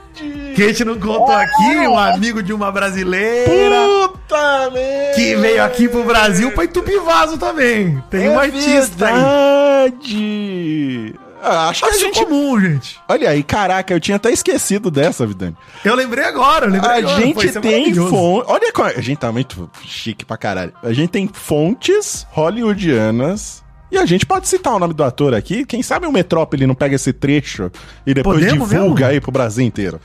Que 0.54 0.62
a 0.64 0.68
gente 0.68 0.84
não 0.84 0.98
contou 0.98 1.32
aqui, 1.32 1.76
um 1.88 1.96
amigo 1.98 2.42
de 2.42 2.52
uma 2.52 2.70
brasileira 2.70 3.76
Puta 4.08 4.70
merda! 4.70 5.14
que 5.14 5.34
veio 5.36 5.64
aqui 5.64 5.88
pro 5.88 6.04
Brasil 6.04 6.52
pra 6.52 6.64
entupir 6.64 7.00
vaso 7.02 7.38
também. 7.38 8.02
Tem 8.10 8.28
um 8.28 8.38
É 8.40 8.44
artista 8.46 9.06
aí. 9.06 9.14
verdade! 9.14 11.14
Ah, 11.44 11.70
acho 11.70 11.80
que 11.82 11.88
a 11.88 11.90
Acho 11.90 11.98
gente... 12.00 12.24
comum, 12.24 12.60
gente. 12.60 13.00
Olha 13.08 13.30
aí, 13.30 13.42
caraca, 13.42 13.92
eu 13.92 13.98
tinha 13.98 14.16
até 14.16 14.30
esquecido 14.30 14.90
dessa, 14.92 15.26
Vidani. 15.26 15.56
Eu 15.84 15.94
lembrei 15.96 16.24
agora, 16.24 16.66
eu 16.66 16.70
lembrei 16.70 16.92
A 16.92 16.98
agora. 16.98 17.20
Gente 17.20 17.48
é 17.48 17.60
tem 17.60 17.92
fontes. 17.94 18.48
Olha, 18.48 18.72
a 18.96 19.00
gente 19.00 19.18
tá 19.18 19.32
muito 19.32 19.68
chique 19.84 20.24
pra 20.24 20.36
caralho. 20.36 20.72
A 20.82 20.92
gente 20.92 21.10
tem 21.10 21.28
fontes 21.32 22.24
hollywoodianas. 22.30 23.61
E 23.92 23.98
a 23.98 24.06
gente 24.06 24.24
pode 24.24 24.48
citar 24.48 24.74
o 24.74 24.78
nome 24.78 24.94
do 24.94 25.04
ator 25.04 25.34
aqui. 25.34 25.66
Quem 25.66 25.82
sabe 25.82 26.06
o 26.06 26.12
Metrópole 26.12 26.66
não 26.66 26.74
pega 26.74 26.94
esse 26.94 27.12
trecho 27.12 27.70
e 28.06 28.14
depois 28.14 28.38
Podemos 28.38 28.70
divulga 28.70 29.00
mesmo? 29.00 29.06
aí 29.12 29.20
pro 29.20 29.30
Brasil 29.30 29.66
inteiro. 29.66 30.00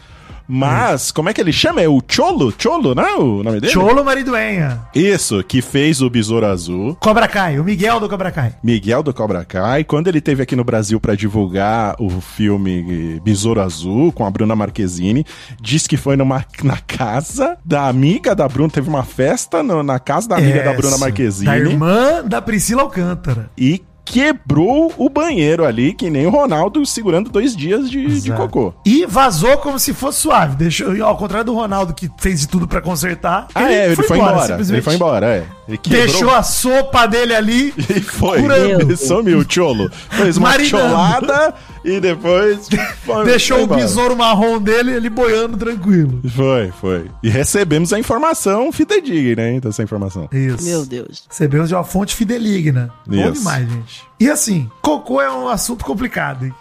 Mas, 0.48 1.12
como 1.12 1.30
é 1.30 1.34
que 1.34 1.42
ele 1.42 1.52
chama? 1.52 1.82
É 1.82 1.88
o 1.90 2.02
Cholo? 2.08 2.54
Cholo, 2.58 2.96
não 2.96 3.04
é 3.04 3.16
o 3.18 3.44
nome 3.44 3.60
dele? 3.60 3.74
Cholo 3.74 4.04
Mariduenha. 4.04 4.80
Isso, 4.96 5.44
que 5.44 5.62
fez 5.62 6.02
o 6.02 6.10
Besouro 6.10 6.46
Azul. 6.46 6.96
Cobra 7.00 7.28
Kai, 7.28 7.60
o 7.60 7.64
Miguel 7.64 8.00
do 8.00 8.08
Cobra 8.08 8.32
Kai. 8.32 8.54
Miguel 8.64 9.04
do 9.04 9.14
Cobra 9.14 9.44
Kai, 9.44 9.84
quando 9.84 10.08
ele 10.08 10.22
teve 10.22 10.42
aqui 10.44 10.56
no 10.56 10.64
Brasil 10.64 11.00
pra 11.00 11.16
divulgar 11.16 11.96
o 12.00 12.10
filme 12.22 13.20
Besouro 13.24 13.62
Azul 13.62 14.12
com 14.12 14.26
a 14.26 14.32
Bruna 14.32 14.56
Marquezine, 14.56 15.26
disse 15.62 15.88
que 15.90 15.98
foi 15.98 16.16
numa, 16.16 16.46
na 16.64 16.78
casa 16.78 17.58
da 17.66 17.88
amiga 17.88 18.34
da 18.36 18.48
Bruna, 18.48 18.70
teve 18.70 18.88
uma 18.90 19.04
festa 19.04 19.62
no- 19.62 19.84
na 19.84 20.00
casa 20.00 20.30
da 20.30 20.38
amiga 20.38 20.64
da 20.64 20.74
Bruna 20.74 20.96
Essa, 20.96 20.98
Marquezine 21.06 21.46
Da 21.46 21.58
irmã 21.58 22.24
da 22.26 22.42
Priscila 22.42 22.84
Alcântara. 22.84 23.50
e 23.58 23.84
quebrou 24.08 24.94
o 24.98 25.10
banheiro 25.10 25.66
ali, 25.66 25.94
que 25.94 26.10
nem 26.10 26.26
o 26.26 26.30
Ronaldo 26.30 26.86
segurando 26.86 27.30
dois 27.30 27.56
dias 27.56 27.90
de, 27.90 28.22
de 28.22 28.32
cocô. 28.32 28.74
E 28.86 29.06
vazou 29.06 29.58
como 29.58 29.78
se 29.78 29.94
fosse 29.94 30.22
suave. 30.22 30.56
Deixou, 30.56 31.04
ao 31.04 31.18
contrário 31.18 31.46
do 31.46 31.54
Ronaldo, 31.54 31.94
que 31.94 32.10
fez 32.18 32.40
de 32.42 32.48
tudo 32.48 32.68
pra 32.68 32.82
consertar. 32.82 33.48
Ah, 33.54 33.72
é, 33.72 33.88
ele 33.88 33.96
foi 33.96 34.18
embora. 34.18 34.40
simplesmente. 34.40 34.72
Ele 34.74 34.82
foi 34.82 34.96
embora, 34.96 35.28
é. 35.28 35.57
Ele 35.68 35.78
quebrou 35.78 36.02
Deixou 36.06 36.30
a 36.34 36.44
sopa 36.44 37.06
dele 37.08 37.36
ali. 37.36 37.74
e 37.90 38.02
foi. 38.02 38.40
Ele 38.42 38.96
sumiu, 38.96 39.44
cholo. 39.48 39.90
Fez 40.12 40.38
uma 40.38 40.50
Marinando. 40.50 40.90
cholada 40.90 41.54
e 41.84 42.00
depois. 42.00 42.68
foi- 43.06 43.26
Deixou 43.26 43.58
foi 43.68 43.76
o 43.76 43.80
besouro 43.80 44.16
marrom 44.16 44.60
dele 44.60 44.96
ali 44.96 45.10
boiando 45.10 45.58
tranquilo. 45.58 46.22
Foi, 46.36 46.72
foi. 46.80 47.12
E 47.22 47.30
recebemos 47.30 47.92
a 47.92 48.00
informação 48.00 48.72
fidedigna, 48.72 49.50
hein, 49.50 49.60
dessa 49.60 49.84
informação. 49.84 50.30
Isso. 50.32 50.64
Meu 50.64 50.86
Deus. 50.86 51.26
Recebemos 51.30 51.68
de 51.70 51.76
uma 51.76 51.84
fonte 51.84 52.16
fideligna. 52.16 52.94
Bom 53.06 53.16
Isso. 53.16 53.34
demais, 53.34 53.70
gente. 53.70 54.04
E 54.20 54.30
assim, 54.30 54.70
cocô 54.82 55.22
é 55.22 55.30
um 55.32 55.48
assunto 55.50 55.84
complicado, 55.84 56.46
hein? 56.46 56.54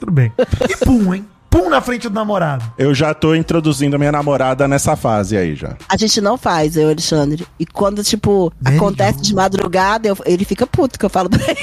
Tudo 0.00 0.12
bem. 0.12 0.32
E 0.68 0.76
pum, 0.84 1.14
hein? 1.14 1.24
Pum 1.50 1.70
na 1.70 1.80
frente 1.80 2.08
do 2.08 2.14
namorado. 2.14 2.64
Eu 2.76 2.94
já 2.94 3.14
tô 3.14 3.34
introduzindo 3.34 3.96
a 3.96 3.98
minha 3.98 4.12
namorada 4.12 4.68
nessa 4.68 4.94
fase 4.96 5.36
aí 5.36 5.54
já. 5.54 5.76
A 5.88 5.96
gente 5.96 6.20
não 6.20 6.36
faz, 6.36 6.76
eu, 6.76 6.88
Alexandre. 6.88 7.46
E 7.58 7.64
quando, 7.64 8.02
tipo, 8.04 8.52
Velho. 8.60 8.76
acontece 8.76 9.22
de 9.22 9.34
madrugada, 9.34 10.08
eu- 10.08 10.18
ele 10.26 10.44
fica 10.44 10.66
puto 10.66 10.98
que 10.98 11.04
eu 11.06 11.10
falo 11.10 11.30
pra 11.30 11.40
ele. 11.42 11.58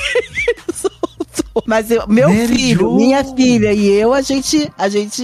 Mas 1.66 1.90
eu- 1.92 2.06
meu 2.08 2.30
Mary 2.30 2.48
filho, 2.48 2.80
Jo. 2.80 2.96
minha 2.96 3.24
filha 3.24 3.74
e 3.74 3.88
eu, 3.88 4.14
a 4.14 4.22
gente, 4.22 4.72
a 4.78 4.90
gente 4.90 5.24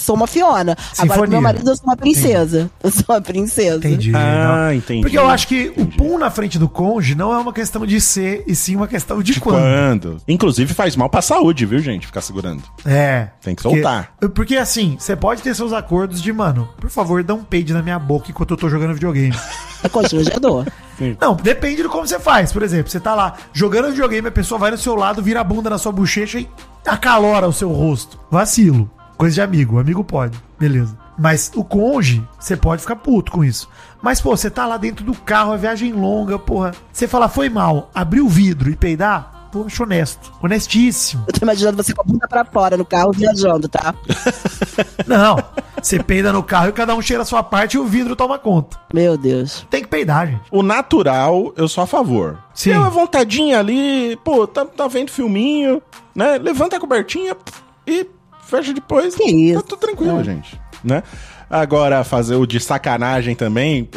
sou 0.00 0.14
uma 0.14 0.26
Fiona. 0.26 0.72
Agora, 0.98 1.14
Sinfonia. 1.14 1.26
meu 1.30 1.40
marido, 1.40 1.70
eu 1.70 1.76
sou 1.76 1.84
uma 1.86 1.96
princesa. 1.96 2.70
Eu 2.82 2.90
sou 2.90 3.04
uma 3.08 3.20
princesa. 3.20 3.76
Entendi. 3.78 4.12
Ah, 4.14 4.74
entendi. 4.74 5.00
Porque 5.02 5.18
eu 5.18 5.28
acho 5.28 5.48
que 5.48 5.72
o 5.76 5.86
pum 5.86 6.18
na 6.18 6.30
frente 6.30 6.58
do 6.58 6.68
cônjuge 6.68 7.14
não 7.14 7.32
é 7.32 7.38
uma 7.38 7.52
questão 7.52 7.86
de 7.86 8.00
ser, 8.00 8.44
e 8.46 8.54
sim 8.54 8.76
uma 8.76 8.86
questão 8.88 9.22
de, 9.22 9.40
quando. 9.40 9.56
Quando? 9.60 10.16
Inclusive 10.28 10.74
faz 10.74 10.94
mal 10.96 11.08
pra 11.08 11.22
saúde, 11.22 11.64
viu, 11.66 11.78
gente? 11.78 12.06
Ficar 12.06 12.20
segurando. 12.20 12.62
É. 12.84 13.28
Tem 13.42 13.54
que 13.54 13.62
Porque- 13.62 13.76
soltar. 13.82 14.12
Porque 14.34 14.56
assim, 14.56 14.96
você 14.98 15.16
pode 15.16 15.42
ter 15.42 15.54
seus 15.54 15.72
acordos 15.72 16.20
de, 16.20 16.32
mano, 16.32 16.68
por 16.80 16.90
favor, 16.90 17.22
dá 17.22 17.34
um 17.34 17.42
peide 17.42 17.72
na 17.72 17.82
minha 17.82 17.98
boca 17.98 18.30
enquanto 18.30 18.50
eu 18.52 18.56
tô 18.56 18.68
jogando 18.68 18.94
videogame. 18.94 19.34
É 19.82 19.88
constrangedor. 19.88 20.66
Não, 21.20 21.34
depende 21.34 21.82
de 21.82 21.88
como 21.88 22.06
você 22.06 22.18
faz. 22.18 22.52
Por 22.52 22.62
exemplo, 22.62 22.90
você 22.90 23.00
tá 23.00 23.14
lá 23.14 23.34
jogando 23.52 23.90
videogame, 23.90 24.28
a 24.28 24.32
pessoa 24.32 24.58
vai 24.58 24.70
no 24.70 24.78
seu 24.78 24.94
lado, 24.94 25.22
vira 25.22 25.40
a 25.40 25.44
bunda 25.44 25.70
na 25.70 25.78
sua 25.78 25.92
bochecha 25.92 26.38
e 26.38 26.48
acalora 26.86 27.46
o 27.46 27.52
seu 27.52 27.70
rosto. 27.70 28.18
Vacilo. 28.30 28.90
Coisa 29.16 29.34
de 29.34 29.40
amigo. 29.40 29.78
Amigo 29.78 30.04
pode. 30.04 30.38
Beleza. 30.58 30.96
Mas 31.18 31.50
o 31.54 31.64
conge, 31.64 32.22
você 32.38 32.56
pode 32.56 32.82
ficar 32.82 32.96
puto 32.96 33.32
com 33.32 33.42
isso. 33.42 33.68
Mas, 34.02 34.20
pô, 34.20 34.36
você 34.36 34.50
tá 34.50 34.66
lá 34.66 34.76
dentro 34.76 35.04
do 35.04 35.14
carro, 35.14 35.52
a 35.52 35.56
viagem 35.56 35.92
longa, 35.92 36.38
porra. 36.38 36.72
Você 36.92 37.08
fala, 37.08 37.28
foi 37.28 37.48
mal, 37.48 37.90
abrir 37.94 38.20
o 38.20 38.28
vidro 38.28 38.70
e 38.70 38.76
peidar, 38.76 39.35
pô, 39.50 39.64
acho 39.66 39.82
honesto. 39.82 40.32
Honestíssimo. 40.42 41.24
Eu 41.26 41.32
tô 41.32 41.44
imaginando 41.44 41.76
você 41.76 41.94
com 41.94 42.02
a 42.02 42.04
bunda 42.04 42.28
pra 42.28 42.44
fora 42.44 42.76
no 42.76 42.84
carro 42.84 43.12
viajando, 43.12 43.68
tá? 43.68 43.94
Não. 45.06 45.36
Você 45.80 46.02
peida 46.02 46.32
no 46.32 46.42
carro 46.42 46.68
e 46.68 46.72
cada 46.72 46.94
um 46.94 47.02
cheira 47.02 47.22
a 47.22 47.26
sua 47.26 47.42
parte 47.42 47.74
e 47.74 47.78
o 47.78 47.86
vidro 47.86 48.16
toma 48.16 48.38
conta. 48.38 48.78
Meu 48.92 49.16
Deus. 49.16 49.66
Tem 49.70 49.82
que 49.82 49.88
peidar, 49.88 50.26
gente. 50.26 50.42
O 50.50 50.62
natural, 50.62 51.52
eu 51.56 51.68
sou 51.68 51.84
a 51.84 51.86
favor. 51.86 52.38
Sim. 52.54 52.70
Tem 52.70 52.78
uma 52.78 52.90
vontadinha 52.90 53.60
ali, 53.60 54.16
pô, 54.24 54.46
tá, 54.46 54.64
tá 54.64 54.88
vendo 54.88 55.10
filminho, 55.10 55.82
né? 56.14 56.38
Levanta 56.38 56.76
a 56.76 56.80
cobertinha 56.80 57.36
e 57.86 58.06
fecha 58.44 58.72
depois. 58.72 59.14
Que 59.14 59.24
isso? 59.24 59.62
Tá 59.62 59.68
tudo 59.68 59.78
tranquilo, 59.78 60.24
gente. 60.24 60.60
Né? 60.82 61.02
Agora, 61.48 62.02
fazer 62.02 62.34
o 62.34 62.46
de 62.46 62.58
sacanagem 62.58 63.36
também, 63.36 63.88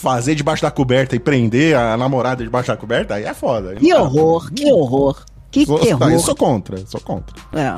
fazer 0.00 0.34
debaixo 0.34 0.62
da 0.62 0.70
coberta 0.70 1.14
e 1.14 1.18
prender 1.18 1.76
a 1.76 1.96
namorada 1.96 2.42
debaixo 2.42 2.68
da 2.68 2.76
coberta, 2.76 3.14
aí 3.14 3.24
é 3.24 3.34
foda. 3.34 3.74
Que 3.74 3.92
horror, 3.92 4.50
que 4.52 4.72
horror. 4.72 5.24
Que 5.50 5.66
Sou, 5.66 5.78
terror. 5.80 5.98
daí 5.98 6.18
sou 6.20 6.34
contra, 6.34 6.78
sou 6.86 7.00
contra. 7.00 7.34
É. 7.52 7.74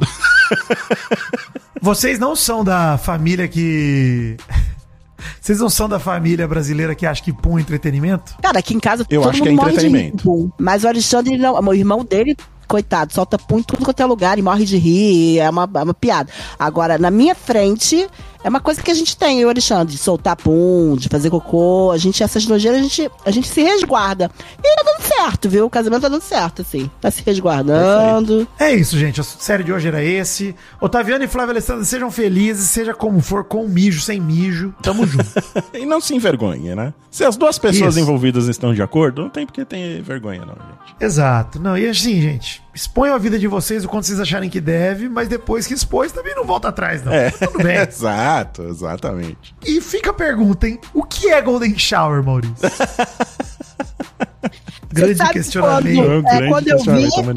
Vocês 1.81 2.19
não 2.19 2.37
são 2.37 2.63
da 2.63 2.97
família 2.99 3.49
que. 3.49 4.37
Vocês 5.41 5.59
não 5.59 5.71
são 5.71 5.89
da 5.89 5.99
família 5.99 6.47
brasileira 6.47 6.95
que 6.95 7.07
acha 7.07 7.23
que 7.23 7.33
pum 7.33 7.59
é 7.59 7.61
entretenimento? 7.63 8.35
Cara, 8.43 8.59
aqui 8.59 8.75
em 8.75 8.81
casa 8.81 9.07
Eu 9.09 9.29
acho 9.29 9.43
que 9.43 9.49
é 9.49 9.53
morre 9.53 9.71
de 9.71 9.77
entretenimento. 9.79 10.17
rir, 10.19 10.23
pum. 10.23 10.51
Mas 10.59 10.85
o 10.85 10.89
Alexandre, 10.89 11.39
não, 11.39 11.55
o 11.55 11.75
irmão 11.75 12.05
dele, 12.05 12.37
coitado, 12.69 13.13
solta 13.13 13.39
pum 13.39 13.59
em 13.59 13.63
tudo 13.63 13.85
quanto 13.85 14.01
é 14.01 14.05
lugar 14.07 14.39
e 14.39 14.43
morre 14.43 14.65
de 14.65 14.77
rir, 14.77 15.39
é 15.39 15.49
uma, 15.49 15.69
é 15.75 15.83
uma 15.83 15.95
piada. 15.95 16.31
Agora, 16.59 16.99
na 16.99 17.11
minha 17.11 17.35
frente, 17.35 18.07
é 18.45 18.49
uma 18.49 18.61
coisa 18.61 18.83
que 18.83 18.91
a 18.91 18.95
gente 18.95 19.17
tem, 19.17 19.39
eu 19.39 19.43
e 19.43 19.45
o 19.47 19.51
Alexandre, 19.51 19.93
de 19.93 19.99
soltar 19.99 20.37
pum, 20.37 20.97
de 20.97 21.09
fazer 21.09 21.31
cocô, 21.31 21.91
a 21.93 21.99
gente, 21.99 22.23
essas 22.23 22.47
nojeiras, 22.47 22.81
a 22.81 22.83
gente, 22.83 23.11
a 23.25 23.31
gente 23.31 23.49
se 23.49 23.63
resguarda. 23.63 24.31
E 24.63 24.77
tá 24.77 24.83
dando 24.85 25.03
certo, 25.03 25.49
viu? 25.49 25.67
O 25.67 25.71
casamento 25.71 26.03
tá 26.03 26.09
dando 26.09 26.23
certo, 26.23 26.63
assim. 26.63 26.91
Tá 27.01 27.11
se 27.11 27.23
resguardando. 27.25 28.47
É 28.59 28.73
isso, 28.73 28.99
gente. 28.99 29.21
A 29.21 29.25
série 29.25 29.63
de 29.63 29.73
hoje 29.73 29.89
era 29.89 30.03
esse. 30.03 30.55
Otaviano 30.81 31.25
e 31.25 31.29
Flávio 31.29 31.53
Alessandro, 31.53 31.85
sejam 31.85 32.11
felizes, 32.11 32.71
seja 32.71 32.95
como 32.95 33.21
for, 33.21 33.45
com 33.45 33.67
mijo, 33.69 34.01
sem 34.01 34.21
mijo. 34.21 34.75
Tamo 34.83 35.07
junto. 35.07 35.23
E 35.73 35.87
não 35.87 36.01
se 36.01 36.15
envergonhe, 36.15 36.75
né? 36.75 36.93
Se 37.11 37.25
as 37.25 37.37
duas 37.37 37.59
pessoas 37.59 37.95
Isso. 37.95 38.01
envolvidas 38.01 38.47
estão 38.47 38.75
de 38.75 38.83
acordo, 38.83 39.23
não 39.23 39.31
tem 39.31 39.47
por 39.47 39.53
que 39.53 39.65
ter 39.65 40.03
vergonha, 40.03 40.41
não, 40.41 40.55
gente. 40.55 40.97
Exato. 41.01 41.59
Não, 41.61 41.77
e 41.77 41.89
assim, 41.89 42.21
gente, 42.21 42.63
exponham 42.75 43.15
a 43.15 43.19
vida 43.19 43.39
de 43.39 43.47
vocês 43.47 43.85
o 43.85 43.89
quanto 43.89 44.07
vocês 44.07 44.21
acharem 44.21 44.49
que 44.49 44.61
deve, 44.61 45.09
mas 45.09 45.29
depois 45.29 45.67
que 45.67 45.75
expôs, 45.75 46.13
também 46.13 46.35
não 46.35 46.45
volta 46.45 46.69
atrás, 46.69 47.03
não. 47.03 47.13
É. 47.13 47.31
Tudo 47.31 47.63
bem. 47.63 47.77
Exato, 47.83 48.63
exatamente. 48.65 49.55
E 49.65 49.81
fica 49.81 50.11
a 50.11 50.15
pergunta, 50.15 50.67
hein? 50.69 50.81
O 50.95 51.05
que 51.05 51.29
é 51.31 51.41
Golden 51.41 51.79
Shower, 51.79 52.23
Maurício? 52.23 52.57
Grande 54.93 55.13
Você 55.13 55.17
sabe 55.19 55.33
questionamento. 55.33 56.01
É 56.03 56.05
Quando, 56.05 56.27
é, 56.27 56.37
grande 56.37 56.49
quando 56.53 56.69
eu 56.69 56.79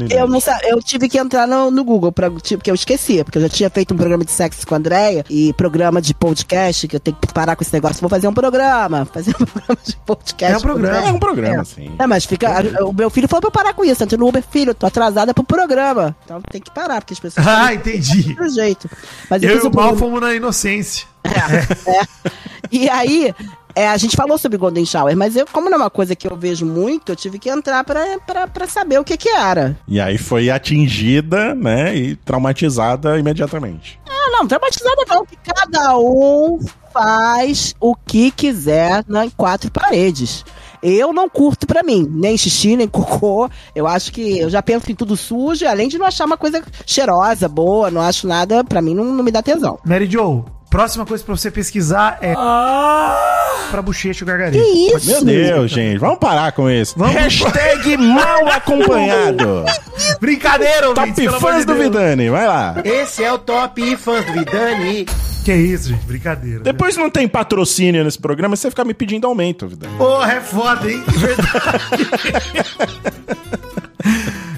vi, 0.08 0.14
eu, 0.14 0.28
não, 0.28 0.40
sa- 0.40 0.58
eu 0.64 0.78
tive 0.82 1.08
que 1.08 1.18
entrar 1.18 1.46
no, 1.46 1.70
no 1.70 1.84
Google, 1.84 2.10
pra, 2.12 2.28
tipo, 2.30 2.58
porque 2.58 2.70
eu 2.70 2.74
esquecia, 2.74 3.24
porque 3.24 3.38
eu 3.38 3.42
já 3.42 3.48
tinha 3.48 3.70
feito 3.70 3.94
um 3.94 3.96
programa 3.96 4.24
de 4.24 4.30
sexo 4.32 4.66
com 4.66 4.74
a 4.74 4.78
Andrea 4.78 5.24
e 5.30 5.52
programa 5.54 6.02
de 6.02 6.12
podcast, 6.14 6.86
que 6.88 6.96
eu 6.96 7.00
tenho 7.00 7.16
que 7.20 7.32
parar 7.32 7.54
com 7.56 7.62
esse 7.62 7.72
negócio. 7.72 8.00
Vou 8.00 8.10
fazer 8.10 8.28
um 8.28 8.34
programa, 8.34 9.04
fazer 9.12 9.30
um 9.40 9.44
programa 9.46 9.78
de 9.84 9.96
podcast. 10.04 10.54
É 10.54 10.58
um 10.58 10.60
programa. 10.60 11.08
É 11.08 11.12
um 11.12 11.18
programa, 11.18 11.62
É. 11.62 11.64
sim. 11.64 11.92
É, 11.98 12.06
mas 12.06 12.24
fica. 12.24 12.48
a- 12.48 12.84
o 12.84 12.92
meu 12.92 13.08
filho 13.10 13.28
falou 13.28 13.40
pra 13.42 13.48
eu 13.48 13.52
parar 13.64 13.74
com 13.74 13.84
isso. 13.84 14.02
Antes 14.04 14.18
no 14.18 14.26
Uber, 14.28 14.42
filho, 14.50 14.74
tô 14.74 14.86
atrasada 14.86 15.32
pro 15.32 15.44
programa. 15.44 16.14
Então 16.24 16.42
tem 16.50 16.60
que 16.60 16.70
parar, 16.70 17.00
porque 17.00 17.14
as 17.14 17.20
pessoas. 17.20 17.46
Ah, 17.46 17.72
entendi. 17.72 18.34
do 18.34 18.48
jeito. 18.48 18.90
Mas 19.30 19.42
Eu 19.42 19.50
fiz 19.54 19.64
e 19.64 19.66
o 19.68 19.70
Mal 19.74 19.96
fomos 19.96 20.20
na 20.20 20.34
inocência. 20.34 21.06
é. 21.86 22.02
E 22.70 22.88
aí, 22.88 23.34
é, 23.76 23.86
a 23.88 23.96
gente 23.98 24.16
falou 24.16 24.38
sobre 24.38 24.56
Golden 24.56 24.86
Shower, 24.86 25.14
mas 25.14 25.36
eu, 25.36 25.46
como 25.52 25.68
não 25.68 25.76
é 25.76 25.82
uma 25.82 25.90
coisa 25.90 26.16
que 26.16 26.26
eu 26.26 26.34
vejo 26.34 26.64
muito, 26.64 27.12
eu 27.12 27.16
tive 27.16 27.38
que 27.38 27.50
entrar 27.50 27.84
pra, 27.84 28.18
pra, 28.26 28.48
pra 28.48 28.66
saber 28.66 28.98
o 28.98 29.04
que 29.04 29.18
que 29.18 29.28
era. 29.28 29.78
E 29.86 30.00
aí 30.00 30.16
foi 30.16 30.48
atingida, 30.48 31.54
né, 31.54 31.94
e 31.94 32.16
traumatizada 32.16 33.18
imediatamente. 33.18 34.00
Ah, 34.08 34.30
não, 34.30 34.46
traumatizada 34.46 35.02
não, 35.06 35.26
que 35.26 35.36
cada 35.36 35.98
um 35.98 36.58
faz 36.90 37.74
o 37.78 37.94
que 37.94 38.30
quiser 38.30 39.04
na, 39.06 39.26
em 39.26 39.30
quatro 39.30 39.70
paredes. 39.70 40.42
Eu 40.82 41.12
não 41.12 41.28
curto 41.28 41.66
pra 41.66 41.82
mim, 41.82 42.08
nem 42.10 42.38
xixi, 42.38 42.76
nem 42.76 42.88
cocô. 42.88 43.50
Eu 43.74 43.86
acho 43.86 44.10
que 44.10 44.38
eu 44.38 44.48
já 44.48 44.62
penso 44.62 44.90
em 44.90 44.94
tudo 44.94 45.16
sujo, 45.16 45.66
além 45.66 45.88
de 45.88 45.98
não 45.98 46.06
achar 46.06 46.24
uma 46.24 46.38
coisa 46.38 46.62
cheirosa, 46.86 47.46
boa, 47.46 47.90
não 47.90 48.00
acho 48.00 48.26
nada, 48.26 48.64
pra 48.64 48.80
mim 48.80 48.94
não, 48.94 49.04
não 49.04 49.22
me 49.22 49.30
dá 49.30 49.42
tesão. 49.42 49.78
Mary 49.84 50.10
Joe, 50.10 50.44
próxima 50.70 51.06
coisa 51.06 51.24
pra 51.24 51.36
você 51.36 51.50
pesquisar 51.50 52.18
é. 52.20 52.34
Pra 53.70 53.82
bochecha 53.82 54.24
o 54.24 54.26
gargarejo. 54.26 54.62
Que 54.62 54.96
isso? 54.96 55.06
Meu 55.10 55.24
Deus, 55.24 55.70
gente, 55.70 55.98
vamos 55.98 56.18
parar 56.18 56.52
com 56.52 56.70
isso. 56.70 56.94
Vamos- 56.96 57.14
Hashtag 57.16 57.96
mal 57.96 58.46
acompanhado. 58.52 59.64
Brincadeira, 60.20 60.88
ouvintes, 60.90 61.24
Top 61.24 61.40
fãs 61.40 61.58
de 61.66 61.72
do. 61.72 61.74
Vidani, 61.74 62.28
vai 62.30 62.46
lá. 62.46 62.76
Esse 62.84 63.24
é 63.24 63.32
o 63.32 63.38
Top 63.38 63.96
Fãs 63.96 64.24
do 64.24 64.32
Vidani. 64.32 65.06
Que 65.44 65.54
isso, 65.54 65.88
gente, 65.90 66.04
brincadeira. 66.04 66.60
Depois 66.60 66.96
não 66.96 67.08
tem 67.08 67.28
patrocínio 67.28 68.02
nesse 68.04 68.18
programa, 68.18 68.56
você 68.56 68.68
fica 68.68 68.84
me 68.84 68.92
pedindo 68.94 69.26
aumento, 69.28 69.66
Vidani. 69.68 69.96
Porra, 69.96 70.32
é 70.34 70.40
foda, 70.40 70.90
hein? 70.90 71.02
Verdade. 71.06 72.08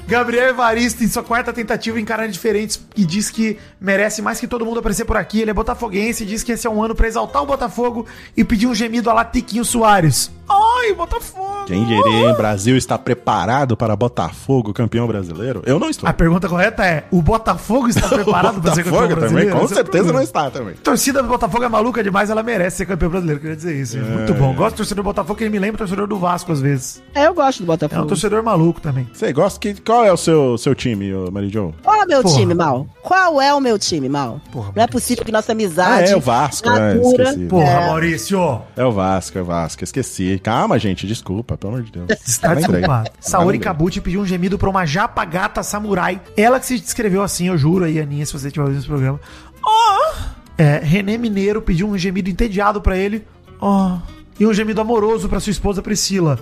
Gabriel 0.09 0.49
Evaristo, 0.49 1.05
em 1.05 1.09
sua 1.09 1.23
quarta 1.23 1.53
tentativa 1.53 2.01
em 2.01 2.05
canais 2.05 2.33
diferentes, 2.33 2.81
e 2.97 3.05
diz 3.05 3.31
que 3.31 3.59
merece 3.79 4.23
mais 4.23 4.41
que 4.41 4.47
todo 4.49 4.65
mundo 4.65 4.81
aparecer 4.81 5.05
por 5.05 5.19
aqui. 5.19 5.43
Ele 5.43 5.51
é 5.51 5.55
botafoguense 5.55 6.23
e 6.23 6.27
diz 6.27 6.43
que 6.43 6.53
esse 6.53 6.67
é 6.67 6.71
um 6.71 6.83
ano 6.83 6.95
pra 6.95 7.07
exaltar 7.07 7.43
o 7.43 7.47
Botafogo 7.47 8.07
e 8.35 8.43
pedir 8.43 8.67
um 8.67 8.75
gemido 8.75 9.11
a 9.11 9.13
lá 9.13 9.23
Tiquinho 9.25 9.67
Soares. 9.67 10.31
Ai, 10.51 10.95
Botafogo! 10.95 11.67
Quem 11.67 11.85
diria, 11.85 12.31
hein? 12.31 12.35
Brasil 12.35 12.75
está 12.75 12.97
preparado 12.97 13.77
para 13.77 13.95
Botafogo, 13.95 14.73
campeão 14.73 15.07
brasileiro? 15.07 15.63
Eu 15.67 15.79
não 15.79 15.91
estou. 15.91 16.09
A 16.09 16.13
pergunta 16.15 16.49
correta 16.49 16.87
é: 16.87 17.05
o 17.11 17.21
Botafogo 17.21 17.87
está 17.89 18.09
preparado 18.09 18.63
para 18.63 18.75
ser 18.75 18.85
campeão 18.85 19.03
Botafogo 19.03 19.21
também, 19.21 19.45
brasileiro? 19.45 19.59
com 19.59 19.65
Esse 19.67 19.73
é 19.75 19.75
o 19.75 19.77
certeza 19.77 19.99
não 20.05 20.05
problema. 20.15 20.25
está 20.25 20.51
também. 20.51 20.73
A 20.73 20.83
torcida 20.83 21.23
do 21.23 21.29
Botafogo 21.29 21.65
é 21.65 21.69
maluca 21.69 22.03
demais, 22.03 22.31
ela 22.31 22.43
merece 22.43 22.79
ser 22.79 22.87
campeão 22.87 23.11
brasileiro, 23.11 23.41
queria 23.43 23.57
dizer 23.57 23.77
isso. 23.79 23.99
gente. 23.99 24.09
Muito 24.09 24.33
bom. 24.33 24.55
Gosto 24.55 24.77
do 24.77 24.79
torcedor 24.79 25.05
do 25.05 25.07
Botafogo, 25.07 25.37
que 25.37 25.45
ele 25.45 25.51
me 25.51 25.59
lembra 25.59 25.75
o 25.75 25.79
torcedor 25.81 26.07
do 26.07 26.19
Vasco 26.19 26.51
às 26.51 26.63
vezes. 26.63 27.03
É, 27.15 27.27
eu 27.27 27.35
gosto 27.35 27.59
do 27.59 27.65
É 27.65 27.65
um 27.65 27.77
Botafogo. 27.77 28.07
torcedor 28.07 28.43
maluco 28.43 28.81
também. 28.81 29.07
Você 29.13 29.31
gosta 29.35 29.61
que 29.61 29.75
qual 29.83 29.98
é 30.05 30.13
o 30.13 30.17
seu, 30.17 30.57
seu 30.59 30.75
time, 30.75 31.11
Jo? 31.51 31.75
Qual 31.83 31.97
é 32.01 32.05
o 32.05 32.09
meu 32.09 32.23
Porra. 32.23 32.35
time, 32.37 32.55
Mal? 32.55 32.87
Qual 33.03 33.41
é 33.41 33.55
o 33.55 33.61
meu 33.61 33.79
time, 33.79 34.09
Mal? 34.09 34.41
Porra, 34.53 34.73
não 34.75 34.83
é 34.83 34.87
possível 34.87 35.25
que 35.25 35.33
nossa 35.33 35.53
amizade. 35.53 36.05
Ah, 36.11 36.13
é 36.13 36.17
o 36.17 36.21
Vasco, 36.21 36.69
é, 36.69 36.95
madura- 36.95 37.25
esqueci. 37.31 37.47
Porra, 37.47 37.65
É. 37.71 37.87
Maurício! 37.89 38.63
É 38.77 38.85
o 38.85 38.93
Vasco, 38.93 39.39
é 39.39 39.43
o 39.43 39.45
Vasco. 39.45 39.85
Esqueci. 39.85 40.41
Calma, 40.43 40.79
gente, 40.79 41.07
desculpa, 41.07 41.57
pelo 41.57 41.75
amor 41.75 41.85
de 41.85 41.93
Deus. 41.93 42.07
Está 42.27 42.55
desculpado. 42.55 43.11
Saori. 43.21 43.59
Kabuchi 43.59 44.01
pediu 44.01 44.21
um 44.21 44.27
gemido 44.27 44.59
pra 44.59 44.69
uma 44.71 44.85
japa 44.87 45.25
gata 45.25 45.63
samurai. 45.63 46.21
Ela 46.37 46.59
que 46.61 46.67
se 46.67 46.79
descreveu 46.79 47.23
assim, 47.23 47.49
eu 47.49 47.59
juro 47.59 47.85
aí, 47.85 48.01
Aninha, 48.01 48.25
se 48.27 48.33
você 48.33 48.47
estiver 48.49 48.65
ouvindo 48.65 48.79
esse 48.79 48.89
programa. 48.89 49.21
Oh! 49.65 50.15
É, 50.57 50.79
René 50.83 51.17
Mineiro 51.19 51.63
pediu 51.63 51.89
um 51.89 51.97
gemido 51.97 52.29
entediado 52.31 52.81
pra 52.81 52.97
ele. 52.97 53.25
Oh! 53.61 53.97
E 54.41 54.47
um 54.47 54.55
gemido 54.55 54.81
amoroso 54.81 55.29
pra 55.29 55.41
sua 55.41 55.51
esposa 55.51 55.83
Priscila. 55.83 56.39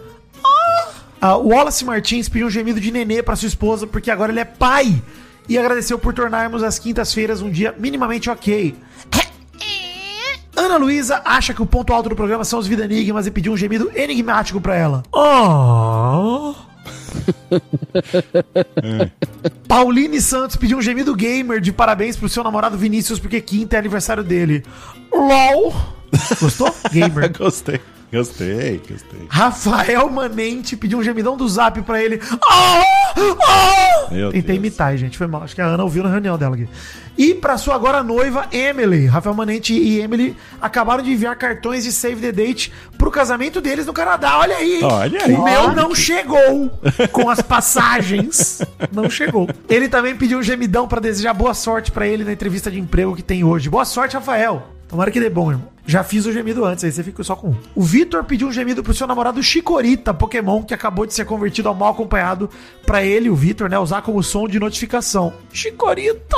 Ah, 1.20 1.36
o 1.36 1.48
Wallace 1.48 1.84
Martins 1.84 2.28
pediu 2.28 2.46
um 2.46 2.50
gemido 2.50 2.80
de 2.80 2.90
nenê 2.90 3.22
pra 3.22 3.36
sua 3.36 3.48
esposa, 3.48 3.86
porque 3.86 4.10
agora 4.10 4.32
ele 4.32 4.40
é 4.40 4.44
pai. 4.44 5.02
E 5.48 5.56
agradeceu 5.56 5.98
por 5.98 6.12
tornarmos 6.12 6.62
as 6.62 6.78
quintas-feiras 6.78 7.40
um 7.40 7.50
dia 7.50 7.74
minimamente 7.78 8.28
ok. 8.28 8.74
Ana 10.56 10.78
Luísa 10.78 11.20
acha 11.24 11.52
que 11.52 11.62
o 11.62 11.66
ponto 11.66 11.92
alto 11.92 12.08
do 12.08 12.16
programa 12.16 12.42
são 12.42 12.58
os 12.58 12.66
Vida 12.66 12.84
Enigmas 12.84 13.26
e 13.26 13.30
pediu 13.30 13.52
um 13.52 13.56
gemido 13.56 13.92
enigmático 13.94 14.60
pra 14.60 14.74
ela. 14.74 15.02
Oh. 15.12 16.54
Pauline 19.68 20.20
Santos 20.20 20.56
pediu 20.56 20.78
um 20.78 20.82
gemido 20.82 21.14
gamer 21.14 21.60
de 21.60 21.72
parabéns 21.72 22.16
pro 22.16 22.28
seu 22.28 22.42
namorado 22.42 22.78
Vinícius, 22.78 23.18
porque 23.18 23.40
quinta 23.40 23.76
é 23.76 23.78
aniversário 23.78 24.24
dele. 24.24 24.64
LOL. 25.12 25.74
Gostou? 26.40 26.74
Gamer. 26.90 27.36
gostei, 27.36 27.80
gostei, 28.16 28.80
gostei. 28.88 29.26
Rafael 29.28 30.08
Manente 30.10 30.76
pediu 30.76 30.98
um 30.98 31.02
gemidão 31.02 31.36
do 31.36 31.48
zap 31.48 31.80
pra 31.82 32.02
ele. 32.02 32.20
Oh! 32.34 33.20
Oh! 33.20 34.14
Meu 34.14 34.30
Tentei 34.30 34.42
Deus. 34.42 34.58
imitar, 34.58 34.96
gente. 34.96 35.16
Foi 35.18 35.26
mal. 35.26 35.42
Acho 35.42 35.54
que 35.54 35.60
a 35.60 35.66
Ana 35.66 35.82
ouviu 35.82 36.02
na 36.02 36.08
reunião 36.10 36.36
dela 36.38 36.54
aqui. 36.54 36.68
E 37.18 37.34
pra 37.34 37.56
sua 37.56 37.74
agora 37.74 38.02
noiva, 38.02 38.46
Emily. 38.52 39.06
Rafael 39.06 39.34
Manente 39.34 39.72
e 39.72 40.00
Emily 40.00 40.36
acabaram 40.60 41.02
de 41.02 41.12
enviar 41.12 41.34
cartões 41.36 41.84
de 41.84 41.90
save 41.92 42.20
the 42.20 42.30
date 42.30 42.72
pro 42.98 43.10
casamento 43.10 43.60
deles 43.60 43.86
no 43.86 43.92
Canadá. 43.92 44.38
Olha 44.38 44.56
aí. 44.56 44.80
Olha 44.82 45.24
aí. 45.24 45.32
O 45.32 45.42
meu 45.42 45.72
não 45.74 45.94
chegou 45.94 46.70
com 47.10 47.30
as 47.30 47.40
passagens. 47.40 48.60
Não 48.92 49.08
chegou. 49.08 49.48
Ele 49.68 49.88
também 49.88 50.14
pediu 50.14 50.38
um 50.38 50.42
gemidão 50.42 50.86
pra 50.86 51.00
desejar 51.00 51.32
boa 51.32 51.54
sorte 51.54 51.90
pra 51.90 52.06
ele 52.06 52.22
na 52.22 52.32
entrevista 52.32 52.70
de 52.70 52.78
emprego 52.78 53.16
que 53.16 53.22
tem 53.22 53.42
hoje. 53.44 53.70
Boa 53.70 53.84
sorte, 53.84 54.14
Rafael. 54.14 54.66
Tomara 54.88 55.10
que 55.10 55.18
dê 55.18 55.30
bom, 55.30 55.50
irmão. 55.50 55.75
Já 55.86 56.02
fiz 56.02 56.26
o 56.26 56.32
gemido 56.32 56.64
antes, 56.64 56.82
aí 56.82 56.90
você 56.90 57.04
ficou 57.04 57.24
só 57.24 57.36
com 57.36 57.50
um. 57.50 57.56
O 57.74 57.82
Vitor 57.82 58.24
pediu 58.24 58.48
um 58.48 58.52
gemido 58.52 58.82
pro 58.82 58.92
seu 58.92 59.06
namorado 59.06 59.40
Chicorita, 59.40 60.12
Pokémon, 60.12 60.64
que 60.64 60.74
acabou 60.74 61.06
de 61.06 61.14
ser 61.14 61.24
convertido 61.24 61.68
ao 61.68 61.74
mal 61.74 61.92
acompanhado 61.92 62.50
pra 62.84 63.04
ele, 63.04 63.30
o 63.30 63.36
Vitor, 63.36 63.68
né, 63.68 63.78
usar 63.78 64.02
como 64.02 64.20
som 64.22 64.48
de 64.48 64.58
notificação. 64.58 65.32
Chicorita! 65.52 66.36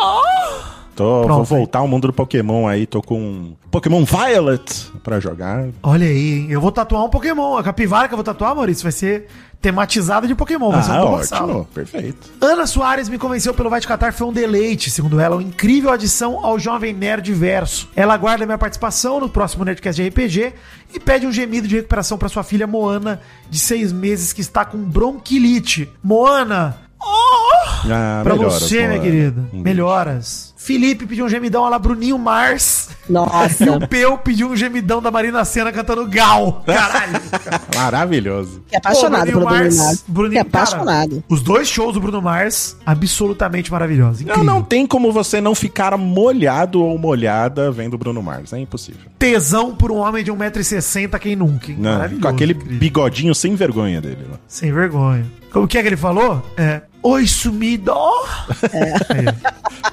Tô, 0.98 1.22
vou 1.28 1.44
voltar 1.44 1.78
ao 1.78 1.86
mundo 1.86 2.08
do 2.08 2.12
Pokémon 2.12 2.66
aí, 2.66 2.84
tô 2.84 3.00
com 3.00 3.52
Pokémon 3.70 4.04
Violet 4.04 4.90
pra 5.04 5.20
jogar. 5.20 5.68
Olha 5.80 6.04
aí, 6.06 6.40
hein? 6.40 6.46
Eu 6.50 6.60
vou 6.60 6.72
tatuar 6.72 7.04
um 7.04 7.08
Pokémon. 7.08 7.56
A 7.56 7.62
capivara 7.62 8.08
que 8.08 8.14
eu 8.14 8.16
vou 8.16 8.24
tatuar, 8.24 8.52
Maurício, 8.56 8.82
vai 8.82 8.90
ser 8.90 9.28
tematizada 9.60 10.26
de 10.26 10.34
Pokémon. 10.34 10.72
Vai 10.72 10.82
ser 10.82 10.90
um 10.90 10.94
Ah, 10.94 11.04
ótimo, 11.04 11.64
perfeito. 11.72 12.28
Ana 12.40 12.66
Soares 12.66 13.08
me 13.08 13.16
convenceu 13.16 13.54
pelo 13.54 13.70
Vai 13.70 13.80
Te 13.80 13.86
Catar 13.86 14.12
foi 14.12 14.26
um 14.26 14.32
deleite, 14.32 14.90
segundo 14.90 15.20
ela, 15.20 15.36
uma 15.36 15.42
incrível 15.42 15.90
adição 15.92 16.44
ao 16.44 16.58
Jovem 16.58 16.92
Nerd 16.92 17.32
Verso. 17.32 17.88
Ela 17.94 18.14
aguarda 18.14 18.44
minha 18.44 18.58
participação 18.58 19.20
no 19.20 19.28
próximo 19.28 19.64
Nerdcast 19.64 20.02
de 20.02 20.08
RPG 20.08 20.52
e 20.94 20.98
pede 20.98 21.28
um 21.28 21.32
gemido 21.32 21.68
de 21.68 21.76
recuperação 21.76 22.18
para 22.18 22.28
sua 22.28 22.42
filha 22.42 22.66
Moana, 22.66 23.20
de 23.48 23.60
seis 23.60 23.92
meses, 23.92 24.32
que 24.32 24.40
está 24.40 24.64
com 24.64 24.78
bronquilite. 24.78 25.88
Moana! 26.02 26.76
Oh! 27.00 27.88
Ah, 27.90 28.20
pra 28.24 28.34
melhoras, 28.34 28.54
você, 28.62 28.76
minha 28.78 28.88
Moana. 28.88 29.02
querida. 29.02 29.40
Um 29.40 29.62
beijo. 29.62 29.62
Melhoras. 29.64 30.47
Felipe 30.60 31.06
pediu 31.06 31.24
um 31.24 31.28
gemidão 31.28 31.64
a 31.64 31.68
lá 31.70 31.78
Bruninho 31.78 32.18
Mars. 32.18 32.90
E 33.08 33.12
Nossa, 33.12 33.72
o 33.72 33.88
Peu 33.88 34.18
pediu 34.18 34.50
um 34.50 34.54
gemidão 34.54 35.00
da 35.00 35.10
Marina 35.10 35.42
Senna 35.42 35.72
cantando 35.72 36.06
Gal. 36.06 36.62
Caralho. 36.66 37.12
Maravilhoso. 37.74 38.62
que 38.68 38.76
apaixonado 38.76 39.20
Pô, 39.32 39.38
pelo 39.38 39.46
Bruno 39.46 39.54
Mars. 39.64 40.04
Bruninho, 40.06 40.32
Que 40.32 40.38
apaixonado. 40.40 41.08
cara, 41.10 41.24
os 41.26 41.40
dois 41.40 41.68
shows 41.68 41.94
do 41.94 42.00
Bruno 42.00 42.20
Mars, 42.20 42.76
absolutamente 42.84 43.72
maravilhosos. 43.72 44.20
Não, 44.20 44.34
Incrível. 44.34 44.44
não 44.44 44.62
tem 44.62 44.86
como 44.86 45.10
você 45.10 45.40
não 45.40 45.54
ficar 45.54 45.96
molhado 45.96 46.82
ou 46.82 46.98
molhada 46.98 47.70
vendo 47.70 47.96
Bruno 47.96 48.22
Mars. 48.22 48.52
É 48.52 48.58
impossível. 48.58 49.10
Tesão 49.18 49.74
por 49.74 49.90
um 49.90 49.96
homem 49.96 50.22
de 50.22 50.30
1,60m, 50.30 51.18
quem 51.18 51.34
nunca, 51.34 51.70
hein? 51.70 51.78
Né? 51.78 52.10
Com 52.20 52.28
aquele 52.28 52.52
incrível. 52.52 52.78
bigodinho 52.78 53.34
sem 53.34 53.54
vergonha 53.54 54.02
dele. 54.02 54.26
Né? 54.30 54.36
Sem 54.46 54.70
vergonha. 54.70 55.24
Como 55.52 55.66
que 55.66 55.78
é 55.78 55.82
que 55.82 55.88
ele 55.88 55.96
falou? 55.96 56.42
É. 56.56 56.82
Oi, 57.02 57.26
sumido! 57.28 57.94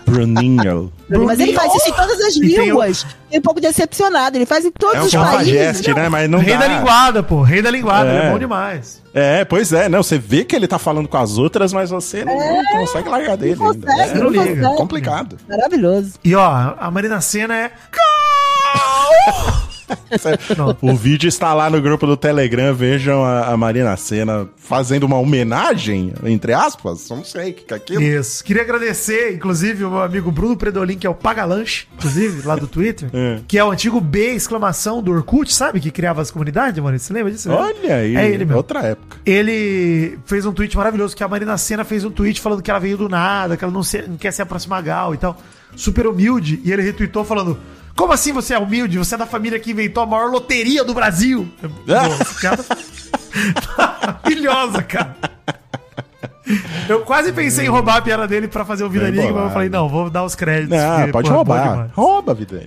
Bruninho. 0.06 0.92
Mas 1.08 1.40
ele 1.40 1.54
faz 1.54 1.74
isso 1.76 1.90
em 1.90 1.94
todas 1.94 2.20
as 2.20 2.36
E 2.36 2.40
tem 2.42 2.66
línguas. 2.66 3.06
Tem 3.30 3.40
um 3.40 3.42
pouco 3.44 3.62
decepcionado. 3.62 4.38
Ele 4.38 4.46
faz 4.46 4.66
em 4.66 4.72
todos 4.72 4.96
É 4.96 5.02
um 5.02 5.06
os 5.06 5.12
países. 5.14 5.54
cafajeste, 5.54 5.94
né? 5.94 6.10
Mas 6.10 6.30
não 6.30 6.40
Rei 6.40 6.54
dá. 6.58 6.62
da 6.62 6.68
linguada, 6.68 7.24
pô. 7.24 7.42
Rei 7.44 7.62
da 7.62 7.70
linguada. 7.70 8.10
É. 8.10 8.18
Ele 8.18 8.26
é 8.28 8.32
bom 8.32 8.40
demais. 8.40 9.02
É, 9.14 9.46
pois 9.46 9.72
é, 9.72 9.88
não. 9.88 10.02
Você 10.04 10.18
vê 10.18 10.44
que 10.44 10.56
ele 10.56 10.68
tá 10.68 10.80
falando 10.80 11.08
com 11.08 11.18
as 11.18 11.38
outras, 11.38 11.72
mas 11.72 11.92
você 11.92 12.26
não, 12.26 12.36
não 12.36 12.66
consegue 12.80 13.08
largar 13.08 13.38
dele 13.38 13.56
Não 13.56 13.72
ainda. 13.72 13.86
consegue, 13.88 14.10
É 14.12 14.14
não 14.24 14.34
consegue. 14.34 14.50
liga. 14.56 14.70
complicado. 14.70 15.38
Maravilhoso. 15.48 16.14
E 16.24 16.36
ó, 16.36 16.74
a 16.78 16.90
Marina 16.92 17.22
Senna 17.22 17.56
é. 17.56 17.72
O 20.82 20.96
vídeo 20.96 21.28
está 21.28 21.54
lá 21.54 21.70
no 21.70 21.82
grupo 21.82 22.06
do 22.08 22.18
Telegram. 22.18 22.74
Vejam 22.74 23.24
a, 23.24 23.48
a 23.54 23.58
Marina 23.58 23.96
Senna 23.98 24.48
fazendo 24.56 25.04
uma 25.04 25.18
homenagem, 25.18 26.14
entre 26.24 26.54
aspas. 26.54 27.10
Não 27.10 27.24
sei 27.24 27.52
o 27.52 27.54
que 27.54 27.74
é 27.74 27.78
aquilo. 27.78 28.02
Isso. 28.02 28.44
Queria 28.44 28.62
agradecer, 28.64 29.34
inclusive, 29.34 29.84
o 29.86 29.90
meu 29.90 30.02
amigo 30.02 30.32
Bruno 30.32 30.56
Predolin, 30.58 30.98
que 30.98 31.06
é 31.06 31.10
o 31.10 31.14
Pagalanche, 31.16 31.88
inclusive, 31.96 32.46
lá 32.48 32.56
do 32.56 32.68
Twitter, 32.68 33.10
É. 33.16 33.40
que 33.48 33.58
é 33.58 33.64
o 33.64 33.72
antigo 33.72 34.00
B 34.02 34.34
exclamação 34.34 35.02
do 35.02 35.12
Orkut, 35.12 35.54
sabe? 35.54 35.80
Que 35.80 35.92
criava 35.92 36.22
as 36.22 36.32
comunidades, 36.32 36.82
mano. 36.84 36.98
Você 36.98 37.14
lembra 37.14 37.32
disso? 37.32 37.50
Olha 37.52 37.96
aí, 37.98 38.16
É 38.16 38.28
ele 38.28 38.46
mesmo. 38.46 38.58
outra 38.58 38.82
época. 38.82 39.18
Ele 39.26 40.18
fez 40.26 40.46
um 40.46 40.52
tweet 40.54 40.76
maravilhoso, 40.76 41.16
que 41.16 41.24
a 41.24 41.28
Marina 41.28 41.58
Senna 41.58 41.84
fez 41.84 42.04
um 42.04 42.12
tweet 42.12 42.42
falando 42.42 42.62
que 42.62 42.70
ela 42.70 42.80
veio 42.80 42.98
do 42.98 43.08
nada, 43.10 43.56
que 43.56 43.64
ela 43.64 43.74
não, 43.74 43.84
se- 43.84 44.02
não 44.08 44.18
quer 44.18 44.32
se 44.32 44.42
aproximar 44.42 44.82
Gal 44.84 45.14
e 45.14 45.18
tal. 45.18 45.38
Super 45.76 46.08
humilde. 46.08 46.62
E 46.64 46.72
ele 46.72 46.82
retweetou 46.82 47.24
falando: 47.26 47.58
Como 47.96 48.12
assim 48.12 48.34
você 48.34 48.54
é 48.54 48.60
humilde? 48.60 48.98
Você 48.98 49.16
é 49.16 49.18
da 49.18 49.26
família 49.26 49.60
que 49.60 49.72
inventou 49.72 50.04
a 50.04 50.06
maior 50.06 50.30
loteria 50.30 50.84
do 50.84 50.94
Brasil. 50.94 51.48
Nossa, 51.86 52.34
piada 52.40 52.66
maravilhosa, 53.78 54.84
cara. 54.84 55.16
Eu 56.88 57.02
quase 57.02 57.32
pensei 57.32 57.66
em 57.66 57.70
roubar 57.70 57.98
a 57.98 58.02
piada 58.02 58.28
dele 58.28 58.48
pra 58.48 58.64
fazer 58.64 58.84
o 58.84 58.90
Vida 58.90 59.08
Enigma, 59.08 59.32
mas 59.32 59.44
eu 59.46 59.50
falei, 59.52 59.70
não, 59.70 59.90
vou 59.90 60.10
dar 60.10 60.24
os 60.24 60.36
créditos. 60.36 60.78
Não, 60.78 60.98
porque, 60.98 61.12
pode 61.12 61.28
é 61.28 61.30
bom 61.32 61.36
roubar. 61.38 61.72
demais. 61.72 61.92
Rouba, 61.94 62.34
vida. 62.34 62.64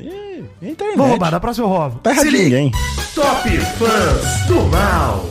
É 0.63 0.69
internet. 0.69 0.97
Vou 0.97 1.07
roubar, 1.07 1.31
na 1.31 1.39
próxima 1.39 1.67
eu 1.67 1.71
roubo. 1.71 2.01
Terra 2.01 2.23
Se 2.23 2.31
de 2.31 2.39
ninguém. 2.39 2.73
Top 3.15 3.49
Fãs 3.49 4.47
do 4.47 4.65
Mal. 4.65 5.27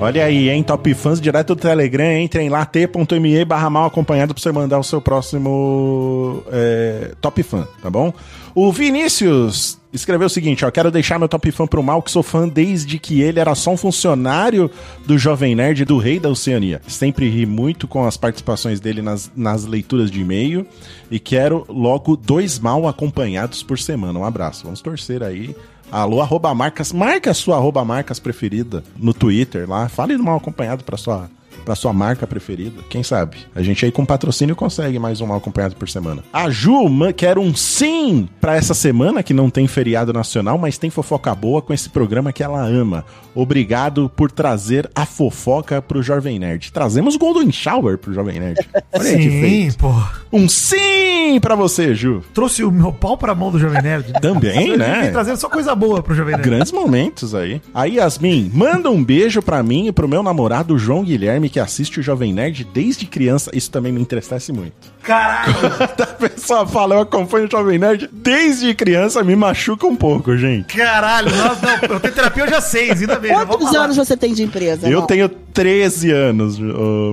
Olha 0.00 0.24
aí, 0.24 0.50
hein? 0.50 0.62
Top 0.64 0.92
Fãs 0.94 1.20
direto 1.20 1.54
do 1.54 1.60
Telegram. 1.60 2.18
Entrem 2.18 2.48
lá, 2.48 2.66
t.me 2.66 3.44
barra 3.44 3.70
mal 3.70 3.86
acompanhado 3.86 4.34
pra 4.34 4.42
você 4.42 4.50
mandar 4.50 4.78
o 4.78 4.84
seu 4.84 5.00
próximo 5.00 6.42
é, 6.50 7.12
Top 7.20 7.40
Fã, 7.44 7.68
tá 7.80 7.88
bom? 7.88 8.12
O 8.54 8.70
Vinícius 8.70 9.80
escreveu 9.92 10.28
o 10.28 10.30
seguinte, 10.30 10.64
ó. 10.64 10.70
Quero 10.70 10.88
deixar 10.88 11.18
meu 11.18 11.28
Top 11.28 11.50
Fã 11.50 11.66
pro 11.66 11.82
mal, 11.82 12.00
que 12.00 12.10
sou 12.10 12.22
fã 12.22 12.48
desde 12.48 13.00
que 13.00 13.20
ele 13.20 13.40
era 13.40 13.52
só 13.56 13.72
um 13.72 13.76
funcionário 13.76 14.70
do 15.04 15.18
Jovem 15.18 15.56
Nerd 15.56 15.84
do 15.84 15.98
Rei 15.98 16.20
da 16.20 16.28
Oceania. 16.28 16.80
Sempre 16.86 17.28
ri 17.28 17.46
muito 17.46 17.88
com 17.88 18.06
as 18.06 18.16
participações 18.16 18.78
dele 18.78 19.02
nas, 19.02 19.28
nas 19.34 19.64
leituras 19.64 20.08
de 20.08 20.20
e-mail. 20.20 20.64
E 21.10 21.18
quero 21.18 21.64
logo 21.68 22.16
dois 22.16 22.60
mal 22.60 22.86
acompanhados 22.86 23.60
por 23.64 23.76
semana. 23.76 24.20
Um 24.20 24.24
abraço. 24.24 24.62
Vamos 24.62 24.80
torcer 24.80 25.24
aí. 25.24 25.56
Alô, 25.90 26.20
arroba 26.20 26.54
marcas. 26.54 26.92
Marca 26.92 27.32
a 27.32 27.34
sua 27.34 27.56
arroba 27.56 27.84
marcas 27.84 28.20
preferida 28.20 28.84
no 28.96 29.12
Twitter 29.12 29.68
lá. 29.68 29.88
Fale 29.88 30.16
do 30.16 30.22
mal 30.22 30.36
acompanhado 30.36 30.84
pra 30.84 30.96
sua, 30.96 31.28
pra 31.64 31.74
sua 31.74 31.92
marca 31.92 32.26
preferida. 32.26 32.80
Quem 32.88 33.02
sabe? 33.02 33.36
A 33.54 33.62
gente 33.62 33.84
aí 33.84 33.92
com 33.92 34.04
patrocínio 34.04 34.56
consegue 34.56 34.98
mais 34.98 35.20
um 35.20 35.26
mal 35.26 35.38
acompanhado 35.38 35.76
por 35.76 35.88
semana. 35.88 36.22
A 36.32 36.48
Ju 36.50 36.88
ma- 36.88 37.12
quer 37.12 37.38
um 37.38 37.54
sim 37.54 38.28
pra 38.40 38.56
essa 38.56 38.74
semana 38.74 39.22
que 39.22 39.34
não 39.34 39.50
tem 39.50 39.66
feriado 39.66 40.12
nacional, 40.12 40.56
mas 40.58 40.78
tem 40.78 40.90
fofoca 40.90 41.34
boa 41.34 41.60
com 41.62 41.72
esse 41.72 41.88
programa 41.88 42.32
que 42.32 42.42
ela 42.42 42.62
ama. 42.64 43.04
Obrigado 43.34 44.10
por 44.14 44.30
trazer 44.30 44.88
a 44.94 45.04
fofoca 45.04 45.82
pro 45.82 46.02
Jovem 46.02 46.38
Nerd. 46.38 46.72
Trazemos 46.72 47.16
Golden 47.16 47.50
Shower 47.50 47.98
pro 47.98 48.14
Jovem 48.14 48.38
Nerd. 48.38 48.60
Olha 48.94 49.16
que 49.16 49.22
Sim, 49.22 49.40
feito. 49.40 49.78
pô. 49.78 49.92
Um 50.32 50.48
sim 50.48 51.38
pra 51.40 51.54
você, 51.56 51.94
Ju. 51.94 52.22
Trouxe 52.32 52.62
o 52.64 52.70
meu 52.70 52.92
pau 52.92 53.16
pra 53.16 53.34
mão 53.34 53.50
do 53.50 53.58
Jovem 53.58 53.82
Nerd. 53.82 54.12
né? 54.14 54.20
Também, 54.20 54.76
né? 54.76 55.10
trazendo 55.10 55.36
só 55.36 55.48
coisa 55.48 55.74
boa 55.74 56.02
pro 56.02 56.14
Jovem 56.14 56.36
Nerd. 56.36 56.48
Grandes 56.48 56.72
momentos 56.72 57.34
aí. 57.34 57.60
Aí, 57.74 57.96
Yasmin, 57.96 58.50
manda 58.54 58.90
um 58.90 59.02
beijo 59.02 59.42
pra 59.42 59.62
mim 59.62 59.88
e 59.88 59.92
pro 59.92 60.08
meu 60.08 60.22
namorado 60.22 60.78
João 60.78 61.02
Guilherme, 61.04 61.43
que 61.48 61.60
assiste 61.60 62.00
o 62.00 62.02
Jovem 62.02 62.32
Nerd 62.32 62.64
desde 62.72 63.06
criança. 63.06 63.50
Isso 63.54 63.70
também 63.70 63.92
me 63.92 64.00
entristece 64.00 64.52
muito. 64.52 64.92
Caralho. 65.02 65.54
A 66.00 66.06
pessoa 66.28 66.66
fala, 66.66 66.94
eu 66.94 67.00
acompanho 67.00 67.46
o 67.46 67.50
Jovem 67.50 67.78
Nerd 67.78 68.08
desde 68.12 68.72
criança, 68.74 69.22
me 69.22 69.36
machuca 69.36 69.86
um 69.86 69.94
pouco, 69.96 70.36
gente. 70.36 70.74
Caralho, 70.76 71.30
nossa, 71.36 71.66
não, 71.86 71.94
eu 71.96 72.00
tenho 72.00 72.14
terapia 72.14 72.44
hoje 72.44 72.54
há 72.54 72.60
seis, 72.60 73.00
ainda 73.00 73.18
bem. 73.18 73.32
Quantos 73.34 73.68
falar. 73.70 73.84
anos 73.84 73.96
você 73.96 74.16
tem 74.16 74.32
de 74.32 74.42
empresa? 74.42 74.88
Eu 74.88 75.00
Mal? 75.00 75.06
tenho 75.06 75.28
13 75.28 76.10
anos, 76.10 76.58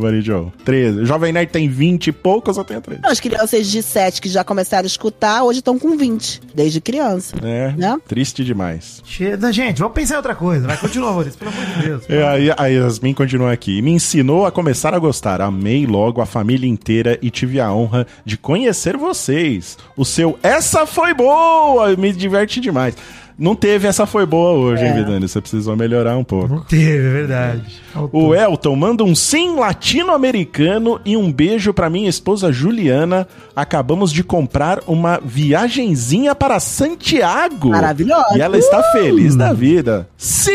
Mary 0.02 0.22
Jo. 0.22 0.52
13. 0.64 1.00
O 1.02 1.06
Jovem 1.06 1.34
Nerd 1.34 1.52
tem 1.52 1.68
20 1.68 2.08
e 2.08 2.12
poucos, 2.12 2.58
eu 2.58 2.64
tenho 2.64 2.80
13. 2.82 3.02
As 3.04 3.20
crianças 3.20 3.68
de 3.68 3.84
7 3.84 4.22
que 4.22 4.30
já 4.30 4.44
começaram 4.44 4.84
a 4.86 4.88
escutar, 4.88 5.44
hoje 5.44 5.60
estão 5.60 5.78
com 5.78 5.98
20, 5.98 6.42
desde 6.56 6.80
criança. 6.80 7.36
É, 7.44 7.74
Né? 7.78 7.98
triste 8.08 8.44
demais. 8.44 9.02
Che- 9.06 9.38
Gente, 9.52 9.80
vamos 9.80 9.94
pensar 9.94 10.14
em 10.16 10.18
outra 10.18 10.36
coisa. 10.36 10.66
Vai, 10.68 10.78
continua, 10.78 11.12
Maurício, 11.12 11.38
pelo 11.38 11.52
amor 11.52 11.66
de 11.66 11.84
Deus. 11.84 12.04
E 12.10 12.14
aí, 12.16 12.52
a 12.58 12.66
Yasmin 12.68 13.14
continua 13.14 13.52
aqui. 13.52 13.82
Me 13.82 13.92
ensinou 14.22 14.46
a 14.46 14.52
começar 14.52 14.94
a 14.94 15.00
gostar. 15.00 15.42
Amei 15.42 15.88
logo 15.88 16.22
a 16.22 16.28
família 16.28 16.70
inteira 16.70 17.18
e 17.24 17.32
tive 17.32 17.60
a 17.60 17.74
honra 17.74 18.06
de 18.24 18.38
conhecer 18.38 18.96
vocês. 18.96 19.80
O 19.98 20.06
seu 20.06 20.38
Essa 20.44 20.86
foi 20.86 21.12
boa! 21.12 21.96
Me 21.98 22.14
diverte 22.14 22.60
demais. 22.60 22.96
Não 23.42 23.56
teve 23.56 23.88
essa 23.88 24.06
foi 24.06 24.24
boa 24.24 24.52
hoje, 24.52 24.86
hein, 24.86 24.94
Vidani? 24.94 25.28
Você 25.28 25.42
precisou 25.42 25.76
melhorar 25.76 26.16
um 26.16 26.24
pouco. 26.24 26.48
Não 26.48 26.62
teve, 26.62 27.08
é 27.08 27.12
verdade. 27.12 27.82
O 28.12 28.36
Elton 28.36 28.76
manda 28.76 29.04
um 29.04 29.16
sim 29.16 29.56
latino-americano 29.56 31.02
e 31.04 31.18
um 31.18 31.32
beijo 31.32 31.74
pra 31.74 31.90
minha 31.90 32.08
esposa 32.08 32.52
Juliana. 32.52 33.28
Acabamos 33.56 34.14
de 34.14 34.24
comprar 34.24 34.82
uma 34.86 35.20
viagenzinha 35.26 36.36
para 36.36 36.60
Santiago. 36.60 37.70
Maravilhosa. 37.70 38.38
E 38.38 38.42
ela 38.42 38.60
está 38.60 38.84
feliz 38.92 39.36
da 39.36 39.54
vida. 39.54 40.08
Sim! 40.16 40.52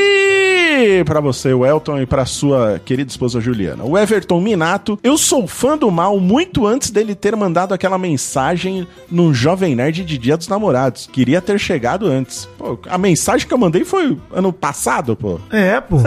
Pra 1.07 1.20
você, 1.20 1.53
o 1.55 1.64
Elton, 1.64 2.01
e 2.01 2.07
pra 2.07 2.26
sua 2.26 2.80
querida 2.84 3.11
esposa 3.11 3.41
Juliana. 3.41 3.82
O 3.82 3.97
Everton 3.97 4.41
Minato, 4.41 4.99
eu 5.03 5.16
sou 5.16 5.47
fã 5.47 5.76
do 5.76 5.91
mal 5.91 6.20
muito 6.20 6.66
antes 6.66 6.91
dele 6.91 7.14
ter 7.14 7.34
mandado 7.34 7.72
aquela 7.72 7.97
mensagem 7.97 8.87
no 9.11 9.32
Jovem 9.32 9.74
Nerd 9.74 10.05
de 10.05 10.18
Dia 10.18 10.37
dos 10.37 10.49
Namorados. 10.49 11.09
Queria 11.11 11.41
ter 11.41 11.59
chegado 11.59 12.07
antes. 12.07 12.47
Pô, 12.59 12.76
a 12.89 12.99
mensagem 12.99 13.47
que 13.47 13.55
eu 13.55 13.59
mandei 13.59 13.85
foi 13.85 14.18
ano 14.33 14.53
passado, 14.53 15.16
pô. 15.16 15.41
É, 15.51 15.81
pô. 15.81 15.97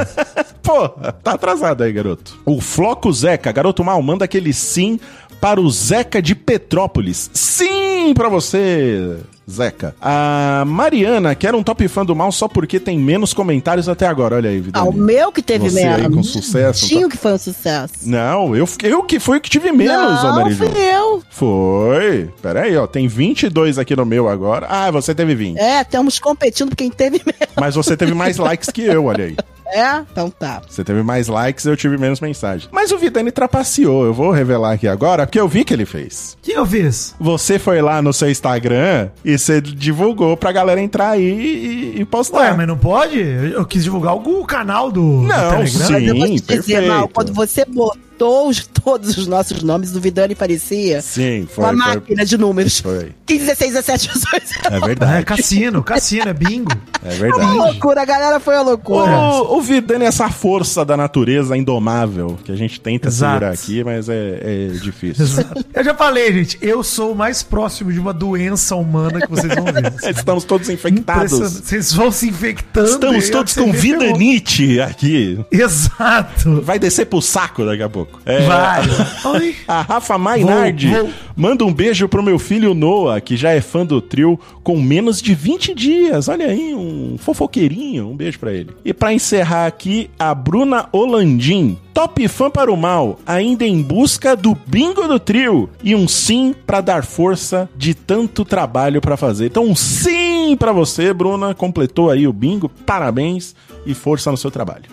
Pô, 0.62 0.88
tá 1.24 1.32
atrasado 1.32 1.84
aí, 1.84 1.92
garoto. 1.92 2.38
O 2.46 2.62
Floco 2.62 3.12
Zeca, 3.12 3.52
garoto 3.52 3.84
mal, 3.84 4.00
manda 4.04 4.26
aquele 4.26 4.54
sim 4.54 5.00
para 5.40 5.60
o 5.62 5.70
Zeca 5.70 6.22
de 6.22 6.36
Petrópolis. 6.36 7.30
Sim 7.34 8.14
pra 8.14 8.28
você, 8.30 9.18
Zeca. 9.50 9.96
A 10.02 10.64
Mariana, 10.68 11.36
que 11.36 11.46
era 11.48 11.56
um 11.56 11.64
top 11.64 11.88
fã 11.88 12.04
do 12.06 12.16
mal 12.16 12.32
só 12.32 12.48
porque 12.48 12.80
tem 12.80 12.98
menos 13.00 13.34
comentários 13.34 13.88
até 13.88 14.06
agora. 14.08 14.36
Olha 14.36 14.50
aí, 14.50 14.60
Vidani. 14.60 14.86
Ah, 14.86 14.90
o 14.90 14.94
meu 14.94 15.32
que 15.32 15.42
teve 15.42 15.70
Você 15.70 15.82
aí 15.84 16.02
menos. 16.02 16.16
com 16.18 16.24
sucesso, 16.24 16.88
Tinho 16.88 17.08
tá? 17.08 17.10
que 17.10 17.18
foi 17.18 17.34
um 17.34 17.38
sucesso. 17.38 17.94
Não, 18.04 18.56
eu, 18.56 18.68
eu 18.84 19.04
que 19.04 19.20
fui 19.20 19.38
o 19.38 19.42
que 19.42 19.50
tive 19.50 19.72
menos, 19.72 20.24
Não, 20.24 20.36
Marijo. 20.36 20.66
fui 20.66 20.82
eu. 20.82 21.24
Foi. 21.30 22.30
Pera 22.42 22.62
aí, 22.64 22.76
ó. 22.78 22.88
Tem 22.88 23.08
22 23.08 23.78
aqui 23.78 23.96
no 23.96 24.06
meu 24.06 24.28
agora. 24.28 24.68
Ah, 24.70 24.92
você 24.92 25.14
teve 25.16 25.36
20. 25.36 25.58
É, 25.58 25.82
estamos 25.82 26.20
competindo 26.20 26.76
quem 26.76 26.90
teve 26.90 27.22
menos. 27.26 27.56
Mas 27.60 27.76
você 27.76 27.96
teve 27.96 28.14
mais 28.14 28.38
likes 28.38 28.70
que 28.70 28.84
eu, 28.84 29.06
olha 29.06 29.26
aí. 29.26 29.36
É? 29.72 30.00
Então 30.12 30.30
tá. 30.30 30.62
Você 30.68 30.84
teve 30.84 31.04
mais 31.04 31.28
likes, 31.28 31.66
eu 31.66 31.78
tive 31.78 31.98
menos 31.98 32.20
mensagem. 32.20 32.68
Mas 32.72 32.92
o 32.92 32.98
Vidani 32.98 33.32
trapaceou. 33.32 34.06
Eu 34.06 34.14
vou 34.14 34.32
revelar 34.32 34.74
aqui 34.74 34.88
agora, 34.88 35.26
porque 35.26 35.40
eu 35.40 35.48
vi 35.48 35.64
que 35.64 35.74
ele 35.74 35.86
fez. 35.86 36.38
O 36.40 36.44
que 36.44 36.52
eu 36.52 36.66
fiz? 36.66 37.16
Você 37.20 37.60
foi 37.60 37.82
lá 37.82 38.02
no 38.02 38.12
seu 38.14 38.30
Instagram 38.30 39.10
e 39.24 39.38
você 39.38 39.62
divulgou 39.62 40.36
pra 40.36 40.52
galera 40.52 40.82
entrar 40.82 41.12
aí 41.12 41.22
e, 41.24 42.02
e 42.02 42.06
postar. 42.06 42.40
Ué, 42.40 42.54
mas 42.54 42.68
não 42.68 42.78
pode? 42.78 43.20
Eu, 43.20 43.46
eu 43.50 43.66
quis 43.66 43.84
divulgar 43.84 44.16
o, 44.16 44.46
canal 44.46 44.92
do, 44.92 45.22
do 45.22 45.28
Não, 45.28 45.50
Telegram. 45.52 45.66
sim. 45.68 46.20
Mas 46.20 46.32
dizer, 46.32 46.46
perfeito. 46.46 46.88
Mal, 46.88 47.08
quando 47.08 47.34
você 47.34 47.66
botou 47.66 48.09
digitou 48.20 48.50
os- 48.50 48.68
todos 48.68 49.18
os 49.18 49.28
nossos 49.28 49.64
nomes 49.64 49.92
do 49.92 50.00
Vidani 50.02 50.36
parecia 50.36 51.02
Sim, 51.02 51.48
foi. 51.54 51.64
uma 51.64 51.70
foi, 51.86 51.96
máquina 51.96 52.26
de 52.26 52.38
números. 52.38 52.80
foi. 52.80 53.12
15, 53.26 53.46
16, 53.46 53.74
17, 53.74 54.08
18. 54.14 54.46
É 54.72 54.76
É, 54.76 54.80
verdade. 54.80 55.26
cassino, 55.26 55.84
cassino, 55.84 56.30
é 56.30 56.34
bingo. 56.34 56.72
É 57.02 57.12
Uma 57.14 57.16
verdade. 57.16 57.54
loucura, 57.54 58.02
a 58.02 58.06
galera 58.06 58.40
foi 58.42 58.58
a 58.58 58.62
loucura. 58.62 59.10
O, 59.10 59.58
o 59.58 59.62
Vidani 59.62 60.04
é 60.04 60.08
essa 60.10 60.30
força 60.30 60.84
da 60.84 60.98
natureza 60.98 61.56
indomável 61.56 62.38
que 62.44 62.52
a 62.52 62.58
gente 62.58 62.82
tenta 62.82 63.08
Exato. 63.08 63.36
segurar 63.36 63.54
aqui, 63.54 63.84
mas 63.86 64.10
é, 64.10 64.40
é 64.42 64.68
difícil. 64.82 65.24
Exato. 65.24 65.66
Eu 65.74 65.82
já 65.86 65.96
falei, 65.96 66.34
gente, 66.34 66.58
eu 66.62 66.84
sou 66.84 67.14
o 67.14 67.16
mais 67.16 67.42
próximo 67.42 67.90
de 67.94 68.00
uma 68.02 68.12
doença 68.14 68.76
humana 68.76 69.22
que 69.22 69.30
vocês 69.30 69.48
vão 69.56 69.64
ver. 69.64 69.94
Estamos 70.14 70.44
todos 70.44 70.68
infectados. 70.70 71.32
Vocês 71.40 71.94
vão 71.94 72.12
se 72.12 72.28
infectando. 72.28 72.90
Estamos 72.90 73.28
e 73.30 73.32
todos 73.32 73.54
com 73.54 73.72
ferrou. 73.74 73.80
Vidanite 74.10 74.82
aqui. 74.82 75.40
Exato. 75.50 76.62
Vai 76.64 76.78
descer 76.78 77.06
pro 77.06 77.22
saco 77.22 77.64
daqui 77.66 77.82
a 77.84 77.88
pouco. 77.90 78.09
É, 78.26 78.42
Vai. 78.42 79.56
A 79.68 79.82
Rafa 79.82 80.18
Mainardi 80.18 80.90
Vou, 80.90 81.04
vou. 81.04 81.14
manda 81.36 81.66
um 81.66 81.74
beijo 81.74 82.08
pro 82.08 82.22
meu 82.22 82.38
filho 82.38 82.74
Noah, 82.74 83.20
que 83.22 83.36
já 83.36 83.52
é 83.52 83.62
fã 83.62 83.86
do 83.86 84.00
trio, 84.02 84.40
com 84.64 84.80
menos 84.80 85.22
de 85.22 85.34
20 85.34 85.74
dias. 85.74 86.28
Olha 86.28 86.46
aí, 86.48 86.76
um 86.76 87.16
fofoqueirinho. 87.18 88.08
Um 88.10 88.16
beijo 88.16 88.38
pra 88.40 88.52
ele. 88.54 88.70
E 88.86 88.94
pra 88.94 89.14
encerrar 89.14 89.66
aqui, 89.66 90.10
a 90.20 90.34
Bruna 90.36 90.88
Olandim. 90.92 91.78
Top 91.94 92.26
fã 92.28 92.50
para 92.50 92.72
o 92.72 92.78
mal, 92.78 93.20
ainda 93.26 93.66
em 93.66 93.82
busca 93.82 94.36
do 94.36 94.56
bingo 94.66 95.08
do 95.08 95.20
trio. 95.20 95.70
E 95.84 95.96
um 95.96 96.08
sim 96.08 96.54
pra 96.66 96.82
dar 96.82 97.04
força 97.04 97.70
de 97.76 97.94
tanto 97.94 98.46
trabalho 98.46 99.02
pra 99.02 99.18
fazer. 99.18 99.48
Então, 99.48 99.66
um 99.66 99.76
sim 99.76 100.56
pra 100.58 100.72
você, 100.72 101.14
Bruna. 101.14 101.54
Completou 101.56 102.10
aí 102.10 102.28
o 102.28 102.34
bingo. 102.34 102.70
Parabéns 102.86 103.56
e 103.86 103.94
força 103.94 104.30
no 104.30 104.38
seu 104.38 104.52
trabalho. 104.52 104.84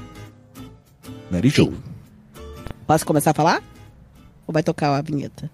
Mary 1.30 1.48
Jo. 1.48 1.72
Posso 2.86 3.04
começar 3.04 3.30
a 3.32 3.34
falar? 3.34 3.62
Ou 4.46 4.52
vai 4.52 4.62
tocar 4.62 4.94
a 4.96 5.02
vinheta? 5.02 5.50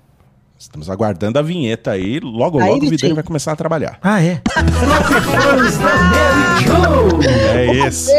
Estamos 0.58 0.88
aguardando 0.88 1.38
a 1.38 1.42
vinheta 1.42 1.90
aí. 1.90 2.20
Logo, 2.20 2.60
Aí, 2.60 2.68
logo 2.70 2.86
o. 2.86 2.90
Vidani 2.90 3.14
vai 3.14 3.24
começar 3.24 3.52
a 3.52 3.56
trabalhar. 3.56 3.98
Ah, 4.02 4.22
é? 4.22 4.40
É 7.54 7.86
esse. 7.86 8.12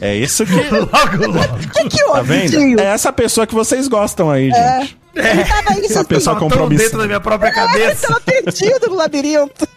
É 0.00 0.16
isso 0.16 0.44
que. 0.44 0.52
Logo, 0.70 1.38
logo. 1.38 1.54
O 1.54 1.70
que, 1.70 1.88
que 1.88 1.98
Tá 2.04 2.06
houve, 2.18 2.22
vendo? 2.22 2.50
tio? 2.50 2.80
É 2.80 2.84
essa 2.86 3.12
pessoa 3.12 3.46
que 3.46 3.54
vocês 3.54 3.86
gostam 3.86 4.30
aí, 4.30 4.50
gente. 4.50 4.98
Ele 5.14 5.44
tava 5.44 5.70
aí, 5.72 5.84
Essa 5.84 6.04
pessoa 6.04 6.34
tão 6.36 6.48
compromissada. 6.48 6.84
dentro 6.84 6.98
da 6.98 7.06
minha 7.06 7.20
própria 7.20 7.48
Ele 7.48 7.54
cabeça. 7.56 8.06
tava 8.08 8.20
perdido 8.20 8.88
no 8.88 8.94
labirinto. 8.96 9.68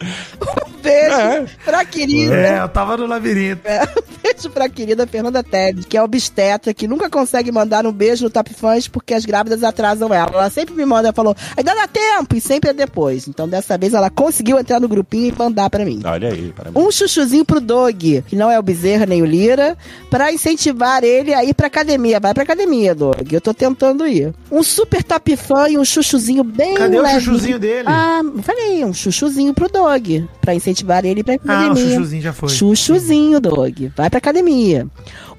Um 0.78 0.80
beijo 0.80 1.12
É. 1.14 1.46
pra 1.64 1.84
querida. 1.84 2.34
É, 2.34 2.60
eu 2.62 2.68
tava 2.68 2.96
no 2.96 3.04
labirinto. 3.06 3.60
É, 3.64 3.82
um 3.98 4.02
beijo 4.22 4.48
pra 4.50 4.68
querida 4.68 5.06
Fernanda 5.08 5.42
Telles, 5.42 5.84
que 5.84 5.96
é 5.96 6.02
obstetra, 6.02 6.72
que 6.72 6.86
nunca 6.86 7.10
consegue 7.10 7.50
mandar 7.50 7.84
um 7.84 7.90
beijo 7.92 8.24
no 8.24 8.30
Top 8.30 8.54
Fãs 8.54 8.86
porque 8.86 9.12
as 9.12 9.24
grávidas 9.24 9.64
atrasam 9.64 10.14
ela. 10.14 10.30
Ela 10.32 10.50
sempre 10.50 10.74
me 10.76 10.84
manda, 10.86 11.08
ela 11.08 11.12
falou, 11.12 11.36
ainda 11.56 11.74
dá 11.74 11.88
tempo, 11.88 12.36
e 12.36 12.40
sempre 12.40 12.70
é 12.70 12.72
depois. 12.72 13.26
Então 13.26 13.48
dessa 13.48 13.76
vez 13.76 13.92
ela 13.92 14.08
conseguiu 14.08 14.56
entrar 14.58 14.78
no 14.80 14.88
grupinho 14.88 15.34
e 15.34 15.38
mandar 15.38 15.68
pra 15.68 15.84
mim. 15.84 16.00
Olha 16.04 16.28
aí, 16.28 16.52
parabéns. 16.56 16.86
Um 16.86 16.90
chuchuzinho 16.92 17.44
pro 17.44 17.60
Dog, 17.60 18.22
que 18.28 18.36
não 18.36 18.48
é 18.50 18.58
o 18.58 18.62
Bezerra 18.62 19.04
nem 19.04 19.20
o 19.20 19.26
Lira, 19.26 19.76
pra 20.08 20.32
incentivar 20.32 21.02
ele 21.02 21.34
a 21.34 21.44
ir 21.44 21.54
pra 21.54 21.66
academia. 21.66 22.20
Vai 22.20 22.32
pra 22.32 22.44
academia, 22.44 22.94
Dog. 22.94 23.34
Eu 23.34 23.40
tô 23.40 23.52
tentando 23.52 24.06
ir. 24.06 24.32
Um 24.50 24.62
super 24.62 25.02
top 25.02 25.27
fã 25.36 25.68
e 25.68 25.76
um 25.78 25.84
chuchuzinho 25.84 26.42
bem 26.44 26.74
Cadê 26.74 26.98
o 26.98 27.02
levinho. 27.02 27.20
chuchuzinho 27.20 27.58
dele? 27.58 27.84
Ah, 27.86 28.20
falei, 28.42 28.84
um 28.84 28.92
chuchuzinho 28.92 29.52
pro 29.54 29.68
Dog, 29.68 30.26
pra 30.40 30.54
incentivar 30.54 31.04
ele 31.04 31.20
a 31.20 31.20
ir 31.20 31.24
pra 31.24 31.34
Ah, 31.34 31.36
o 31.36 31.40
academia. 31.70 31.94
chuchuzinho 31.94 32.22
já 32.22 32.32
foi. 32.32 32.48
Chuchuzinho, 32.48 33.40
Dog. 33.40 33.92
Vai 33.96 34.08
pra 34.10 34.18
academia. 34.18 34.86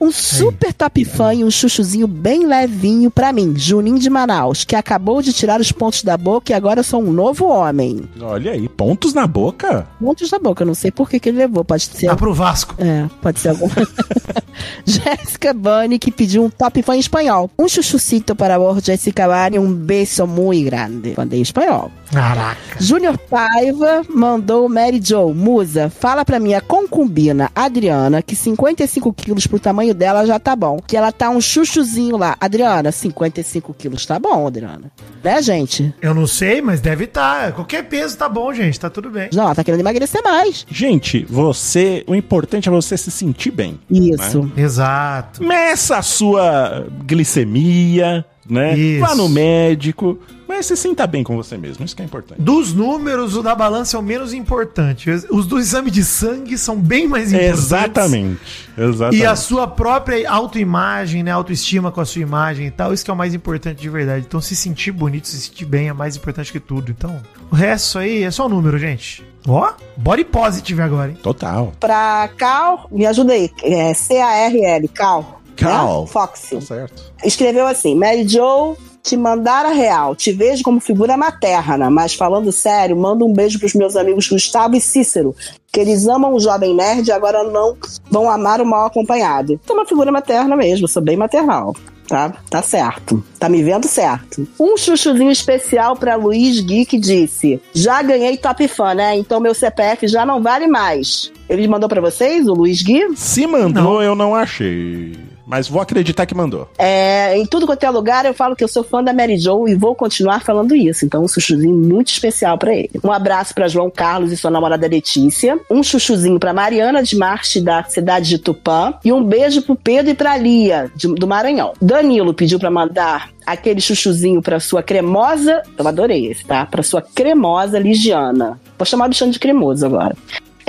Um 0.02 0.12
super 0.12 0.74
top 0.74 1.04
fã 1.04 1.34
e 1.34 1.44
um 1.44 1.52
chuchuzinho 1.52 2.08
bem 2.08 2.46
levinho 2.46 3.12
pra 3.12 3.34
mim, 3.34 3.54
Juninho 3.56 4.00
de 4.00 4.10
Manaus, 4.10 4.64
que 4.64 4.76
acabou 4.76 5.22
de 5.22 5.34
tirar 5.34 5.60
os 5.60 5.72
pontos 5.72 6.04
da 6.04 6.18
boca 6.18 6.52
e 6.52 6.56
agora 6.56 6.80
eu 6.80 6.84
sou 6.84 7.02
um 7.02 7.12
novo 7.12 7.48
homem. 7.48 8.04
Olha 8.22 8.52
aí, 8.52 8.68
pontos 8.70 9.14
na 9.14 9.28
boca? 9.28 9.88
Pontos 10.00 10.30
da 10.30 10.40
boca, 10.40 10.64
eu 10.64 10.68
não 10.68 10.76
sei 10.76 10.90
por 10.92 11.10
que, 11.10 11.20
que 11.20 11.30
ele 11.30 11.40
levou. 11.40 11.66
Pode 11.66 11.84
ser. 11.84 12.08
Tá 12.08 12.16
pro 12.16 12.34
Vasco. 12.34 12.76
É, 12.78 13.08
pode 13.22 13.40
ser 13.40 13.50
alguma. 13.50 13.74
Jéssica 14.86 15.54
Bunny, 15.54 16.00
que 16.00 16.12
pediu 16.12 16.44
um 16.44 16.50
top 16.50 16.82
fã 16.82 16.96
em 16.96 17.00
espanhol. 17.00 17.50
Um 17.58 17.68
chuchucito 17.68 18.36
para 18.36 18.60
o 18.60 18.80
Jessica 18.80 19.28
Bunny, 19.28 19.60
um 19.60 19.72
beijo 19.72 20.26
muito 20.26 20.66
grande. 20.66 21.14
Mandei 21.18 21.40
em 21.40 21.44
espanhol. 21.44 21.92
Caraca. 22.12 22.60
Júnior 22.80 23.18
Paiva 23.18 24.02
mandou 24.10 24.68
Mary 24.68 25.00
Jo, 25.04 25.34
musa, 25.34 25.90
fala 25.90 26.26
pra 26.26 26.40
minha 26.40 26.62
concubina 26.62 27.52
Adriana 27.54 28.22
que 28.22 28.36
55 28.36 29.14
quilos 29.14 29.48
pro 29.48 29.60
tamanho 29.60 29.94
dela 29.94 30.26
já 30.26 30.40
tá 30.40 30.56
bom. 30.56 30.80
Que 30.86 30.98
ela 30.98 31.12
tá 31.12 31.30
um 31.30 31.42
chuchuzinho 31.42 32.18
lá. 32.18 32.36
Adriana, 32.40 32.92
55 32.92 33.74
quilos 33.74 34.06
tá 34.06 34.20
bom, 34.20 34.48
Adriana. 34.48 34.92
Né, 35.24 35.42
gente? 35.42 35.94
Eu 36.02 36.14
não 36.14 36.26
sei, 36.26 36.62
mas 36.62 36.80
deve 36.80 37.04
estar. 37.04 37.52
Qualquer 37.54 37.84
peso 37.84 38.18
tá 38.18 38.30
bom, 38.30 38.54
gente. 38.54 38.80
Tá 38.80 38.90
tudo 38.90 39.10
bem. 39.10 39.30
Não, 39.34 39.44
ela 39.44 39.56
tá 39.56 39.64
querendo 39.64 39.82
emagrecer 39.82 40.22
mais. 40.24 40.66
Gente, 40.70 41.26
você. 41.30 42.04
O 42.08 42.16
importante 42.16 42.70
é 42.70 42.72
você 42.72 42.98
se 42.98 43.12
sentir 43.12 43.52
bem. 43.52 43.80
Isso. 43.90 44.52
Exato. 44.56 45.44
Meça 45.44 45.98
a 45.98 46.02
sua 46.02 46.88
glicemia, 47.06 48.26
né? 48.50 48.78
Isso. 48.78 49.06
Vá 49.06 49.16
no 49.16 49.28
médico. 49.28 50.18
Mas 50.50 50.66
se 50.66 50.76
sinta 50.76 51.06
bem 51.06 51.24
com 51.24 51.36
você 51.36 51.56
mesmo. 51.56 51.86
Isso 51.86 51.96
que 51.96 52.02
é 52.02 52.06
importante. 52.06 52.42
Dos 52.42 52.74
números, 52.74 53.36
o 53.38 53.44
da 53.44 53.54
balança 53.54 53.96
é 53.96 54.00
o 54.00 54.04
menos 54.04 54.34
importante. 54.34 55.08
Os- 55.30 55.46
do 55.46 55.60
exame 55.60 55.92
de 55.92 56.04
sangue 56.04 56.58
são 56.58 56.76
bem 56.76 57.08
mais 57.08 57.32
importantes. 57.32 57.60
Exatamente. 57.66 58.40
Exatamente. 58.76 59.22
E 59.22 59.26
a 59.28 59.36
sua 59.36 59.68
própria 59.68 60.28
autoimagem, 60.30 61.22
né? 61.22 61.30
Autoestima 61.32 61.92
com 61.92 62.02
a 62.02 62.06
sua 62.06 62.24
imagem 62.24 62.66
e 62.66 62.72
tal, 62.72 62.92
isso 62.92 63.06
que 63.06 63.12
é 63.12 63.14
o 63.14 63.18
mais 63.18 63.36
importante 63.36 63.80
de 63.80 63.90
verdade. 63.90 64.26
Então, 64.28 64.42
se 64.42 64.56
sentir 64.56 64.92
bonito, 64.92 65.28
se 65.28 65.40
sentir 65.40 65.66
bem 65.66 65.88
é 65.88 65.94
mais 65.94 66.16
importante 66.16 66.52
que 66.52 66.60
tudo. 66.60 66.90
Então, 66.92 67.22
o 67.52 67.56
resto 67.56 68.00
aí 68.00 68.24
é 68.24 68.32
só 68.32 68.48
o 68.48 68.50
número, 68.50 68.80
gente. 68.80 69.24
Ó, 69.48 69.72
body 69.96 70.26
positive 70.26 70.82
agora, 70.82 71.12
hein? 71.12 71.18
Total. 71.22 71.72
Pra 71.80 72.28
Cal, 72.36 72.88
me 72.92 73.06
ajuda 73.06 73.34
aí. 73.34 73.52
É 73.64 73.94
C-A-R-L, 73.94 74.88
Cal. 74.90 75.42
Cal. 75.56 76.02
Né? 76.02 76.08
Fox. 76.08 76.50
Tá 76.52 76.62
certo. 76.62 77.04
Escreveu 77.24 77.68
assim: 77.68 77.94
Mary 77.96 78.28
Jo, 78.28 78.76
te 79.04 79.18
mandar 79.18 79.66
a 79.66 79.70
real. 79.70 80.16
Te 80.16 80.32
vejo 80.32 80.64
como 80.64 80.80
figura 80.80 81.18
materna, 81.18 81.90
mas 81.90 82.14
falando 82.14 82.52
sério, 82.52 82.96
manda 82.96 83.26
um 83.26 83.34
beijo 83.34 83.60
pros 83.60 83.74
meus 83.74 83.96
amigos 83.96 84.28
Gustavo 84.28 84.76
e 84.76 84.82
Cícero, 84.82 85.36
que 85.72 85.80
eles 85.80 86.08
amam 86.08 86.34
o 86.34 86.40
Jovem 86.40 86.76
Nerd 86.76 87.08
e 87.08 87.12
agora 87.12 87.44
não 87.44 87.78
vão 88.10 88.30
amar 88.30 88.62
o 88.62 88.66
mal 88.66 88.88
acompanhado. 88.88 89.54
Então, 89.54 89.76
uma 89.76 89.86
figura 89.86 90.12
materna 90.12 90.56
mesmo, 90.56 90.88
sou 90.88 91.02
bem 91.02 91.18
maternal. 91.18 91.74
Tá, 92.08 92.34
tá 92.50 92.62
certo. 92.64 93.24
Tá 93.38 93.48
me 93.48 93.62
vendo 93.62 93.88
certo. 93.88 94.48
Um 94.60 94.76
chuchuzinho 94.76 95.30
especial 95.30 95.96
pra 95.96 96.16
Luiz 96.16 96.60
Gui 96.60 96.84
que 96.84 96.98
disse: 96.98 97.62
Já 97.72 98.02
ganhei 98.02 98.36
top 98.36 98.68
fã, 98.68 98.96
né? 98.96 99.16
Então 99.16 99.40
meu 99.40 99.54
CPF 99.54 100.08
já 100.08 100.26
não 100.26 100.42
vale 100.42 100.66
mais. 100.66 101.32
Ele 101.50 101.68
mandou 101.68 101.90
pra 101.90 102.00
vocês, 102.02 102.48
o 102.48 102.54
Luiz 102.54 102.82
Gui? 102.84 103.08
Se 103.16 103.48
mandou, 103.48 104.02
eu 104.04 104.16
não 104.16 104.36
achei. 104.36 105.14
Mas 105.48 105.68
vou 105.68 105.82
acreditar 105.82 106.28
que 106.28 106.36
mandou. 106.36 106.70
É, 106.78 107.36
em 107.36 107.44
tudo 107.44 107.66
quanto 107.66 107.84
é 107.84 107.90
lugar, 107.90 108.24
eu 108.24 108.36
falo 108.36 108.56
que 108.56 108.64
eu 108.64 108.68
sou 108.68 108.84
fã 108.84 109.04
da 109.04 109.12
Mary 109.12 109.36
Jo 109.36 109.68
e 109.68 109.74
vou 109.74 109.96
continuar 109.96 110.44
falando 110.44 110.76
isso. 110.76 111.04
Então, 111.06 111.24
um 111.24 111.28
chuchuzinho 111.28 111.74
muito 111.74 112.10
especial 112.10 112.56
pra 112.56 112.72
ele. 112.72 112.92
Um 113.04 113.12
abraço 113.12 113.56
pra 113.56 113.68
João 113.68 113.90
Carlos 113.90 114.32
e 114.32 114.38
sua 114.38 114.52
namorada 114.52 114.86
Letícia. 114.86 115.60
Um 115.72 115.82
chuchuzinho 115.82 116.40
pra 116.40 116.54
Mariana 116.54 117.02
de 117.02 117.16
Marte, 117.18 117.60
da 117.60 117.84
cidade 117.84 118.30
de 118.30 118.38
Tupã. 118.38 118.94
E 119.04 119.12
um 119.12 119.24
beijo 119.24 119.64
pro 119.64 119.76
Pedro 119.76 120.12
e 120.12 120.14
pra 120.14 120.38
Lia, 120.38 120.92
de- 120.96 121.16
do 121.16 121.26
Maranhão. 121.28 121.74
Danilo 121.82 122.32
pediu 122.32 122.60
pra 122.60 122.70
mandar 122.70 123.30
aquele 123.44 123.82
chuchuzinho 123.82 124.44
pra 124.44 124.60
sua 124.60 124.84
cremosa. 124.84 125.64
Eu 125.76 125.88
adorei 125.88 126.28
esse, 126.28 126.46
tá? 126.46 126.68
Pra 126.68 126.84
sua 126.84 127.02
cremosa 127.02 127.80
Ligiana. 127.80 128.60
Vou 128.78 128.86
chamar 128.86 129.08
o 129.08 129.10
bichano 129.10 129.32
de 129.32 129.40
cremoso 129.40 129.84
agora. 129.84 130.16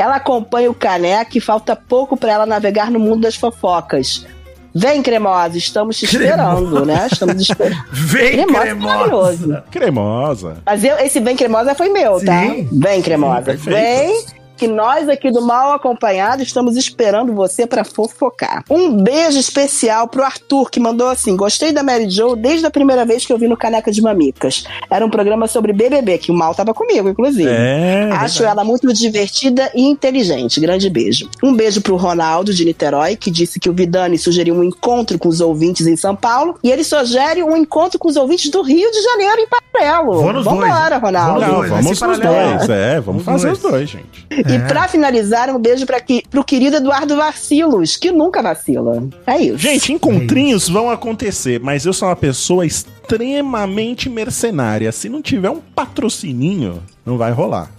Ela 0.00 0.16
acompanha 0.16 0.70
o 0.70 0.74
Caneca 0.74 1.36
e 1.36 1.40
falta 1.40 1.76
pouco 1.76 2.16
pra 2.16 2.32
ela 2.32 2.46
navegar 2.46 2.90
no 2.90 2.98
mundo 2.98 3.20
das 3.20 3.36
fofocas. 3.36 4.26
Vem, 4.74 5.02
cremosa, 5.02 5.58
estamos 5.58 5.98
te 5.98 6.04
esperando, 6.06 6.86
né? 6.86 7.08
Estamos 7.10 7.42
esperando. 7.42 7.84
Vem, 7.92 8.32
Cremosa 8.32 8.62
é 8.62 8.74
cremosa. 8.74 9.64
Cremosa. 9.70 10.56
Mas 10.64 10.84
eu, 10.84 10.96
esse 10.98 11.20
Vem 11.20 11.36
Cremosa 11.36 11.74
foi 11.74 11.88
meu, 11.90 12.24
tá? 12.24 12.40
Sim. 12.40 12.68
Vem, 12.72 13.02
Cremosa. 13.02 13.42
Perfeito. 13.42 13.76
Vem, 13.76 14.24
que 14.60 14.68
nós 14.68 15.08
aqui 15.08 15.30
do 15.30 15.40
Mal 15.40 15.72
Acompanhado 15.72 16.42
estamos 16.42 16.76
esperando 16.76 17.32
você 17.32 17.66
pra 17.66 17.82
fofocar. 17.82 18.62
Um 18.68 19.02
beijo 19.02 19.38
especial 19.38 20.06
pro 20.06 20.22
Arthur, 20.22 20.70
que 20.70 20.78
mandou 20.78 21.08
assim: 21.08 21.34
Gostei 21.34 21.72
da 21.72 21.82
Mary 21.82 22.10
Jo 22.10 22.36
desde 22.36 22.66
a 22.66 22.70
primeira 22.70 23.06
vez 23.06 23.24
que 23.24 23.32
eu 23.32 23.38
vi 23.38 23.48
no 23.48 23.56
Caneca 23.56 23.90
de 23.90 24.02
Mamicas. 24.02 24.64
Era 24.90 25.04
um 25.06 25.08
programa 25.08 25.46
sobre 25.46 25.72
BBB, 25.72 26.18
que 26.18 26.30
o 26.30 26.34
Mal 26.34 26.54
tava 26.54 26.74
comigo, 26.74 27.08
inclusive. 27.08 27.48
É. 27.50 28.10
Acho 28.12 28.44
ela 28.44 28.62
muito 28.62 28.92
divertida 28.92 29.70
e 29.74 29.80
inteligente. 29.80 30.60
Grande 30.60 30.90
beijo. 30.90 31.30
Um 31.42 31.54
beijo 31.54 31.80
pro 31.80 31.96
Ronaldo 31.96 32.52
de 32.52 32.62
Niterói, 32.62 33.16
que 33.16 33.30
disse 33.30 33.58
que 33.58 33.70
o 33.70 33.72
Vidani 33.72 34.18
sugeriu 34.18 34.54
um 34.54 34.62
encontro 34.62 35.18
com 35.18 35.30
os 35.30 35.40
ouvintes 35.40 35.86
em 35.86 35.96
São 35.96 36.14
Paulo. 36.14 36.58
E 36.62 36.70
ele 36.70 36.84
sugere 36.84 37.42
um 37.42 37.56
encontro 37.56 37.98
com 37.98 38.08
os 38.08 38.16
ouvintes 38.16 38.50
do 38.50 38.60
Rio 38.60 38.90
de 38.90 39.00
Janeiro 39.02 39.40
em 39.40 39.46
Paralelo. 39.48 40.32
Dois. 40.32 40.44
Vambora, 40.44 40.98
Ronaldo. 40.98 41.40
Vou 41.40 41.62
Não, 41.62 41.68
vamos 41.82 41.98
paralelo. 41.98 42.58
dois. 42.58 42.68
É, 42.68 43.00
vamos 43.00 43.24
Vamos 43.24 43.42
fazer 43.42 43.46
dois. 43.54 43.64
os 43.64 43.70
dois, 43.70 43.88
gente. 43.88 44.49
E 44.52 44.56
É. 44.56 44.58
pra 44.60 44.88
finalizar, 44.88 45.48
um 45.54 45.58
beijo 45.58 45.86
pra 45.86 46.00
que, 46.00 46.22
pro 46.30 46.44
querido 46.44 46.76
Eduardo 46.76 47.16
Vacilos, 47.16 47.96
que 47.96 48.10
nunca 48.10 48.42
vacila. 48.42 49.02
É 49.26 49.38
isso. 49.38 49.58
Gente, 49.58 49.92
encontrinhos 49.92 50.68
vão 50.68 50.90
acontecer, 50.90 51.60
mas 51.60 51.84
eu 51.86 51.92
sou 51.92 52.08
uma 52.08 52.16
pessoa 52.16 52.64
extremamente 52.66 54.08
mercenária. 54.08 54.90
Se 54.92 55.08
não 55.08 55.20
tiver 55.20 55.50
um 55.50 55.60
patrocininho, 55.60 56.82
não 57.04 57.16
vai 57.18 57.32
rolar. 57.32 57.70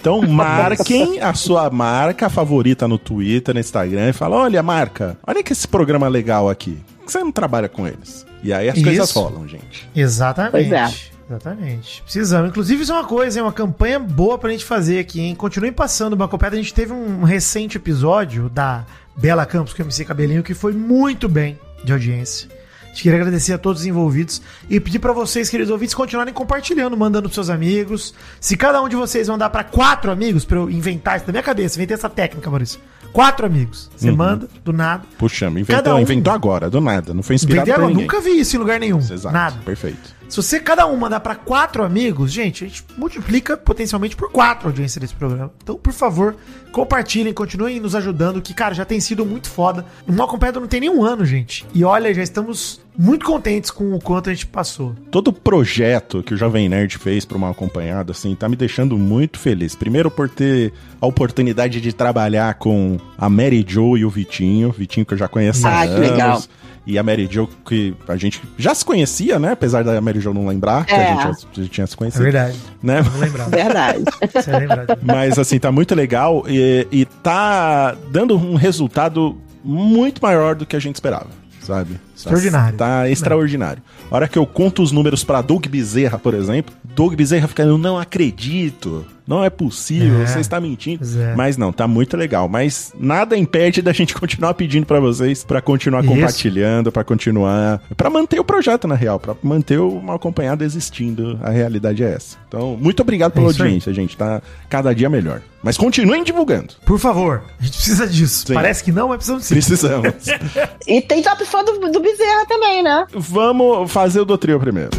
Então 0.00 0.22
marquem 0.26 1.20
a 1.20 1.34
sua 1.34 1.68
marca 1.70 2.28
favorita 2.28 2.86
no 2.86 2.98
Twitter, 2.98 3.52
no 3.54 3.60
Instagram 3.60 4.10
e 4.10 4.12
fala: 4.12 4.36
olha, 4.36 4.62
marca, 4.62 5.18
olha 5.26 5.42
que 5.42 5.52
esse 5.52 5.66
programa 5.66 6.06
legal 6.08 6.48
aqui. 6.48 6.78
Por 6.98 7.06
que 7.06 7.12
Você 7.12 7.18
não 7.18 7.32
trabalha 7.32 7.68
com 7.68 7.86
eles. 7.86 8.24
E 8.42 8.52
aí 8.52 8.68
as 8.68 8.80
coisas 8.80 9.08
Isso. 9.08 9.20
rolam, 9.20 9.46
gente. 9.48 9.88
Exatamente. 9.94 10.52
Pois 10.52 10.72
é. 10.72 10.88
Exatamente. 11.28 12.02
Precisamos. 12.02 12.50
Inclusive, 12.50 12.82
isso 12.82 12.92
é 12.92 12.94
uma 12.94 13.04
coisa, 13.04 13.40
é 13.40 13.42
uma 13.42 13.52
campanha 13.52 13.98
boa 13.98 14.38
pra 14.38 14.50
gente 14.50 14.64
fazer 14.64 14.98
aqui, 14.98 15.20
hein? 15.20 15.34
Continuem 15.34 15.72
passando 15.72 16.12
o 16.12 16.16
Banco 16.16 16.38
Pedra. 16.38 16.58
A 16.58 16.62
gente 16.62 16.72
teve 16.74 16.92
um 16.92 17.24
recente 17.24 17.76
episódio 17.76 18.48
da 18.48 18.84
Bela 19.16 19.44
Campos 19.44 19.72
com 19.74 19.82
o 19.82 19.86
MC 19.86 20.04
Cabelinho 20.04 20.42
que 20.42 20.54
foi 20.54 20.72
muito 20.72 21.28
bem 21.28 21.58
de 21.84 21.92
audiência. 21.92 22.48
A 22.82 22.88
gente 22.96 23.02
queria 23.02 23.18
agradecer 23.18 23.52
a 23.52 23.58
todos 23.58 23.82
os 23.82 23.86
envolvidos 23.86 24.40
e 24.70 24.80
pedir 24.80 24.98
pra 25.00 25.12
vocês, 25.12 25.50
queridos 25.50 25.70
ouvintes, 25.70 25.94
continuarem 25.94 26.32
compartilhando, 26.32 26.96
mandando 26.96 27.24
pros 27.24 27.34
seus 27.34 27.50
amigos. 27.50 28.14
Se 28.40 28.56
cada 28.56 28.80
um 28.80 28.88
de 28.88 28.96
vocês 28.96 29.28
mandar 29.28 29.50
pra 29.50 29.62
quatro 29.64 30.10
amigos, 30.10 30.46
pra 30.46 30.56
eu 30.58 30.70
inventar 30.70 31.16
isso 31.18 31.26
da 31.26 31.32
minha 31.32 31.42
cabeça, 31.42 31.76
inventei 31.76 31.94
essa 31.94 32.08
técnica, 32.08 32.48
Maurício. 32.48 32.80
Quatro 33.12 33.44
amigos. 33.44 33.90
Você 33.94 34.10
manda, 34.10 34.48
do 34.64 34.72
nada. 34.72 35.04
Puxa, 35.18 35.46
inventou, 35.46 35.94
um. 35.94 36.00
inventou 36.00 36.32
agora, 36.32 36.70
do 36.70 36.80
nada. 36.80 37.12
Não 37.12 37.22
foi 37.22 37.34
inspirado 37.36 37.68
Inventei 37.68 37.74
agora, 37.74 37.88
ninguém. 37.88 38.04
nunca 38.06 38.20
vi 38.20 38.40
isso 38.40 38.56
em 38.56 38.58
lugar 38.58 38.80
nenhum. 38.80 38.98
Exato, 38.98 39.30
Nada. 39.32 39.56
perfeito. 39.64 40.15
Se 40.28 40.36
você 40.36 40.58
cada 40.58 40.86
um 40.86 40.96
mandar 40.96 41.20
pra 41.20 41.34
quatro 41.34 41.84
amigos, 41.84 42.32
gente, 42.32 42.64
a 42.64 42.66
gente 42.66 42.84
multiplica 42.98 43.56
potencialmente 43.56 44.16
por 44.16 44.30
quatro 44.30 44.66
a 44.66 44.70
audiência 44.70 45.00
desse 45.00 45.14
programa. 45.14 45.52
Então, 45.62 45.76
por 45.76 45.92
favor, 45.92 46.36
compartilhem, 46.72 47.32
continuem 47.32 47.78
nos 47.78 47.94
ajudando, 47.94 48.42
que, 48.42 48.52
cara, 48.52 48.74
já 48.74 48.84
tem 48.84 49.00
sido 49.00 49.24
muito 49.24 49.48
foda. 49.48 49.84
O 50.06 50.12
Mal 50.12 50.26
Completo 50.26 50.58
não 50.60 50.66
tem 50.66 50.80
nenhum 50.80 51.04
ano, 51.04 51.24
gente. 51.24 51.64
E 51.72 51.84
olha, 51.84 52.12
já 52.12 52.22
estamos 52.22 52.80
muito 52.98 53.24
contentes 53.24 53.70
com 53.70 53.94
o 53.94 54.00
quanto 54.00 54.28
a 54.28 54.32
gente 54.32 54.46
passou. 54.46 54.96
Todo 55.10 55.32
projeto 55.32 56.22
que 56.22 56.34
o 56.34 56.36
Jovem 56.36 56.68
Nerd 56.68 56.98
fez 56.98 57.24
para 57.24 57.36
uma 57.36 57.50
acompanhada, 57.50 58.10
assim, 58.10 58.34
tá 58.34 58.48
me 58.48 58.56
deixando 58.56 58.98
muito 58.98 59.38
feliz. 59.38 59.74
Primeiro 59.76 60.10
por 60.10 60.28
ter 60.28 60.72
a 61.00 61.06
oportunidade 61.06 61.80
de 61.80 61.92
trabalhar 61.92 62.54
com 62.54 62.98
a 63.16 63.28
Mary 63.30 63.64
Jo 63.66 63.96
e 63.96 64.04
o 64.04 64.10
Vitinho. 64.10 64.72
Vitinho 64.72 65.06
que 65.06 65.14
eu 65.14 65.18
já 65.18 65.28
conheço 65.28 65.66
há 65.66 65.82
Ah, 65.82 65.86
que 65.86 65.94
legal. 65.94 66.42
E 66.86 66.98
a 66.98 67.02
Mary 67.02 67.28
Jo 67.30 67.48
que 67.66 67.94
a 68.06 68.16
gente 68.16 68.40
já 68.56 68.74
se 68.74 68.84
conhecia, 68.84 69.38
né? 69.38 69.52
Apesar 69.52 69.82
da 69.82 70.00
Mary 70.00 70.20
Jo 70.20 70.32
não 70.32 70.46
lembrar 70.46 70.84
que 70.86 70.94
É. 70.94 71.04
a 71.12 71.14
gente 71.14 71.22
já, 71.56 71.62
já 71.62 71.68
tinha 71.68 71.86
se 71.86 71.94
É 71.94 71.96
conhecido. 71.96 72.22
verdade. 72.22 72.56
Né? 72.82 73.02
Vou 73.02 73.20
lembrar. 73.20 73.48
Verdade. 73.48 74.04
Lembrar. 74.46 74.86
disso. 74.86 74.98
Mas 75.02 75.38
assim, 75.38 75.58
tá 75.58 75.72
muito 75.72 75.94
legal 75.94 76.44
e, 76.48 76.86
e 76.92 77.04
tá 77.04 77.96
dando 78.10 78.36
um 78.36 78.54
resultado 78.54 79.36
muito 79.64 80.20
maior 80.22 80.54
do 80.54 80.64
que 80.64 80.76
a 80.76 80.78
gente 80.78 80.94
esperava, 80.94 81.26
sabe? 81.60 81.98
Extraordinário. 82.16 82.78
Tá, 82.78 82.86
tá 83.00 83.10
extraordinário. 83.10 83.82
A 84.08 84.14
hora 84.14 84.28
que 84.28 84.38
eu 84.38 84.46
conto 84.46 84.80
os 84.80 84.92
números 84.92 85.24
pra 85.24 85.42
Doug 85.42 85.66
Bezerra, 85.66 86.18
por 86.20 86.34
exemplo, 86.34 86.72
Doug 86.84 87.14
Bezerra 87.14 87.48
fica, 87.48 87.64
eu 87.64 87.76
não 87.76 87.98
acredito. 87.98 89.04
Não 89.26 89.42
é 89.44 89.50
possível, 89.50 90.22
É. 90.22 90.26
você 90.26 90.40
está 90.40 90.60
mentindo. 90.60 91.04
É. 91.20 91.34
Mas 91.34 91.56
não, 91.56 91.72
tá 91.72 91.86
muito 91.88 92.16
legal. 92.16 92.48
Mas 92.48 92.92
nada 92.98 93.36
impede 93.36 93.82
da 93.82 93.92
gente 93.92 94.14
continuar 94.18 94.54
pedindo 94.54 94.86
pra 94.86 95.00
vocês, 95.00 95.42
pra 95.44 95.60
continuar 95.60 96.00
Isso. 96.04 96.08
compartilhando, 96.14 96.92
pra 96.92 97.02
continuar, 97.04 97.80
Pra 97.96 98.08
manter 98.10 98.38
o 98.38 98.44
projeto 98.44 98.86
na 98.86 98.94
real, 98.94 99.18
pra 99.18 99.34
manter 99.42 99.78
o 99.78 100.00
mal 100.00 100.16
acompanhado 100.16 100.62
existindo. 100.64 101.38
A 101.42 101.50
realidade 101.50 102.04
é 102.04 102.12
essa. 102.12 102.36
Então, 102.48 102.76
muito 102.80 103.00
obrigado 103.00 103.32
pela 103.32 103.48
É 103.48 103.50
isso 103.50 103.62
aí. 103.62 103.66
audiência, 103.68 103.92
gente. 103.92 104.16
Tá 104.16 104.40
cada 104.68 104.94
dia 104.94 105.08
melhor. 105.10 105.40
Mas 105.62 105.76
continuem 105.76 106.22
divulgando. 106.22 106.74
Por 106.84 106.98
favor, 106.98 107.42
a 107.58 107.62
gente 107.64 107.76
precisa 107.76 108.06
disso. 108.06 108.46
Sim. 108.46 108.54
Parece 108.54 108.84
que 108.84 108.92
não, 108.92 109.08
mas 109.08 109.16
precisamos 109.16 109.44
sim. 109.44 109.54
Precisamos. 109.54 110.12
E 110.86 111.00
tem 111.02 111.20
top 111.20 111.44
fã 111.44 111.64
do, 111.64 111.80
do 111.90 112.00
Bezerra 112.00 112.46
também, 112.46 112.80
né? 112.82 113.06
Vamos 113.12 113.90
fazer 113.90 114.20
o 114.20 114.24
do 114.24 114.38
trio 114.38 114.60
primeiro. 114.60 114.90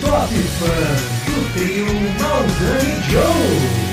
Top 0.00 0.32
Fã 0.32 0.66
do 1.26 1.52
trio 1.54 1.86
Maldani 2.20 3.02
Joe. 3.10 3.88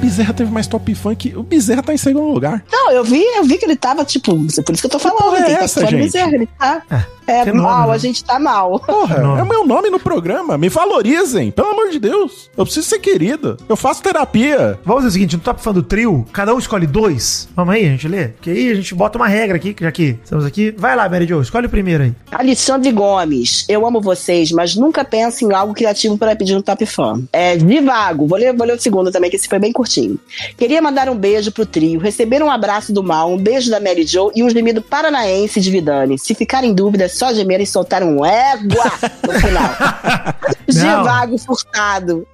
Bezerra 0.00 0.34
teve 0.34 0.50
mais 0.50 0.66
top 0.66 0.94
fã 0.94 1.14
que. 1.14 1.34
O 1.34 1.42
Bezerra 1.42 1.82
tá 1.82 1.94
em 1.94 1.96
segundo 1.96 2.26
lugar. 2.32 2.62
Não, 2.70 2.90
eu 2.90 3.02
vi, 3.02 3.22
eu 3.36 3.44
vi 3.44 3.56
que 3.56 3.64
ele 3.64 3.76
tava, 3.76 4.04
tipo, 4.04 4.34
por 4.34 4.44
isso 4.50 4.62
que 4.62 4.86
eu 4.86 4.90
tô 4.90 4.98
falando. 4.98 5.22
porra 5.22 5.38
é 5.38 5.52
essa, 5.52 5.80
gente? 5.86 6.02
Bezerra, 6.02 6.34
ele 6.34 6.46
tá. 6.58 6.82
É, 7.26 7.44
fenômeno. 7.44 7.62
mal, 7.68 7.90
a 7.90 7.98
gente 7.98 8.22
tá 8.22 8.38
mal. 8.38 8.78
Porra, 8.80 9.18
Não. 9.18 9.38
é 9.38 9.42
o 9.42 9.46
meu 9.46 9.66
nome 9.66 9.90
no 9.90 9.98
programa. 9.98 10.58
Me 10.58 10.68
valorizem, 10.68 11.50
pelo 11.50 11.68
amor 11.68 11.90
de 11.90 11.98
Deus. 11.98 12.50
Eu 12.56 12.64
preciso 12.64 12.86
ser 12.88 12.98
querido. 12.98 13.56
Eu 13.68 13.76
faço 13.76 14.02
terapia. 14.02 14.78
Vamos 14.84 15.02
fazer 15.02 15.08
o 15.08 15.10
seguinte, 15.12 15.36
no 15.36 15.42
top 15.42 15.62
fã 15.62 15.72
do 15.72 15.82
trio, 15.82 16.26
cada 16.32 16.54
um 16.54 16.58
escolhe 16.58 16.86
dois. 16.86 17.48
Vamos 17.56 17.74
aí, 17.74 17.86
a 17.86 17.88
gente 17.90 18.08
lê? 18.08 18.28
Porque 18.28 18.50
aí 18.50 18.70
a 18.70 18.74
gente 18.74 18.94
bota 18.94 19.18
uma 19.18 19.26
regra 19.28 19.56
aqui, 19.56 19.74
já 19.80 19.90
que 19.90 20.18
estamos 20.22 20.44
aqui. 20.44 20.74
Vai 20.76 20.94
lá, 20.96 21.08
Mary 21.08 21.26
Jo, 21.26 21.40
escolhe 21.40 21.66
o 21.66 21.70
primeiro 21.70 22.04
aí. 22.04 22.12
Alexandre 22.30 22.90
Gomes, 22.92 23.64
eu 23.68 23.86
amo 23.86 24.00
vocês, 24.00 24.50
mas 24.52 24.74
nunca 24.76 25.04
penso 25.04 25.44
em 25.44 25.52
algo 25.54 25.72
criativo 25.74 26.18
para 26.18 26.36
pedir 26.36 26.54
no 26.54 26.62
Top 26.62 26.84
Fã. 26.86 27.22
É 27.32 27.56
Divago, 27.56 28.26
vou 28.26 28.38
ler, 28.38 28.54
vou 28.54 28.66
ler 28.66 28.76
o 28.76 28.80
segundo 28.80 29.10
também, 29.10 29.30
que 29.30 29.36
esse 29.36 29.48
foi 29.48 29.58
bem 29.58 29.72
curtinho. 29.72 30.18
Queria 30.56 30.80
mandar 30.82 31.08
um 31.08 31.16
beijo 31.16 31.50
pro 31.52 31.64
trio, 31.66 32.00
receber 32.00 32.42
um 32.42 32.50
abraço 32.50 32.92
do 32.92 33.02
mal, 33.02 33.30
um 33.32 33.38
beijo 33.38 33.70
da 33.70 33.80
Mary 33.80 34.04
Jo 34.06 34.30
e 34.34 34.42
um 34.42 34.50
gemido 34.50 34.82
paranaense 34.82 35.60
de 35.60 35.70
Vidani. 35.70 36.18
Se 36.18 36.34
ficar 36.34 36.64
em 36.64 36.72
dúvida, 36.74 37.08
só 37.14 37.32
gemer 37.32 37.60
e 37.60 37.66
soltar 37.66 38.02
um 38.02 38.24
égua 38.24 38.84
no 39.26 39.32
final. 39.40 39.70
Divago 40.68 41.38
furtado. 41.38 42.26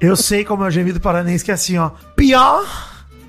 Eu 0.00 0.16
sei 0.16 0.44
como 0.44 0.64
é 0.64 0.68
o 0.68 0.70
gemido 0.70 1.00
paranense, 1.00 1.44
que 1.44 1.50
é 1.50 1.54
assim, 1.54 1.76
ó. 1.76 1.90
Pior. 2.16 2.64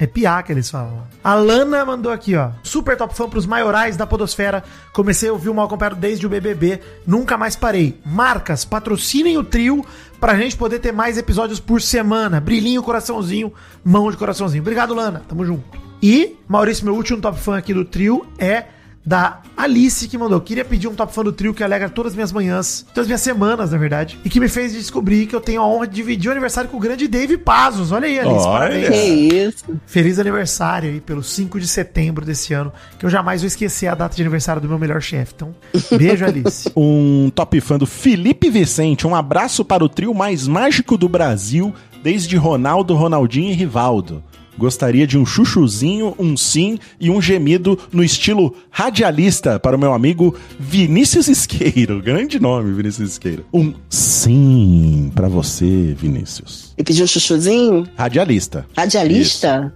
É 0.02 0.08
piá 0.08 0.42
que 0.42 0.54
eles 0.54 0.70
falam. 0.70 1.04
A 1.22 1.34
Lana 1.34 1.84
mandou 1.84 2.10
aqui, 2.10 2.34
ó. 2.34 2.52
Super 2.64 2.96
top 2.96 3.14
fã 3.14 3.28
pros 3.28 3.46
maiorais 3.46 3.98
da 3.98 4.08
Podosfera. 4.08 4.64
Comecei 4.94 5.28
a 5.28 5.34
ouvir 5.34 5.50
o 5.50 5.54
mal 5.54 5.66
acompanhado 5.66 5.98
desde 5.98 6.26
o 6.26 6.30
BBB. 6.30 6.80
Nunca 7.06 7.38
mais 7.38 7.58
parei. 7.58 8.00
Marcas, 8.06 8.64
patrocinem 8.64 9.38
o 9.38 9.44
trio 9.44 9.86
pra 10.18 10.38
gente 10.38 10.56
poder 10.56 10.80
ter 10.80 10.94
mais 10.94 11.18
episódios 11.18 11.60
por 11.60 11.82
semana. 11.82 12.40
Brilhinho, 12.40 12.82
coraçãozinho, 12.82 13.52
mão 13.84 14.10
de 14.10 14.16
coraçãozinho. 14.16 14.62
Obrigado, 14.62 14.94
Lana. 14.94 15.22
Tamo 15.28 15.46
junto. 15.46 15.66
E, 16.02 16.38
Maurício, 16.48 16.86
meu 16.86 16.96
último 16.96 17.20
top 17.20 17.38
fã 17.38 17.58
aqui 17.58 17.74
do 17.74 17.84
trio 17.84 18.26
é 18.38 18.66
da 19.10 19.41
Alice 19.57 20.07
que 20.07 20.19
mandou. 20.19 20.40
Queria 20.40 20.64
pedir 20.64 20.88
um 20.88 20.94
top 20.94 21.11
fã 21.11 21.23
do 21.23 21.34
trio 21.34 21.52
que 21.52 21.64
alegra 21.64 21.90
todas 21.90 22.11
as 22.11 22.15
minhas 22.15 22.31
manhãs, 22.31 22.86
todas 22.94 23.06
as 23.06 23.07
minhas 23.07 23.22
semanas, 23.22 23.72
na 23.72 23.77
verdade, 23.80 24.19
e 24.23 24.30
que 24.30 24.40
me 24.40 24.48
fez 24.48 24.72
descobrir 24.72 25.26
que 25.26 25.36
eu 25.36 25.41
tenho 25.41 25.64
a 25.64 25.68
honra 25.68 25.88
de 25.88 25.95
dividir 25.95 26.30
o 26.30 26.31
aniversário 26.31 26.69
com 26.69 26.77
o 26.77 26.80
grande 26.80 27.07
Dave 27.07 27.36
Pazos. 27.36 27.91
Olha 27.91 28.06
aí, 28.06 28.19
Alice, 28.19 28.45
Olha. 28.45 28.69
Que 28.69 28.81
parabéns. 28.84 29.34
isso. 29.34 29.65
Feliz 29.88 30.19
aniversário 30.19 30.91
aí 30.91 31.02
pelo 31.02 31.23
5 31.23 31.60
de 31.60 31.68
setembro 31.68 32.23
desse 32.23 32.53
ano, 32.53 32.72
que 32.99 33.06
eu 33.06 33.10
jamais 33.10 33.41
vou 33.41 33.48
esquecer 33.48 33.88
a 33.88 33.95
data 33.95 34.15
de 34.15 34.22
aniversário 34.22 34.61
do 34.61 34.69
meu 34.69 34.77
melhor 34.77 35.02
chefe. 35.02 35.34
Então, 35.36 35.56
beijo, 35.98 36.23
Alice. 36.23 36.69
Um 36.77 37.31
top 37.34 37.60
fã 37.61 37.80
do 37.80 37.88
Felipe 37.88 38.48
Vicente. 38.52 39.07
Um 39.07 39.15
abraço 39.15 39.65
para 39.65 39.84
o 39.84 39.90
trio 39.90 40.14
mais 40.14 40.48
mágico 40.48 40.95
do 40.95 41.10
Brasil, 41.10 41.73
desde 42.03 42.38
Ronaldo, 42.38 42.94
Ronaldinho 42.94 43.49
e 43.49 43.53
Rivaldo. 43.53 44.23
Gostaria 44.60 45.07
de 45.07 45.18
um 45.18 45.26
chuchuzinho, 45.26 46.14
um 46.19 46.36
sim 46.36 46.77
e 46.99 47.10
um 47.10 47.22
gemido 47.22 47.80
no 47.94 48.03
estilo 48.03 48.53
radialista 48.69 49.57
para 49.57 49.77
o 49.77 49.80
meu 49.80 49.94
amigo 49.94 50.36
Vinícius 50.60 51.30
Isqueiro. 51.30 52.02
Grande 52.03 52.41
nome, 52.41 52.73
Vinícius 52.73 53.11
Isqueiro. 53.11 53.45
Um 53.53 53.73
sim 53.90 55.14
para 55.15 55.30
você, 55.30 55.95
Vinícius. 55.98 56.73
E 56.77 56.84
pediu 56.84 57.06
um 57.06 57.07
chuchuzinho? 57.07 57.88
Radialista. 57.95 58.65
Radialista? 58.76 59.73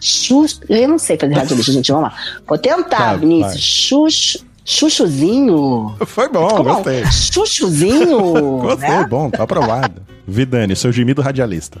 Xux... 0.00 0.58
Eu 0.70 0.88
não 0.88 0.98
sei 0.98 1.18
fazer 1.18 1.34
radialista, 1.34 1.72
gente. 1.72 1.92
Vamos 1.92 2.08
lá. 2.08 2.16
Vou 2.48 2.56
tentar, 2.56 3.10
Vai, 3.10 3.18
Vinícius. 3.18 3.62
Xux... 3.62 4.44
Chuchuzinho? 4.64 5.94
Foi 6.06 6.26
bom, 6.30 6.48
Como? 6.48 6.64
gostei. 6.64 7.04
Chuchuzinho? 7.12 8.18
Gostei, 8.64 8.88
né? 8.88 9.06
bom, 9.06 9.28
tá 9.28 9.42
aprovado. 9.42 10.00
Vidani, 10.26 10.74
seu 10.74 10.90
gemido 10.90 11.20
radialista. 11.20 11.78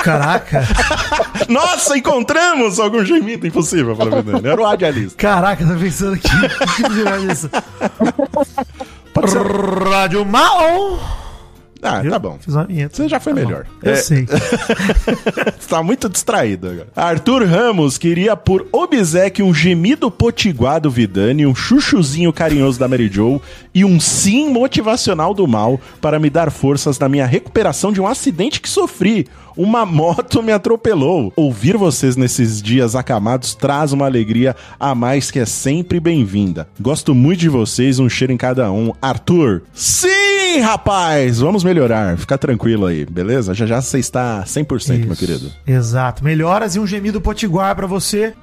Caraca. 0.00 0.66
Nossa, 1.48 1.96
encontramos 1.96 2.78
algum 2.78 3.04
gemido 3.04 3.46
impossível 3.46 3.96
para 3.96 4.22
Vidani. 4.22 4.48
Era 4.48 4.60
o 4.60 4.64
radialista. 4.64 5.16
Caraca, 5.16 5.66
tô 5.66 5.74
pensando 5.74 6.14
aqui. 6.14 6.28
Que 9.14 9.28
ser. 9.28 9.42
Rádio 9.88 10.24
Mal. 10.24 11.21
Ah, 11.82 12.00
Viu? 12.00 12.10
tá 12.12 12.18
bom. 12.18 12.38
Fiz 12.40 12.54
uma 12.54 12.64
vinheta. 12.64 12.94
Você 12.96 13.08
já 13.08 13.18
foi 13.18 13.34
Tá 13.34 13.40
bom. 13.40 13.46
melhor. 13.46 13.66
Eu 13.82 13.92
É. 13.92 13.96
sei. 13.96 14.24
Você 15.58 15.68
tá 15.68 15.82
muito 15.82 16.08
distraído 16.08 16.68
agora. 16.68 16.88
Arthur 16.94 17.44
Ramos 17.44 17.98
queria 17.98 18.36
por 18.36 18.66
obsequio 18.72 19.44
um 19.46 19.52
gemido 19.54 20.10
potiguar 20.10 20.80
do 20.80 20.90
Vidani, 20.90 21.44
um 21.46 21.54
chuchuzinho 21.54 22.32
carinhoso 22.32 22.78
da 22.78 22.86
Mary 22.88 23.08
Joe 23.12 23.40
e 23.74 23.84
um 23.84 23.98
sim 23.98 24.48
motivacional 24.50 25.34
do 25.34 25.46
mal 25.48 25.80
para 26.00 26.18
me 26.18 26.30
dar 26.30 26.50
forças 26.50 26.98
na 26.98 27.08
minha 27.08 27.26
recuperação 27.26 27.92
de 27.92 28.00
um 28.00 28.06
acidente 28.06 28.60
que 28.60 28.68
sofri. 28.68 29.26
Uma 29.56 29.84
moto 29.84 30.42
me 30.42 30.50
atropelou. 30.52 31.30
Ouvir 31.36 31.76
vocês 31.76 32.16
nesses 32.16 32.62
dias 32.62 32.94
acamados 32.96 33.54
traz 33.54 33.92
uma 33.92 34.06
alegria 34.06 34.56
a 34.80 34.94
mais 34.94 35.30
que 35.30 35.38
é 35.38 35.44
sempre 35.44 36.00
bem-vinda. 36.00 36.66
Gosto 36.80 37.14
muito 37.14 37.40
de 37.40 37.48
vocês, 37.50 37.98
um 37.98 38.08
cheiro 38.08 38.32
em 38.32 38.36
cada 38.38 38.70
um. 38.72 38.92
Arthur, 39.02 39.62
sim! 39.74 40.08
Sim, 40.52 40.60
rapaz, 40.60 41.38
vamos 41.38 41.64
melhorar. 41.64 42.16
Fica 42.18 42.36
tranquilo 42.36 42.84
aí, 42.86 43.06
beleza? 43.06 43.54
Já 43.54 43.64
já 43.66 43.80
você 43.80 43.98
está 43.98 44.42
100%, 44.44 44.98
meu 45.04 45.12
Isso. 45.12 45.16
querido. 45.16 45.52
Exato. 45.66 46.22
Melhoras 46.22 46.74
e 46.76 46.78
um 46.78 46.86
gemido 46.86 47.20
potiguar 47.20 47.74
pra 47.74 47.86
você. 47.86 48.34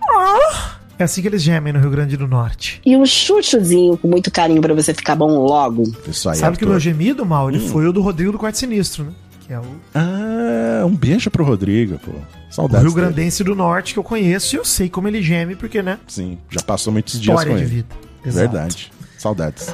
É 0.97 1.03
assim 1.03 1.21
que 1.21 1.27
eles 1.27 1.41
gemem 1.43 1.71
no 1.71 1.79
Rio 1.79 1.91
Grande 1.91 2.17
do 2.17 2.27
Norte. 2.27 2.81
E 2.85 2.97
um 2.97 3.05
chuchuzinho 3.05 3.95
com 3.97 4.07
muito 4.07 4.31
carinho 4.31 4.59
pra 4.61 4.73
você 4.73 4.93
ficar 4.93 5.15
bom 5.15 5.37
logo. 5.45 5.83
Isso 6.07 6.27
aí, 6.29 6.35
Sabe 6.37 6.57
que 6.57 6.63
o 6.63 6.67
Arthur. 6.67 6.71
meu 6.71 6.79
gemido, 6.79 7.25
mal, 7.25 7.45
Hum. 7.45 7.49
ele 7.51 7.59
foi 7.69 7.87
o 7.87 7.93
do 7.93 8.01
Rodrigo 8.01 8.31
do 8.31 8.39
Quarto 8.39 8.57
Sinistro, 8.57 9.03
né? 9.05 9.11
Que 9.47 9.53
é 9.53 9.59
o, 9.59 9.63
Ah, 9.93 10.83
um 10.85 10.95
beijo 10.95 11.29
pro 11.29 11.45
Rodrigo, 11.45 11.99
pô. 11.99 12.11
o 12.11 12.23
Saudades 12.53 12.85
Rio 12.87 12.95
dele. 12.95 13.05
Grandense 13.07 13.43
do 13.43 13.53
Norte 13.55 13.93
que 13.93 13.99
eu 13.99 14.03
conheço 14.03 14.55
e 14.55 14.57
eu 14.57 14.65
sei 14.65 14.89
como 14.89 15.07
ele 15.07 15.21
geme, 15.21 15.55
porque, 15.55 15.81
né? 15.83 15.99
Sim, 16.07 16.37
já 16.49 16.61
passou 16.61 16.91
muitos 16.91 17.13
dias 17.21 17.37
História 17.39 17.51
com 17.51 17.57
de 17.57 17.63
ele. 17.63 17.75
vida. 17.75 17.95
Exato. 18.25 18.51
Verdade. 18.51 18.91
Saudades. 19.17 19.67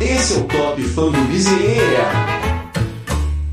Esse 0.00 0.34
é 0.34 0.36
o 0.36 0.44
Top 0.44 0.82
Fã 0.82 1.10
do 1.10 1.18
Bezerra. 1.28 2.70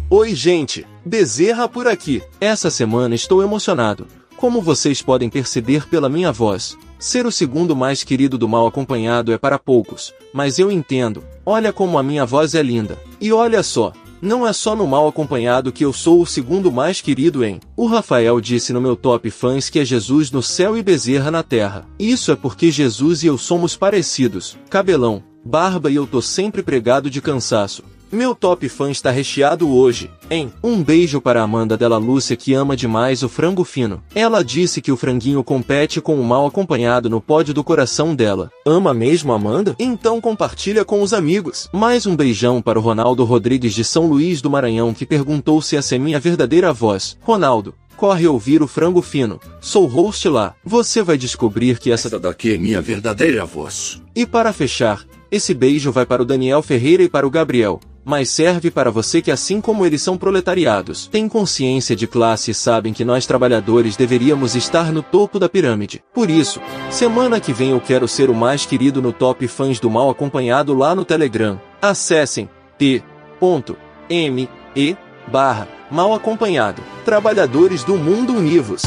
Oi, 0.09 0.35
gente. 0.35 0.85
Bezerra 1.05 1.69
por 1.69 1.87
aqui. 1.87 2.21
Essa 2.39 2.69
semana 2.69 3.15
estou 3.15 3.41
emocionado. 3.41 4.07
Como 4.35 4.61
vocês 4.61 5.01
podem 5.01 5.29
perceber 5.29 5.87
pela 5.87 6.09
minha 6.09 6.33
voz, 6.33 6.77
ser 6.99 7.25
o 7.25 7.31
segundo 7.31 7.77
mais 7.77 8.03
querido 8.03 8.37
do 8.37 8.49
mal 8.49 8.67
acompanhado 8.67 9.31
é 9.31 9.37
para 9.37 9.57
poucos, 9.57 10.13
mas 10.33 10.59
eu 10.59 10.69
entendo. 10.69 11.23
Olha 11.45 11.71
como 11.71 11.97
a 11.97 12.03
minha 12.03 12.25
voz 12.25 12.53
é 12.53 12.61
linda. 12.61 12.99
E 13.21 13.31
olha 13.31 13.63
só, 13.63 13.93
não 14.21 14.45
é 14.45 14.51
só 14.51 14.75
no 14.75 14.85
mal 14.85 15.07
acompanhado 15.07 15.71
que 15.71 15.85
eu 15.85 15.93
sou 15.93 16.21
o 16.21 16.25
segundo 16.25 16.69
mais 16.73 16.99
querido 16.99 17.41
em. 17.45 17.61
O 17.77 17.87
Rafael 17.87 18.41
disse 18.41 18.73
no 18.73 18.81
meu 18.81 18.97
top 18.97 19.31
fãs 19.31 19.69
que 19.69 19.79
é 19.79 19.85
Jesus 19.85 20.29
no 20.29 20.43
céu 20.43 20.77
e 20.77 20.83
Bezerra 20.83 21.31
na 21.31 21.41
terra. 21.41 21.87
Isso 21.97 22.33
é 22.33 22.35
porque 22.35 22.69
Jesus 22.69 23.23
e 23.23 23.27
eu 23.27 23.37
somos 23.37 23.77
parecidos. 23.77 24.57
Cabelão, 24.69 25.23
barba 25.43 25.91
e 25.91 25.95
eu 25.95 26.07
tô 26.07 26.21
sempre 26.21 26.63
pregado 26.63 27.09
de 27.09 27.21
cansaço. 27.21 27.83
Meu 28.11 28.35
top 28.35 28.69
fã 28.69 28.91
está 28.91 29.09
recheado 29.09 29.67
hoje, 29.75 30.09
hein? 30.29 30.53
Um 30.63 30.83
beijo 30.83 31.19
para 31.19 31.41
Amanda 31.41 31.75
Della 31.75 31.97
Lúcia 31.97 32.35
que 32.35 32.53
ama 32.53 32.77
demais 32.77 33.23
o 33.23 33.29
frango 33.29 33.63
fino. 33.63 34.03
Ela 34.13 34.43
disse 34.43 34.83
que 34.83 34.91
o 34.91 34.97
franguinho 34.97 35.43
compete 35.43 35.99
com 35.99 36.21
o 36.21 36.23
mal 36.23 36.45
acompanhado 36.45 37.09
no 37.09 37.19
pódio 37.19 37.55
do 37.55 37.63
coração 37.63 38.13
dela. 38.13 38.51
Ama 38.67 38.93
mesmo 38.93 39.33
Amanda? 39.33 39.75
Então 39.79 40.21
compartilha 40.21 40.85
com 40.85 41.01
os 41.01 41.11
amigos. 41.11 41.67
Mais 41.73 42.05
um 42.05 42.15
beijão 42.15 42.61
para 42.61 42.77
o 42.77 42.81
Ronaldo 42.83 43.23
Rodrigues 43.23 43.73
de 43.73 43.83
São 43.83 44.05
Luís 44.05 44.43
do 44.43 44.49
Maranhão 44.49 44.93
que 44.93 45.07
perguntou 45.07 45.59
se 45.59 45.75
essa 45.75 45.95
é 45.95 45.97
minha 45.97 46.19
verdadeira 46.19 46.71
voz. 46.71 47.17
Ronaldo, 47.19 47.73
corre 47.97 48.27
ouvir 48.27 48.61
o 48.61 48.67
frango 48.67 49.01
fino. 49.01 49.39
Sou 49.59 49.87
host 49.87 50.29
lá. 50.29 50.53
Você 50.63 51.01
vai 51.01 51.17
descobrir 51.17 51.79
que 51.79 51.91
essa 51.91 52.19
daqui 52.19 52.53
é 52.53 52.57
minha 52.59 52.79
verdadeira 52.79 53.43
voz. 53.43 53.99
e 54.15 54.23
para 54.23 54.53
fechar, 54.53 55.03
esse 55.33 55.51
beijo 55.51 55.91
vai 55.91 56.05
para 56.05 56.21
o 56.21 56.25
Daniel 56.25 56.61
Ferreira 56.61 57.01
e 57.01 57.09
para 57.09 57.25
o 57.25 57.29
Gabriel, 57.31 57.79
mas 58.05 58.29
serve 58.29 58.69
para 58.69 58.91
você 58.91 59.19
que 59.19 59.31
assim 59.31 59.59
como 59.59 59.83
eles 59.83 59.99
são 59.99 60.15
proletariados, 60.15 61.07
têm 61.07 61.27
consciência 61.27 61.95
de 61.95 62.05
classe 62.05 62.51
e 62.51 62.53
sabem 62.53 62.93
que 62.93 63.03
nós 63.03 63.25
trabalhadores 63.25 63.97
deveríamos 63.97 64.55
estar 64.55 64.91
no 64.91 65.01
topo 65.01 65.39
da 65.39 65.49
pirâmide. 65.49 66.03
Por 66.13 66.29
isso, 66.29 66.61
semana 66.91 67.39
que 67.39 67.51
vem 67.51 67.71
eu 67.71 67.81
quero 67.81 68.07
ser 68.07 68.29
o 68.29 68.35
mais 68.35 68.67
querido 68.67 69.01
no 69.01 69.11
top 69.11 69.47
fãs 69.47 69.79
do 69.79 69.89
mal 69.89 70.07
acompanhado 70.07 70.75
lá 70.75 70.93
no 70.93 71.03
Telegram. 71.03 71.59
Acessem 71.81 72.47
t.me 72.77 74.47
barra 75.31 75.67
mal 75.89 76.13
acompanhado. 76.13 76.79
Trabalhadores 77.03 77.83
do 77.83 77.97
mundo 77.97 78.33
univos. 78.33 78.83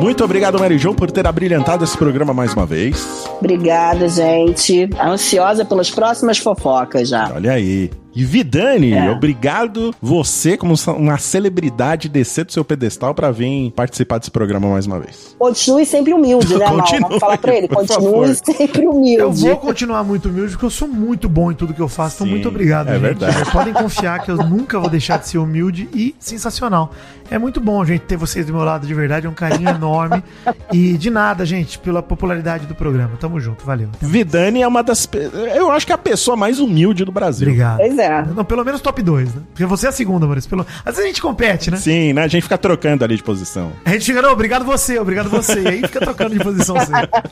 Muito 0.00 0.24
obrigado, 0.24 0.58
Mary 0.58 0.78
Jo, 0.78 0.94
por 0.94 1.10
ter 1.10 1.26
abrilhantado 1.26 1.84
esse 1.84 1.96
programa 1.96 2.34
mais 2.34 2.52
uma 2.54 2.66
vez. 2.66 3.24
Obrigada, 3.38 4.08
gente. 4.08 4.88
Ansiosa 5.00 5.64
pelas 5.64 5.90
próximas 5.90 6.38
fofocas 6.38 7.08
já. 7.08 7.30
Olha 7.34 7.52
aí. 7.52 7.90
E 8.14 8.24
Vidani, 8.24 8.92
É. 8.92 9.10
obrigado 9.10 9.94
você, 10.00 10.56
como 10.56 10.74
uma 10.98 11.16
celebridade, 11.18 12.08
descer 12.08 12.44
do 12.44 12.52
seu 12.52 12.64
pedestal 12.64 13.14
pra 13.14 13.30
vir 13.30 13.70
participar 13.72 14.18
desse 14.18 14.30
programa 14.30 14.68
mais 14.68 14.86
uma 14.86 14.98
vez. 15.00 15.34
Continue 15.38 15.86
sempre 15.86 16.12
humilde, 16.12 16.54
né, 16.56 16.66
Mal? 17.00 17.18
Falar 17.18 17.38
pra 17.38 17.54
ele. 17.56 17.68
Continue 17.68 18.04
favor. 18.12 18.34
sempre 18.34 18.86
humilde. 18.86 19.20
Eu 19.22 19.32
vou 19.32 19.56
continuar 19.56 20.04
muito 20.04 20.28
humilde 20.28 20.52
porque 20.52 20.66
eu 20.66 20.70
sou 20.70 20.86
muito 20.88 21.28
bom 21.28 21.50
em 21.50 21.54
tudo 21.54 21.72
que 21.72 21.80
eu 21.80 21.88
faço. 21.88 22.16
Então, 22.16 22.26
Sim, 22.26 22.32
muito 22.32 22.48
obrigado, 22.48 22.88
é 22.88 22.92
gente. 22.92 23.00
verdade. 23.02 23.34
Vocês 23.34 23.48
podem 23.50 23.72
confiar 23.72 24.22
que 24.22 24.30
eu 24.30 24.36
nunca 24.36 24.78
vou 24.78 24.90
deixar 24.90 25.18
de 25.18 25.28
ser 25.28 25.38
humilde 25.38 25.88
e 25.94 26.14
sensacional. 26.18 26.92
É 27.30 27.38
muito 27.38 27.60
bom, 27.60 27.82
gente, 27.84 28.02
ter 28.02 28.16
vocês 28.16 28.44
do 28.44 28.52
meu 28.52 28.62
lado 28.62 28.86
de 28.86 28.92
verdade. 28.92 29.26
É 29.26 29.30
um 29.30 29.34
carinho 29.34 29.70
enorme. 29.70 30.22
E 30.70 30.98
de 30.98 31.08
nada, 31.08 31.46
gente, 31.46 31.78
pela 31.78 32.02
popularidade 32.02 32.66
do 32.66 32.74
programa. 32.74 33.12
Tamo 33.18 33.40
junto, 33.40 33.64
valeu. 33.64 33.88
Vidani 34.00 34.60
é 34.60 34.68
uma 34.68 34.82
das. 34.82 35.08
Eu 35.54 35.70
acho 35.70 35.86
que 35.86 35.92
é 35.92 35.94
a 35.94 35.98
pessoa 35.98 36.36
mais 36.36 36.58
humilde 36.60 37.04
do 37.06 37.12
Brasil. 37.12 37.48
Obrigado. 37.48 37.78
Pois 37.78 37.96
é. 37.98 38.01
Não, 38.34 38.44
pelo 38.44 38.64
menos 38.64 38.80
top 38.80 39.02
2, 39.02 39.34
né? 39.34 39.42
Porque 39.50 39.64
você 39.66 39.86
é 39.86 39.88
a 39.88 39.92
segunda, 39.92 40.26
Maurício. 40.26 40.48
Pelo... 40.48 40.66
Às 40.84 40.96
vezes 40.96 41.00
a 41.00 41.06
gente 41.06 41.22
compete, 41.22 41.70
né? 41.70 41.76
Sim, 41.76 42.12
né? 42.12 42.22
A 42.22 42.28
gente 42.28 42.42
fica 42.42 42.58
trocando 42.58 43.04
ali 43.04 43.16
de 43.16 43.22
posição. 43.22 43.72
A 43.84 43.90
gente 43.90 44.04
fica, 44.04 44.22
não, 44.22 44.32
obrigado 44.32 44.64
você, 44.64 44.98
obrigado 44.98 45.28
você. 45.28 45.60
E 45.60 45.68
aí 45.68 45.82
fica 45.82 46.00
trocando 46.00 46.36
de 46.36 46.42
posição 46.42 46.76
sempre. 46.78 47.10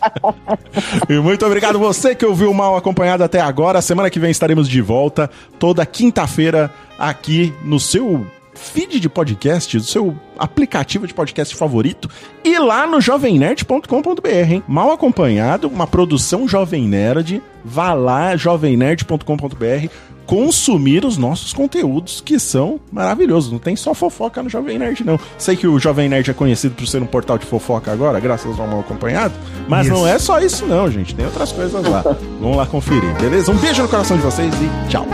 E 1.08 1.18
muito 1.18 1.44
obrigado 1.44 1.78
você 1.78 2.14
que 2.14 2.24
ouviu 2.24 2.50
o 2.50 2.54
mal 2.54 2.76
acompanhado 2.76 3.24
até 3.24 3.40
agora. 3.40 3.82
Semana 3.82 4.10
que 4.10 4.20
vem 4.20 4.30
estaremos 4.30 4.68
de 4.68 4.80
volta, 4.80 5.28
toda 5.58 5.84
quinta-feira, 5.84 6.70
aqui 6.98 7.52
no 7.64 7.80
seu 7.80 8.26
feed 8.60 9.00
de 9.00 9.08
podcast, 9.08 9.76
no 9.76 9.82
seu 9.82 10.16
aplicativo 10.38 11.06
de 11.06 11.14
podcast 11.14 11.54
favorito 11.56 12.08
e 12.44 12.58
lá 12.58 12.86
no 12.86 13.00
jovemnerd.com.br, 13.00 14.28
hein? 14.28 14.62
Mal 14.68 14.92
acompanhado, 14.92 15.68
uma 15.68 15.86
produção 15.86 16.46
Jovem 16.46 16.86
Nerd. 16.86 17.42
Vá 17.64 17.92
lá, 17.92 18.36
jovemnerd.com.br, 18.36 19.90
consumir 20.30 21.04
os 21.04 21.16
nossos 21.18 21.52
conteúdos 21.52 22.20
que 22.20 22.38
são 22.38 22.78
maravilhosos. 22.92 23.50
Não 23.50 23.58
tem 23.58 23.74
só 23.74 23.92
fofoca 23.92 24.40
no 24.40 24.48
Jovem 24.48 24.78
Nerd, 24.78 25.04
não. 25.04 25.18
Sei 25.36 25.56
que 25.56 25.66
o 25.66 25.76
Jovem 25.76 26.08
Nerd 26.08 26.30
é 26.30 26.32
conhecido 26.32 26.76
por 26.76 26.86
ser 26.86 27.02
um 27.02 27.06
portal 27.06 27.36
de 27.36 27.44
fofoca 27.44 27.90
agora, 27.90 28.20
graças 28.20 28.60
ao 28.60 28.68
mal 28.68 28.78
acompanhado, 28.78 29.34
mas 29.68 29.88
Isso. 29.88 29.96
não 29.96 30.06
é 30.06 30.20
só 30.20 30.40
isso, 30.40 30.64
não, 30.66 30.88
gente. 30.88 31.16
Tem 31.16 31.26
outras 31.26 31.50
coisas 31.50 31.84
lá. 31.84 32.02
Vamos 32.40 32.56
lá 32.56 32.64
conferir, 32.64 33.12
beleza? 33.20 33.50
Um 33.50 33.56
beijo 33.56 33.82
no 33.82 33.88
coração 33.88 34.16
de 34.16 34.22
vocês 34.22 34.54
e 34.54 34.88
tchau. 34.88 35.04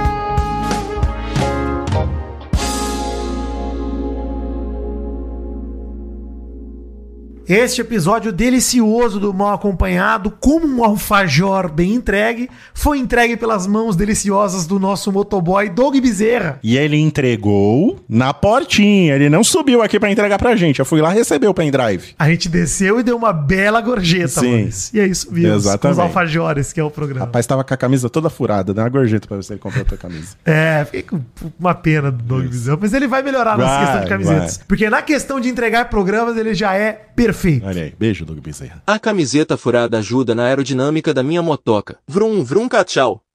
Este 7.48 7.81
episódio 7.81 8.32
delicioso 8.32 9.20
do 9.20 9.32
Mal 9.32 9.55
Acompanhado, 9.55 10.32
como 10.40 10.66
um 10.66 10.82
alfajor 10.82 11.70
bem 11.70 11.94
entregue, 11.94 12.51
foi 12.74 12.98
entregue 12.98 13.36
pelas 13.36 13.68
mãos 13.68 13.94
deliciosas 13.94 14.66
do 14.66 14.81
nosso 14.81 15.12
motoboy 15.12 15.68
Doug 15.68 15.94
Bezerra. 16.01 16.59
E 16.60 16.77
ele 16.77 16.97
entregou 16.97 18.01
na 18.09 18.35
portinha. 18.35 19.14
Ele 19.14 19.31
não 19.31 19.44
subiu 19.44 19.81
aqui 19.81 20.01
pra 20.01 20.10
entregar 20.10 20.39
pra 20.39 20.56
gente. 20.56 20.81
Eu 20.81 20.85
fui 20.85 21.01
lá 21.01 21.10
receber 21.10 21.47
o 21.47 21.55
pendrive. 21.55 22.16
A 22.18 22.28
gente 22.28 22.48
desceu 22.48 22.98
e 22.98 23.05
deu 23.05 23.16
uma 23.16 23.32
bela 23.32 23.81
gorjeta, 23.81 24.40
Sim. 24.40 24.51
Maurício. 24.51 25.01
E 25.01 25.14
subimos 25.14 25.51
com 25.51 25.56
os 25.56 25.64
Exatamente. 25.66 26.01
alfajores, 26.01 26.73
que 26.73 26.81
é 26.81 26.85
o 26.85 26.90
programa. 26.90 27.27
Rapaz, 27.27 27.47
tava 27.47 27.62
com 27.62 27.73
a 27.73 27.77
camisa 27.77 28.10
toda 28.10 28.28
furada. 28.28 28.74
Dá 28.74 28.82
uma 28.82 28.89
gorjeta 28.89 29.28
pra 29.28 29.36
você 29.36 29.56
comprar 29.56 29.82
a 29.82 29.85
tua 29.85 29.98
camisa. 29.98 30.35
É, 30.44 30.85
fiquei 30.85 31.02
com 31.02 31.20
uma 31.60 31.74
pena 31.74 32.10
do 32.10 32.23
Doug 32.24 32.47
Bezerra, 32.47 32.78
mas 32.81 32.93
ele 32.94 33.06
vai 33.06 33.23
melhorar 33.23 33.56
nessa 33.59 33.70
Vai, 33.70 33.85
questão 33.85 34.01
de 34.02 34.09
camisetas. 34.09 34.56
vai. 34.56 34.66
Porque 34.66 34.89
na 34.90 35.02
questão 35.02 35.39
de 35.39 35.48
entregar 35.48 35.89
programas, 35.90 36.36
ele 36.36 36.55
já 36.55 36.74
é 36.74 37.06
perfeito. 37.36 37.66
Olha 37.66 37.82
aí. 37.82 37.94
Beijo, 37.98 38.24
Doug 38.24 38.38
Bezerra. 38.40 38.82
A 38.86 38.98
camiseta 38.98 39.56
furada 39.56 39.98
ajuda 39.98 40.34
na 40.34 40.44
aerodinâmica 40.44 41.12
da 41.12 41.22
minha 41.22 41.42
motoca. 41.42 41.98
Vrum 42.08 42.42
vrum 42.42 42.68
tchau. 42.84 43.25